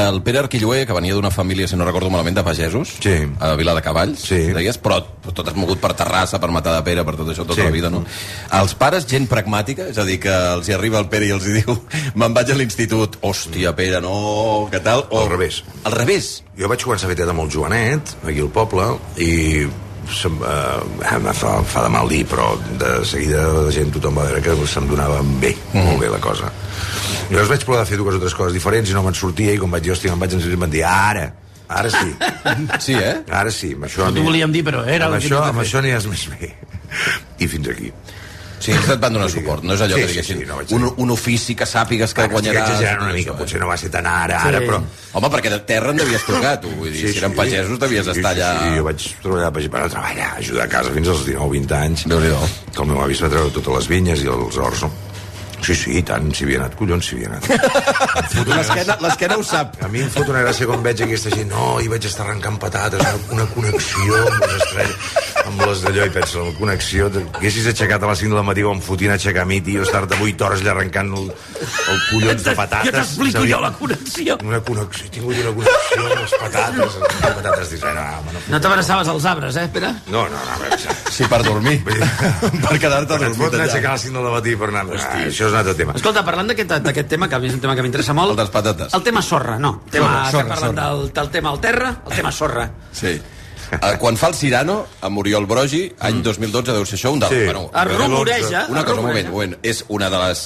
El 0.10 0.22
Pere 0.24 0.40
Arquilloé, 0.40 0.86
que 0.86 0.94
venia 0.94 1.14
d'una 1.14 1.30
família, 1.30 1.68
si 1.68 1.76
no 1.76 1.86
recordo 1.86 2.10
malament, 2.10 2.36
de 2.36 2.44
pagesos, 2.44 2.96
Sí. 3.00 3.28
a 3.40 3.56
Vila 3.56 3.76
de 3.76 3.82
Cavalls, 3.82 4.20
Sí. 4.20 4.52
deies, 4.54 4.82
però 4.82 5.04
tot 5.34 5.48
has 5.48 5.56
mogut 5.56 5.80
per 5.80 5.94
Terrassa, 5.94 6.40
per 6.40 6.50
matar 6.50 6.76
de 6.76 6.82
Pere, 6.82 7.04
per 7.04 7.16
tot 7.16 7.28
això, 7.28 7.46
tota 7.46 7.56
Sí. 7.56 7.62
la 7.62 7.70
vida, 7.72 7.90
no? 7.90 8.04
Els 8.52 8.74
pares, 8.74 9.06
gent 9.06 9.30
pragmàtica, 9.30 9.90
és 9.90 9.98
a 9.98 10.04
dir, 10.04 10.20
que 10.20 10.30
els 10.30 10.68
hi 10.68 10.74
arriba 10.74 10.98
el 11.00 11.08
Pere 11.08 11.26
i 11.28 11.32
els 11.32 11.46
hi 11.46 11.62
diu 11.62 11.80
me'n 12.16 12.34
vaig 12.34 12.52
a 12.52 12.56
l'institut, 12.56 13.18
hòstia, 13.22 13.76
Pere, 13.76 14.02
no, 14.02 14.68
què 14.72 14.82
tal? 14.82 15.08
Al 15.12 15.30
revés. 15.30 15.64
Al 15.84 15.92
revés? 15.92 16.44
Jo 16.58 16.68
vaig 16.68 16.82
començar 16.84 17.06
a 17.06 17.08
fer 17.10 17.16
teatre 17.16 17.34
molt 17.34 17.52
jovenet, 17.52 18.02
aquí 18.26 18.40
al 18.40 18.50
poble, 18.50 18.98
i 19.18 19.68
se'm, 20.12 20.38
eh, 20.44 21.16
em 21.16 21.30
fa, 21.34 21.56
fa 21.64 21.86
de 21.86 21.92
mal 21.94 22.10
dir, 22.12 22.24
però 22.30 22.52
de 22.82 22.92
seguida 23.08 23.46
la 23.68 23.72
gent, 23.74 23.94
tothom 23.96 24.20
va 24.20 24.28
veure 24.30 24.44
que 24.46 24.68
se'm 24.72 24.90
donava 24.90 25.22
bé, 25.42 25.54
mm. 25.74 25.88
molt 25.90 26.04
bé 26.04 26.12
la 26.14 26.22
cosa. 26.24 26.52
Llavors 27.30 27.50
vaig 27.54 27.66
provar 27.66 27.84
de 27.84 27.90
fer 27.90 28.00
dues 28.02 28.18
o 28.18 28.22
tres 28.22 28.36
coses 28.38 28.54
diferents 28.54 28.92
i 28.92 28.98
no 28.98 29.04
me'n 29.06 29.18
sortia, 29.18 29.56
i 29.56 29.62
quan 29.62 29.74
vaig 29.74 29.86
dir, 29.86 29.96
hòstia, 29.96 30.14
me'n 30.14 30.26
vaig 30.26 30.38
en 30.38 30.46
em 30.52 30.66
van 30.66 30.74
dir, 30.74 30.84
ara, 30.90 31.30
ara 31.68 31.90
sí. 31.90 32.12
Sí, 32.86 32.94
eh? 32.94 33.16
Ara 33.32 33.52
sí, 33.52 33.74
amb 33.74 33.88
això... 33.90 34.06
No 34.06 34.20
t'ho 34.20 34.28
volíem 34.28 34.54
dir, 34.54 34.62
però 34.68 34.84
era 34.86 35.10
amb 35.10 35.18
el 35.18 35.24
que 35.24 35.32
això, 35.32 35.42
amb 35.42 35.62
fer. 35.62 35.68
això 35.68 35.82
aniràs 35.82 36.10
més 36.12 36.28
bé. 36.36 36.52
I 37.42 37.50
fins 37.52 37.72
aquí. 37.74 37.92
Sí, 38.66 38.72
ells 38.74 38.90
et 38.96 39.02
van 39.04 39.14
donar 39.14 39.30
suport, 39.30 39.64
no 39.68 39.76
és 39.78 39.82
allò 39.86 39.96
Sí, 39.96 40.02
que 40.02 40.08
sí, 40.08 40.14
diguessin 40.16 40.40
sí, 40.42 40.46
no 40.50 40.56
vaig 40.60 40.72
un, 40.74 40.86
un 41.06 41.12
ofici 41.14 41.56
que 41.56 41.68
sàpigues 41.70 42.14
que 42.18 42.24
Estic 42.26 42.34
guanyaràs... 42.34 42.70
exagerant 42.72 43.04
una 43.06 43.14
mica, 43.14 43.32
això, 43.32 43.38
potser 43.44 43.62
no 43.62 43.68
va 43.70 43.78
ser 43.78 43.92
tan 43.94 44.06
ara, 44.10 44.40
ara, 44.50 44.60
Sí. 44.64 44.66
però... 44.72 44.82
Home, 45.16 45.30
perquè 45.32 45.52
de 45.54 45.60
terra 45.70 45.92
en 45.94 45.98
devies 46.02 46.26
trucar, 46.28 46.56
tu. 46.64 46.72
Vull 46.80 46.92
dir, 46.92 47.08
si 47.14 47.20
eren 47.22 47.36
pagesos 47.38 47.80
devies 47.80 48.08
estar 48.12 48.32
allà... 48.34 48.50
Sí, 48.60 48.70
sí, 48.72 48.78
jo 48.82 48.84
vaig 48.90 49.06
treballar 49.24 49.52
per, 49.56 49.66
per 49.78 49.84
treballar, 49.94 50.32
ajudar 50.42 50.66
a 50.66 50.72
casa 50.74 50.92
fins 50.98 51.08
als 51.14 51.26
19 51.30 51.52
20 51.60 51.76
anys. 51.80 52.08
déu 52.10 52.20
nhi 52.20 52.34
Que 52.76 52.82
el 52.84 52.88
meu 52.90 53.02
avi 53.06 53.14
es 53.14 53.22
va 53.24 53.30
treure 53.32 53.54
totes 53.56 53.76
les 53.78 53.88
vinyes 53.94 54.24
i 54.26 54.28
els 54.28 54.58
horts, 54.58 54.82
no? 54.84 54.92
Sí, 55.64 55.74
sí, 55.76 55.96
i 55.98 56.02
tant, 56.06 56.28
s'hi 56.36 56.44
havia 56.46 56.60
anat, 56.62 56.76
collons, 56.78 57.06
s'hi 57.08 57.16
havia 57.16 57.30
anat. 57.32 57.48
L'esquena- 58.56 58.98
L'esquena 59.02 59.38
ho 59.40 59.44
sap. 59.44 59.78
A 59.84 59.88
mi 59.92 60.02
em 60.04 60.10
fot 60.14 60.28
una 60.30 60.42
gràcia 60.44 60.68
quan 60.70 60.84
veig 60.86 61.02
aquesta 61.06 61.32
gent, 61.34 61.50
no, 61.52 61.80
i 61.82 61.88
vaig 61.92 62.06
estar 62.06 62.26
arrencant 62.28 62.58
patates, 62.62 63.00
una, 63.02 63.14
una 63.40 63.46
connexió 63.54 64.20
amb 64.22 64.44
les 64.44 64.56
estrelles, 64.62 65.16
amb 65.46 65.64
les 65.66 65.82
d'allò, 65.86 66.06
i 66.06 66.14
penso, 66.16 66.44
una 66.46 66.58
connexió, 66.60 67.08
haguessis 67.40 67.70
aixecat 67.72 68.04
a 68.06 68.12
les 68.12 68.22
5 68.26 68.38
del 68.40 68.46
matí 68.48 68.66
com 68.68 68.82
fotent 68.86 69.14
a 69.16 69.18
aixecar 69.20 69.46
a 69.46 69.50
mi, 69.50 69.62
tio, 69.66 69.84
estar-te 69.88 70.20
8 70.22 70.46
hores 70.48 70.62
allà 70.64 70.74
arrencant 70.76 71.12
el, 71.18 71.32
el 71.32 72.00
collons 72.12 72.46
de 72.46 72.56
patates. 72.60 72.92
Jo 72.92 72.96
t'explico 73.00 73.46
jo 73.50 73.62
la 73.64 73.72
connexió. 73.80 74.38
Una 74.46 74.62
connexió, 74.70 75.06
he 75.08 75.14
tingut 75.18 75.42
una 75.42 75.56
connexió 75.58 76.06
amb 76.06 76.22
les 76.22 76.38
patates, 76.44 77.00
les 77.02 77.36
patates, 77.40 77.74
dius, 77.74 77.86
no, 77.90 77.94
no, 78.36 78.46
No 78.54 78.62
t'abraçaves 78.62 79.08
als 79.16 79.26
arbres, 79.34 79.56
eh, 79.62 79.68
Pere? 79.74 79.94
no, 80.14 80.26
no, 80.30 80.38
no, 80.38 80.56
a 80.56 80.62
veure, 80.62 80.96
Sí, 81.16 81.24
per 81.32 81.42
dormir. 81.46 81.78
per 82.66 82.78
quedar-te 82.80 83.08
dormit 83.16 83.38
dormit 83.38 83.54
allà. 83.54 83.64
allà. 83.64 83.68
aixecar 83.70 83.92
a 83.92 83.96
les 83.96 84.06
5 84.10 84.24
del 84.26 84.32
matí 84.36 84.56
per 84.60 84.70
anar... 84.74 84.84
Ah, 85.00 85.14
això 85.30 85.45
és 85.48 85.54
un 85.54 85.60
altre 85.62 85.76
tema. 85.78 85.94
Escolta, 85.98 86.24
parlant 86.26 86.50
d'aquest 86.52 86.74
d'aquest 86.86 87.08
tema, 87.12 87.30
que 87.30 87.38
a 87.38 87.40
mi 87.40 87.48
és 87.50 87.56
un 87.56 87.62
tema 87.64 87.76
que 87.78 87.86
m'interessa 87.86 88.14
molt... 88.18 88.34
El 88.36 88.42
dels 88.42 88.52
patates. 88.54 88.94
El 88.98 89.04
tema 89.06 89.22
sorra, 89.26 89.58
no. 89.62 89.82
El 89.86 89.96
tema, 89.98 90.10
Sorra, 90.10 90.32
sorra, 90.32 90.50
parlen 90.56 90.76
sorra. 90.76 90.90
Del, 90.90 91.14
del 91.14 91.32
tema 91.38 91.54
al 91.54 91.62
terra, 91.64 91.96
el 92.06 92.16
tema 92.20 92.32
sorra. 92.32 92.68
Sí. 92.92 93.16
Uh, 93.66 93.96
quan 93.98 94.18
fa 94.18 94.30
el 94.30 94.36
Cirano, 94.38 94.76
amb 95.02 95.18
Oriol 95.24 95.48
Brogi, 95.50 95.88
any 96.06 96.22
2012 96.26 96.76
deu 96.76 96.86
ser 96.86 97.00
això, 97.00 97.14
un 97.16 97.24
dels... 97.24 97.34
Sí. 97.34 97.46
Bueno, 97.48 97.70
Es 97.74 97.98
rumoreja, 97.98 98.66
Una 98.70 98.84
cosa, 98.86 99.00
un 99.02 99.08
moment, 99.08 99.28
un 99.28 99.34
moment. 99.34 99.58
És 99.64 99.86
una 99.90 100.10
de 100.14 100.22
les... 100.22 100.46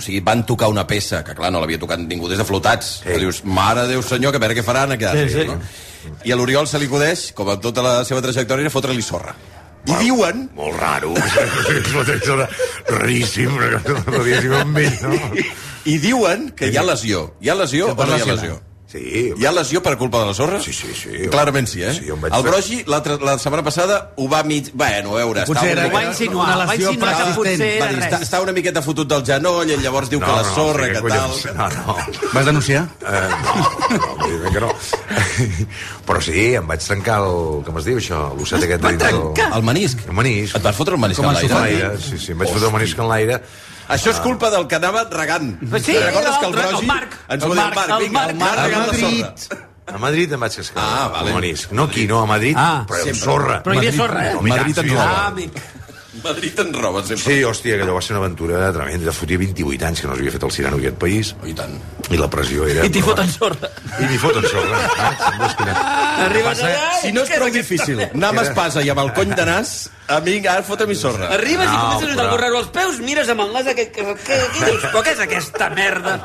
O 0.00 0.02
sigui, 0.04 0.22
van 0.24 0.46
tocar 0.48 0.70
una 0.72 0.86
peça, 0.88 1.20
que 1.26 1.34
clar, 1.36 1.50
no 1.52 1.60
l'havia 1.60 1.78
tocat 1.82 2.00
ningú 2.00 2.30
des 2.30 2.38
de 2.40 2.46
flotats. 2.48 3.00
Sí. 3.02 3.10
Que 3.10 3.18
dius, 3.20 3.42
mare 3.44 3.84
Déu 3.90 4.00
senyor, 4.06 4.32
que 4.32 4.40
a 4.40 4.44
veure 4.46 4.56
què 4.56 4.64
faran 4.64 4.94
aquí. 4.96 5.08
Sí, 5.18 5.26
sí. 5.34 5.48
No? 5.50 5.58
I 6.24 6.32
a 6.32 6.38
l'Oriol 6.38 6.68
se 6.70 6.78
li 6.80 6.88
acudeix, 6.88 7.30
com 7.36 7.50
en 7.52 7.60
tota 7.60 7.84
la 7.84 7.96
seva 8.08 8.22
trajectòria, 8.24 8.72
fotre-li 8.72 9.04
sorra. 9.04 9.34
I 9.88 9.96
diuen... 10.02 10.48
Molt 10.56 10.76
raro. 10.80 11.14
és 11.76 11.92
raríssim, 12.90 13.54
però 13.56 13.80
no 13.80 14.24
sigut 14.42 14.58
amb 14.60 14.82
ell, 14.82 14.98
no? 15.06 15.44
I 15.88 15.96
diuen 16.02 16.50
que 16.56 16.68
hi 16.68 16.76
ha 16.76 16.84
lesió. 16.84 17.30
Hi 17.40 17.52
ha 17.52 17.56
lesió 17.56 17.94
o 17.94 17.96
no 17.96 18.18
hi 18.18 18.20
ha 18.20 18.34
lesió? 18.34 18.58
Sí. 18.90 19.32
Hi 19.38 19.44
ha 19.46 19.52
lesió 19.54 19.78
per 19.84 19.92
culpa 19.96 20.18
de 20.18 20.26
la 20.26 20.34
sorra? 20.34 20.58
Sí, 20.58 20.72
sí, 20.74 20.88
sí. 20.98 21.28
Clarament 21.30 21.68
sí, 21.70 21.82
eh? 21.86 21.92
Sí, 21.94 22.08
vaig 22.10 22.34
el 22.34 22.42
Brogi, 22.42 22.78
l'altra- 22.90 23.20
la 23.22 23.36
setmana 23.38 23.62
passada, 23.62 23.98
ho 24.18 24.26
va 24.28 24.40
mig... 24.42 24.72
Bueno, 24.74 25.12
a 25.14 25.20
veure... 25.20 25.44
Potser 25.46 25.68
era- 25.76 25.84
una 25.86 25.94
va 25.94 26.02
insinuar, 26.08 26.48
Una 26.48 26.56
va 26.56 26.64
lesió 26.74 26.88
insinuar 26.90 27.12
que 27.14 27.22
Va 27.28 27.36
potser 27.36 27.68
era 27.68 27.84
va 27.84 27.92
res. 27.92 28.04
està, 28.08 28.20
està 28.26 28.40
una 28.42 28.54
miqueta 28.56 28.82
fotut 28.82 29.06
del 29.12 29.22
genoll, 29.28 29.70
ell 29.70 29.84
llavors 29.86 30.10
diu 30.10 30.18
que 30.18 30.26
la 30.34 30.42
sorra, 30.42 30.88
sí, 30.88 30.96
que 30.96 31.04
collons, 31.06 31.42
tal... 31.46 31.56
No, 31.56 31.68
no. 31.76 31.96
Vas 32.34 32.50
denunciar? 32.50 32.82
Eh, 32.98 33.22
no, 33.46 33.54
no, 33.94 34.26
evidentment 34.26 34.54
que 34.58 34.60
no. 34.66 34.74
Però 36.10 36.20
sí, 36.26 36.48
em 36.58 36.66
vaig 36.74 36.82
trencar 36.90 37.20
el... 37.30 37.40
Com 37.70 37.78
es 37.78 37.86
diu 37.86 38.02
això? 38.02 38.24
L'osset 38.42 38.66
aquest 38.66 38.82
dintre 38.90 39.14
del- 39.14 39.54
El 39.60 39.66
menisc? 39.70 40.02
El 40.10 40.18
menisc. 40.18 40.58
Et 40.58 40.66
vas 40.66 40.74
fotre 40.82 40.98
el 40.98 41.04
menisc 41.06 41.22
Com 41.22 41.30
en 41.30 41.38
l'aire, 41.38 41.94
Sí, 42.02 42.18
sí, 42.18 42.32
em 42.34 42.42
vaig 42.42 42.50
fotre 42.50 42.66
el 42.72 42.74
menisc 42.80 42.98
en 42.98 43.08
l'aire. 43.14 43.38
Això 43.96 44.10
és 44.14 44.20
culpa 44.20 44.50
del 44.50 44.66
que 44.70 44.76
anava 44.78 45.04
regant. 45.10 45.50
Sí, 45.82 45.96
Recordes 45.98 46.38
que 46.38 46.46
el 46.46 46.52
Brogi... 46.52 46.78
el 46.80 46.86
Marc. 46.86 47.16
Ens 47.28 47.42
El 47.44 47.50
ho 47.50 47.54
diu 47.54 47.62
el 47.62 47.66
Marc, 47.66 47.74
Marc, 47.76 47.90
el 47.90 47.98
vinga, 48.06 48.20
Marc. 48.20 48.30
el 48.30 48.36
Marc 48.38 48.86
Madrid. 48.86 49.24
sorra. 49.24 49.66
A 49.90 49.98
Madrid 49.98 50.32
em 50.32 50.38
vaig 50.40 50.54
cascar 50.54 50.82
Ah, 50.86 51.08
vale. 51.08 51.32
el. 51.32 51.66
No 51.72 51.84
aquí, 51.90 52.06
no, 52.06 52.20
a 52.22 52.26
Madrid, 52.26 52.54
Ah, 52.56 52.84
però 52.86 53.02
sempre. 53.02 53.20
sorra. 53.20 53.62
Però 53.64 53.74
hi 53.74 53.78
havia 53.78 53.92
sorra, 53.92 54.20
eh? 54.30 54.34
No, 54.34 54.40
i 54.46 54.50
tant, 54.50 54.58
Madrid 54.60 54.78
en 54.78 54.84
sí, 54.84 54.90
roba. 54.94 55.06
Ah, 55.10 55.26
amic. 55.26 55.52
Madrid 55.54 55.79
en 56.12 56.72
roba, 56.74 57.02
sempre. 57.04 57.22
Sí, 57.22 57.42
hòstia, 57.44 57.76
que 57.76 57.84
allò 57.84 57.94
va 57.94 58.02
ser 58.02 58.16
una 58.16 58.24
aventura 58.24 58.72
tremenda. 58.74 59.06
Ja 59.10 59.14
fotia 59.14 59.38
28 59.38 59.86
anys 59.86 60.00
que 60.02 60.08
no 60.08 60.16
s'havia 60.16 60.32
fet 60.34 60.42
el 60.42 60.50
Cirano 60.52 60.76
en 60.76 60.82
aquest 60.82 60.98
país. 60.98 61.34
I 61.46 61.54
tant. 61.54 61.76
I 62.10 62.18
la 62.18 62.28
pressió 62.30 62.66
era... 62.66 62.84
I 62.84 62.90
t'hi 62.90 63.02
foten 63.04 63.30
sorra. 63.30 63.70
I 64.00 64.08
m'hi 64.10 64.18
foten 64.18 64.48
sorra. 64.50 64.80
Ah. 66.20 66.26
Arribes 66.26 66.60
allà... 66.60 66.80
Si 67.00 67.12
no 67.14 67.22
és 67.24 67.30
prou 67.32 67.48
difícil 67.54 68.00
anar 68.04 68.30
amb 68.32 68.42
espasa 68.42 68.82
i 68.84 68.90
amb 68.92 69.00
el 69.04 69.12
cony 69.16 69.32
de 69.36 69.46
nas, 69.48 69.70
a 70.10 70.18
mi 70.24 70.34
ara 70.42 70.62
fota-mi 70.66 70.96
sorra. 70.98 71.30
Arribes 71.36 71.68
i 71.68 71.72
No, 71.72 71.80
comences 71.86 72.16
però- 72.16 72.26
a 72.26 72.34
borrar-ho 72.34 72.58
als 72.60 72.68
peus, 72.74 73.00
mires 73.04 73.30
amb 73.32 73.46
el 73.46 73.54
nas 73.54 73.70
aquest... 73.72 73.92
Que, 73.94 74.04
que, 74.26 74.38
que, 74.58 74.66
dius, 74.66 74.84
però 74.90 75.02
què 75.06 75.14
és 75.16 75.22
aquesta 75.24 75.70
merda? 75.76 76.18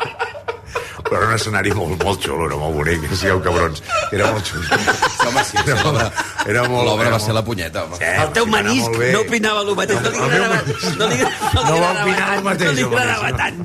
Però 1.05 1.19
era 1.21 1.27
un 1.29 1.33
escenari 1.35 1.71
molt, 1.77 1.99
molt 2.03 2.23
xulo, 2.25 2.47
era 2.47 2.55
molt 2.57 2.73
bonic, 2.79 3.03
no 3.09 3.15
sigueu 3.19 3.41
cabrons. 3.45 3.81
Era 4.11 4.31
molt 4.33 4.47
xulo. 4.49 4.65
Home, 5.27 5.43
sí, 5.45 5.57
sí, 5.61 5.75
l'obra 5.83 6.07
Era 6.49 6.63
molt... 6.67 6.85
l'obra 6.87 7.05
era 7.05 7.11
va 7.11 7.19
molt- 7.19 7.25
ser 7.27 7.35
la 7.37 7.43
punyeta, 7.45 7.83
home. 7.85 7.99
Eh, 8.01 8.15
El 8.23 8.31
teu 8.33 8.47
menisc 8.49 8.87
molt 8.89 9.03
no 9.13 9.19
opinava 9.21 9.61
el 9.61 9.69
mateix, 9.77 10.01
no 10.01 10.09
li 10.09 10.17
El 10.17 10.31
meu 10.31 10.43
agradava, 10.45 10.79
no 10.97 11.07
li, 11.11 11.19
no 11.19 11.61
li 11.61 11.69
No 11.69 11.75
va 11.83 11.91
opinar 12.01 12.29
el 12.37 12.43
mateix, 12.47 12.71
no 12.71 12.75
li 12.79 12.87
agradava 12.87 13.31
tant. 13.37 13.61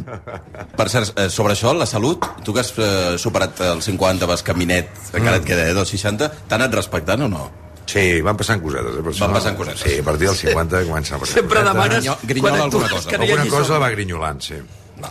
Per 0.77 0.89
cert, 0.93 1.15
eh, 1.17 1.29
sobre 1.33 1.57
això, 1.57 1.73
la 1.77 1.87
salut, 1.89 2.29
tu 2.45 2.53
que 2.53 2.61
has 2.61 2.75
eh, 2.77 3.17
superat 3.19 3.61
els 3.71 3.89
50, 3.89 4.29
vas 4.29 4.45
caminet, 4.45 4.93
encara 5.15 5.41
et 5.41 5.49
queda, 5.49 5.65
eh, 5.71 5.75
dels 5.81 5.89
60, 5.97 6.29
t'han 6.47 6.61
anat 6.61 6.77
respectant 6.83 7.25
o 7.25 7.31
no? 7.33 7.47
Sí, 7.91 8.21
van 8.23 8.37
passant 8.39 8.61
cosetes. 8.63 9.01
Eh? 9.01 9.03
Van 9.03 9.31
no- 9.33 9.35
passant 9.41 9.57
cosetes. 9.59 9.81
Sí, 9.81 9.97
a 9.99 10.05
partir 10.07 10.29
dels 10.29 10.39
50 10.45 10.85
comença 10.87 11.17
a 11.17 11.19
passar 11.25 11.41
Sempre 11.41 11.59
cosetes. 11.65 11.73
demanes 11.73 12.05
Grinyo- 12.05 12.19
grinyola 12.23 12.53
quan 12.53 12.63
alguna 12.69 12.89
cosa. 12.93 13.09
que 13.09 13.17
no 13.19 13.25
Alguna 13.25 13.49
cosa 13.57 13.79
va 13.83 13.89
grinyolant, 13.97 14.41
sí. 14.45 14.61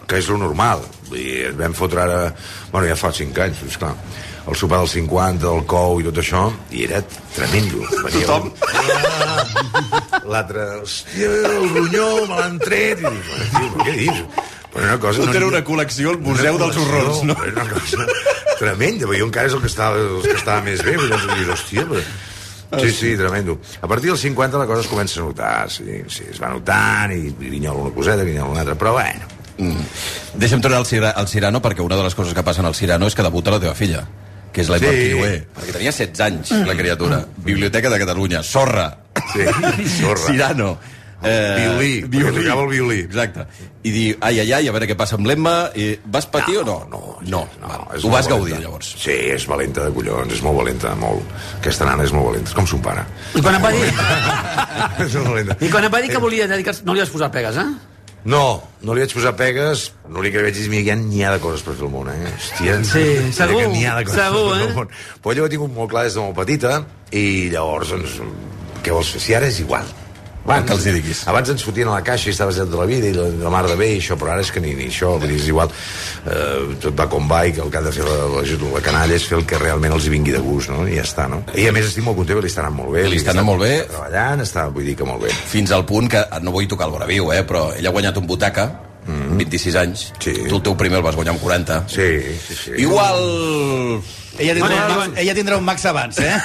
Que 0.07 0.17
és 0.21 0.27
lo 0.29 0.37
normal. 0.41 0.81
Dir, 1.09 1.47
ens 1.51 1.57
vam 1.59 1.73
fotre 1.77 2.01
ara... 2.05 2.19
Bueno, 2.71 2.87
ja 2.89 2.95
fa 2.99 3.11
5 3.15 3.41
anys, 3.45 3.63
esclar. 3.69 3.93
El 4.49 4.55
sopar 4.57 4.79
dels 4.81 4.93
50, 4.97 5.45
el 5.51 5.65
cou 5.69 5.99
i 6.01 6.05
tot 6.07 6.17
això, 6.23 6.47
i 6.73 6.85
era 6.87 7.01
tremendo. 7.35 7.83
Venia 8.05 8.25
Tothom. 8.25 8.49
un- 8.49 10.29
L'altre, 10.29 10.65
hòstia, 10.83 11.29
el 11.57 11.67
ronyó, 11.73 12.07
me 12.29 12.37
l'han 12.39 12.57
tret. 12.61 13.01
I 13.01 13.11
dic, 13.13 13.51
tio, 13.53 13.69
què 13.83 13.93
dius? 13.97 14.23
Però 14.69 14.83
una 14.85 14.97
cosa... 15.01 15.23
Tot 15.25 15.37
era 15.39 15.47
una 15.49 15.61
col·lecció, 15.65 16.11
el 16.13 16.19
Museu 16.25 16.57
dels 16.61 16.77
Horrors, 16.77 17.23
no? 17.25 17.35
Però 17.39 17.53
una 17.55 17.69
cosa 17.73 18.05
tremenda, 18.59 19.07
perquè 19.07 19.21
jo 19.23 19.29
encara 19.29 19.47
és 19.49 19.55
el 19.57 19.61
que 19.63 19.69
estava, 19.71 19.97
el 20.03 20.19
que 20.25 20.35
estava 20.37 20.61
més 20.65 20.83
bé, 20.85 20.93
vull 20.99 21.09
dir, 21.13 21.47
hòstia, 21.55 21.85
però... 21.89 22.03
Sí, 22.83 22.91
sí, 22.93 23.15
tremendo. 23.17 23.55
A 23.81 23.87
partir 23.89 24.11
dels 24.11 24.21
50 24.21 24.59
la 24.61 24.67
cosa 24.69 24.83
es 24.83 24.89
comença 24.91 25.17
a 25.17 25.23
notar, 25.25 25.53
sí, 25.73 26.03
sí, 26.13 26.27
es 26.29 26.37
va 26.37 26.51
notant 26.53 27.09
i 27.15 27.31
grinyola 27.39 27.87
una 27.87 27.93
coseta, 27.95 28.21
grinyola 28.27 28.51
una 28.53 28.61
altra, 28.61 28.75
però 28.77 28.91
bueno, 28.99 29.25
Mm. 29.59 29.83
Deixa'm 30.39 30.61
tornar 30.63 30.79
al, 30.79 30.87
Cira, 30.87 31.11
al 31.11 31.27
Cirano, 31.27 31.59
perquè 31.61 31.83
una 31.83 31.97
de 31.99 32.03
les 32.07 32.15
coses 32.15 32.33
que 32.33 32.43
passen 32.47 32.65
al 32.65 32.75
Cirano 32.79 33.07
és 33.11 33.15
que 33.17 33.25
debuta 33.25 33.51
la 33.51 33.59
teva 33.59 33.75
filla, 33.75 34.05
que 34.53 34.63
és 34.63 34.69
la 34.71 34.79
Sí. 34.79 34.85
Perquè 34.85 35.73
tenia 35.75 35.91
16 35.91 36.19
anys, 36.25 36.51
la 36.65 36.75
criatura. 36.79 37.25
Biblioteca 37.43 37.89
de 37.91 37.99
Catalunya, 37.99 38.41
Sorra, 38.43 38.87
sí, 39.33 39.43
sorra. 39.99 40.25
Cirano. 40.31 40.77
Eh, 41.21 41.55
Violí, 41.59 41.95
perquè 42.07 42.31
tocava 42.31 42.61
el 42.63 42.69
violí. 42.71 42.99
Exacte. 43.03 43.43
I 43.83 43.91
dir, 43.91 44.17
ai, 44.23 44.37
ai, 44.39 44.53
ai, 44.55 44.67
a 44.69 44.71
veure 44.71 44.87
què 44.87 44.95
passa 44.95 45.17
amb 45.17 45.27
l'Emma. 45.27 45.69
I 45.75 45.89
vas 46.07 46.23
patir 46.31 46.55
o 46.61 46.63
no? 46.63 46.77
No, 46.87 47.01
no. 47.27 47.41
no 47.59 47.79
és 47.91 48.05
Ho 48.05 48.13
vas 48.13 48.23
valenta. 48.23 48.37
gaudir, 48.37 48.59
llavors. 48.63 48.93
Sí, 49.03 49.11
és 49.35 49.43
valenta 49.45 49.83
de 49.83 49.91
collons, 49.91 50.31
és 50.31 50.39
molt 50.45 50.55
valenta, 50.61 50.93
molt. 50.95 51.27
Aquesta 51.57 51.83
nana 51.89 52.05
és 52.07 52.13
molt 52.15 52.29
valenta, 52.31 52.47
és 52.47 52.55
com 52.55 52.65
son 52.71 52.79
pare. 52.79 53.03
I 53.35 53.43
quan 53.43 53.59
em 53.59 53.67
va 53.67 53.71
dir, 53.75 53.83
és 55.09 55.13
molt 55.19 55.27
valenta. 55.33 55.57
i 55.59 55.69
quan 55.75 55.83
em 55.89 55.91
va 55.91 55.99
dir 56.05 56.13
que 56.15 56.23
volia 56.23 56.47
dedicar-se... 56.47 56.87
No 56.87 56.95
li 56.95 57.03
vas 57.03 57.11
posar 57.11 57.27
pegues, 57.35 57.59
eh? 57.59 57.67
No, 58.29 58.61
no 58.85 58.93
li 58.93 59.01
vaig 59.01 59.13
posar 59.15 59.31
pegues, 59.39 59.87
l'únic 60.11 60.35
que 60.35 60.43
vaig 60.45 60.53
dir 60.53 60.65
és 60.67 60.69
mira, 60.69 60.95
n'hi 60.99 61.23
ha 61.25 61.31
de 61.33 61.41
coses 61.41 61.63
per 61.65 61.73
fer 61.79 61.87
al 61.87 61.93
món, 61.93 62.11
eh? 62.11 62.29
Hòstia, 62.29 62.75
Sí, 62.85 63.05
segur, 63.33 63.63
que 63.63 63.71
n'hi 63.71 63.87
ha 63.89 63.95
de 63.97 64.03
coses 64.05 64.19
segur, 64.21 64.43
per 64.51 64.59
fer 64.59 64.67
eh? 64.67 64.67
al 64.67 64.75
món. 64.75 64.91
Però 65.23 65.33
ella 65.33 65.45
ho 65.45 65.47
ha 65.47 65.53
tingut 65.55 65.73
molt 65.77 65.93
clar 65.93 66.03
des 66.05 66.17
de 66.19 66.25
molt 66.27 66.37
petita 66.37 66.75
i 67.15 67.23
llavors, 67.53 67.95
doncs, 67.95 68.19
què 68.85 68.93
vols 68.93 69.15
fer? 69.15 69.23
Si 69.25 69.37
ara 69.39 69.49
és 69.49 69.57
igual. 69.63 69.89
Abans, 70.45 70.65
que 70.65 70.73
els 70.73 70.85
hi 70.87 70.93
diguis. 70.95 71.21
Abans 71.29 71.51
ens 71.53 71.63
fotien 71.65 71.89
a 71.91 71.97
la 71.97 72.03
caixa 72.05 72.29
i 72.29 72.33
estaves 72.33 72.57
de 72.57 72.65
la 72.77 72.85
vida 72.89 73.09
i 73.09 73.13
la, 73.13 73.27
la 73.43 73.51
mar 73.53 73.65
de 73.69 73.75
bé 73.77 73.91
i 73.93 73.99
això, 73.99 74.17
però 74.17 74.33
ara 74.33 74.41
és 74.45 74.49
que 74.55 74.63
ni, 74.63 74.73
ni 74.77 74.87
això, 74.89 75.11
vull 75.19 75.29
dir, 75.29 75.37
és 75.41 75.49
igual. 75.51 75.69
Eh, 76.25 76.75
tot 76.81 76.97
va 76.97 77.05
com 77.11 77.27
va 77.29 77.43
i 77.45 77.53
que 77.53 77.61
el 77.61 77.69
que 77.69 77.81
ha 77.81 77.83
de 77.85 77.93
fer 77.93 78.07
la, 78.07 78.17
la, 78.33 78.43
la 78.73 78.83
canalla 78.85 79.17
és 79.19 79.27
fer 79.29 79.37
el 79.37 79.45
que 79.49 79.61
realment 79.61 79.93
els 79.93 80.07
hi 80.07 80.13
vingui 80.15 80.33
de 80.33 80.41
gust, 80.43 80.73
no? 80.73 80.87
I 80.89 80.97
ja 80.97 81.05
està, 81.05 81.29
no? 81.29 81.43
I 81.53 81.69
a 81.69 81.75
més 81.75 81.91
estic 81.91 82.05
molt 82.07 82.17
content, 82.21 82.41
li 82.41 82.51
està 82.51 82.65
anant 82.65 82.79
molt 82.81 82.95
bé. 82.97 83.07
Li 83.11 83.21
està 83.21 83.35
anant 83.35 83.49
molt 83.51 83.65
bé. 83.65 83.73
Treballant, 83.91 84.45
està, 84.47 84.67
vull 84.73 84.89
dir 84.89 84.97
que 84.99 85.07
molt 85.07 85.27
bé. 85.27 85.33
Fins 85.53 85.75
al 85.75 85.85
punt 85.89 86.09
que, 86.11 86.25
no 86.41 86.55
vull 86.55 86.69
tocar 86.71 86.89
el 86.89 86.95
voraviu, 86.97 87.33
eh, 87.35 87.43
però 87.45 87.69
ell 87.75 87.89
ha 87.91 87.97
guanyat 87.99 88.21
un 88.23 88.29
butaca, 88.29 88.69
Mm-hmm. 89.09 89.37
26 89.41 89.75
anys. 89.79 90.01
Sí. 90.21 90.33
Tu 90.45 90.53
el 90.53 90.61
teu 90.61 90.75
primer 90.77 90.99
el 90.99 91.05
vas 91.05 91.15
guanyar 91.17 91.33
amb 91.33 91.41
40. 91.41 91.83
Sí, 91.89 92.09
sí, 92.45 92.57
sí. 92.63 92.73
Igual... 92.85 93.23
Ella 94.37 94.53
tindrà, 94.53 94.67
Bueno, 94.69 94.95
bueno, 94.95 95.13
ella 95.17 95.33
tindrà 95.33 95.57
un 95.57 95.65
max 95.65 95.85
abans, 95.85 96.19
eh? 96.19 96.35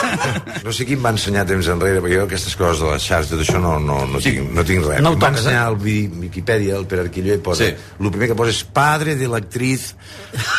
No 0.64 0.72
sé 0.76 0.84
qui 0.84 0.96
em 0.98 1.04
va 1.04 1.12
ensenyar 1.14 1.46
temps 1.48 1.68
enrere, 1.72 2.02
perquè 2.02 2.18
jo 2.18 2.24
aquestes 2.26 2.56
coses 2.58 2.82
de 2.82 2.90
les 2.90 3.06
xarxes, 3.06 3.30
tot 3.32 3.44
això 3.44 3.60
no, 3.62 3.78
no, 3.80 4.00
no, 4.10 4.20
tinc, 4.20 4.42
no 4.56 4.64
tinc 4.66 4.84
res. 4.84 5.00
No 5.04 5.14
em 5.14 5.20
va 5.20 5.30
toques, 5.30 5.44
ensenyar 5.44 5.68
el 5.70 5.78
Wikipedia, 6.24 6.76
el 6.76 6.86
Pere 6.90 7.06
Arquillo, 7.06 7.38
i 7.38 7.42
posa... 7.44 7.70
Sí. 7.70 7.70
Sí. 7.70 7.96
El 8.00 8.10
primer 8.10 8.30
que 8.32 8.36
posa 8.36 8.52
és 8.52 8.60
padre 8.76 9.14
de 9.16 9.30
l'actriz, 9.30 9.94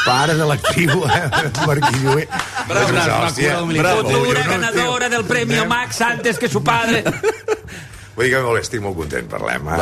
pare 0.07 0.37
de 0.39 0.47
l'actriu, 0.47 1.05
eh? 1.05 1.21
Marquillo. 1.69 2.17
Bravo, 2.71 2.87
bravo, 2.95 3.65
bravo. 3.75 4.09
Futura 4.09 4.43
ganadora 4.47 5.09
del 5.09 5.25
premio 5.25 5.65
Max 5.69 6.01
antes 6.01 6.39
que 6.39 6.49
su 6.49 6.63
padre. 6.63 7.03
Vull 8.15 8.27
dir 8.27 8.33
que 8.35 8.43
molt 8.45 8.61
estic 8.63 8.81
molt 8.83 8.97
content 8.97 9.29
per 9.31 9.43
l'Emma 9.45 9.77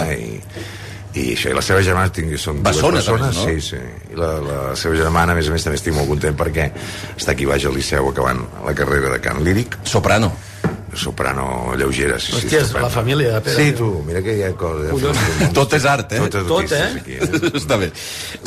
i, 1.15 1.33
això, 1.33 1.49
i 1.49 1.55
la 1.57 1.61
seva 1.65 1.81
germana 1.81 2.11
tinc, 2.13 2.35
són 2.37 2.59
Bessona, 2.63 2.99
dues 2.99 3.07
persones, 3.09 3.37
també, 3.39 3.55
no? 3.55 3.61
sí, 3.61 3.75
sí. 3.75 4.13
I 4.13 4.19
la, 4.19 4.33
la 4.45 4.75
seva 4.77 4.95
germana, 4.99 5.33
a 5.33 5.35
més 5.39 5.47
a 5.49 5.55
més, 5.55 5.63
també 5.65 5.79
estic 5.79 5.95
molt 5.95 6.07
content 6.11 6.35
perquè 6.37 6.69
està 7.17 7.33
aquí 7.33 7.47
baix 7.49 7.65
al 7.65 7.73
Liceu 7.77 8.11
acabant 8.11 8.43
la 8.65 8.75
carrera 8.77 9.09
de 9.15 9.19
cant 9.23 9.41
líric. 9.45 9.77
Soprano. 9.83 10.31
soprano 10.95 11.75
lleugera. 11.77 12.17
Sí, 12.19 12.31
sí, 12.31 12.37
Hòstia, 12.37 12.57
és 12.59 12.63
estupenda. 12.65 12.87
la 12.87 12.93
família 12.93 13.33
de 13.35 13.41
Pere. 13.41 13.55
Sí, 13.63 13.71
tu, 13.77 13.89
mira 14.07 14.21
que 14.25 14.33
hi 14.37 14.41
ha 14.43 14.49
coses. 14.57 14.89
Collons. 14.91 15.51
Tot 15.53 15.73
és 15.77 15.85
art, 15.85 16.11
eh? 16.13 16.19
Tot, 16.19 16.35
és 16.41 16.47
Tot, 16.49 16.71
eh? 16.73 16.87
Aquí, 16.97 17.17
Està 17.61 17.77
bé. 17.77 17.91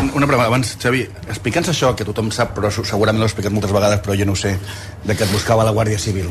Una 0.02 0.26
pregunta, 0.26 0.48
abans, 0.50 0.72
Xavi, 0.82 1.04
explica'ns 1.30 1.70
això, 1.72 1.92
que 1.96 2.04
tothom 2.04 2.30
sap, 2.34 2.50
però 2.58 2.70
segurament 2.74 3.22
l'heu 3.22 3.30
explicat 3.30 3.54
moltes 3.54 3.72
vegades, 3.72 4.02
però 4.04 4.16
jo 4.18 4.26
no 4.28 4.34
ho 4.34 4.40
sé, 4.42 4.56
de 5.06 5.16
que 5.16 5.24
et 5.24 5.32
buscava 5.32 5.64
la 5.64 5.72
Guàrdia 5.74 5.98
Civil 6.02 6.28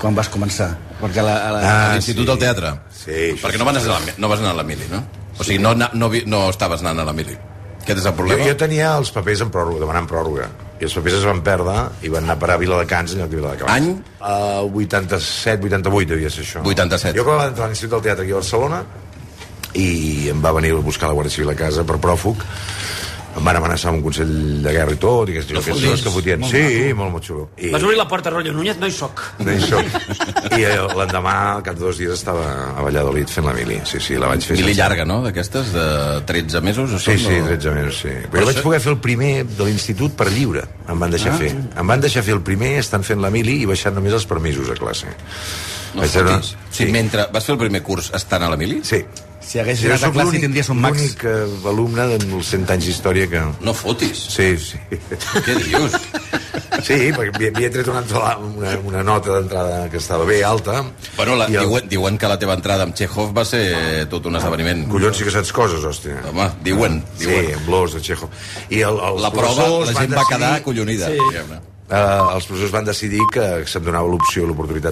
quan 0.00 0.14
vas 0.16 0.28
començar. 0.32 0.70
Perquè 1.00 1.20
a 1.20 1.24
la, 1.24 1.34
a 1.48 1.50
la, 1.52 1.58
A 1.60 1.72
Ah, 1.72 1.88
l'Institut 1.96 2.24
sí. 2.24 2.28
del 2.30 2.38
Teatre. 2.44 2.74
Sí, 3.00 3.18
Perquè 3.40 3.58
no 3.60 3.64
vas, 3.68 3.80
anar 3.80 3.96
a 3.96 3.98
la, 3.98 4.14
no 4.20 4.28
vas 4.32 4.40
anar 4.44 4.52
a 4.54 4.60
la 4.60 4.64
mili, 4.68 4.86
no? 4.92 5.02
O 5.40 5.44
sigui, 5.46 5.58
no, 5.64 5.72
no, 5.74 5.88
no, 6.28 6.40
estaves 6.52 6.82
anant 6.84 7.00
a 7.00 7.06
la 7.08 7.14
mili. 7.16 7.34
Aquest 7.80 7.96
és 8.02 8.04
el 8.04 8.12
Jo, 8.12 8.16
problema? 8.18 8.44
jo 8.44 8.56
tenia 8.60 8.90
els 9.00 9.10
papers 9.14 9.40
en 9.40 9.50
pròrroga, 9.50 9.80
demanant 9.80 10.06
pròrroga. 10.10 10.50
I 10.80 10.84
els 10.84 10.94
papers 10.96 11.16
es 11.16 11.24
van 11.24 11.40
perdre 11.44 11.76
i 12.04 12.10
van 12.12 12.24
anar 12.28 12.36
a 12.36 12.40
parar 12.42 12.58
a 12.58 12.60
Viladecans 12.60 13.14
en 13.14 13.22
lloc 13.22 13.30
de 13.32 13.36
Viladecans. 13.40 13.72
Any? 13.72 13.88
Uh, 14.20 14.68
87, 14.84 15.64
88 15.64 16.12
devia 16.12 16.30
ser 16.32 16.44
això. 16.44 16.62
87. 16.64 17.16
Jo 17.16 17.24
quan 17.24 17.40
vaig 17.40 17.54
entrar 17.54 17.66
a 17.66 17.72
l'Institut 17.72 17.96
del 17.96 18.04
Teatre 18.08 18.24
aquí 18.28 18.36
a 18.36 18.40
Barcelona 18.42 18.82
i 19.80 19.88
em 20.32 20.40
va 20.44 20.52
venir 20.56 20.72
a 20.76 20.80
buscar 20.84 21.08
la 21.08 21.14
Guàrdia 21.16 21.32
Civil 21.32 21.52
a 21.52 21.56
casa 21.58 21.84
per 21.88 21.96
pròfug 22.02 22.44
em 23.40 23.46
van 23.48 23.56
amenaçar 23.56 23.88
amb 23.90 23.98
un 23.98 24.04
consell 24.04 24.30
de 24.62 24.72
guerra 24.74 24.92
i 24.92 24.98
tot 25.00 25.30
i 25.30 25.34
aquestes 25.38 25.56
No 25.56 25.62
coses 25.64 26.02
que 26.04 26.10
fotien. 26.12 26.40
Molt 26.44 26.52
Sí, 26.52 26.92
molt, 26.94 27.12
molt 27.14 27.24
xulo. 27.24 27.46
I, 27.56 27.70
Vas 27.72 27.82
obrir 27.86 27.96
la 27.98 28.06
porta 28.08 28.28
a 28.28 28.32
rotllo 28.34 28.52
Núñez, 28.52 28.76
no 28.78 28.86
hi 28.86 28.92
soc. 28.92 29.22
no 29.40 29.52
hi 29.52 29.60
soc. 29.64 29.86
I 30.58 30.64
eh, 30.68 30.76
l'endemà, 30.98 31.34
al 31.56 31.62
cap 31.64 31.78
de 31.78 31.84
dos 31.86 31.98
dies, 31.98 32.12
estava 32.18 32.46
a 32.76 32.82
Valladolid 32.84 33.28
fent 33.32 33.46
la 33.48 33.54
mili. 33.56 33.80
Sí, 33.88 33.98
sí, 34.00 34.18
la 34.20 34.28
vaig 34.28 34.44
fer. 34.44 34.56
Mili 34.58 34.68
sense- 34.74 34.80
llarga, 34.82 35.04
no? 35.08 35.22
D'aquestes, 35.24 35.72
de 35.72 35.86
13 36.28 36.60
mesos? 36.60 36.92
o 36.92 36.98
Sí, 36.98 37.16
són, 37.16 37.18
sí, 37.32 37.40
o- 37.40 37.46
13 37.48 37.70
mesos, 37.78 37.98
sí. 38.02 38.08
Però 38.08 38.30
Però 38.30 38.40
jo 38.44 38.46
vaig 38.50 38.56
això- 38.58 38.62
poder 38.68 38.80
fer 38.80 38.92
el 38.92 38.98
primer 39.00 39.32
de 39.46 39.64
l'institut 39.64 40.12
per 40.14 40.28
lliure. 40.30 40.64
Em 40.88 40.98
van 41.00 41.10
deixar 41.10 41.32
Ah. 41.32 41.38
fer. 41.38 41.50
Em 41.80 41.86
van 41.86 42.00
deixar 42.00 42.22
fer 42.22 42.34
el 42.34 42.42
primer, 42.42 42.76
estan 42.78 43.02
fent 43.04 43.20
la 43.20 43.30
mili 43.30 43.62
i 43.62 43.66
baixant 43.66 43.94
només 43.94 44.12
els 44.12 44.26
permisos 44.26 44.68
a 44.70 44.74
classe. 44.74 45.06
No 45.94 46.02
Vaig 46.02 46.10
fotis. 46.10 46.54
Sí. 46.70 46.86
Mentre 46.86 47.26
vas 47.32 47.44
fer 47.44 47.54
el 47.54 47.58
primer 47.58 47.82
curs 47.82 48.12
estant 48.14 48.42
a 48.44 48.48
la 48.50 48.56
mili? 48.56 48.80
Sí. 48.84 49.04
Si 49.50 49.58
Jo 49.58 49.90
anat 49.90 50.04
a 50.06 50.10
classe 50.14 50.38
tindries 50.44 50.68
un 50.70 50.78
max. 50.78 51.00
L'únic 51.00 51.24
eh, 51.26 51.68
alumne 51.72 52.04
dels 52.12 52.50
100 52.54 52.68
anys 52.70 52.84
d'història 52.86 53.26
que... 53.32 53.40
No 53.66 53.72
fotis. 53.74 54.20
Sí, 54.30 54.52
sí. 54.62 54.78
Què 55.46 55.56
dius? 55.64 55.96
Sí, 56.86 56.98
perquè 57.16 57.32
havia, 57.34 57.50
havia 57.50 57.70
tret 57.74 57.88
una, 57.90 58.02
entrada- 58.04 58.36
una, 58.38 58.76
una 58.86 59.02
nota 59.04 59.34
d'entrada 59.40 59.80
que 59.90 59.98
estava 59.98 60.24
bé, 60.28 60.38
alta. 60.46 60.84
Bueno, 61.16 61.34
la, 61.40 61.48
el- 61.50 61.58
diuen, 61.58 61.88
diuen 61.90 62.16
que 62.18 62.30
la 62.30 62.38
teva 62.38 62.54
entrada 62.56 62.86
amb 62.86 62.94
Chekhov 62.96 63.34
va 63.36 63.44
ser 63.44 64.06
tot 64.12 64.30
un 64.30 64.38
esdeveniment. 64.38 64.86
Collons, 64.92 65.18
sí 65.18 65.26
que 65.26 65.34
saps 65.34 65.50
coses, 65.56 65.82
hòstia. 65.84 66.22
Home, 66.30 66.46
diuen, 66.64 67.02
diuen. 67.18 67.50
Sí, 67.50 67.52
amb 67.58 67.68
l'os 67.74 67.98
de 67.98 68.04
Chekhov. 68.06 68.30
I 68.70 68.80
el, 68.86 69.02
els 69.10 69.26
La 69.26 69.32
prova, 69.34 69.66
la 69.90 69.92
gent 69.98 70.14
va 70.14 70.24
quedar 70.30 70.54
decidir- 70.54 70.62
acollonida. 70.62 71.10
Sí. 71.10 71.60
Eh, 71.90 71.98
els 71.98 72.44
professors 72.46 72.70
van 72.70 72.84
decidir 72.86 73.18
que 73.34 73.44
se'm 73.66 73.82
donava 73.82 74.06
l'opció, 74.06 74.44
l'oportunitat 74.46 74.86